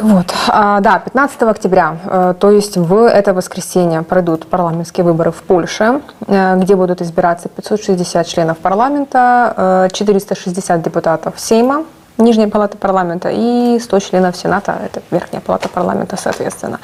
Вот. 0.00 0.32
А, 0.48 0.80
да, 0.80 0.98
15 0.98 1.42
октября, 1.42 1.96
э, 2.04 2.34
то 2.38 2.50
есть 2.50 2.76
в 2.76 3.08
это 3.08 3.34
воскресенье 3.34 4.02
пройдут 4.02 4.46
парламентские 4.46 5.04
выборы 5.04 5.32
в 5.32 5.42
Польше, 5.42 6.02
э, 6.26 6.56
где 6.56 6.76
будут 6.76 7.02
избираться 7.02 7.48
560 7.48 8.26
членов 8.26 8.58
парламента, 8.58 9.88
460 9.92 10.78
э, 10.78 10.82
депутатов 10.82 11.34
Сейма, 11.36 11.84
Нижняя 12.16 12.48
палата 12.48 12.76
парламента 12.76 13.28
и 13.32 13.78
100 13.80 14.00
членов 14.00 14.36
Сената, 14.36 14.76
это 14.84 15.02
Верхняя 15.12 15.40
палата 15.40 15.68
парламента, 15.68 16.16
соответственно. 16.16 16.80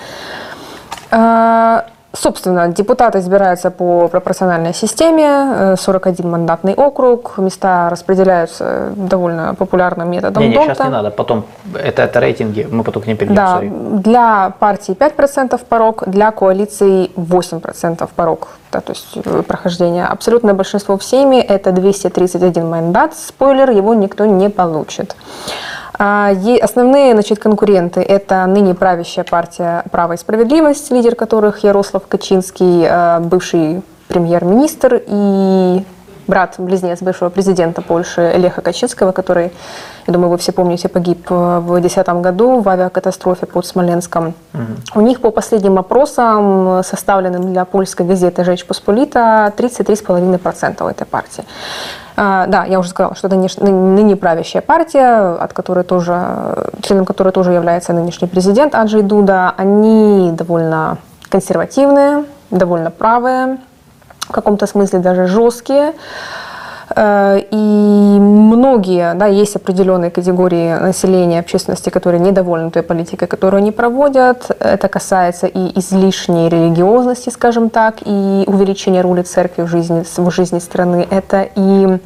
Собственно, 2.17 2.69
депутаты 2.69 3.19
избираются 3.19 3.71
по 3.71 4.09
пропорциональной 4.09 4.73
системе, 4.73 5.77
41 5.77 6.25
э, 6.25 6.29
мандатный 6.29 6.75
округ, 6.75 7.39
места 7.39 7.91
распределяются 7.91 8.93
довольно 8.95 9.55
популярным 9.55 10.11
методом 10.11 10.45
не, 10.45 10.51
не, 10.51 10.55
сейчас 10.55 10.79
не 10.79 10.91
надо, 10.91 11.11
потом, 11.11 11.45
это, 11.75 12.03
это 12.03 12.21
рейтинги, 12.21 12.69
мы 12.71 12.85
потом 12.85 13.03
к 13.03 13.07
ним 13.09 13.17
перейдем. 13.17 13.35
Да, 13.35 13.61
для 13.61 14.53
партии 14.61 14.95
5% 14.95 15.61
порог, 15.69 16.05
для 16.07 16.31
коалиции 16.31 17.11
8% 17.17 18.09
порог, 18.15 18.49
да, 18.71 18.81
то 18.81 18.93
есть 18.93 19.17
э, 19.17 19.43
прохождение. 19.43 20.07
Абсолютное 20.07 20.55
большинство 20.55 20.97
в 20.97 21.03
Сейме 21.03 21.43
это 21.43 21.73
231 21.73 22.69
мандат, 22.69 23.15
спойлер, 23.17 23.71
его 23.71 23.93
никто 23.95 24.25
не 24.25 24.51
получит. 24.51 25.17
А, 25.97 26.33
основные 26.61 27.13
значит, 27.13 27.39
конкуренты– 27.39 28.01
это 28.03 28.45
ныне 28.47 28.75
правящая 28.75 29.25
партия 29.25 29.85
«Право 29.91 30.15
и 30.15 30.17
справедливость», 30.17 30.91
лидер 30.91 31.15
которых 31.15 31.63
Ярослав 31.63 32.07
Качинский, 32.09 32.85
а, 32.89 33.21
бывший 33.21 33.83
премьер-министр 34.09 35.03
и 35.07 35.85
брат-близнец 36.27 37.01
бывшего 37.03 37.29
президента 37.29 37.83
Польши 37.83 38.33
Леха 38.37 38.61
Качинского, 38.61 39.13
который, 39.13 39.53
я 40.07 40.13
думаю, 40.13 40.31
вы 40.31 40.39
все 40.39 40.53
помните, 40.53 40.89
погиб 40.89 41.29
в 41.29 41.79
2010 41.79 42.21
году 42.23 42.61
в 42.61 42.69
авиакатастрофе 42.69 43.47
под 43.47 43.67
Смоленском. 43.67 44.35
Угу. 44.55 45.01
У 45.01 45.01
них 45.03 45.21
по 45.21 45.31
последним 45.31 45.79
опросам, 45.79 46.83
составленным 46.83 47.53
для 47.53 47.65
польской 47.65 48.07
газеты 48.07 48.43
«Жечь 48.45 48.65
Посполита», 48.65 49.53
33,5% 49.57 50.85
у 50.85 50.89
этой 50.89 51.07
партии. 51.07 51.45
А, 52.17 52.47
да, 52.47 52.65
я 52.65 52.79
уже 52.79 52.91
сказала, 52.91 53.15
что 53.17 53.27
это 53.27 53.37
ныне 53.37 54.17
правящая 54.17 54.63
партия, 54.63 55.35
от 55.35 55.53
которой 55.53 55.85
тоже, 55.85 56.71
членом 56.83 57.05
которой 57.05 57.33
тоже 57.33 57.53
является 57.53 57.93
нынешний 57.93 58.29
президент 58.29 58.75
Аджей 58.75 59.03
Дуда. 59.03 59.53
Они 59.57 60.31
довольно 60.33 60.99
консервативные, 61.29 62.25
довольно 62.51 62.91
правые, 62.91 63.59
в 64.21 64.33
каком-то 64.33 64.67
смысле 64.67 65.01
даже 65.01 65.27
жесткие. 65.27 65.93
Э, 66.97 67.41
и 67.51 67.57
многие, 68.21 69.15
да, 69.15 69.27
есть 69.27 69.57
определенные 69.57 70.11
категории 70.11 70.75
населения, 70.79 71.41
общественности, 71.41 71.91
которые 71.91 72.21
недовольны 72.21 72.71
той 72.71 72.83
политикой, 72.83 73.27
которую 73.27 73.59
они 73.59 73.73
проводят. 73.73 74.51
Это 74.61 74.89
касается 74.89 75.47
и 75.47 75.79
излишней 75.79 76.49
религиозности, 76.49 77.31
скажем 77.31 77.71
так, 77.71 77.97
и 78.05 78.45
увеличения 78.47 79.01
роли 79.01 79.23
церкви 79.23 79.63
в 79.63 79.69
жизни, 79.69 80.05
в 80.05 80.31
жизни 80.31 80.59
страны. 80.59 81.07
Это 81.11 81.49
и 81.57 81.99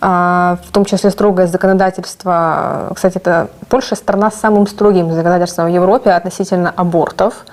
а, 0.00 0.58
в 0.66 0.72
том 0.72 0.84
числе 0.84 1.10
строгое 1.10 1.46
законодательство. 1.46 2.92
Кстати, 2.94 3.16
это 3.18 3.48
Польша 3.68 3.96
страна 3.96 4.30
с 4.30 4.36
самым 4.36 4.66
строгим 4.66 5.12
законодательством 5.12 5.66
в 5.66 5.74
Европе 5.74 6.10
относительно 6.10 6.72
абортов. 6.74 7.44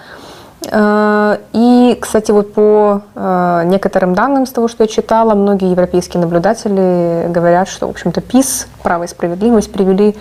А, 0.72 1.40
и, 1.54 1.98
кстати, 2.02 2.32
вот 2.32 2.54
по 2.54 3.02
а, 3.16 3.64
некоторым 3.64 4.14
данным 4.14 4.46
с 4.46 4.52
того, 4.52 4.68
что 4.68 4.84
я 4.84 4.88
читала, 4.88 5.36
многие 5.36 5.72
европейские 5.72 6.22
наблюдатели 6.22 7.28
говорят, 7.30 7.68
что, 7.68 7.88
в 7.88 7.92
общем-то, 7.92 8.22
ПИС, 8.22 8.68
право 8.84 9.04
и 9.04 9.08
справедливость 9.08 9.72
привели 9.72 10.16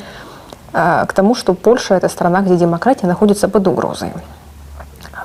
к 0.73 1.13
тому, 1.15 1.37
что 1.37 1.55
Польша– 1.55 1.95
это 1.97 2.09
страна, 2.09 2.41
где 2.41 2.57
демократия 2.57 3.07
находится 3.07 3.49
под 3.49 3.69
угрозой 3.69 4.11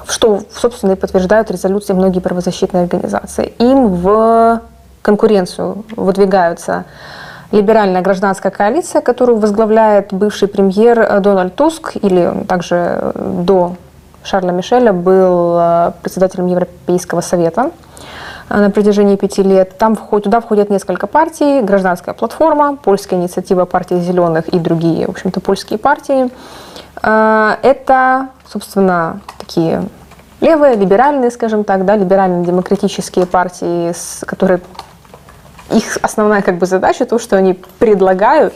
что, 0.07 0.41
собственно, 0.53 0.93
и 0.93 0.95
подтверждают 0.95 1.51
резолюции 1.51 1.93
многие 1.93 2.19
правозащитные 2.19 2.83
организации. 2.83 3.53
Им 3.59 3.87
в 3.87 4.61
конкуренцию 5.01 5.85
выдвигаются 5.95 6.85
либеральная 7.51 8.01
гражданская 8.01 8.51
коалиция, 8.51 9.01
которую 9.01 9.39
возглавляет 9.39 10.13
бывший 10.13 10.47
премьер 10.47 10.99
э, 10.99 11.19
Дональд 11.19 11.55
Туск, 11.55 11.95
или 11.95 12.31
также 12.47 12.75
э, 12.75 13.41
до 13.43 13.75
Шарля 14.23 14.51
Мишеля 14.51 14.93
был 14.93 15.57
э, 15.59 15.91
председателем 16.01 16.47
Европейского 16.47 17.21
совета 17.21 17.71
на 18.49 18.71
протяжении 18.71 19.15
пяти 19.15 19.43
лет. 19.43 19.77
Там 19.77 19.95
входит, 19.95 20.23
туда 20.23 20.41
входят 20.41 20.69
несколько 20.69 21.05
партий, 21.07 21.61
гражданская 21.61 22.15
платформа, 22.15 22.77
польская 22.77 23.15
инициатива 23.15 23.65
партии 23.65 23.99
зеленых 23.99 24.47
и 24.47 24.57
другие, 24.59 25.05
в 25.05 25.11
общем-то, 25.11 25.39
польские 25.39 25.77
партии. 25.77 26.31
Это, 27.01 28.29
собственно, 28.47 29.21
такие 29.37 29.83
левые, 30.41 30.75
либеральные, 30.75 31.31
скажем 31.31 31.63
так, 31.63 31.85
да, 31.85 31.95
либерально-демократические 31.95 33.27
партии, 33.27 33.93
которые 34.25 34.61
их 35.71 35.97
основная 36.01 36.41
как 36.41 36.57
бы 36.57 36.65
задача, 36.65 37.05
то, 37.05 37.19
что 37.19 37.37
они 37.37 37.53
предлагают, 37.77 38.55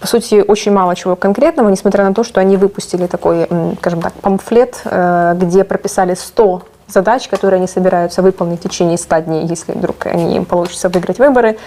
по 0.00 0.06
сути, 0.06 0.42
очень 0.46 0.72
мало 0.72 0.96
чего 0.96 1.14
конкретного, 1.14 1.68
несмотря 1.68 2.04
на 2.04 2.14
то, 2.14 2.24
что 2.24 2.40
они 2.40 2.56
выпустили 2.56 3.06
такой, 3.06 3.46
скажем 3.78 4.00
так, 4.00 4.14
памфлет, 4.14 4.80
э, 4.84 5.34
где 5.36 5.62
прописали 5.62 6.14
100 6.14 6.62
задач, 6.88 7.28
которые 7.28 7.58
они 7.58 7.66
собираются 7.66 8.22
выполнить 8.22 8.60
в 8.60 8.62
течение 8.62 8.96
100 8.96 9.18
дней, 9.20 9.46
если 9.46 9.72
вдруг 9.72 10.06
они, 10.06 10.36
им 10.36 10.46
получится 10.46 10.88
выиграть 10.88 11.18
выборы. 11.18 11.58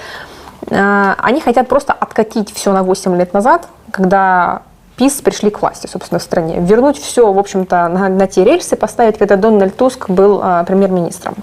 Э, 0.68 1.14
они 1.18 1.41
хотят 1.41 1.68
просто 1.68 1.93
откатить 1.93 2.51
все 2.53 2.73
на 2.73 2.84
8 2.84 3.15
лет 3.18 3.34
назад, 3.34 3.68
когда 3.91 4.64
ПИС 4.95 5.22
пришли 5.22 5.51
к 5.51 5.61
власти, 5.61 5.88
собственно, 5.88 6.19
в 6.19 6.23
стране. 6.23 6.60
Вернуть 6.60 6.97
все, 6.97 7.31
в 7.31 7.38
общем-то, 7.38 7.88
на, 7.88 8.10
на 8.10 8.27
те 8.27 8.43
рельсы, 8.43 8.76
поставить, 8.76 9.18
когда 9.18 9.35
Дональд 9.35 9.76
Туск 9.76 10.10
был 10.10 10.39
а, 10.43 10.64
премьер-министром. 10.64 11.35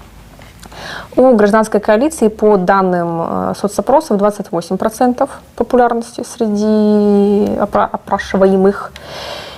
У 1.15 1.35
гражданской 1.35 1.79
коалиции 1.79 2.29
по 2.29 2.57
данным 2.57 3.21
э, 3.21 3.53
соцопросов 3.59 4.19
28% 4.21 5.29
популярности 5.55 6.23
среди 6.23 7.53
опрашиваемых. 7.57 8.93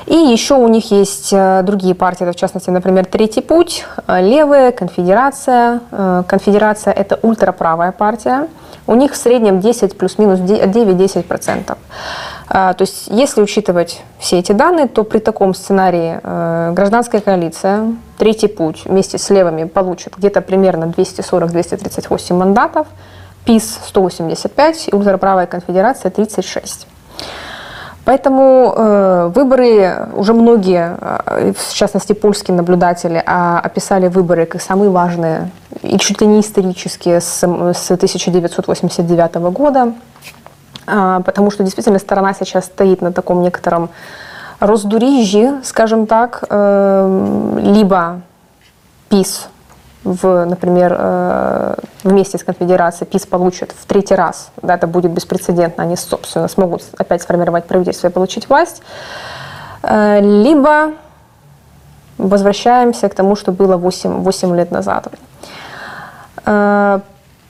И 0.08 0.16
еще 0.16 0.56
у 0.56 0.68
них 0.68 0.92
есть 0.92 1.32
э, 1.32 1.62
другие 1.64 1.94
партии, 1.94 2.24
в 2.24 2.36
частности, 2.36 2.72
например, 2.72 3.06
Третий 3.06 3.42
путь, 3.42 3.86
э, 4.08 4.22
Левая, 4.22 4.72
Конфедерация. 4.72 5.82
Конфедерация– 6.28 6.94
это 6.96 7.20
ультраправая 7.22 7.92
партия. 7.92 8.48
У 8.88 8.96
них 8.96 9.14
в 9.14 9.16
среднем 9.16 9.60
10 9.60 9.98
плюс-минус 9.98 10.40
9-10%. 10.40 11.78
То 12.48 12.76
есть, 12.80 13.08
если 13.08 13.42
учитывать 13.42 14.02
все 14.20 14.40
эти 14.40 14.52
данные, 14.52 14.88
то 14.88 15.04
при 15.04 15.20
таком 15.20 15.54
сценарии 15.54 16.20
гражданская 16.74 17.22
коалиция, 17.22 17.96
Третий 18.24 18.48
путь 18.48 18.84
вместе 18.86 19.18
с 19.18 19.30
левыми 19.30 19.66
получит 19.66 20.16
где-то 20.16 20.40
примерно 20.40 20.86
240-238 20.86 22.34
мандатов, 22.34 22.88
ПИС 23.44 23.80
185 23.88 24.88
и 24.88 24.96
ультраправая 24.96 25.46
конфедерация 25.46 26.10
36. 26.10 26.88
Поэтому 28.06 28.74
э, 28.76 29.32
выборы, 29.36 30.08
уже 30.14 30.34
многие, 30.34 30.98
э, 31.02 31.52
в 31.52 31.74
частности 31.74 32.14
польские 32.14 32.56
наблюдатели, 32.56 33.18
э, 33.18 33.60
описали 33.62 34.08
выборы 34.08 34.46
как 34.46 34.62
самые 34.62 34.90
важные 34.90 35.50
и 35.82 35.98
чуть 35.98 36.22
ли 36.22 36.28
не 36.28 36.40
исторические 36.40 37.20
с, 37.20 37.44
с 37.44 37.92
1989 37.92 39.36
года, 39.52 39.92
э, 39.92 40.43
потому 40.86 41.52
что 41.52 41.64
действительно 41.64 42.00
сторона 42.00 42.34
сейчас 42.34 42.66
стоит 42.66 43.02
на 43.02 43.12
таком 43.12 43.42
некотором 43.42 43.90
раздурижье, 44.60 45.62
скажем 45.64 46.08
так, 46.08 46.44
э, 46.50 47.60
либо 47.62 48.22
ПИС 49.10 49.48
в, 50.04 50.46
например, 50.46 50.96
э, 50.98 51.76
вместе 52.04 52.38
с 52.38 52.44
конфедерацией 52.44 53.10
ПИС 53.10 53.26
получит 53.26 53.72
в 53.72 53.86
третий 53.86 54.16
раз, 54.16 54.52
да, 54.62 54.76
это 54.76 54.88
будет 54.88 55.12
беспрецедентно, 55.12 55.84
они, 55.84 55.96
собственно, 55.96 56.48
смогут 56.48 56.84
опять 56.98 57.22
сформировать 57.22 57.66
правительство 57.66 58.08
и 58.08 58.12
получить 58.12 58.50
власть, 58.50 58.82
э, 59.84 60.20
либо 60.22 60.94
возвращаемся 62.18 63.10
к 63.10 63.16
тому, 63.16 63.36
что 63.36 63.52
было 63.52 63.78
8, 63.78 64.24
8 64.24 64.56
лет 64.56 64.72
назад. 64.72 65.08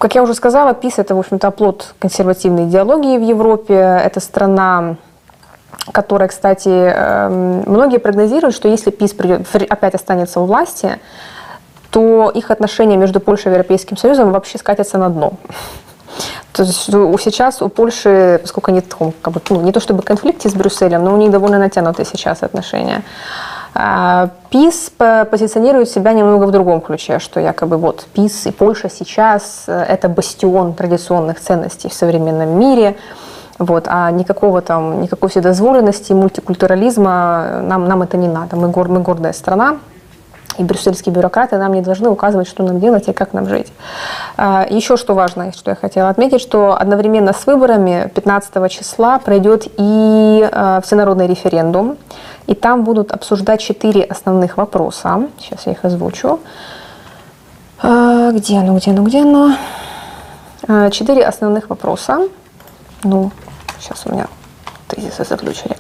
Как 0.03 0.15
я 0.15 0.21
уже 0.21 0.33
сказала, 0.33 0.73
ПИС– 0.73 0.95
это, 0.99 1.15
в 1.15 1.19
общем-то, 1.19 1.47
оплот 1.47 1.95
консервативной 1.97 2.65
идеологии 2.65 3.17
в 3.17 3.21
Европе. 3.21 3.73
Это 3.73 4.19
страна, 4.19 4.97
которая, 5.93 6.27
кстати, 6.27 6.67
эм, 6.67 7.63
многие 7.65 7.99
прогнозируют, 7.99 8.53
что 8.53 8.67
если 8.67 8.91
ПИС 8.91 9.13
придет, 9.13 9.47
опять 9.69 9.95
останется 9.95 10.41
у 10.41 10.45
власти, 10.45 10.99
то 11.89 12.29
их 12.35 12.51
отношения 12.51 12.97
между 12.97 13.21
Польшей 13.21 13.45
и 13.45 13.53
Европейским 13.53 13.95
Союзом 13.95 14.33
вообще 14.33 14.57
скатятся 14.57 14.97
на 14.97 15.07
дно. 15.07 15.35
То 16.51 16.63
есть 16.63 16.83
сейчас 17.23 17.61
у 17.61 17.69
Польши, 17.69 18.39
поскольку 18.41 18.71
они 18.71 18.81
как 18.81 19.33
бы, 19.33 19.41
ну, 19.51 19.61
не 19.61 19.71
то 19.71 19.79
чтобы 19.79 20.03
конфликте 20.03 20.49
с 20.49 20.53
Брюсселем, 20.53 21.05
но 21.05 21.13
у 21.13 21.17
них 21.17 21.31
довольно 21.31 21.59
натянутые 21.59 22.05
сейчас 22.05 22.43
отношения. 22.43 23.03
А, 23.75 24.29
ПИС 24.49 24.91
позиционирует 25.31 25.89
себя 25.89 26.13
немного 26.13 26.45
в 26.45 26.51
другом 26.51 26.81
ключе, 26.81 27.19
что 27.19 27.39
якобы 27.39 27.77
вот 27.77 28.05
ПИС 28.13 28.45
и 28.45 28.51
Польша 28.51 28.89
сейчас 28.89 29.63
э, 29.67 29.85
это 29.89 30.09
бастион 30.09 30.73
традиционных 30.73 31.39
ценностей 31.39 31.89
в 31.89 31.93
современном 31.93 32.59
мире. 32.59 32.95
Вот, 33.59 33.85
а 33.87 34.09
никакого 34.11 34.61
там, 34.61 35.01
никакой 35.01 35.29
вседозволенности, 35.29 36.13
мультикультурализма 36.13 37.61
нам, 37.63 37.87
нам 37.87 38.01
это 38.01 38.17
не 38.17 38.27
надо. 38.27 38.55
Мы, 38.55 38.67
гор, 38.69 38.89
мы 38.89 38.99
гордая 38.99 39.33
страна, 39.33 39.77
и 40.57 40.63
брюссельские 40.63 41.13
бюрократы 41.13 41.57
нам 41.57 41.73
не 41.73 41.81
должны 41.81 42.09
указывать, 42.09 42.47
что 42.47 42.63
нам 42.63 42.79
делать 42.79 43.07
и 43.07 43.13
как 43.13 43.33
нам 43.33 43.47
жить. 43.47 43.71
А, 44.37 44.65
еще 44.69 44.97
что 44.97 45.13
важно, 45.13 45.51
что 45.51 45.71
я 45.71 45.75
хотела 45.75 46.09
отметить, 46.09 46.41
что 46.41 46.77
одновременно 46.79 47.33
с 47.33 47.45
выборами 47.45 48.11
15 48.13 48.71
числа 48.71 49.19
пройдет 49.19 49.67
и 49.77 50.47
а, 50.51 50.81
всенародный 50.81 51.27
референдум, 51.27 51.97
и 52.47 52.55
там 52.55 52.83
будут 52.83 53.11
обсуждать 53.11 53.61
четыре 53.61 54.03
основных 54.03 54.57
вопроса. 54.57 55.27
Сейчас 55.39 55.65
я 55.65 55.73
их 55.73 55.83
озвучу. 55.85 56.39
А, 57.81 58.31
где 58.31 58.57
оно, 58.57 58.77
где 58.77 58.91
оно, 58.91 59.03
где 59.03 59.21
оно? 59.21 59.55
Четыре 60.91 61.25
основных 61.25 61.69
вопроса. 61.69 62.27
Ну, 63.03 63.31
Сейчас 63.83 64.03
у 64.05 64.13
меня 64.13 64.27
тезисы 64.87 65.25
заключили. 65.25 65.75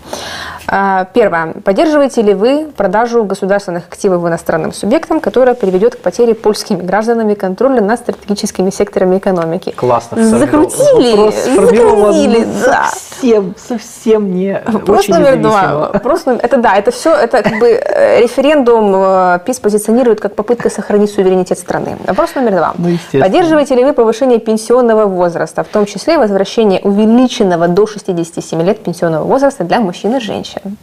А, 0.67 1.05
первое. 1.13 1.53
Поддерживаете 1.63 2.21
ли 2.21 2.33
вы 2.33 2.67
продажу 2.75 3.23
государственных 3.23 3.87
активов 3.87 4.25
иностранным 4.27 4.73
субъектам, 4.73 5.21
которая 5.21 5.55
приведет 5.55 5.95
к 5.95 5.99
потере 5.99 6.35
польскими 6.35 6.81
гражданами 6.81 7.33
контроля 7.33 7.81
над 7.81 7.99
стратегическими 7.99 8.71
секторами 8.71 9.19
экономики? 9.19 9.71
Классно. 9.71 10.21
Закрутили, 10.21 11.31
закрутили, 11.55 12.45
да. 12.65 12.89
Совсем, 13.23 13.55
совсем 13.57 14.35
не 14.35 14.61
Вопрос 14.67 15.07
номер 15.07 15.37
два. 15.37 15.89
Вопрос 15.93 16.25
номер, 16.25 16.41
это 16.43 16.57
да, 16.57 16.75
это 16.75 16.91
все, 16.91 17.15
это 17.15 17.41
как 17.41 17.57
бы 17.57 17.67
э, 17.69 18.21
референдум 18.21 18.93
э, 18.95 19.39
ПИС 19.45 19.59
позиционирует 19.61 20.19
как 20.19 20.35
попытка 20.35 20.69
сохранить 20.69 21.09
суверенитет 21.09 21.57
страны. 21.57 21.97
Вопрос 22.05 22.35
номер 22.35 22.51
два. 22.51 22.73
Ну, 22.77 22.97
Поддерживаете 23.19 23.75
ли 23.75 23.85
вы 23.85 23.93
повышение 23.93 24.39
пенсионного 24.39 25.05
возраста, 25.05 25.63
в 25.63 25.67
том 25.69 25.85
числе 25.85 26.17
возвращение 26.17 26.81
увеличенного 26.81 27.69
до 27.69 27.87
67 27.87 28.61
лет 28.61 28.83
пенсионного 28.83 29.23
возраста 29.23 29.63
для 29.63 29.79
мужчин 29.79 30.17
и 30.17 30.19
женщин? 30.19 30.77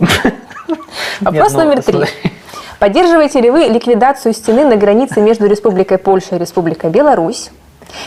Вопрос 1.20 1.52
ну, 1.52 1.58
номер 1.60 1.82
три. 1.82 2.00
Поддерживаете 2.80 3.40
ли 3.40 3.50
вы 3.50 3.60
ликвидацию 3.66 4.34
стены 4.34 4.64
на 4.64 4.74
границе 4.74 5.20
между 5.20 5.46
Республикой 5.46 5.98
Польша 5.98 6.34
и 6.34 6.38
Республикой 6.38 6.90
Беларусь? 6.90 7.50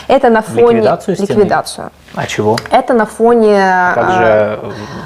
Это 0.08 0.28
на 0.28 0.42
фоне... 0.42 0.78
Ликвидацию? 0.78 1.16
Стены? 1.16 1.38
Ликвидацию. 1.38 1.90
А 2.14 2.26
чего? 2.26 2.56
Это 2.70 2.94
на 2.94 3.06
фоне 3.06 3.60
а, 3.60 4.10
же 4.18 4.60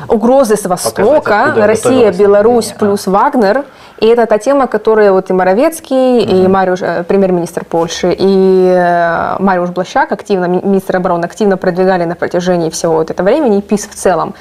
угрозы 0.08 0.56
с 0.56 0.64
Востока, 0.66 1.52
Россия, 1.56 2.12
Беларусь 2.12 2.68
нападение? 2.68 2.78
плюс 2.78 3.06
Вагнер. 3.06 3.64
И 3.98 4.06
это 4.06 4.26
та 4.26 4.38
тема, 4.38 4.66
которую 4.66 5.12
вот 5.12 5.30
и 5.30 5.32
Моровецкий, 5.32 6.22
и 6.24 6.48
Мариуш, 6.48 6.80
э, 6.82 7.04
премьер-министр 7.04 7.64
Польши, 7.64 8.12
и 8.18 8.74
э, 8.76 9.36
Мариуш 9.38 9.70
Блащак, 9.70 10.10
активно, 10.10 10.46
ми- 10.46 10.60
министр 10.60 10.96
обороны, 10.96 11.24
активно 11.24 11.56
продвигали 11.56 12.04
на 12.04 12.16
протяжении 12.16 12.68
всего 12.70 12.94
вот 12.94 13.10
этого 13.12 13.26
времени, 13.28 13.58
и 13.58 13.60
ПИС 13.62 13.86
в 13.86 13.94
целом. 13.94 14.34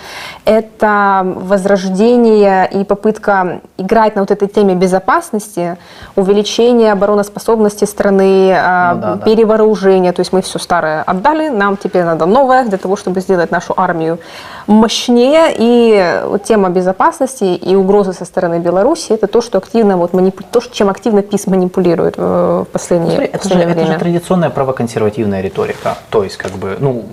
Это 0.45 1.21
возрождение 1.23 2.67
и 2.71 2.83
попытка 2.83 3.61
играть 3.77 4.15
на 4.15 4.23
вот 4.23 4.31
этой 4.31 4.47
теме 4.47 4.73
безопасности, 4.75 5.77
увеличение 6.15 6.91
обороноспособности 6.93 7.85
страны, 7.85 8.53
а, 8.57 8.93
Ну 8.95 9.01
да, 9.01 9.13
да. 9.15 9.25
перевооружение. 9.25 10.11
То 10.11 10.21
есть 10.21 10.33
мы 10.33 10.41
все 10.41 10.57
старое 10.59 11.03
отдали, 11.03 11.49
нам 11.49 11.77
теперь 11.77 12.03
надо 12.03 12.25
новое 12.25 12.50
для 12.67 12.77
того, 12.77 12.95
чтобы 12.95 13.21
сделать 13.21 13.51
нашу 13.51 13.73
армию 13.77 14.19
мощнее. 14.67 15.53
И 15.57 16.21
тема 16.43 16.69
безопасности 16.69 17.43
и 17.43 17.75
угрозы 17.75 18.13
со 18.13 18.25
стороны 18.25 18.59
Беларуси– 18.59 19.11
это 19.13 19.27
то, 19.27 19.41
что 19.41 19.57
активно 19.57 19.97
вот 19.97 20.13
манипу- 20.13 20.43
то, 20.51 20.61
чем 20.71 20.89
активно 20.89 21.21
ПИС 21.21 21.47
манипулирует 21.47 22.15
э, 22.17 22.63
в 22.67 22.71
последнее, 22.71 23.11
Смотри, 23.11 23.27
это, 23.27 23.43
же, 23.43 23.49
последнее 23.49 23.71
это 23.71 23.79
же 23.81 23.85
время. 23.87 23.99
традиционная 23.99 24.49
правоконсервативная 24.49 25.41
риторика. 25.41 25.95
То 26.09 26.23
есть, 26.23 26.37
как 26.37 26.51
бы, 26.51 26.77
ну, 26.79 27.03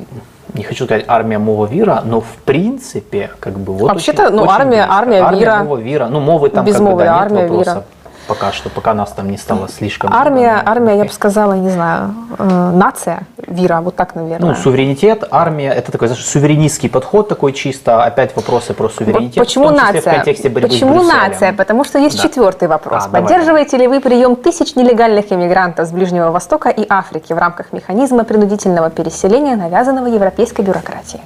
не 0.54 0.62
хочу 0.64 0.84
сказать 0.86 1.04
армия 1.08 1.38
мова 1.38 1.66
вира, 1.66 2.02
но 2.04 2.20
в 2.20 2.36
принципе, 2.44 3.30
как 3.38 3.58
бы 3.58 3.72
вот 3.74 3.88
Вообще-то, 3.90 4.30
ну, 4.30 4.42
очень 4.42 4.52
армия- 4.52 4.76
близко. 4.86 4.94
армия 4.94 5.38
вира. 5.38 5.56
мова 5.64 5.76
вира. 5.78 6.06
Ну, 6.08 6.20
мовы 6.20 6.48
там 6.50 6.64
Без 6.64 6.74
как 6.74 6.82
бы, 6.82 6.88
мовы, 6.90 7.04
да, 7.04 7.12
нет 7.12 7.22
армия 7.22 7.42
вопросов. 7.46 7.84
Пока 8.28 8.52
что, 8.52 8.68
пока 8.68 8.92
нас 8.92 9.10
там 9.12 9.30
не 9.30 9.38
стало 9.38 9.68
слишком. 9.70 10.12
Армия, 10.12 10.52
много. 10.52 10.70
армия, 10.70 10.98
я 10.98 11.04
бы 11.04 11.10
сказала, 11.10 11.54
не 11.54 11.70
знаю, 11.70 12.14
э, 12.38 12.70
нация, 12.74 13.20
вира, 13.46 13.80
вот 13.80 13.96
так, 13.96 14.14
наверное. 14.14 14.50
Ну, 14.50 14.54
суверенитет, 14.54 15.24
армия, 15.30 15.72
это 15.72 15.90
такой, 15.92 16.08
знаешь, 16.08 16.26
суверенистский 16.26 16.90
подход 16.90 17.28
такой 17.28 17.54
чисто, 17.54 18.04
опять 18.04 18.36
вопросы 18.36 18.74
про 18.74 18.90
суверенитет. 18.90 19.42
Почему 19.42 19.64
в 19.64 19.68
том 19.68 19.78
числе 19.78 19.92
нация? 19.94 20.12
в 20.12 20.14
контексте 20.16 20.48
борьбы 20.50 20.68
Почему 20.68 21.02
с 21.02 21.08
нация? 21.08 21.52
Потому 21.54 21.84
что 21.84 21.98
есть 21.98 22.18
Да. 22.18 22.22
четвертый 22.22 22.68
вопрос. 22.68 23.04
А, 23.06 23.08
давай. 23.08 23.22
Поддерживаете 23.22 23.78
ли 23.78 23.88
вы 23.88 24.00
прием 24.00 24.36
тысяч 24.36 24.76
нелегальных 24.76 25.32
иммигрантов 25.32 25.88
с 25.88 25.90
Ближнего 25.90 26.30
Востока 26.30 26.68
и 26.68 26.84
Африки 26.86 27.32
в 27.32 27.38
рамках 27.38 27.72
механизма 27.72 28.24
принудительного 28.24 28.90
переселения, 28.90 29.56
навязанного 29.56 30.06
европейской 30.06 30.60
бюрократией? 30.60 31.22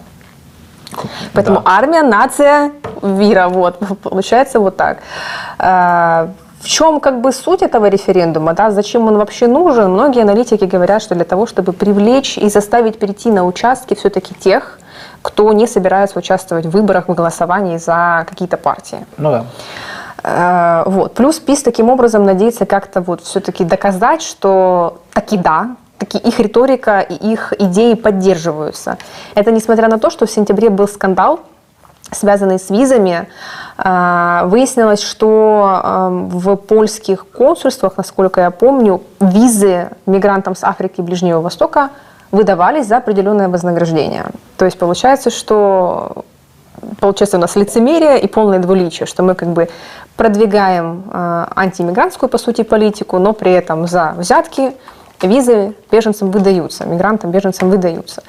Поэтому 1.32 1.62
Да. 1.64 1.70
армия, 1.78 2.02
нация, 2.02 2.70
вира, 3.02 3.48
вот, 3.48 3.80
получается 4.02 4.60
вот 4.60 4.76
так. 4.76 4.98
В 6.62 6.68
чем 6.68 7.00
как 7.00 7.20
бы 7.20 7.32
суть 7.32 7.60
этого 7.62 7.86
референдума, 7.86 8.54
да, 8.54 8.70
зачем 8.70 9.08
он 9.08 9.18
вообще 9.18 9.48
нужен? 9.48 9.90
Многие 9.90 10.22
аналитики 10.22 10.64
говорят, 10.64 11.02
что 11.02 11.16
для 11.16 11.24
того, 11.24 11.46
чтобы 11.46 11.72
привлечь 11.72 12.38
и 12.38 12.48
заставить 12.48 13.00
перейти 13.00 13.32
на 13.32 13.44
участки 13.44 13.94
все-таки 13.94 14.32
тех, 14.34 14.78
кто 15.22 15.52
не 15.52 15.66
собирается 15.66 16.20
участвовать 16.20 16.66
в 16.66 16.70
выборах, 16.70 17.08
в 17.08 17.14
голосовании 17.14 17.78
за 17.78 18.24
какие-то 18.28 18.56
партии. 18.56 19.04
Ну 19.18 19.30
да. 19.32 19.44
Э, 20.22 20.84
Вот. 20.86 21.14
Плюс 21.14 21.40
ПИС 21.40 21.62
таким 21.62 21.90
образом 21.90 22.24
надеется 22.24 22.64
как-то 22.64 23.00
вот 23.00 23.22
все-таки 23.22 23.64
доказать, 23.64 24.22
что 24.22 25.00
таки 25.12 25.36
да, 25.36 25.70
таки 25.98 26.16
их 26.18 26.38
риторика 26.38 27.00
и 27.00 27.14
их 27.32 27.52
идеи 27.58 27.94
поддерживаются. 27.94 28.98
Это 29.34 29.50
несмотря 29.50 29.88
на 29.88 29.98
то, 29.98 30.10
что 30.10 30.26
в 30.26 30.30
сентябре 30.30 30.70
был 30.70 30.86
скандал, 30.86 31.40
связанный 32.12 32.58
с 32.58 32.70
визами. 32.70 33.26
Э, 33.78 34.42
Выяснилось, 34.44 35.02
что 35.02 35.80
э, 35.82 36.08
в 36.32 36.56
польских 36.56 37.26
консульствах, 37.26 37.96
насколько 37.96 38.40
я 38.40 38.50
помню, 38.50 39.02
визы 39.20 39.88
мигрантам 40.06 40.54
с 40.54 40.64
Африки 40.64 41.00
и 41.00 41.02
Ближнего 41.02 41.40
Востока 41.40 41.90
выдавались 42.30 42.86
за 42.86 42.96
определенное 42.96 43.48
вознаграждение. 43.48 44.26
То 44.56 44.64
есть 44.64 44.78
получается, 44.78 45.30
что 45.30 46.24
получается 47.00 47.36
у 47.36 47.40
нас 47.40 47.56
лицемерие 47.56 48.20
и 48.20 48.26
полное 48.26 48.58
двуличие, 48.58 49.06
что 49.06 49.22
мы 49.22 49.34
как 49.34 49.48
бы 49.48 49.68
продвигаем 50.16 51.04
э, 51.12 51.46
антииммигрантскую, 51.54 52.28
по 52.28 52.38
сути, 52.38 52.62
политику, 52.62 53.18
но 53.18 53.32
при 53.32 53.52
этом 53.52 53.86
за 53.86 54.14
взятки 54.16 54.72
визы 55.22 55.74
беженцам 55.90 56.30
выдаются, 56.30 56.84
мигрантам, 56.84 57.30
беженцам 57.30 57.70
выдаются. 57.70 58.22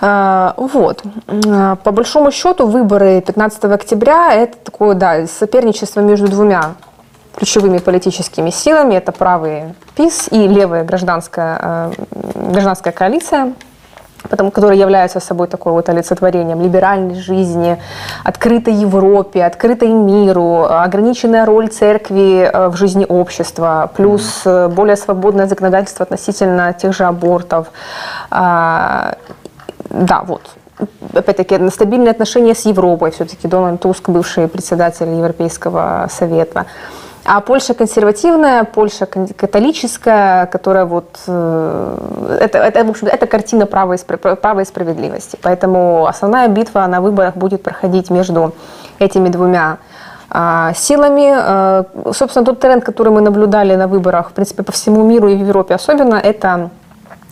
Э, 0.00 0.52
Вот. 0.56 1.02
Э, 1.26 1.76
По 1.82 1.90
большому 1.92 2.30
счету 2.30 2.66
выборы 2.66 3.20
15 3.20 3.64
октября– 3.64 4.34
это 4.34 4.56
такое, 4.58 4.94
да, 4.94 5.26
соперничество 5.26 6.00
между 6.00 6.28
двумя 6.28 6.74
ключевыми 7.36 7.78
политическими 7.78 8.50
силами. 8.50 8.94
Это 8.94 9.12
правый 9.12 9.74
ПИС 9.96 10.28
и 10.30 10.46
левая 10.48 10.84
гражданская, 10.84 11.58
э, 11.60 11.92
гражданская 12.34 12.92
коалиция, 12.92 13.52
потому, 14.28 14.50
которые 14.50 14.80
являются 14.80 15.20
собой 15.20 15.48
такой 15.48 15.72
вот 15.72 15.88
олицетворением 15.88 16.62
либеральной 16.62 17.16
жизни, 17.16 17.78
открытой 18.24 18.74
Европе, 18.74 19.44
открытой 19.44 19.88
миру, 19.88 20.64
ограниченная 20.64 21.44
роль 21.44 21.68
церкви 21.68 22.50
в 22.68 22.76
жизни 22.76 23.04
общества, 23.08 23.90
плюс 23.96 24.42
э, 24.44 24.68
более 24.68 24.96
свободное 24.96 25.46
законодательство 25.46 26.04
относительно 26.04 26.72
тех 26.72 26.94
же 26.94 27.04
абортов. 27.04 27.68
Да, 29.90 30.22
вот. 30.26 30.42
Опять-таки, 31.14 31.70
стабильные 31.70 32.10
отношения 32.10 32.54
с 32.54 32.66
Европой. 32.66 33.10
Все-таки 33.10 33.48
Дональд 33.48 33.80
Туск, 33.80 34.08
бывший 34.08 34.48
председатель 34.48 35.08
Европейского 35.08 36.08
совета. 36.10 36.66
А 37.26 37.40
Польша 37.40 37.72
консервативная, 37.72 38.64
Польша 38.64 39.06
католическая, 39.06 40.46
которая 40.46 40.84
вот... 40.84 41.20
э, 41.26 42.38
Это, 42.40 42.58
это, 42.58 42.84
в 42.84 42.90
общем, 42.90 43.06
это 43.06 43.26
картина 43.26 43.66
права 43.66 43.94
и, 43.94 43.98
права 44.36 44.60
и 44.60 44.64
справедливости. 44.64 45.38
Поэтому 45.40 46.06
основная 46.06 46.48
битва 46.48 46.86
на 46.86 47.00
выборах 47.00 47.36
будет 47.36 47.62
проходить 47.62 48.10
между 48.10 48.52
этими 48.98 49.30
двумя 49.30 49.78
а, 50.28 50.74
силами. 50.74 51.32
Э, 51.34 51.84
Собственно, 52.12 52.44
тот 52.44 52.60
тренд, 52.60 52.84
который 52.84 53.12
мы 53.12 53.22
наблюдали 53.22 53.74
на 53.76 53.86
выборах, 53.86 54.30
в 54.30 54.32
принципе, 54.32 54.62
по 54.62 54.72
всему 54.72 55.02
миру 55.02 55.28
и 55.28 55.36
в 55.36 55.46
Европе 55.48 55.74
особенно, 55.74 56.16
это 56.16 56.70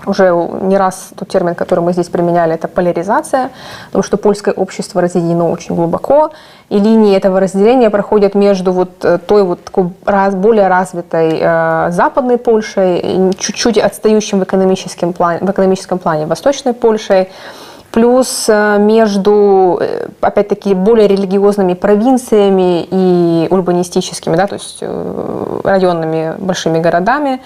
уже 0.07 0.33
не 0.63 0.77
раз 0.77 1.11
тот 1.17 1.29
термин, 1.29 1.55
который 1.55 1.81
мы 1.81 1.93
здесь 1.93 2.09
применяли, 2.09 2.55
это 2.55 2.69
поляризация, 2.69 3.51
потому 3.87 4.03
что 4.03 4.17
польское 4.17 4.55
общество 4.55 5.01
разъединено 5.01 5.51
очень 5.51 5.75
глубоко, 5.75 6.31
и 6.69 6.79
линии 6.79 7.17
этого 7.17 7.41
разделения 7.41 7.91
проходят 7.91 8.35
между 8.35 8.73
вот 8.73 9.05
э, 9.05 9.19
той 9.19 9.45
вот 9.45 9.65
такой 9.65 9.91
раз- 10.05 10.35
более 10.35 10.69
развитой 10.69 11.39
э, 11.41 11.91
западной 11.91 12.39
Польшей, 12.39 13.33
чуть-чуть 13.39 13.79
отстающим 13.79 14.41
в 14.41 14.45
экономическом 14.45 15.13
плане, 15.13 15.41
в 15.41 15.51
экономическом 15.51 15.99
плане 15.99 16.27
восточной 16.27 16.73
Польшей, 16.73 17.29
плюс 17.91 18.47
э, 18.49 18.79
между, 18.79 19.79
э, 19.81 20.09
опять-таки, 20.21 20.75
более 20.75 21.09
религиозными 21.09 21.75
провинциями 21.75 22.89
и 22.91 23.47
урбанистическими, 23.51 24.37
да, 24.37 24.47
то 24.47 24.55
есть 24.55 24.83
районными 25.65 26.35
большими 26.39 26.79
городами. 26.79 27.41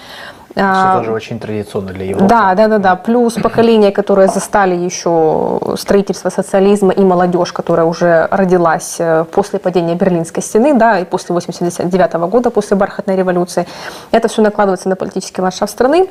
А, 0.59 0.89
Что 0.89 0.99
тоже 0.99 1.11
очень 1.11 1.39
традиционно 1.39 1.93
для 1.93 2.05
Европы. 2.05 2.27
да, 2.27 2.55
да, 2.55 2.67
да, 2.67 2.77
да. 2.79 2.95
Плюс 2.95 3.33
поколение, 3.33 3.91
которое 3.91 4.27
застали 4.27 4.75
еще 4.75 5.59
строительство 5.75 6.29
социализма 6.29 6.93
и 6.93 7.01
молодежь, 7.01 7.53
которая 7.53 7.85
уже 7.85 8.27
родилась 8.31 8.95
э, 8.99 9.25
после 9.31 9.59
падения 9.59 9.95
Берлинской 9.95 10.41
стены, 10.41 10.73
да, 10.73 10.99
и 10.99 11.05
после 11.05 11.33
89 11.33 12.13
года, 12.29 12.49
после 12.49 12.75
бархатной 12.75 13.15
революции. 13.15 13.67
Это 14.11 14.27
все 14.27 14.41
накладывается 14.41 14.89
на 14.89 14.95
политический 14.95 15.41
ландшафт 15.41 15.71
страны. 15.71 16.09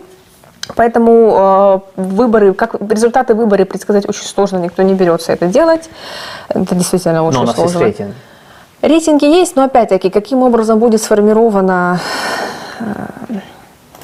Поэтому 0.74 1.82
э, 1.96 2.00
выборы, 2.00 2.52
как 2.54 2.76
результаты 2.80 3.34
выборы 3.34 3.64
предсказать 3.64 4.08
очень 4.08 4.24
сложно, 4.24 4.58
никто 4.58 4.82
не 4.82 4.94
берется 4.94 5.32
это 5.32 5.46
делать. 5.46 5.88
Это 6.48 6.74
действительно 6.74 7.24
очень 7.24 7.38
Но 7.38 7.42
у 7.42 7.46
нас 7.46 7.54
сложно. 7.56 7.78
есть 7.84 7.98
рейтинг. 7.98 8.14
Рейтинги 8.82 9.24
есть, 9.24 9.56
но 9.56 9.64
опять-таки, 9.64 10.10
каким 10.10 10.42
образом 10.42 10.78
будет 10.78 11.02
сформировано 11.02 11.98
э, 12.80 12.84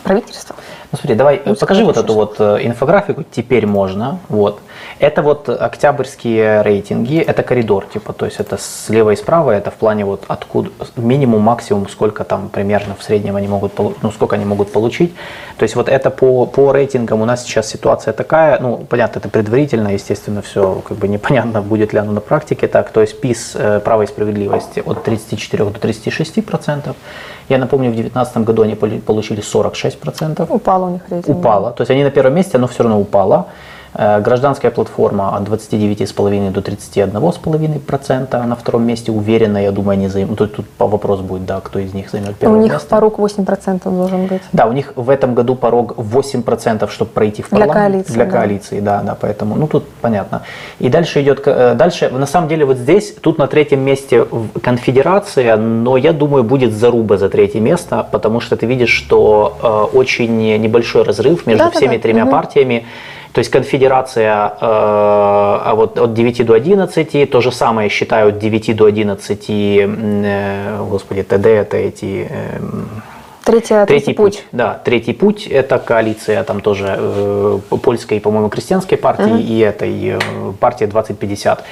правительство? 0.02 0.56
Ну 0.92 0.98
смотри, 0.98 1.14
давай 1.14 1.40
Ну, 1.44 1.54
покажи 1.54 1.84
вот 1.84 1.96
эту 1.96 2.12
вот 2.12 2.36
э, 2.38 2.58
инфографику. 2.62 3.24
Теперь 3.30 3.66
можно. 3.66 4.18
Вот. 4.28 4.60
Это 4.98 5.22
вот 5.22 5.48
октябрьские 5.48 6.62
рейтинги, 6.62 7.18
это 7.18 7.42
коридор, 7.42 7.86
типа, 7.86 8.12
то 8.12 8.26
есть 8.26 8.40
это 8.40 8.58
слева 8.58 9.10
и 9.10 9.16
справа, 9.16 9.52
это 9.52 9.70
в 9.70 9.74
плане 9.74 10.04
вот 10.04 10.24
откуда 10.28 10.70
минимум, 10.96 11.42
максимум, 11.42 11.88
сколько 11.88 12.24
там 12.24 12.48
примерно 12.48 12.94
в 12.94 13.02
среднем 13.02 13.36
они 13.36 13.48
могут, 13.48 13.78
ну 13.78 14.10
сколько 14.12 14.36
они 14.36 14.44
могут 14.44 14.70
получить. 14.70 15.14
То 15.56 15.64
есть 15.64 15.76
вот 15.76 15.88
это 15.88 16.10
по, 16.10 16.46
по 16.46 16.72
рейтингам 16.72 17.22
у 17.22 17.24
нас 17.24 17.44
сейчас 17.44 17.68
ситуация 17.68 18.12
такая, 18.12 18.60
ну 18.60 18.86
понятно, 18.88 19.18
это 19.18 19.28
предварительно, 19.28 19.88
естественно, 19.88 20.42
все 20.42 20.82
как 20.86 20.98
бы 20.98 21.08
непонятно, 21.08 21.62
будет 21.62 21.92
ли 21.92 21.98
оно 21.98 22.12
на 22.12 22.20
практике 22.20 22.68
так. 22.68 22.90
То 22.90 23.00
есть 23.00 23.20
ПИС 23.20 23.52
э, 23.54 23.80
права 23.80 24.02
и 24.02 24.06
справедливости 24.06 24.82
от 24.84 25.02
34 25.04 25.64
до 25.64 25.80
36 25.80 26.44
процентов. 26.44 26.96
Я 27.48 27.58
напомню, 27.58 27.90
в 27.90 27.94
2019 27.94 28.36
году 28.38 28.62
они 28.62 28.74
получили 28.74 29.40
46 29.40 29.98
процентов 29.98 30.50
Упал 30.50 30.84
у 30.84 30.88
них 30.90 31.02
рейтинг. 31.10 31.38
упала. 31.38 31.70
То 31.72 31.82
есть 31.82 31.90
они 31.90 32.04
на 32.04 32.10
первом 32.10 32.34
месте, 32.34 32.58
но 32.58 32.66
все 32.66 32.82
равно 32.82 33.00
упала. 33.00 33.46
Э, 33.94 34.20
гражданская 34.20 34.70
платформа 34.70 35.36
от 35.36 35.42
29,5 35.48 36.50
до 36.50 36.60
31,5% 36.60 38.46
на 38.46 38.56
втором 38.56 38.86
месте. 38.86 39.12
Уверенно, 39.12 39.58
я 39.58 39.70
думаю, 39.70 39.98
они 39.98 40.08
займут. 40.08 40.38
Тут, 40.38 40.54
тут 40.56 40.66
по 40.66 40.86
вопросу 40.86 41.22
будет, 41.22 41.44
да, 41.44 41.60
кто 41.60 41.78
из 41.78 41.92
них 41.92 42.08
займет 42.10 42.36
первое 42.36 42.58
У 42.58 42.62
них 42.62 42.72
место. 42.72 42.88
порог 42.88 43.18
8% 43.18 43.82
должен 43.84 44.26
быть. 44.26 44.40
Да, 44.52 44.66
у 44.66 44.72
них 44.72 44.94
в 44.96 45.10
этом 45.10 45.34
году 45.34 45.54
порог 45.54 45.92
8%, 45.98 46.88
чтобы 46.90 47.10
пройти 47.10 47.42
в 47.42 47.50
Для 47.50 47.66
парламент. 47.66 47.92
коалиции, 47.92 48.12
Для 48.14 48.24
да. 48.24 48.30
коалиции, 48.30 48.80
да, 48.80 49.02
да, 49.02 49.14
поэтому, 49.20 49.56
ну 49.56 49.66
тут 49.66 49.86
понятно. 50.00 50.42
И 50.78 50.88
дальше 50.88 51.20
идет, 51.20 51.42
э, 51.44 51.74
дальше, 51.74 52.08
на 52.08 52.26
самом 52.26 52.48
деле 52.48 52.64
вот 52.64 52.78
здесь, 52.78 53.14
тут 53.20 53.36
на 53.36 53.46
третьем 53.46 53.80
месте 53.80 54.26
конфедерация, 54.62 55.56
но 55.56 55.98
я 55.98 56.14
думаю, 56.14 56.44
будет 56.44 56.72
заруба 56.72 57.18
за 57.18 57.28
третье 57.28 57.60
место, 57.60 58.06
потому 58.10 58.40
что 58.40 58.56
ты 58.56 58.64
видишь, 58.64 58.90
что 58.90 59.58
э, 59.92 59.96
очень 59.96 60.58
небольшой 60.58 61.02
разрыв 61.02 61.46
между 61.46 61.64
Да-да-да, 61.64 61.78
всеми 61.78 61.98
тремя 61.98 62.24
мгм. 62.24 62.32
партиями. 62.32 62.86
То 63.32 63.38
есть 63.38 63.50
конфедерация 63.50 64.48
э, 64.48 64.54
а 64.60 65.72
вот 65.74 65.98
от 65.98 66.12
9 66.12 66.44
до 66.46 66.54
11, 66.54 67.30
то 67.30 67.40
же 67.40 67.50
самое 67.50 67.88
считаю 67.88 68.28
от 68.28 68.38
9 68.38 68.76
до 68.76 68.84
11, 68.86 69.50
м, 69.50 70.22
э, 70.24 70.86
господи, 70.90 71.22
ТД 71.22 71.46
это 71.46 71.76
эти... 71.78 72.26
э, 72.28 72.56
м, 72.58 72.88
Третья, 73.44 73.86
Третий 73.86 74.12
путь. 74.12 74.44
Да, 74.52 74.80
третий 74.84 75.12
путь– 75.12 75.46
это 75.50 75.78
коалиция 75.78 76.44
там 76.44 76.60
тоже 76.60 76.94
э, 76.96 77.58
польской, 77.82 78.20
по-моему, 78.20 78.48
крестьянской 78.48 78.96
партии 78.96 79.40
и 79.40 79.58
этой 79.58 80.10
э, 80.10 80.18
партии 80.60 80.84
2050. 80.84 81.64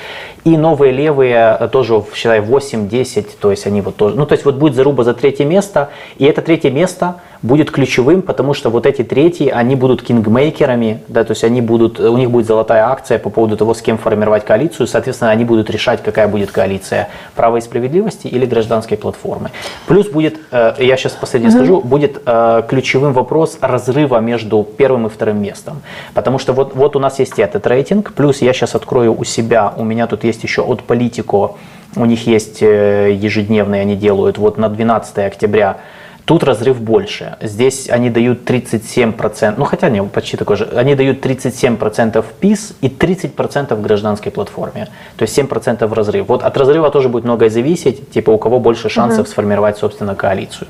И 0.43 0.57
новые 0.57 0.93
левые 0.93 1.57
э, 1.61 1.69
тоже, 1.69 2.03
считай, 2.13 2.41
8-10, 2.41 3.29
то 3.41 3.53
есть 3.53 3.69
они 3.69 3.83
вот 3.83 3.95
тоже, 3.95 4.17
ну 4.17 4.27
то 4.27 4.33
есть 4.33 4.45
вот 4.45 4.57
будет 4.57 4.75
заруба 4.75 5.05
за 5.05 5.15
третье 5.15 5.45
место, 5.45 5.91
и 6.19 6.25
это 6.25 6.43
третье 6.43 6.71
место 6.71 7.21
будет 7.43 7.71
ключевым, 7.71 8.23
потому 8.23 8.55
что 8.55 8.71
вот 8.71 8.87
эти 8.87 9.03
третьи, 9.03 9.49
они 9.49 9.75
будут 9.75 10.03
кингмейкерами, 10.03 11.01
да, 11.09 11.25
то 11.25 11.33
есть 11.33 11.43
они 11.45 11.63
будут, 11.63 11.99
у 11.99 12.17
них 12.17 12.31
будет 12.31 12.47
золотая 12.47 12.85
акция 12.85 13.19
по 13.19 13.31
поводу 13.31 13.57
того, 13.57 13.73
с 13.73 13.81
кем 13.81 13.97
формировать 13.97 14.45
коалицию, 14.45 14.87
соответственно, 14.87 15.31
они 15.31 15.45
будут 15.45 15.71
решать, 15.71 16.03
какая 16.03 16.29
будет 16.29 16.51
коалиция 16.51 17.09
права 17.35 17.57
и 17.57 17.61
справедливости 17.61 18.27
или 18.27 18.45
гражданской 18.45 18.97
платформы. 18.97 19.51
Плюс 19.87 20.09
будет, 20.09 20.39
э, 20.51 20.75
я 20.79 20.97
сейчас 20.97 21.13
последнее 21.13 21.51
скажу, 21.51 21.81
будет 21.81 22.21
э, 22.27 22.63
ключевым 22.69 23.15
вопрос 23.15 23.59
разрыва 23.61 24.19
между 24.19 24.67
первым 24.77 25.07
и 25.07 25.09
вторым 25.09 25.41
местом, 25.43 25.81
потому 26.15 26.39
что 26.39 26.53
вот, 26.53 26.75
вот 26.75 26.95
у 26.97 26.99
нас 26.99 27.19
есть 27.19 27.39
этот 27.39 27.67
рейтинг, 27.67 28.13
плюс 28.13 28.43
я 28.43 28.53
сейчас 28.53 28.75
открою 28.75 29.19
у 29.19 29.25
себя, 29.25 29.73
у 29.77 29.85
меня 29.85 30.07
тут 30.07 30.25
есть 30.25 30.43
еще 30.43 30.63
от 30.63 30.83
Политико, 30.83 31.53
у 31.97 32.05
них 32.05 32.27
есть 32.27 32.63
э, 32.63 33.13
ежедневные, 33.13 33.81
они 33.81 33.97
делают, 33.97 34.37
вот 34.37 34.59
на 34.59 34.69
12 34.69 35.19
октября 35.19 35.79
Тут 36.25 36.45
разрыв 36.45 36.81
больше. 36.81 37.37
Здесь 37.41 37.89
они 37.89 38.11
дают 38.11 38.49
37%, 38.49 39.55
ну 39.57 39.65
хотя 39.65 39.89
не, 39.89 40.03
почти 40.03 40.37
такой 40.37 40.57
же. 40.57 40.65
Они 40.77 40.95
дают 40.95 41.25
37% 41.25 42.25
ПИС 42.41 42.75
и 42.81 42.89
30% 42.89 43.75
в 43.75 43.83
гражданской 43.83 44.31
платформе. 44.31 44.89
То 45.17 45.23
есть 45.23 45.39
7% 45.39 45.93
разрыв. 45.95 46.29
Вот 46.29 46.43
от 46.43 46.57
разрыва 46.57 46.91
тоже 46.91 47.09
будет 47.09 47.25
многое 47.25 47.51
зависеть, 47.51 48.11
типа 48.11 48.31
у 48.31 48.39
кого 48.39 48.61
больше 48.61 48.89
шансов 48.89 49.29
сформировать, 49.29 49.79
собственно, 49.79 50.15
коалицию. 50.15 50.69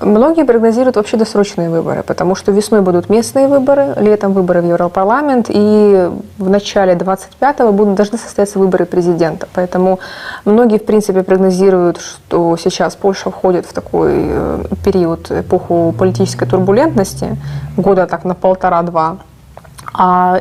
Многие 0.00 0.44
прогнозируют 0.44 0.96
вообще 0.96 1.18
досрочные 1.18 1.68
выборы, 1.68 2.02
потому 2.02 2.34
что 2.34 2.50
весной 2.50 2.80
будут 2.80 3.10
местные 3.10 3.46
выборы, 3.46 3.94
летом 3.98 4.32
выборы 4.32 4.62
в 4.62 4.66
Европарламент, 4.66 5.46
и 5.50 6.10
в 6.38 6.48
начале 6.48 6.94
25-го 6.94 7.72
будут, 7.72 7.94
должны 7.94 8.16
состояться 8.16 8.58
выборы 8.58 8.86
президента. 8.86 9.48
Поэтому 9.52 10.00
многие, 10.46 10.78
в 10.78 10.86
принципе, 10.86 11.22
прогнозируют, 11.22 12.00
что 12.00 12.56
сейчас 12.56 12.96
Польша 12.96 13.30
входит 13.30 13.66
в 13.66 13.74
такой 13.74 14.12
э, 14.14 14.64
период, 14.82 15.30
эпоху 15.30 15.94
политической 15.98 16.46
турбулентности, 16.46 17.36
года 17.76 18.06
так 18.06 18.24
на 18.24 18.34
полтора-два. 18.34 19.18
А 19.94 20.40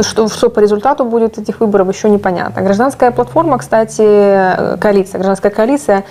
что, 0.00 0.28
что 0.28 0.48
по 0.48 0.60
результату 0.60 1.04
будет 1.04 1.38
этих 1.38 1.60
выборов, 1.60 1.94
еще 1.94 2.08
непонятно. 2.08 2.62
Гражданская 2.62 3.10
платформа, 3.10 3.58
кстати, 3.58 4.00
э, 4.00 4.76
коалиция, 4.78 5.18
гражданская 5.18 5.52
коалиция 5.52 6.04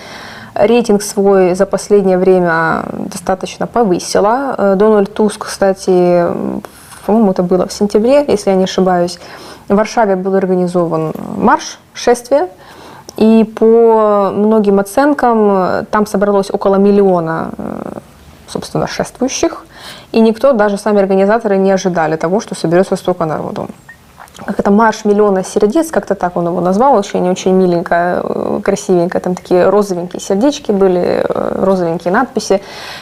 рейтинг 0.58 1.02
свой 1.02 1.54
за 1.54 1.66
последнее 1.66 2.18
время 2.18 2.84
достаточно 2.92 3.66
повысила. 3.66 4.54
Э, 4.56 4.74
Дональд 4.76 5.12
Туск, 5.12 5.46
кстати, 5.46 6.26
по-моему, 7.04 7.30
это 7.30 7.42
было 7.42 7.66
в 7.66 7.72
сентябре, 7.72 8.24
если 8.26 8.50
я 8.50 8.56
не 8.56 8.64
ошибаюсь, 8.64 9.18
в 9.68 9.74
Варшаве 9.74 10.16
был 10.16 10.34
организован 10.34 11.12
марш, 11.36 11.78
шествие, 11.92 12.48
и 13.16 13.44
по 13.44 14.30
многим 14.34 14.78
оценкам 14.78 15.50
э, 15.50 15.84
там 15.90 16.06
собралось 16.06 16.50
около 16.50 16.76
миллиона 16.76 17.50
э, 17.56 17.98
собственно, 18.48 18.86
шествующих, 18.86 19.64
и 20.12 20.20
никто, 20.20 20.52
даже 20.52 20.78
сами 20.78 21.00
организаторы, 21.00 21.56
не 21.56 21.70
ожидали 21.72 22.16
того, 22.16 22.40
что 22.40 22.54
соберется 22.54 22.96
столько 22.96 23.24
народу. 23.24 23.68
Как 24.44 24.60
это 24.60 24.70
марш 24.70 25.04
миллиона 25.06 25.42
сердец, 25.42 25.90
как-то 25.90 26.14
так 26.14 26.36
он 26.36 26.46
его 26.46 26.60
назвал, 26.60 26.94
очень 26.94 27.28
очень 27.30 27.52
миленько, 27.52 28.20
э, 28.22 28.60
красивенько, 28.62 29.18
там 29.18 29.34
такие 29.34 29.70
розовенькие 29.70 30.20
сердечки 30.20 30.72
были, 30.72 31.24
э, 31.26 31.64
розовенькие 31.64 32.12
надписи. 32.12 32.60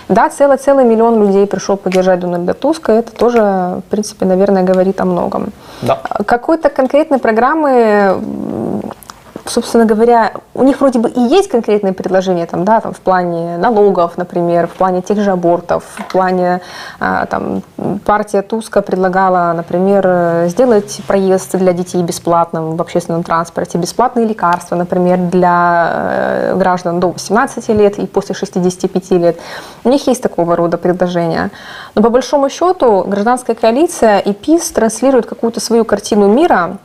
Да, 0.09 0.29
целый, 0.29 0.59
целый 0.59 0.85
миллион 0.85 1.21
людей 1.21 1.47
пришел 1.47 1.77
поддержать 1.77 2.21
Дональда 2.21 2.55
Туска, 2.55 2.93
это 2.93 3.13
тоже, 3.13 3.41
в 3.41 3.91
принципе, 3.91 4.27
наверное, 4.27 4.63
говорит 4.63 5.01
о 5.01 5.05
многом. 5.05 5.53
Да. 5.83 5.99
Какой-то 6.25 6.69
конкретной 6.69 7.19
программы, 7.19 8.21
собственно 9.47 9.85
говоря, 9.85 10.33
у 10.55 10.63
них 10.63 10.81
вроде 10.81 10.99
бы 10.99 11.09
и 11.09 11.21
есть 11.21 11.49
конкретные 11.49 11.93
предложения 11.93 12.47
там, 12.47 12.65
да, 12.65 12.81
там, 12.81 12.93
в 12.93 13.01
плане 13.01 13.57
налогов, 13.59 14.17
например, 14.17 14.67
в 14.67 14.73
плане 14.73 15.03
тех 15.03 15.19
же 15.19 15.31
абортов, 15.31 15.85
в 15.97 16.13
плане 16.13 16.61
а, 17.01 17.27
там, 17.27 17.63
партия 18.05 18.43
Туска 18.43 18.83
предлагала, 18.83 19.53
например, 19.55 20.49
сделать 20.49 21.01
проезд 21.07 21.57
для 21.57 21.73
детей 21.73 22.03
бесплатным 22.03 22.77
в 22.77 22.81
общественном 22.81 23.23
транспорте, 23.23 23.79
бесплатные 23.79 24.27
лекарства, 24.27 24.77
например, 24.77 25.19
для 25.19 25.91
э, 25.93 26.57
граждан 26.57 27.01
до 27.01 27.09
18 27.09 27.69
лет 27.69 27.99
и 27.99 28.07
после 28.07 28.35
65 28.35 29.11
лет. 29.13 29.39
У 29.85 29.89
них 29.89 30.07
есть 30.07 30.23
такого 30.23 30.57
рода 30.57 30.79
предложения. 30.79 31.51
Но 31.95 32.03
по 32.03 32.11
большому 32.11 32.49
счету 32.49 33.05
гражданская 33.07 33.57
коалиция 33.57 34.19
и 34.19 34.33
ПИС 34.33 34.71
транслируют 34.71 35.27
какую-то 35.27 35.61
свою 35.61 35.85
картину 35.85 36.29
мира, 36.29 36.79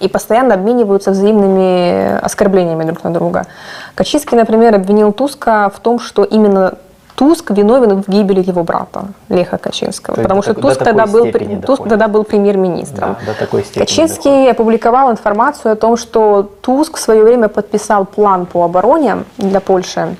и 0.00 0.08
постоянно 0.08 0.54
обмениваются 0.54 1.10
взаимными 1.10 2.18
оскорблениями 2.18 2.84
друг 2.84 3.04
на 3.04 3.12
друга. 3.12 3.46
Качинский, 3.94 4.36
например, 4.36 4.74
обвинил 4.74 5.12
Туска 5.12 5.70
в 5.74 5.78
том, 5.80 6.00
что 6.00 6.24
именно 6.24 6.74
Туск 7.20 7.50
виновен 7.50 8.02
в 8.02 8.08
гибели 8.08 8.40
его 8.40 8.62
брата 8.62 9.08
Леха 9.28 9.58
Качинского, 9.58 10.16
То 10.16 10.22
потому 10.22 10.40
до 10.40 10.44
что 10.44 10.54
до 10.54 10.60
Туск 10.62 10.78
такой 10.78 10.84
тогда 10.86 11.06
был, 11.06 11.24
Туск 11.26 11.60
доходит. 11.60 11.88
тогда 11.90 12.08
был 12.08 12.24
премьер-министром. 12.24 13.16
Да, 13.26 13.32
до 13.32 13.38
такой 13.38 13.62
Качинский 13.74 14.50
опубликовал 14.50 15.10
информацию 15.10 15.72
о 15.72 15.76
том, 15.76 15.98
что 15.98 16.48
Туск 16.62 16.96
в 16.96 17.00
свое 17.00 17.22
время 17.22 17.48
подписал 17.48 18.06
план 18.06 18.46
по 18.46 18.64
обороне 18.64 19.24
для 19.36 19.60
Польши, 19.60 20.16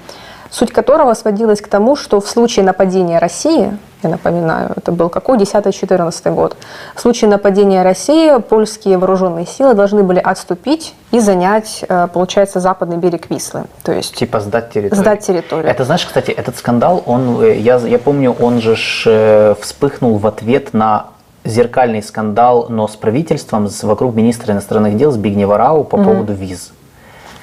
суть 0.51 0.73
которого 0.73 1.15
сводилась 1.15 1.61
к 1.61 1.69
тому, 1.69 1.97
что 1.97 2.21
в 2.21 2.29
случае 2.29 2.65
нападения 2.65 3.19
России, 3.19 3.77
я 4.03 4.09
напоминаю, 4.11 4.73
это 4.77 4.93
был 4.93 5.09
какой, 5.09 5.39
10-14 5.39 6.35
год, 6.35 6.57
в 6.95 7.01
случае 7.01 7.31
нападения 7.31 7.83
России 7.83 8.39
польские 8.41 8.99
вооруженные 8.99 9.47
силы 9.47 9.75
должны 9.75 10.03
были 10.03 10.19
отступить 10.19 10.95
и 11.13 11.21
занять, 11.21 11.85
э, 11.89 12.09
получается, 12.13 12.61
западный 12.61 12.97
берег 12.97 13.31
Вислы, 13.31 13.65
то 13.83 13.93
есть 13.93 14.15
Типа 14.17 14.41
сдать 14.41 14.71
территорию. 14.73 14.97
сдать 15.03 15.21
территорию. 15.27 15.71
Это, 15.71 15.85
знаешь, 15.85 16.05
кстати, 16.05 16.31
этот 16.31 16.57
скандал, 16.57 17.03
он, 17.07 17.43
э, 17.43 17.57
я, 17.59 17.77
я 17.77 17.99
помню, 17.99 18.33
он 18.41 18.61
же 18.61 18.75
ж, 18.77 19.05
э, 19.07 19.55
вспыхнул 19.61 20.17
в 20.19 20.27
ответ 20.27 20.73
на 20.73 21.07
зеркальный 21.45 22.03
скандал, 22.03 22.67
но 22.69 22.87
с 22.89 22.97
правительством, 22.97 23.69
с- 23.69 23.83
вокруг 23.83 24.15
министра 24.15 24.53
иностранных 24.53 24.97
дел 24.97 25.11
Збигнева 25.11 25.57
Рау 25.57 25.85
по 25.85 25.97
поводу 25.97 26.33
виз. 26.35 26.73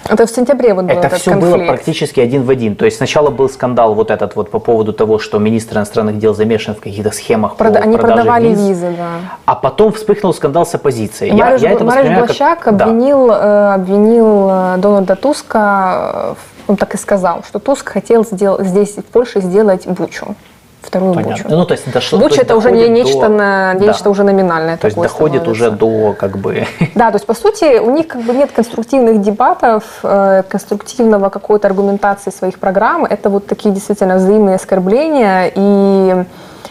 Это 0.10 0.26
в 0.26 0.30
сентябре 0.30 0.74
вот 0.74 0.86
был 0.86 0.92
Это 0.92 1.08
этот 1.08 1.20
все 1.22 1.32
конфликт. 1.32 1.58
было 1.58 1.66
практически 1.68 2.20
один 2.20 2.44
в 2.44 2.50
один. 2.50 2.76
То 2.76 2.86
есть 2.86 2.98
сначала 2.98 3.30
был 3.30 3.50
скандал 3.50 3.94
вот 3.94 4.12
этот 4.12 4.36
вот 4.36 4.50
по 4.52 4.60
поводу 4.60 4.94
того, 4.94 5.20
что 5.20 5.38
министр 5.40 5.78
иностранных 5.78 6.18
дел 6.18 6.34
замешан 6.34 6.76
в 6.76 6.80
каких-то 6.80 7.12
схемах 7.12 7.56
по 7.56 7.64
Прода- 7.66 7.80
Они 7.80 7.98
продавали 7.98 8.50
виз. 8.50 8.60
визы, 8.60 8.94
да. 8.98 9.08
А 9.46 9.56
потом 9.56 9.92
вспыхнул 9.92 10.34
скандал 10.34 10.66
с 10.66 10.74
оппозицией. 10.76 11.32
Мариш, 11.34 11.62
это 11.62 11.84
Мариш 11.84 11.86
воспринимаю 11.86 12.28
как- 12.28 12.38
Блащак 12.38 12.78
Да. 12.78 12.86
обвинил, 12.86 13.32
э, 13.32 13.74
обвинил 13.76 14.48
э, 14.50 14.76
Дональда 14.78 15.16
Туска, 15.16 16.12
э, 16.14 16.34
в- 16.68 16.70
он 16.72 16.78
так 16.78 16.94
и 16.94 16.98
сказал, 16.98 17.44
что 17.48 17.60
Туск 17.60 17.90
хотел 17.90 18.26
сдел- 18.26 18.64
здесь, 18.64 18.96
в 18.98 19.04
Польше, 19.06 19.42
сделать 19.42 19.88
Бучу, 19.88 20.36
вторую 20.88 21.14
Понятно. 21.14 21.44
Бучу. 21.44 21.56
Ну, 21.56 21.66
то 21.66 21.74
есть 21.74 21.92
дошло, 21.92 22.18
то 22.18 22.24
Буча 22.24 22.36
есть 22.36 22.46
это 22.46 22.56
уже 22.56 22.72
не 22.72 22.88
нечто, 22.90 23.22
до- 23.22 23.30
на, 23.30 23.74
Да. 23.76 23.86
нечто 23.86 24.10
уже 24.10 24.24
номинальное. 24.24 24.78
То 24.78 24.88
есть 24.88 24.98
доходит 25.00 25.48
уже 25.48 25.66
становится. 25.72 25.86
до 25.86 26.14
как 26.14 26.38
бы 26.38 26.66
Да, 26.96 27.12
то 27.12 27.16
есть 27.16 27.26
по 27.26 27.34
сути 27.34 27.80
у 27.80 27.92
них 27.92 28.08
как 28.08 28.22
бы 28.22 28.34
нет 28.34 28.52
конструктивных 28.52 29.22
дебатов, 29.22 29.84
э, 30.04 30.44
конструктивного 30.48 31.30
какой-то 31.30 31.68
аргументации 31.68 32.32
своих 32.32 32.60
программ. 32.60 33.06
Это 33.06 33.30
вот 33.30 33.46
такие 33.48 33.74
действительно 33.74 34.16
взаимные 34.16 34.56
оскорбления. 34.56 35.52
И 35.56 36.26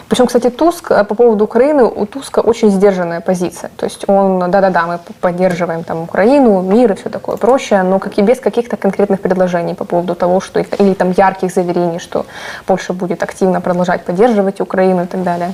причем, 0.09 0.27
кстати, 0.27 0.49
Туск 0.49 0.91
э, 0.91 1.03
по 1.03 1.15
поводу 1.15 1.43
Украины, 1.43 1.83
у 1.83 2.05
Туска 2.05 2.39
очень 2.39 2.71
сдержанная 2.71 3.19
позиция. 3.19 3.69
То 3.75 3.85
есть 3.85 4.05
он, 4.07 4.39
да-да-да, 4.39 4.87
мы 4.87 4.99
поддерживаем 5.19 5.83
там 5.83 6.03
Украину, 6.03 6.61
мир 6.61 6.91
и 6.91 6.95
все 6.95 7.09
такое 7.09 7.37
прочее, 7.37 7.83
но 7.83 7.99
как 7.99 8.17
и 8.17 8.21
без 8.21 8.39
каких-то 8.39 8.77
конкретных 8.77 9.19
предложений 9.19 9.75
по 9.75 9.85
поводу 9.85 10.15
того, 10.15 10.39
что 10.39 10.59
или 10.59 10.93
там 10.93 11.11
ярких 11.11 11.51
заверений, 11.51 11.99
что 11.99 12.25
Польша 12.65 12.93
будет 12.93 13.21
активно 13.23 13.59
продолжать 13.59 14.05
поддерживать 14.05 14.61
Украину 14.61 15.03
и 15.03 15.07
так 15.07 15.23
далее. 15.23 15.53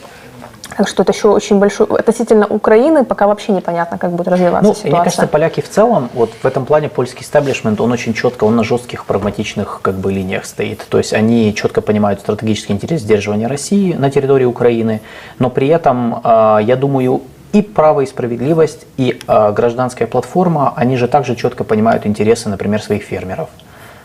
Так 0.77 0.87
что 0.87 1.03
это 1.03 1.11
еще 1.11 1.29
очень 1.29 1.59
большой... 1.59 1.87
Относительно 1.87 2.47
Украины 2.47 3.05
пока 3.05 3.27
вообще 3.27 3.51
непонятно, 3.51 3.97
как 3.97 4.11
будет 4.11 4.27
развиваться 4.27 4.67
Ну, 4.67 4.73
ситуация. 4.73 4.91
мне 4.91 5.03
кажется, 5.03 5.27
поляки 5.27 5.61
в 5.61 5.69
целом, 5.69 6.09
вот 6.13 6.31
в 6.41 6.45
этом 6.45 6.65
плане 6.65 6.89
польский 6.89 7.23
стаблишмент, 7.25 7.81
он 7.81 7.91
очень 7.91 8.13
четко, 8.13 8.45
он 8.45 8.55
на 8.55 8.63
жестких 8.63 9.05
прагматичных 9.05 9.79
как 9.81 9.95
бы 9.95 10.11
линиях 10.11 10.45
стоит. 10.45 10.85
То 10.89 10.97
есть 10.97 11.13
они 11.13 11.53
четко 11.55 11.81
понимают 11.81 12.19
стратегический 12.19 12.73
интерес 12.73 13.01
сдерживания 13.01 13.47
России 13.47 13.93
на 13.93 14.09
территории 14.09 14.45
Украины, 14.45 15.01
но 15.39 15.49
при 15.49 15.67
этом, 15.67 16.21
э, 16.23 16.59
я 16.63 16.75
думаю, 16.75 17.21
и 17.53 17.61
право 17.61 18.01
и 18.01 18.05
справедливость, 18.05 18.85
и 18.97 19.19
э, 19.27 19.51
гражданская 19.51 20.07
платформа, 20.07 20.73
они 20.75 20.97
же 20.97 21.07
также 21.07 21.35
четко 21.35 21.63
понимают 21.63 22.05
интересы, 22.05 22.49
например, 22.49 22.81
своих 22.81 23.03
фермеров. 23.03 23.49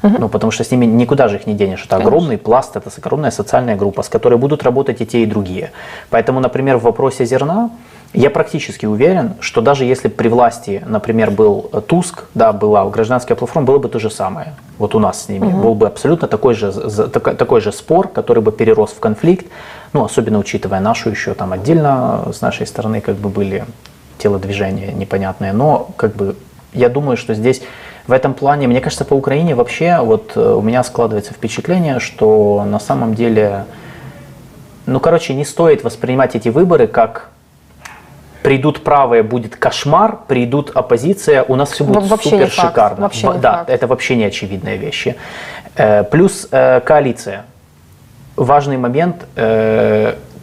Ну, 0.02 0.28
потому 0.28 0.50
что 0.50 0.64
с 0.64 0.70
ними 0.70 0.86
никуда 0.86 1.28
же 1.28 1.36
их 1.36 1.46
не 1.46 1.54
денешь. 1.54 1.84
Это 1.84 1.96
огромный 1.96 2.38
пласт, 2.38 2.76
это 2.76 2.90
огромная 2.98 3.30
социальная 3.30 3.76
группа, 3.76 4.02
с 4.02 4.08
которой 4.08 4.38
будут 4.38 4.62
работать 4.62 5.00
и 5.00 5.06
те, 5.06 5.22
и 5.22 5.26
другие. 5.26 5.72
Поэтому, 6.10 6.40
например, 6.40 6.76
в 6.76 6.82
вопросе 6.82 7.24
зерна, 7.24 7.70
я 8.14 8.30
практически 8.30 8.86
уверен, 8.86 9.34
что 9.40 9.60
даже 9.60 9.84
если 9.84 10.08
при 10.08 10.28
власти, 10.28 10.82
например, 10.86 11.30
был 11.30 11.68
э, 11.72 11.82
Туск, 11.86 12.24
да, 12.34 12.52
была 12.52 12.88
гражданская 12.88 13.36
платформа, 13.36 13.66
было 13.66 13.78
бы 13.78 13.88
то 13.88 13.98
же 13.98 14.10
самое. 14.10 14.54
Вот 14.78 14.94
у 14.94 14.98
нас 14.98 15.24
с 15.24 15.28
ними. 15.28 15.52
Был 15.52 15.74
бы 15.74 15.86
абсолютно 15.86 16.26
такой 16.26 16.54
же, 16.54 16.72
такой, 17.10 17.34
такой 17.34 17.60
же 17.60 17.70
спор, 17.70 18.08
который 18.08 18.42
бы 18.42 18.50
перерос 18.50 18.92
в 18.92 18.98
конфликт. 18.98 19.46
Ну, 19.92 20.04
особенно 20.04 20.38
учитывая 20.38 20.80
нашу 20.80 21.10
еще 21.10 21.34
там 21.34 21.52
отдельно 21.52 22.28
с 22.32 22.40
нашей 22.40 22.66
стороны 22.66 23.02
как 23.02 23.16
бы 23.16 23.28
были 23.28 23.66
телодвижения 24.16 24.92
непонятные. 24.92 25.52
Но 25.52 25.90
как 25.96 26.16
бы 26.16 26.34
я 26.72 26.88
думаю, 26.88 27.16
что 27.18 27.34
здесь 27.34 27.60
в 28.08 28.12
этом 28.12 28.32
плане, 28.32 28.66
мне 28.66 28.80
кажется, 28.80 29.04
по 29.04 29.12
Украине 29.12 29.54
вообще 29.54 29.98
вот 30.00 30.32
э, 30.34 30.40
у 30.40 30.62
меня 30.62 30.82
складывается 30.82 31.34
впечатление, 31.34 32.00
что 32.00 32.64
на 32.66 32.80
самом 32.80 33.14
деле, 33.14 33.66
ну, 34.86 34.98
короче, 34.98 35.34
не 35.34 35.44
стоит 35.44 35.84
воспринимать 35.84 36.34
эти 36.34 36.48
выборы 36.48 36.86
как 36.86 37.28
придут 38.42 38.82
правые, 38.82 39.22
будет 39.22 39.56
кошмар, 39.56 40.20
придут 40.26 40.70
оппозиция, 40.74 41.42
у 41.42 41.54
нас 41.54 41.70
все 41.70 41.84
будет 41.84 42.04
Во- 42.04 42.08
вообще 42.08 42.30
супер 42.30 42.50
шикарно. 42.50 43.02
вообще 43.02 43.26
не 43.26 43.38
да, 43.40 43.58
факт. 43.58 43.70
это 43.70 43.86
вообще 43.86 44.16
не 44.16 44.24
очевидные 44.24 44.78
вещи. 44.78 45.16
Э, 45.76 46.02
Плюс 46.02 46.48
э, 46.50 46.80
коалиция. 46.80 47.44
Важный 48.36 48.76
момент. 48.78 49.26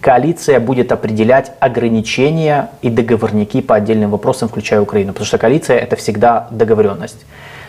Коалиция 0.01 0.59
будет 0.59 0.91
определять 0.91 1.53
ограничения 1.61 2.69
и 2.83 2.89
договорники 2.89 3.61
по 3.61 3.75
отдельным 3.75 4.11
вопросам, 4.11 4.49
включая 4.49 4.81
Украину. 4.81 5.13
Потому 5.13 5.25
что 5.25 5.37
коалиция 5.37 5.79
это 5.79 5.95
всегда 5.95 6.47
договоренность. 6.51 7.25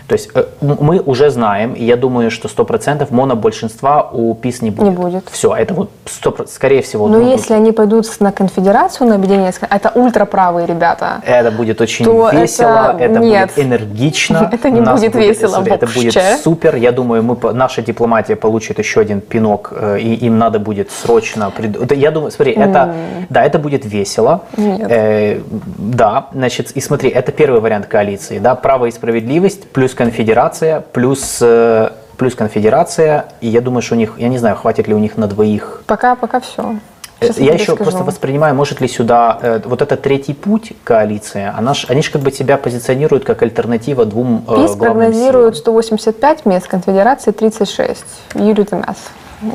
То 0.07 0.13
есть 0.13 0.31
э, 0.35 0.45
мы 0.61 1.01
уже 1.01 1.31
знаем, 1.31 1.73
и 1.75 1.85
я 1.85 1.97
думаю, 1.97 2.31
что 2.31 2.49
100% 2.49 3.07
монобольшинства 3.11 4.09
у 4.13 4.35
ПИС 4.35 4.63
не 4.63 4.71
будет. 4.71 4.95
будет. 4.95 5.29
Все, 5.31 5.55
это 5.55 5.75
вот 5.75 5.91
100%, 6.05 6.47
скорее 6.47 6.83
всего. 6.83 7.09
Но 7.09 7.19
если 7.19 7.55
они 7.55 7.73
пойдут 7.73 8.07
на 8.21 8.31
конфедерацию, 8.31 9.09
на 9.09 9.17
объединение, 9.17 9.53
это 9.69 9.91
ультраправые 9.95 10.67
ребята. 10.67 11.21
Это 11.27 11.51
будет 11.51 11.81
очень 11.81 12.05
весело, 12.05 12.95
это- 12.95 13.05
это, 13.05 13.19
нет. 13.19 13.51
будет 13.55 13.67
энергично. 13.67 14.49
Это 14.53 14.71
не 14.71 14.81
будет 14.81 15.15
весело 15.15 15.65
Это 15.67 15.87
будет 15.87 16.15
супер. 16.43 16.77
Я 16.77 16.93
думаю, 16.93 17.23
мы, 17.23 17.37
наша 17.53 17.83
дипломатия 17.83 18.37
получит 18.37 18.79
еще 18.79 19.01
один 19.01 19.21
пинок, 19.21 19.73
э, 19.77 19.99
и 19.99 20.15
им 20.27 20.39
надо 20.39 20.61
будет 20.61 20.91
срочно... 20.93 21.53
Я 21.91 22.11
думаю, 22.13 22.31
смотри, 22.31 22.53
это, 22.53 22.95
да, 23.29 23.45
это 23.45 23.59
будет 23.59 23.85
весело. 23.85 24.43
Э, 24.57 25.41
да, 25.79 26.27
значит, 26.33 26.71
и 26.77 26.81
смотри, 26.81 27.11
это 27.11 27.33
первый 27.33 27.61
вариант 27.61 27.87
коалиции, 27.87 28.39
да, 28.39 28.55
право 28.55 28.87
и 28.87 28.91
справедливость 28.93 29.69
плюс 29.71 29.96
конфедерация, 29.97 30.81
плюс... 30.93 31.39
э, 31.41 31.91
Плюс 32.17 32.35
конфедерация, 32.35 33.27
и 33.43 33.47
я 33.49 33.61
думаю, 33.61 33.83
что 33.83 33.95
у 33.95 33.99
них, 33.99 34.15
я 34.17 34.29
не 34.29 34.39
знаю, 34.39 34.57
хватит 34.57 34.89
ли 34.89 34.95
у 34.95 34.99
них 34.99 35.19
на 35.19 35.27
двоих 35.27 35.83
Пока, 35.87 36.15
пока 36.17 36.41
все. 36.41 36.77
Э, 37.21 37.29
Я 37.37 37.53
еще 37.53 37.77
просто 37.77 38.05
воспринимаю, 38.05 38.55
может 38.55 38.81
ли 38.81 38.89
сюда 38.89 39.39
э, 39.43 39.61
вот 39.67 39.83
этот 39.83 40.01
третий 40.01 40.33
путь 40.33 40.73
коалиции, 40.83 41.53
она 41.59 41.75
ж, 41.75 41.85
они 41.91 42.01
же 42.03 42.11
как 42.11 42.23
бы 42.23 42.33
себя 42.33 42.57
позиционируют 42.57 43.25
как 43.25 43.43
альтернатива 43.43 44.07
двум 44.07 44.45
э, 44.49 44.55
ПИС 44.55 44.77
главным 44.77 44.79
прогнозирует 44.79 45.57
силам. 45.57 45.83
185 45.83 46.47
мест, 46.47 46.67
конфедерации 46.69 47.33
36. 47.33 48.05
Юрий 48.35 48.65
Тимяс. 48.65 48.97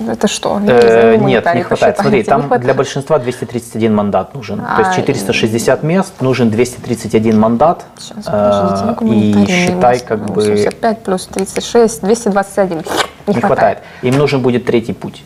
Это 0.09 0.27
что? 0.27 0.59
Э, 0.67 1.17
нет, 1.17 1.45
не 1.55 1.63
хватает. 1.63 1.97
Смотри, 1.97 2.23
там 2.23 2.41
хватает. 2.41 2.61
для 2.63 2.73
большинства 2.73 3.17
231 3.19 3.93
мандат 3.95 4.33
нужен. 4.35 4.59
То 4.59 4.79
есть 4.79 4.91
А, 4.91 4.95
460 4.95 5.83
мест, 5.83 6.13
нужен 6.21 6.49
231 6.49 7.39
мандат. 7.39 7.85
Сейчас, 7.97 8.25
Э, 8.27 8.67
подождите, 8.69 9.15
и 9.15 9.45
считай, 9.47 9.93
мест. 9.95 10.05
как 10.05 10.25
бы 10.25 10.33
85 10.33 11.03
плюс 11.03 11.25
36, 11.27 12.01
221. 12.01 12.83
Не, 13.27 13.33
не 13.35 13.41
хватает. 13.41 13.79
Им 14.03 14.17
нужен 14.17 14.41
будет 14.41 14.65
третий 14.65 14.93
путь. 14.93 15.23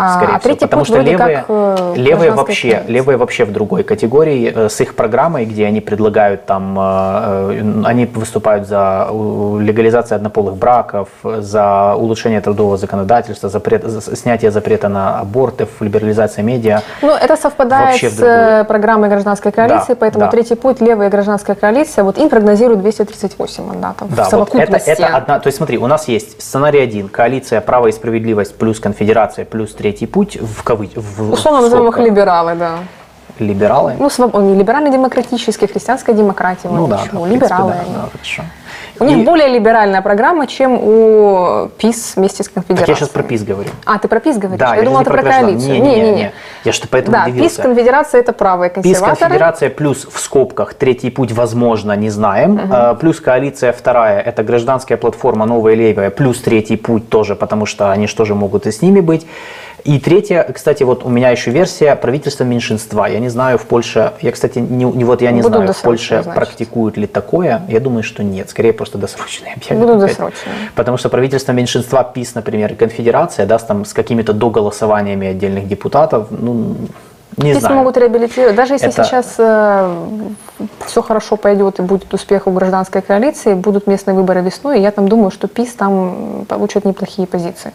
А, 0.00 0.14
скорее 0.16 0.36
а 0.36 0.38
всего, 0.38 0.48
третий 0.54 0.66
потому 0.66 0.80
путь 0.82 0.88
что 0.88 1.00
левые, 1.00 1.36
как, 1.38 1.44
э, 1.48 1.92
левые 1.96 2.30
вообще, 2.30 2.82
левые 2.86 3.16
вообще 3.16 3.44
в 3.44 3.52
другой 3.52 3.82
категории 3.82 4.52
э, 4.54 4.68
с 4.68 4.80
их 4.80 4.94
программой, 4.94 5.44
где 5.44 5.66
они 5.66 5.80
предлагают 5.80 6.46
там, 6.46 6.76
э, 6.78 7.82
они 7.84 8.06
выступают 8.06 8.68
за 8.68 9.08
легализацию 9.10 10.16
однополых 10.16 10.56
браков, 10.56 11.08
за 11.24 11.94
улучшение 11.96 12.40
трудового 12.40 12.76
законодательства, 12.76 13.48
запрет, 13.48 13.82
за- 13.84 14.14
снятие 14.16 14.50
запрета 14.52 14.88
на 14.88 15.18
аборты, 15.18 15.66
либерализация 15.80 16.44
медиа. 16.44 16.82
Ну, 17.02 17.14
это 17.14 17.36
совпадает 17.36 17.90
Вообще 18.00 18.10
с 18.10 18.64
программой 18.68 19.08
гражданской 19.08 19.50
коалиции, 19.50 19.94
Да, 19.94 19.96
поэтому 19.98 20.24
да. 20.26 20.30
третий 20.30 20.54
путь, 20.54 20.80
левая 20.80 21.10
гражданская 21.10 21.56
коалиция, 21.56 22.04
вот 22.04 22.18
им 22.18 22.28
прогнозируют 22.28 22.80
238 22.82 23.64
мандатов 23.64 24.08
Да, 24.08 24.14
в 24.14 24.16
вот 24.16 24.20
это, 24.20 24.30
совокупности. 24.30 24.90
это 24.90 25.06
одна, 25.08 25.38
то 25.40 25.48
есть 25.48 25.56
смотри, 25.56 25.78
у 25.78 25.86
нас 25.86 26.06
есть 26.08 26.40
сценарий 26.40 26.78
один, 26.80 27.08
коалиция 27.08 27.60
«Право 27.60 27.88
и 27.88 27.92
справедливость» 27.92 28.56
плюс 28.56 28.78
конфедерация 28.78 29.44
плюс 29.44 29.72
третий 29.88 30.06
путь, 30.06 30.36
в 30.36 30.62
кавычках, 30.62 31.02
Условно 31.32 31.62
назовем 31.62 31.88
их 31.88 31.98
либералы, 31.98 32.54
да. 32.54 32.72
либералы. 33.38 33.94
Ну, 33.98 34.10
своб... 34.10 34.34
он 34.34 34.48
не 34.48 34.58
либерально-демократический, 34.58 35.66
христианская 35.66 36.12
демократия. 36.12 36.68
Ну 36.68 36.86
да, 36.86 36.98
почему. 36.98 37.20
да, 37.20 37.26
принципе, 37.28 37.46
либералы 37.46 37.72
да, 37.72 37.80
они. 37.80 37.94
да, 37.94 38.08
хорошо. 38.12 38.42
У 39.00 39.04
них 39.04 39.18
И- 39.18 39.24
более 39.24 39.48
либеральная 39.48 40.02
программа, 40.02 40.46
чем 40.48 40.72
у 40.74 41.68
ПИС 41.78 42.16
вместе 42.16 42.42
с 42.42 42.48
конфедерацией. 42.48 42.86
Так 42.86 42.88
я 42.88 42.94
сейчас 42.96 43.08
про 43.10 43.22
ПИС 43.22 43.44
говорю. 43.44 43.70
А, 43.86 43.98
ты 43.98 44.08
про 44.08 44.18
ПИС 44.18 44.38
говоришь? 44.38 44.58
Да, 44.58 44.74
я, 44.74 44.82
думала, 44.82 45.04
же 45.04 45.04
ты 45.04 45.10
про 45.12 45.22
коалицию. 45.22 45.72
Не, 45.72 45.80
не, 45.80 46.00
не, 46.00 46.12
не. 46.12 46.32
Я 46.64 46.72
что 46.72 46.88
поэтому 46.88 47.16
Да, 47.16 47.24
ПИС, 47.26 47.34
удивился. 47.34 47.62
конфедерация– 47.62 48.20
это 48.22 48.32
правые 48.32 48.70
ПИС, 48.70 48.82
консерваторы. 48.82 49.16
конфедерация 49.20 49.70
плюс 49.70 50.04
в 50.12 50.18
скобках 50.18 50.74
третий 50.74 51.10
путь, 51.10 51.30
возможно, 51.32 51.92
не 51.96 52.10
знаем. 52.10 52.60
Э, 52.72 52.96
Плюс 53.00 53.20
коалиция 53.20 53.72
вторая, 53.72 54.20
это 54.20 54.42
гражданская 54.42 54.98
платформа 54.98 55.46
новая 55.46 55.74
левая, 55.74 56.10
плюс 56.10 56.40
третий 56.40 56.76
путь 56.76 57.08
тоже, 57.08 57.36
потому 57.36 57.66
что 57.66 57.92
они 57.92 58.08
же 58.08 58.16
тоже 58.16 58.34
могут 58.34 58.66
и 58.66 58.72
с 58.72 58.82
ними 58.82 59.00
быть. 59.00 59.26
И 59.84 59.98
третья, 60.00 60.42
кстати, 60.54 60.82
вот 60.82 61.04
у 61.04 61.08
меня 61.08 61.30
еще 61.30 61.50
версия 61.50 61.94
правительства 61.94 62.44
меньшинства. 62.44 63.06
Я 63.06 63.20
не 63.20 63.28
знаю, 63.28 63.58
в 63.58 63.62
Польше, 63.66 64.12
я, 64.20 64.32
кстати, 64.32 64.58
не, 64.58 64.84
не- 64.84 65.04
вот 65.04 65.22
я 65.22 65.30
не 65.30 65.40
Будут 65.42 65.56
знаю, 65.56 65.72
в 65.72 65.82
Польше 65.82 66.22
значит. 66.22 66.34
практикуют 66.34 66.96
ли 66.96 67.06
такое. 67.06 67.62
Я 67.68 67.80
думаю, 67.80 68.02
что 68.02 68.22
нет, 68.22 68.50
скорее 68.50 68.72
просто 68.72 68.98
досрочные 68.98 69.54
объявят. 69.54 69.88
Опять. 69.88 70.00
досрочные. 70.00 70.54
Потому 70.74 70.96
что 70.98 71.08
правительство 71.08 71.52
меньшинства 71.52 72.02
ПИС, 72.04 72.34
например, 72.34 72.74
конфедерация, 72.74 73.46
да, 73.46 73.58
с, 73.58 73.64
там, 73.64 73.84
с 73.84 73.92
какими-то 73.92 74.32
доголосованиями 74.32 75.28
отдельных 75.28 75.68
депутатов, 75.68 76.28
ну, 76.30 76.76
не 77.38 77.52
ПИС 77.52 77.60
знаю. 77.60 77.76
могут 77.76 77.96
реабилитировать. 77.96 78.56
Даже 78.56 78.74
если 78.74 78.88
Это- 78.88 79.04
сейчас 79.04 79.34
все 80.86 81.02
хорошо 81.02 81.36
пойдет 81.36 81.78
и 81.78 81.82
будет 81.82 82.12
успех 82.12 82.46
у 82.46 82.50
гражданской 82.50 83.02
коалиции, 83.02 83.54
будут 83.54 83.86
местные 83.86 84.14
выборы 84.14 84.40
весной, 84.40 84.78
и 84.78 84.82
я 84.82 84.90
там 84.90 85.08
думаю, 85.08 85.30
что 85.30 85.48
ПИС 85.48 85.74
там 85.74 86.44
получит 86.48 86.84
неплохие 86.84 87.26
позиции 87.26 87.72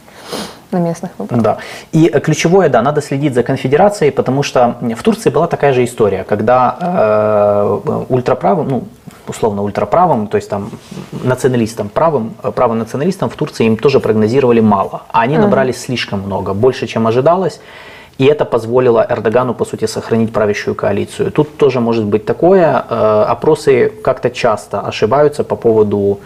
на 0.73 0.79
местных 0.79 1.11
выборах. 1.17 1.41
Да. 1.41 1.57
И 1.91 2.09
э, 2.13 2.19
ключевое, 2.19 2.69
да, 2.69 2.81
надо 2.81 3.01
следить 3.01 3.33
за 3.33 3.43
конфедерацией, 3.43 4.11
потому 4.11 4.43
что 4.43 4.75
в 4.81 5.03
Турции 5.03 5.29
была 5.29 5.47
такая 5.47 5.73
же 5.73 5.83
история, 5.83 6.23
когда 6.23 6.77
э, 6.81 8.03
ультраправым, 8.09 8.67
ну, 8.67 8.83
условно 9.27 9.61
ультраправым, 9.63 10.27
то 10.27 10.37
есть 10.37 10.49
там 10.49 10.71
националистам, 11.23 11.89
правым, 11.89 12.33
э, 12.43 12.51
правым 12.51 12.79
националистам 12.79 13.29
в 13.29 13.35
Турции 13.35 13.65
им 13.65 13.77
тоже 13.77 13.99
прогнозировали 13.99 14.61
мало, 14.61 15.03
а 15.11 15.21
они 15.21 15.37
набрали 15.37 15.71
слишком 15.71 16.21
много, 16.21 16.53
больше, 16.53 16.87
чем 16.87 17.07
ожидалось. 17.07 17.59
И 18.19 18.25
это 18.25 18.45
позволило 18.45 19.05
Эрдогану, 19.09 19.53
по 19.53 19.65
сути, 19.65 19.85
сохранить 19.85 20.31
правящую 20.31 20.75
коалицию. 20.75 21.31
Тут 21.31 21.57
тоже 21.57 21.79
может 21.79 22.05
быть 22.05 22.25
такое. 22.25 22.85
э, 22.89 23.25
Опросы 23.27 23.91
как-то 24.03 24.29
часто 24.29 24.81
ошибаются 24.81 25.43
по 25.43 25.55
поводу 25.55 26.19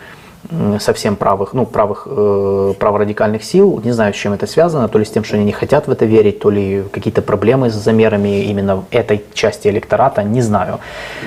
совсем 0.80 1.16
правых, 1.16 1.54
ну, 1.54 1.66
правых, 1.66 2.08
э, 2.10 2.74
праворадикальных 2.80 3.44
сил. 3.44 3.82
Не 3.84 3.92
знаю, 3.92 4.14
с 4.14 4.18
чем 4.18 4.34
это 4.34 4.48
связано. 4.48 4.88
То 4.88 4.98
ли 5.00 5.06
с 5.06 5.10
тем, 5.12 5.24
что 5.24 5.36
они 5.36 5.46
не 5.46 5.52
хотят 5.52 5.88
в 5.88 5.92
это 5.92 6.06
верить, 6.06 6.40
то 6.40 6.50
ли 6.50 6.84
какие-то 6.92 7.22
проблемы 7.22 7.70
с 7.70 7.74
замерами 7.74 8.44
именно 8.44 8.84
этой 8.92 9.24
части 9.34 9.68
электората. 9.68 10.24
Не 10.24 10.42
знаю. 10.42 10.80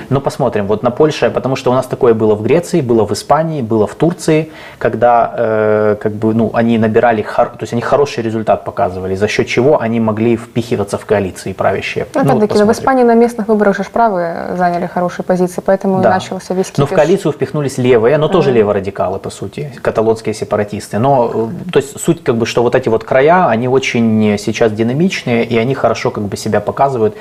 Но 0.09 0.21
посмотрим. 0.21 0.67
Вот 0.67 0.83
на 0.83 0.91
Польше, 0.91 1.29
потому 1.29 1.55
что 1.55 1.71
у 1.71 1.73
нас 1.73 1.85
такое 1.85 2.13
было 2.13 2.35
в 2.35 2.41
Греции, 2.41 2.81
было 2.81 3.05
в 3.05 3.11
Испании, 3.11 3.61
было 3.61 3.85
в 3.87 3.95
Турции, 3.95 4.49
когда 4.79 5.33
э, 5.37 5.95
как 6.01 6.13
бы, 6.13 6.33
ну, 6.33 6.51
они 6.53 6.77
набирали, 6.77 7.21
хор- 7.21 7.49
то 7.51 7.61
есть 7.61 7.73
они 7.73 7.81
хороший 7.81 8.23
результат 8.23 8.63
показывали, 8.65 9.15
за 9.15 9.27
счет 9.27 9.47
чего 9.47 9.79
они 9.79 9.99
могли 9.99 10.35
впихиваться 10.37 10.97
в 10.97 11.05
коалиции 11.05 11.53
правящие. 11.53 12.07
Ну, 12.15 12.23
Ну, 12.23 12.37
опять-таки, 12.37 12.63
в. 12.63 12.71
Испании 12.71 13.03
на 13.03 13.13
местных 13.15 13.47
выборах 13.47 13.77
же 13.77 13.83
правые 13.91 14.55
заняли 14.57 14.87
хорошие 14.87 15.23
позиции, 15.25 15.61
поэтому 15.65 16.01
Да. 16.01 16.09
начался 16.11 16.53
весь 16.53 16.71
Но 16.77 16.85
в 16.85 16.89
кипиш. 16.89 16.95
коалицию 17.03 17.31
впихнулись 17.33 17.77
левые, 17.77 18.17
но 18.17 18.27
тоже 18.27 18.51
леворадикалы. 18.51 19.10
Либералы, 19.11 19.19
по 19.19 19.29
сути, 19.29 19.71
каталонские 19.81 20.33
сепаратисты. 20.33 20.99
Но, 20.99 21.31
э, 21.33 21.71
то 21.71 21.79
есть, 21.79 21.99
суть, 21.99 22.23
как 22.23 22.35
бы, 22.35 22.45
что 22.45 22.63
вот 22.63 22.75
эти 22.75 22.89
вот 22.89 23.03
края, 23.03 23.47
они 23.47 23.67
очень 23.67 24.37
сейчас 24.37 24.71
динамичные, 24.71 25.45
и 25.45 25.57
они 25.57 25.75
хорошо, 25.75 26.11
как 26.11 26.23
бы, 26.23 26.37
себя 26.37 26.59
показывают. 26.59 27.15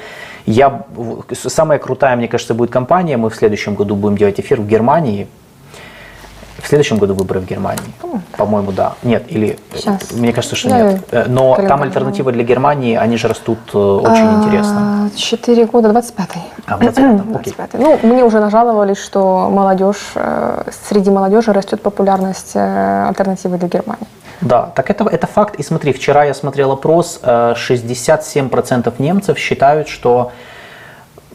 Я, 0.47 0.85
самая 1.33 1.79
крутая, 1.79 2.17
мне 2.17 2.29
кажется, 2.29 2.55
будет 2.55 2.71
компания, 2.71 3.17
мы 3.17 3.29
в 3.29 3.35
следующем 3.35 3.75
году 3.75 3.97
будем 3.97 4.17
делать 4.17 4.41
эфир 4.41 4.61
в 4.61 4.67
Германии, 4.67 5.27
следующем 6.71 6.99
году 6.99 7.15
выборы 7.15 7.41
в 7.41 7.47
Германии. 7.47 7.93
По-моему, 8.37 8.73
да. 8.73 8.95
Нет, 9.03 9.25
или 9.29 9.59
Сейчас. 9.75 10.13
мне 10.13 10.33
кажется, 10.33 10.57
что 10.57 10.69
Я 10.69 10.93
нет. 10.93 11.03
Э, 11.11 11.25
Но 11.29 11.55
календарь 11.55 11.69
там 11.69 11.83
альтернативы 11.83 12.33
для 12.33 12.45
Германии, 12.45 12.97
они 12.97 13.17
же 13.17 13.29
растут 13.29 13.59
э, 13.75 13.79
очень 13.79 14.45
интересно. 14.45 15.11
А, 15.13 15.17
Четыре 15.17 15.67
года, 15.67 15.91
25-й. 15.91 16.41
А, 16.67 16.77
в 16.77 16.81
25-м, 16.81 17.37
окей. 17.41 17.53
25-й. 17.53 17.79
Ну, 17.79 17.99
мне 18.03 18.25
уже 18.25 18.41
нажаловались, 18.41 18.99
что 18.99 19.51
молодежь, 19.51 20.13
э, 20.15 20.65
среди 20.89 21.11
молодежи 21.11 21.53
растет 21.53 21.83
популярность 21.83 22.53
э, 22.55 23.07
альтернативы 23.09 23.59
для 23.59 23.69
Германии. 23.69 24.07
Да, 24.41 24.71
так 24.75 24.91
это, 24.91 25.05
это 25.05 25.27
факт. 25.27 25.57
И 25.57 25.63
смотри, 25.63 25.93
вчера 25.93 26.25
я 26.25 26.35
смотрел 26.35 26.73
опрос, 26.73 27.21
э, 27.23 27.55
67% 27.57 28.95
немцев 28.99 29.39
считают, 29.39 29.89
что 29.89 30.31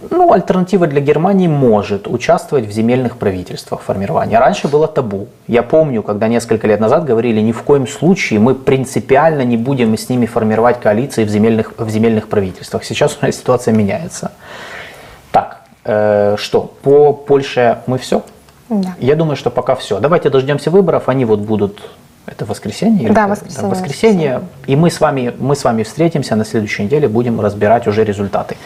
ну, 0.10 0.34
альтернатива 0.34 0.88
для 0.88 1.02
Германии 1.02 1.48
может 1.48 2.08
участвовать 2.08 2.66
в 2.66 2.72
земельных 2.72 3.18
правительствах 3.18 3.82
формирования. 3.82 4.40
Раньше 4.40 4.68
было 4.68 4.88
табу. 4.88 5.28
Я 5.48 5.64
помню, 5.64 6.04
когда 6.04 6.28
несколько 6.28 6.68
лет 6.68 6.80
назад 6.80 7.06
говорили, 7.06 7.42
ни 7.42 7.52
в 7.52 7.64
коем 7.64 7.88
случае 7.88 8.40
мы 8.40 8.56
принципиально 8.56 9.42
не 9.44 9.58
будем 9.58 9.98
с 9.98 10.10
ними 10.10 10.26
формировать 10.26 10.80
коалиции 10.80 11.24
в 11.24 11.30
земельных, 11.30 11.74
в 11.78 11.90
земельных 11.90 12.28
правительствах. 12.28 12.84
Сейчас 12.84 13.18
у 13.22 13.26
нас 13.26 13.36
ситуация 13.36 13.74
меняется. 13.74 14.32
Так, 15.32 15.62
э, 15.84 16.36
что, 16.38 16.74
по 16.82 17.14
Польше 17.14 17.80
мы 17.88 17.98
все? 17.98 18.24
Да. 18.70 18.96
Я 19.00 19.16
думаю, 19.16 19.36
что 19.36 19.50
пока 19.50 19.76
все. 19.76 20.00
Давайте 20.00 20.30
дождемся 20.30 20.72
выборов, 20.72 21.08
они 21.08 21.26
вот 21.26 21.40
будут 21.40 21.82
это 22.26 22.46
воскресенье? 22.46 23.06
или 23.06 23.14
Да, 23.14 23.28
воскресенье, 23.28 23.70
воскресенье. 23.70 24.42
И 24.66 24.76
мы 24.76 24.90
с, 24.90 25.00
вами, 25.00 25.34
мы 25.38 25.56
с 25.56 25.64
вами 25.64 25.84
встретимся 25.84 26.36
на 26.36 26.44
следующей 26.46 26.84
неделе, 26.84 27.08
будем 27.08 27.40
разбирать 27.40 27.88
уже 27.88 28.04
результаты. 28.04 28.58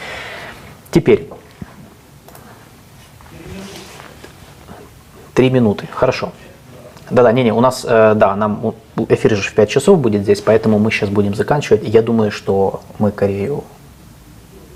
Теперь. 0.92 1.30
Три 5.34 5.50
минуты. 5.50 5.88
Хорошо. 5.92 6.32
Да-да, 7.10 7.32
не-не, 7.32 7.54
у 7.54 7.62
нас, 7.62 7.86
э, 7.88 8.14
да, 8.16 8.36
нам 8.36 8.76
эфир 9.08 9.36
же 9.36 9.42
в 9.42 9.54
5 9.54 9.70
часов 9.70 10.00
будет 10.00 10.22
здесь, 10.24 10.42
поэтому 10.42 10.78
мы 10.78 10.92
сейчас 10.92 11.10
будем 11.10 11.34
заканчивать. 11.34 11.82
Я 11.84 12.02
думаю, 12.02 12.32
что 12.32 12.82
мы 13.00 13.12
Корею 13.12 13.64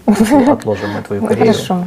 отложим 0.05 0.89
мы 0.95 1.01
твою 1.01 1.21
Ну, 1.21 1.27
Корею. 1.27 1.53
Хорошо. 1.53 1.77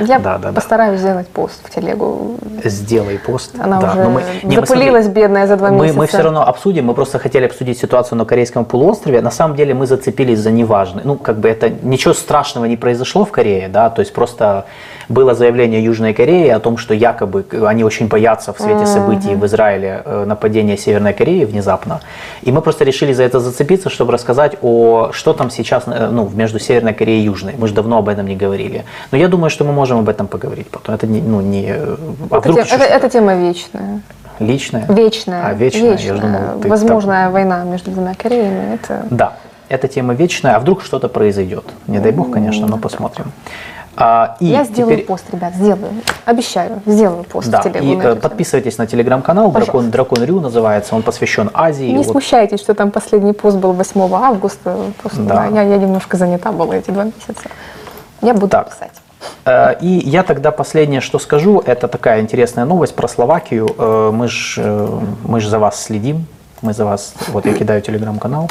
Я 0.00 0.18
Да, 0.18 0.38
да, 0.38 0.48
да. 0.48 0.52
постараюсь 0.52 1.00
сделать 1.00 1.28
пост 1.28 1.60
в 1.64 1.70
телегу. 1.74 2.36
Сделай 2.64 3.18
пост. 3.18 3.54
Она 3.58 3.80
Да, 3.80 3.90
уже 3.92 4.02
но 4.04 4.10
мы- 4.10 4.22
не, 4.42 4.56
мы 4.56 4.66
запылилась, 4.66 5.04
смотри, 5.04 5.22
бедная, 5.22 5.46
за 5.46 5.56
два 5.56 5.70
мы, 5.70 5.82
месяца. 5.82 5.98
мы 5.98 6.06
все 6.06 6.22
равно 6.22 6.46
обсудим, 6.46 6.86
мы 6.86 6.94
просто 6.94 7.18
хотели 7.18 7.46
обсудить 7.46 7.78
ситуацию 7.78 8.18
на 8.18 8.24
Корейском 8.24 8.64
полуострове. 8.64 9.20
На 9.20 9.30
самом 9.30 9.56
деле 9.56 9.74
мы 9.74 9.86
зацепились 9.86 10.38
за 10.38 10.50
неважное. 10.50 11.02
Ну, 11.04 11.16
как 11.16 11.38
бы 11.38 11.48
это 11.48 11.68
ничего 11.82 12.14
страшного 12.14 12.66
не 12.66 12.76
произошло 12.76 13.24
в 13.24 13.30
Корее, 13.32 13.68
да, 13.68 13.90
то 13.90 14.00
есть 14.00 14.12
просто 14.12 14.64
было 15.08 15.34
заявление 15.34 15.84
Южной 15.84 16.14
Кореи 16.14 16.48
о 16.48 16.60
том, 16.60 16.76
что 16.78 16.94
якобы 16.94 17.44
они 17.66 17.84
очень 17.84 18.08
боятся 18.08 18.52
в 18.52 18.58
свете 18.60 18.86
событий 18.86 19.34
в 19.34 19.44
Израиле 19.46 20.02
э, 20.04 20.24
нападения 20.24 20.76
Северной 20.78 21.12
Кореи 21.12 21.44
внезапно. 21.44 22.00
И 22.42 22.52
мы 22.52 22.60
просто 22.62 22.84
решили 22.84 23.12
за 23.12 23.24
это 23.24 23.40
зацепиться, 23.40 23.90
чтобы 23.90 24.12
рассказать 24.12 24.56
о 24.62 25.10
что 25.12 25.32
там 25.32 25.50
сейчас 25.50 25.84
э, 25.86 26.08
ну, 26.10 26.30
между 26.34 26.58
Северной 26.58 26.94
Кореей 26.94 27.20
и 27.22 27.24
Южной. 27.24 27.54
Мы 27.64 27.68
же 27.68 27.74
давно 27.74 27.96
об 27.96 28.08
этом 28.10 28.26
не 28.26 28.36
говорили. 28.36 28.84
Но 29.10 29.16
я 29.16 29.28
думаю, 29.28 29.48
что 29.48 29.64
мы 29.64 29.72
можем 29.72 29.98
об 29.98 30.08
этом 30.10 30.26
поговорить 30.26 30.66
потом. 30.70 30.94
Это 30.94 31.06
не, 31.06 31.22
ну, 31.22 31.40
не... 31.40 31.64
э, 31.68 31.96
А 32.30 32.36
Это, 32.36 32.52
те- 32.52 32.60
это- 32.60 32.84
эта 32.84 33.08
тема 33.08 33.34
вечная. 33.34 34.00
личное? 34.38 34.84
Вечная. 34.88 35.46
А, 35.46 35.54
вечная, 35.54 35.96
я 35.96 36.14
ж 36.14 36.20
думал, 36.20 36.60
ты 36.62 36.68
Возможная 36.68 37.30
война 37.30 37.64
между 37.64 37.90
двумя 37.90 38.12
Кореями. 38.14 38.74
Это... 38.74 39.06
Да, 39.10 39.32
эта 39.70 39.88
тема 39.88 40.12
вечная, 40.12 40.56
а 40.56 40.58
вдруг 40.58 40.82
что-то 40.82 41.08
произойдет? 41.08 41.64
Не 41.86 42.00
дай 42.00 42.12
бог, 42.12 42.30
конечно, 42.30 42.66
но 42.66 42.76
посмотрим. 42.76 43.32
А, 43.96 44.36
и 44.40 44.46
Я 44.46 44.64
сделаю 44.64 44.94
теперь- 44.96 45.06
пост, 45.06 45.24
ребят, 45.32 45.54
сделаю. 45.54 45.92
Обещаю, 46.24 46.80
сделаю 46.86 47.24
пост 47.24 47.48
Да, 47.48 47.60
в 47.60 47.64
телегу. 47.64 47.86
и 47.86 47.96
э, 48.04 48.14
подписывайтесь 48.16 48.76
на 48.78 48.86
телеграм-канал. 48.86 49.50
Дракон, 49.52 49.90
Дракон 49.90 50.24
Рю 50.24 50.40
называется, 50.40 50.96
он 50.96 51.02
посвящен 51.02 51.50
Азии. 51.54 51.86
Не 51.86 51.98
Вот, 51.98 52.06
смущайтесь, 52.08 52.60
что 52.60 52.74
там 52.74 52.90
последний 52.90 53.32
пост 53.32 53.56
был 53.58 53.72
8 53.72 54.12
августа. 54.14 54.76
Просто, 55.00 55.20
Да. 55.22 55.34
да, 55.34 55.46
я, 55.46 55.62
я 55.62 55.76
немножко 55.76 56.16
занята 56.16 56.50
была 56.52 56.76
эти 56.76 56.90
два 56.90 57.04
месяца. 57.04 57.48
Я 58.22 58.34
буду 58.34 58.48
Так. 58.48 58.70
писать. 58.70 58.90
Э, 59.44 59.74
И 59.80 59.86
я 60.08 60.22
тогда 60.22 60.50
последнее, 60.50 61.00
что 61.00 61.18
скажу, 61.18 61.62
это 61.64 61.86
такая 61.88 62.20
интересная 62.20 62.64
новость 62.64 62.94
про 62.96 63.06
Словакию. 63.08 63.68
Э, 63.78 64.10
Мы 64.12 64.28
же 64.28 64.88
мы 65.24 65.40
ж 65.40 65.46
за 65.46 65.58
вас 65.58 65.80
следим, 65.80 66.26
мы 66.62 66.72
за 66.74 66.84
вас, 66.84 67.14
вот 67.28 67.46
я 67.46 67.54
кидаю 67.54 67.80
телеграм-канал, 67.80 68.50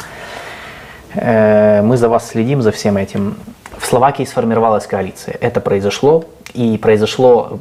мы 1.14 1.96
за 1.96 2.08
вас 2.08 2.28
следим, 2.28 2.62
за 2.62 2.70
всем 2.72 2.96
этим. 2.96 3.36
В 3.78 3.86
Словакии 3.86 4.24
сформировалась 4.24 4.86
коалиция. 4.86 5.36
Это 5.40 5.60
произошло, 5.60 6.24
и 6.52 6.78
произошло, 6.78 7.58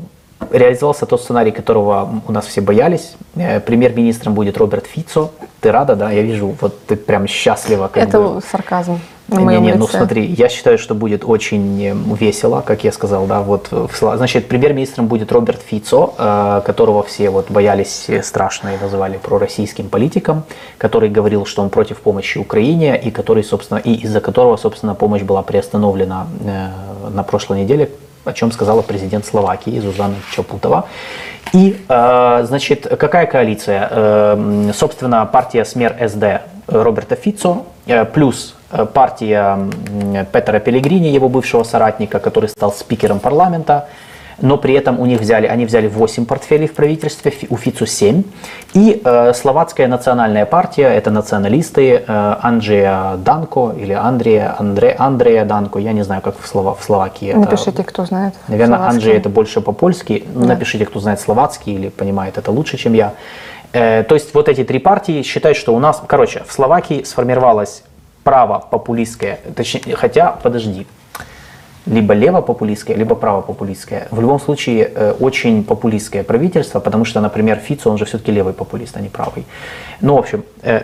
реализовался 0.51 1.05
тот 1.05 1.21
сценарий, 1.21 1.51
которого 1.51 2.21
у 2.27 2.31
нас 2.31 2.45
все 2.45 2.61
боялись. 2.61 3.15
Э, 3.35 3.59
Премьер-министром 3.59 4.33
будет 4.33 4.57
Роберт 4.57 4.87
Фицо. 4.87 5.31
Ты 5.61 5.71
рада, 5.71 5.95
да? 5.95 6.11
Я 6.11 6.21
вижу, 6.21 6.55
вот 6.61 6.85
ты 6.85 6.95
прям 6.95 7.27
счастлива. 7.27 7.87
Как 7.87 8.03
Это 8.03 8.19
бы. 8.19 8.41
сарказм 8.51 8.99
Не, 9.29 9.59
не, 9.59 9.67
лице. 9.67 9.77
ну 9.77 9.87
смотри, 9.87 10.25
я 10.25 10.49
считаю, 10.49 10.77
что 10.77 10.95
будет 10.95 11.23
очень 11.25 11.81
э, 11.81 11.95
весело, 12.19 12.61
как 12.61 12.83
я 12.83 12.91
сказал, 12.91 13.25
да, 13.25 13.41
вот, 13.41 13.69
значит, 13.99 14.47
премьер-министром 14.49 15.07
будет 15.07 15.31
Роберт 15.31 15.61
Фицо, 15.61 16.13
э, 16.17 16.61
которого 16.65 17.03
все 17.03 17.29
вот 17.29 17.49
боялись 17.49 18.05
э, 18.09 18.21
страшно 18.21 18.75
и 18.75 18.77
называли 18.77 19.17
пророссийским 19.17 19.87
политиком, 19.87 20.43
который 20.77 21.09
говорил, 21.09 21.45
что 21.45 21.61
он 21.61 21.69
против 21.69 22.01
помощи 22.01 22.37
Украине 22.37 22.99
и 22.99 23.11
который, 23.11 23.43
собственно, 23.43 23.77
и 23.77 23.93
из-за 23.93 24.19
которого, 24.19 24.57
собственно, 24.57 24.93
помощь 24.93 25.21
была 25.21 25.41
приостановлена 25.41 26.27
на 27.09 27.23
прошлой 27.23 27.61
неделе, 27.61 27.89
о 28.25 28.33
чем 28.33 28.51
сказала 28.51 28.81
президент 28.81 29.25
Словакии 29.25 29.79
Зузана 29.79 30.15
Чапутова. 30.31 30.85
И, 31.53 31.77
значит, 31.87 32.87
какая 32.99 33.25
коалиция? 33.25 34.73
Собственно, 34.73 35.25
партия 35.25 35.65
СМЕР 35.65 36.09
СД 36.09 36.52
Роберта 36.67 37.15
Фицо, 37.15 37.65
плюс 38.13 38.55
партия 38.93 39.69
Петера 40.31 40.59
Пелегрини, 40.59 41.07
его 41.07 41.29
бывшего 41.29 41.63
соратника, 41.63 42.19
который 42.19 42.49
стал 42.49 42.71
спикером 42.71 43.19
парламента, 43.19 43.87
но 44.41 44.57
при 44.57 44.73
этом 44.73 44.99
у 44.99 45.05
них 45.05 45.21
взяли, 45.21 45.47
они 45.47 45.65
взяли 45.65 45.87
8 45.87 46.25
портфелей 46.25 46.67
в 46.67 46.73
правительстве, 46.73 47.33
у 47.49 47.57
Фицу 47.57 47.85
7. 47.85 48.23
И 48.73 49.01
э, 49.03 49.33
словацкая 49.33 49.87
национальная 49.87 50.45
партия, 50.45 50.87
это 50.87 51.11
националисты 51.11 52.03
э, 52.05 52.35
Анджея 52.41 53.17
Данко 53.17 53.73
или 53.77 53.93
Андрея, 53.93 54.55
Андре, 54.57 54.95
Андрея 54.97 55.45
Данко, 55.45 55.79
я 55.79 55.93
не 55.93 56.03
знаю, 56.03 56.21
как 56.21 56.39
в, 56.39 56.47
Слова, 56.47 56.75
в 56.75 56.83
Словакии 56.83 57.29
это 57.29 57.39
Напишите, 57.39 57.83
кто 57.83 58.05
знает. 58.05 58.33
Наверное, 58.47 58.77
словацкий. 58.77 58.97
Анджей 58.97 59.17
это 59.17 59.29
больше 59.29 59.61
по-польски. 59.61 60.23
Ну, 60.33 60.45
Напишите, 60.45 60.85
кто 60.85 60.99
знает 60.99 61.19
словацкий 61.19 61.73
или 61.75 61.89
понимает 61.89 62.37
это 62.37 62.51
лучше, 62.51 62.77
чем 62.77 62.93
я. 62.93 63.07
Э, 63.07 63.52
то 63.73 64.07
есть 64.11 64.33
вот 64.35 64.49
эти 64.49 64.63
три 64.63 64.77
партии 64.77 65.23
считают, 65.23 65.57
что 65.57 65.73
у 65.73 65.79
нас, 65.79 66.01
короче, 66.07 66.43
в 66.47 66.53
Словакии 66.53 67.03
сформировалось 67.03 67.83
право 68.23 68.59
популистское, 68.59 69.39
точнее, 69.55 69.95
хотя, 69.95 70.31
подожди, 70.31 70.85
либо 71.85 72.13
лево-популистское, 72.13 72.95
либо 72.95 73.15
право-популистское. 73.15 74.07
В 74.11 74.21
любом 74.21 74.39
случае, 74.39 74.91
э, 74.93 75.13
очень 75.19 75.63
популистское 75.63 76.23
правительство, 76.23 76.79
потому 76.79 77.05
что, 77.05 77.19
например, 77.19 77.57
Фицо, 77.57 77.89
он 77.89 77.97
же 77.97 78.05
все-таки 78.05 78.31
левый 78.31 78.53
популист, 78.53 78.95
а 78.95 79.01
не 79.01 79.09
правый. 79.09 79.45
Ну, 80.01 80.15
в 80.15 80.19
общем, 80.19 80.45
э, 80.61 80.83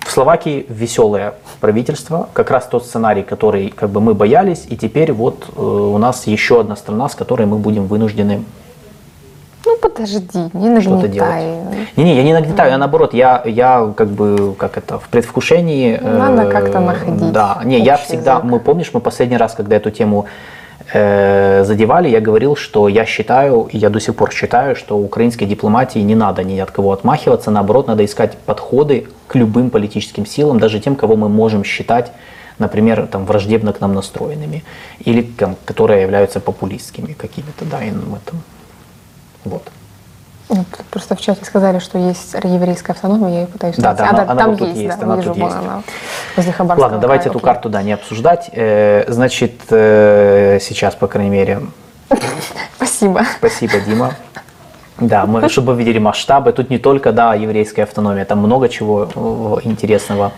в 0.00 0.10
Словакии 0.10 0.66
веселое 0.68 1.34
правительство, 1.60 2.28
как 2.32 2.50
раз 2.50 2.66
тот 2.66 2.86
сценарий, 2.86 3.22
который 3.22 3.70
как 3.70 3.90
бы 3.90 4.00
мы 4.00 4.14
боялись, 4.14 4.66
и 4.68 4.76
теперь 4.76 5.12
вот 5.12 5.46
э, 5.56 5.60
у 5.60 5.98
нас 5.98 6.26
еще 6.26 6.60
одна 6.60 6.76
страна, 6.76 7.08
с 7.08 7.14
которой 7.14 7.46
мы 7.46 7.58
будем 7.58 7.86
вынуждены 7.86 8.44
Ну, 9.66 9.76
подожди, 9.80 10.38
не 10.52 10.80
что-то 10.80 11.02
нагнетай. 11.02 11.42
делать. 11.42 11.96
Не-не, 11.96 12.16
я 12.16 12.22
не 12.22 12.32
нагнетаю, 12.32 12.74
а 12.74 12.78
наоборот, 12.78 13.14
я, 13.14 13.42
я 13.44 13.92
как 13.96 14.08
бы, 14.08 14.54
как 14.58 14.76
это, 14.76 14.98
в 14.98 15.08
предвкушении. 15.08 15.98
э, 16.00 16.18
Надо 16.18 16.50
как-то 16.50 16.80
находить 16.80 17.32
Да, 17.32 17.60
не, 17.64 17.78
я 17.80 17.96
всегда, 17.96 18.34
язык. 18.34 18.44
мы 18.44 18.60
помнишь, 18.60 18.90
мы 18.92 19.00
последний 19.00 19.36
раз, 19.36 19.54
когда 19.54 19.76
эту 19.76 19.90
тему 19.90 20.26
э, 20.92 21.64
задевали, 21.64 22.08
я 22.08 22.20
говорил, 22.20 22.56
что 22.56 22.88
я 22.88 23.06
считаю, 23.06 23.68
и 23.72 23.78
я 23.78 23.90
до 23.90 24.00
сих 24.00 24.14
пор 24.14 24.32
считаю, 24.32 24.76
что 24.76 24.98
украинской 24.98 25.46
дипломатии 25.46 26.00
не 26.00 26.14
надо 26.14 26.44
ни 26.44 26.58
от 26.58 26.70
кого 26.70 26.92
отмахиваться, 26.92 27.50
наоборот, 27.50 27.88
надо 27.88 28.04
искать 28.04 28.36
подходы 28.36 29.06
к 29.28 29.34
любым 29.34 29.70
политическим 29.70 30.26
силам, 30.26 30.58
даже 30.60 30.78
тем, 30.80 30.94
кого 30.96 31.16
мы 31.16 31.28
можем 31.28 31.64
считать 31.64 32.12
например, 32.58 33.08
там, 33.10 33.24
враждебно 33.24 33.72
к 33.72 33.80
нам 33.80 33.94
настроенными, 33.94 34.62
или 35.00 35.22
там, 35.22 35.56
которые 35.64 36.02
являются 36.02 36.38
популистскими 36.38 37.12
какими-то, 37.12 37.64
да, 37.64 37.82
и 37.82 37.90
мы 37.90 38.20
там, 38.24 38.42
вот. 39.44 39.62
Ну, 40.50 40.64
Просто 40.90 41.16
в 41.16 41.20
чате 41.20 41.44
сказали, 41.44 41.78
что 41.78 41.98
есть 41.98 42.34
еврейская 42.34 42.92
автономия, 42.92 43.28
я 43.30 43.40
ее 43.40 43.46
пытаюсь 43.46 43.76
Да, 43.76 43.94
найти. 43.94 44.02
да, 44.02 44.06
а, 44.06 44.10
она- 44.10 44.24
да, 44.24 44.32
она 44.32 44.42
там 44.42 44.50
вот 44.56 44.60
есть, 44.68 44.80
есть, 44.80 44.98
да, 44.98 45.04
она 45.04 45.16
вижу, 45.16 45.28
тут 45.34 45.42
есть. 45.42 45.56
она, 45.56 45.82
возле 46.36 46.52
Хабаровского 46.52 46.84
Ладно, 46.84 46.98
давайте 47.00 47.22
края, 47.24 47.30
эту 47.30 47.38
окей. 47.38 47.44
карту, 47.46 47.68
да, 47.70 47.82
не 47.82 47.92
обсуждать. 47.92 48.50
Э, 48.52 49.04
Значит, 49.08 49.52
э, 49.70 50.58
сейчас, 50.60 50.94
по 50.94 51.06
крайней 51.06 51.30
мере, 51.30 51.60
Спасибо. 52.76 53.22
спасибо, 53.38 53.80
Дима. 53.80 54.14
Да, 55.00 55.24
мы, 55.26 55.48
чтобы 55.48 55.72
вы 55.72 55.78
видели 55.80 55.98
масштабы. 55.98 56.52
Тут 56.52 56.70
не 56.70 56.78
только, 56.78 57.10
да, 57.12 57.34
еврейская 57.34 57.82
автономия, 57.82 58.24
там 58.24 58.38
много 58.38 58.68
чего 58.68 59.08
э, 59.14 59.66
интересного. 59.66 60.30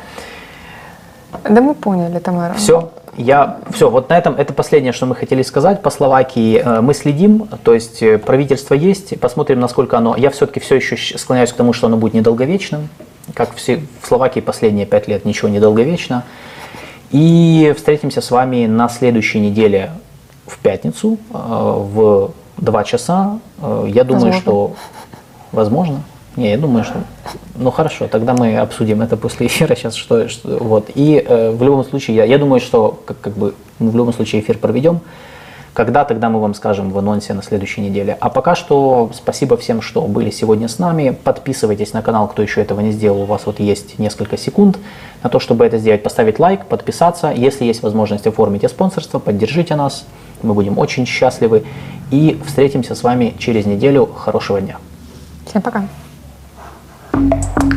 Да 1.44 1.60
мы 1.60 1.74
поняли, 1.74 2.18
Тамара. 2.20 2.54
Все, 2.54 2.90
я, 3.16 3.58
все, 3.72 3.88
вот 3.90 4.08
на 4.10 4.18
этом, 4.18 4.34
это 4.34 4.52
последнее, 4.52 4.92
что 4.92 5.06
мы 5.06 5.14
хотели 5.14 5.42
сказать 5.42 5.82
по 5.82 5.90
Словакии. 5.90 6.60
Э, 6.62 6.80
Мы 6.80 6.94
следим, 6.94 7.48
то 7.64 7.72
есть 7.72 8.02
э, 8.02 8.18
правительство 8.18 8.74
есть, 8.74 9.18
посмотрим, 9.20 9.60
насколько 9.60 9.96
оно... 9.96 10.16
Я 10.16 10.30
все-таки 10.30 10.60
все 10.60 10.76
еще 10.76 10.96
склоняюсь 11.18 11.52
к 11.52 11.56
тому, 11.56 11.72
что 11.72 11.86
оно 11.86 11.96
будет 11.96 12.14
недолговечным. 12.14 12.88
Как 13.34 13.54
все, 13.54 13.80
в 14.02 14.06
Словакии 14.06 14.40
последние 14.40 14.86
пять 14.86 15.08
лет 15.08 15.24
ничего 15.24 15.48
не 15.48 15.60
долговечно. 15.60 16.24
И 17.10 17.72
встретимся 17.76 18.20
с 18.20 18.30
вами 18.30 18.66
на 18.66 18.88
следующей 18.88 19.40
неделе 19.40 19.92
в 20.46 20.58
пятницу 20.58 21.18
э, 21.32 21.36
в 21.36 22.32
2 22.58 22.84
часа. 22.84 23.38
Я 23.86 24.04
думаю, 24.04 24.32
Возможно. 24.32 24.40
что... 24.40 24.74
Возможно? 25.52 26.02
Не, 26.36 26.50
я 26.50 26.58
думаю, 26.58 26.84
что... 26.84 26.94
Ну 27.54 27.70
хорошо, 27.70 28.08
тогда 28.08 28.34
мы 28.34 28.58
обсудим 28.58 29.00
это 29.00 29.16
после 29.16 29.46
эфира 29.46 29.74
сейчас, 29.74 29.94
что, 29.94 30.28
что- 30.28 30.58
вот. 30.58 30.90
И 30.94 31.24
э, 31.26 31.50
в 31.50 31.62
любом 31.62 31.84
случае, 31.84 32.16
я, 32.16 32.24
я 32.24 32.38
думаю, 32.38 32.60
что 32.60 33.00
как, 33.06 33.20
как 33.20 33.32
бы 33.34 33.54
мы 33.78 33.90
в 33.90 33.96
любом 33.96 34.12
случае 34.12 34.42
эфир 34.42 34.58
проведем. 34.58 35.00
Когда, 35.72 36.06
тогда 36.06 36.30
мы 36.30 36.40
вам 36.40 36.54
скажем 36.54 36.90
в 36.90 36.96
анонсе 36.98 37.34
на 37.34 37.42
следующей 37.42 37.82
неделе. 37.82 38.16
А 38.18 38.30
пока 38.30 38.54
что 38.54 39.10
спасибо 39.14 39.58
всем, 39.58 39.82
что 39.82 40.00
были 40.02 40.30
сегодня 40.30 40.68
с 40.68 40.78
нами. 40.78 41.10
Подписывайтесь 41.22 41.92
на 41.92 42.00
канал, 42.00 42.28
кто 42.28 42.40
еще 42.40 42.62
этого 42.62 42.80
не 42.80 42.92
сделал. 42.92 43.22
У 43.22 43.24
вас 43.26 43.42
вот 43.44 43.60
есть 43.60 43.98
несколько 43.98 44.38
секунд 44.38 44.78
на 45.22 45.28
то, 45.28 45.38
чтобы 45.38 45.66
это 45.66 45.76
сделать. 45.76 46.02
Поставить 46.02 46.38
лайк, 46.38 46.64
подписаться. 46.64 47.30
Если 47.30 47.66
есть 47.66 47.82
возможность, 47.82 48.26
оформите 48.26 48.70
спонсорство, 48.70 49.18
поддержите 49.18 49.76
нас. 49.76 50.06
Мы 50.42 50.54
будем 50.54 50.78
очень 50.78 51.04
счастливы. 51.04 51.64
И 52.10 52.40
встретимся 52.46 52.94
с 52.94 53.02
вами 53.02 53.34
через 53.38 53.66
неделю. 53.66 54.06
Хорошего 54.06 54.62
дня. 54.62 54.78
Всем 55.46 55.60
пока. 55.60 55.86
thank 57.16 57.72
you 57.72 57.75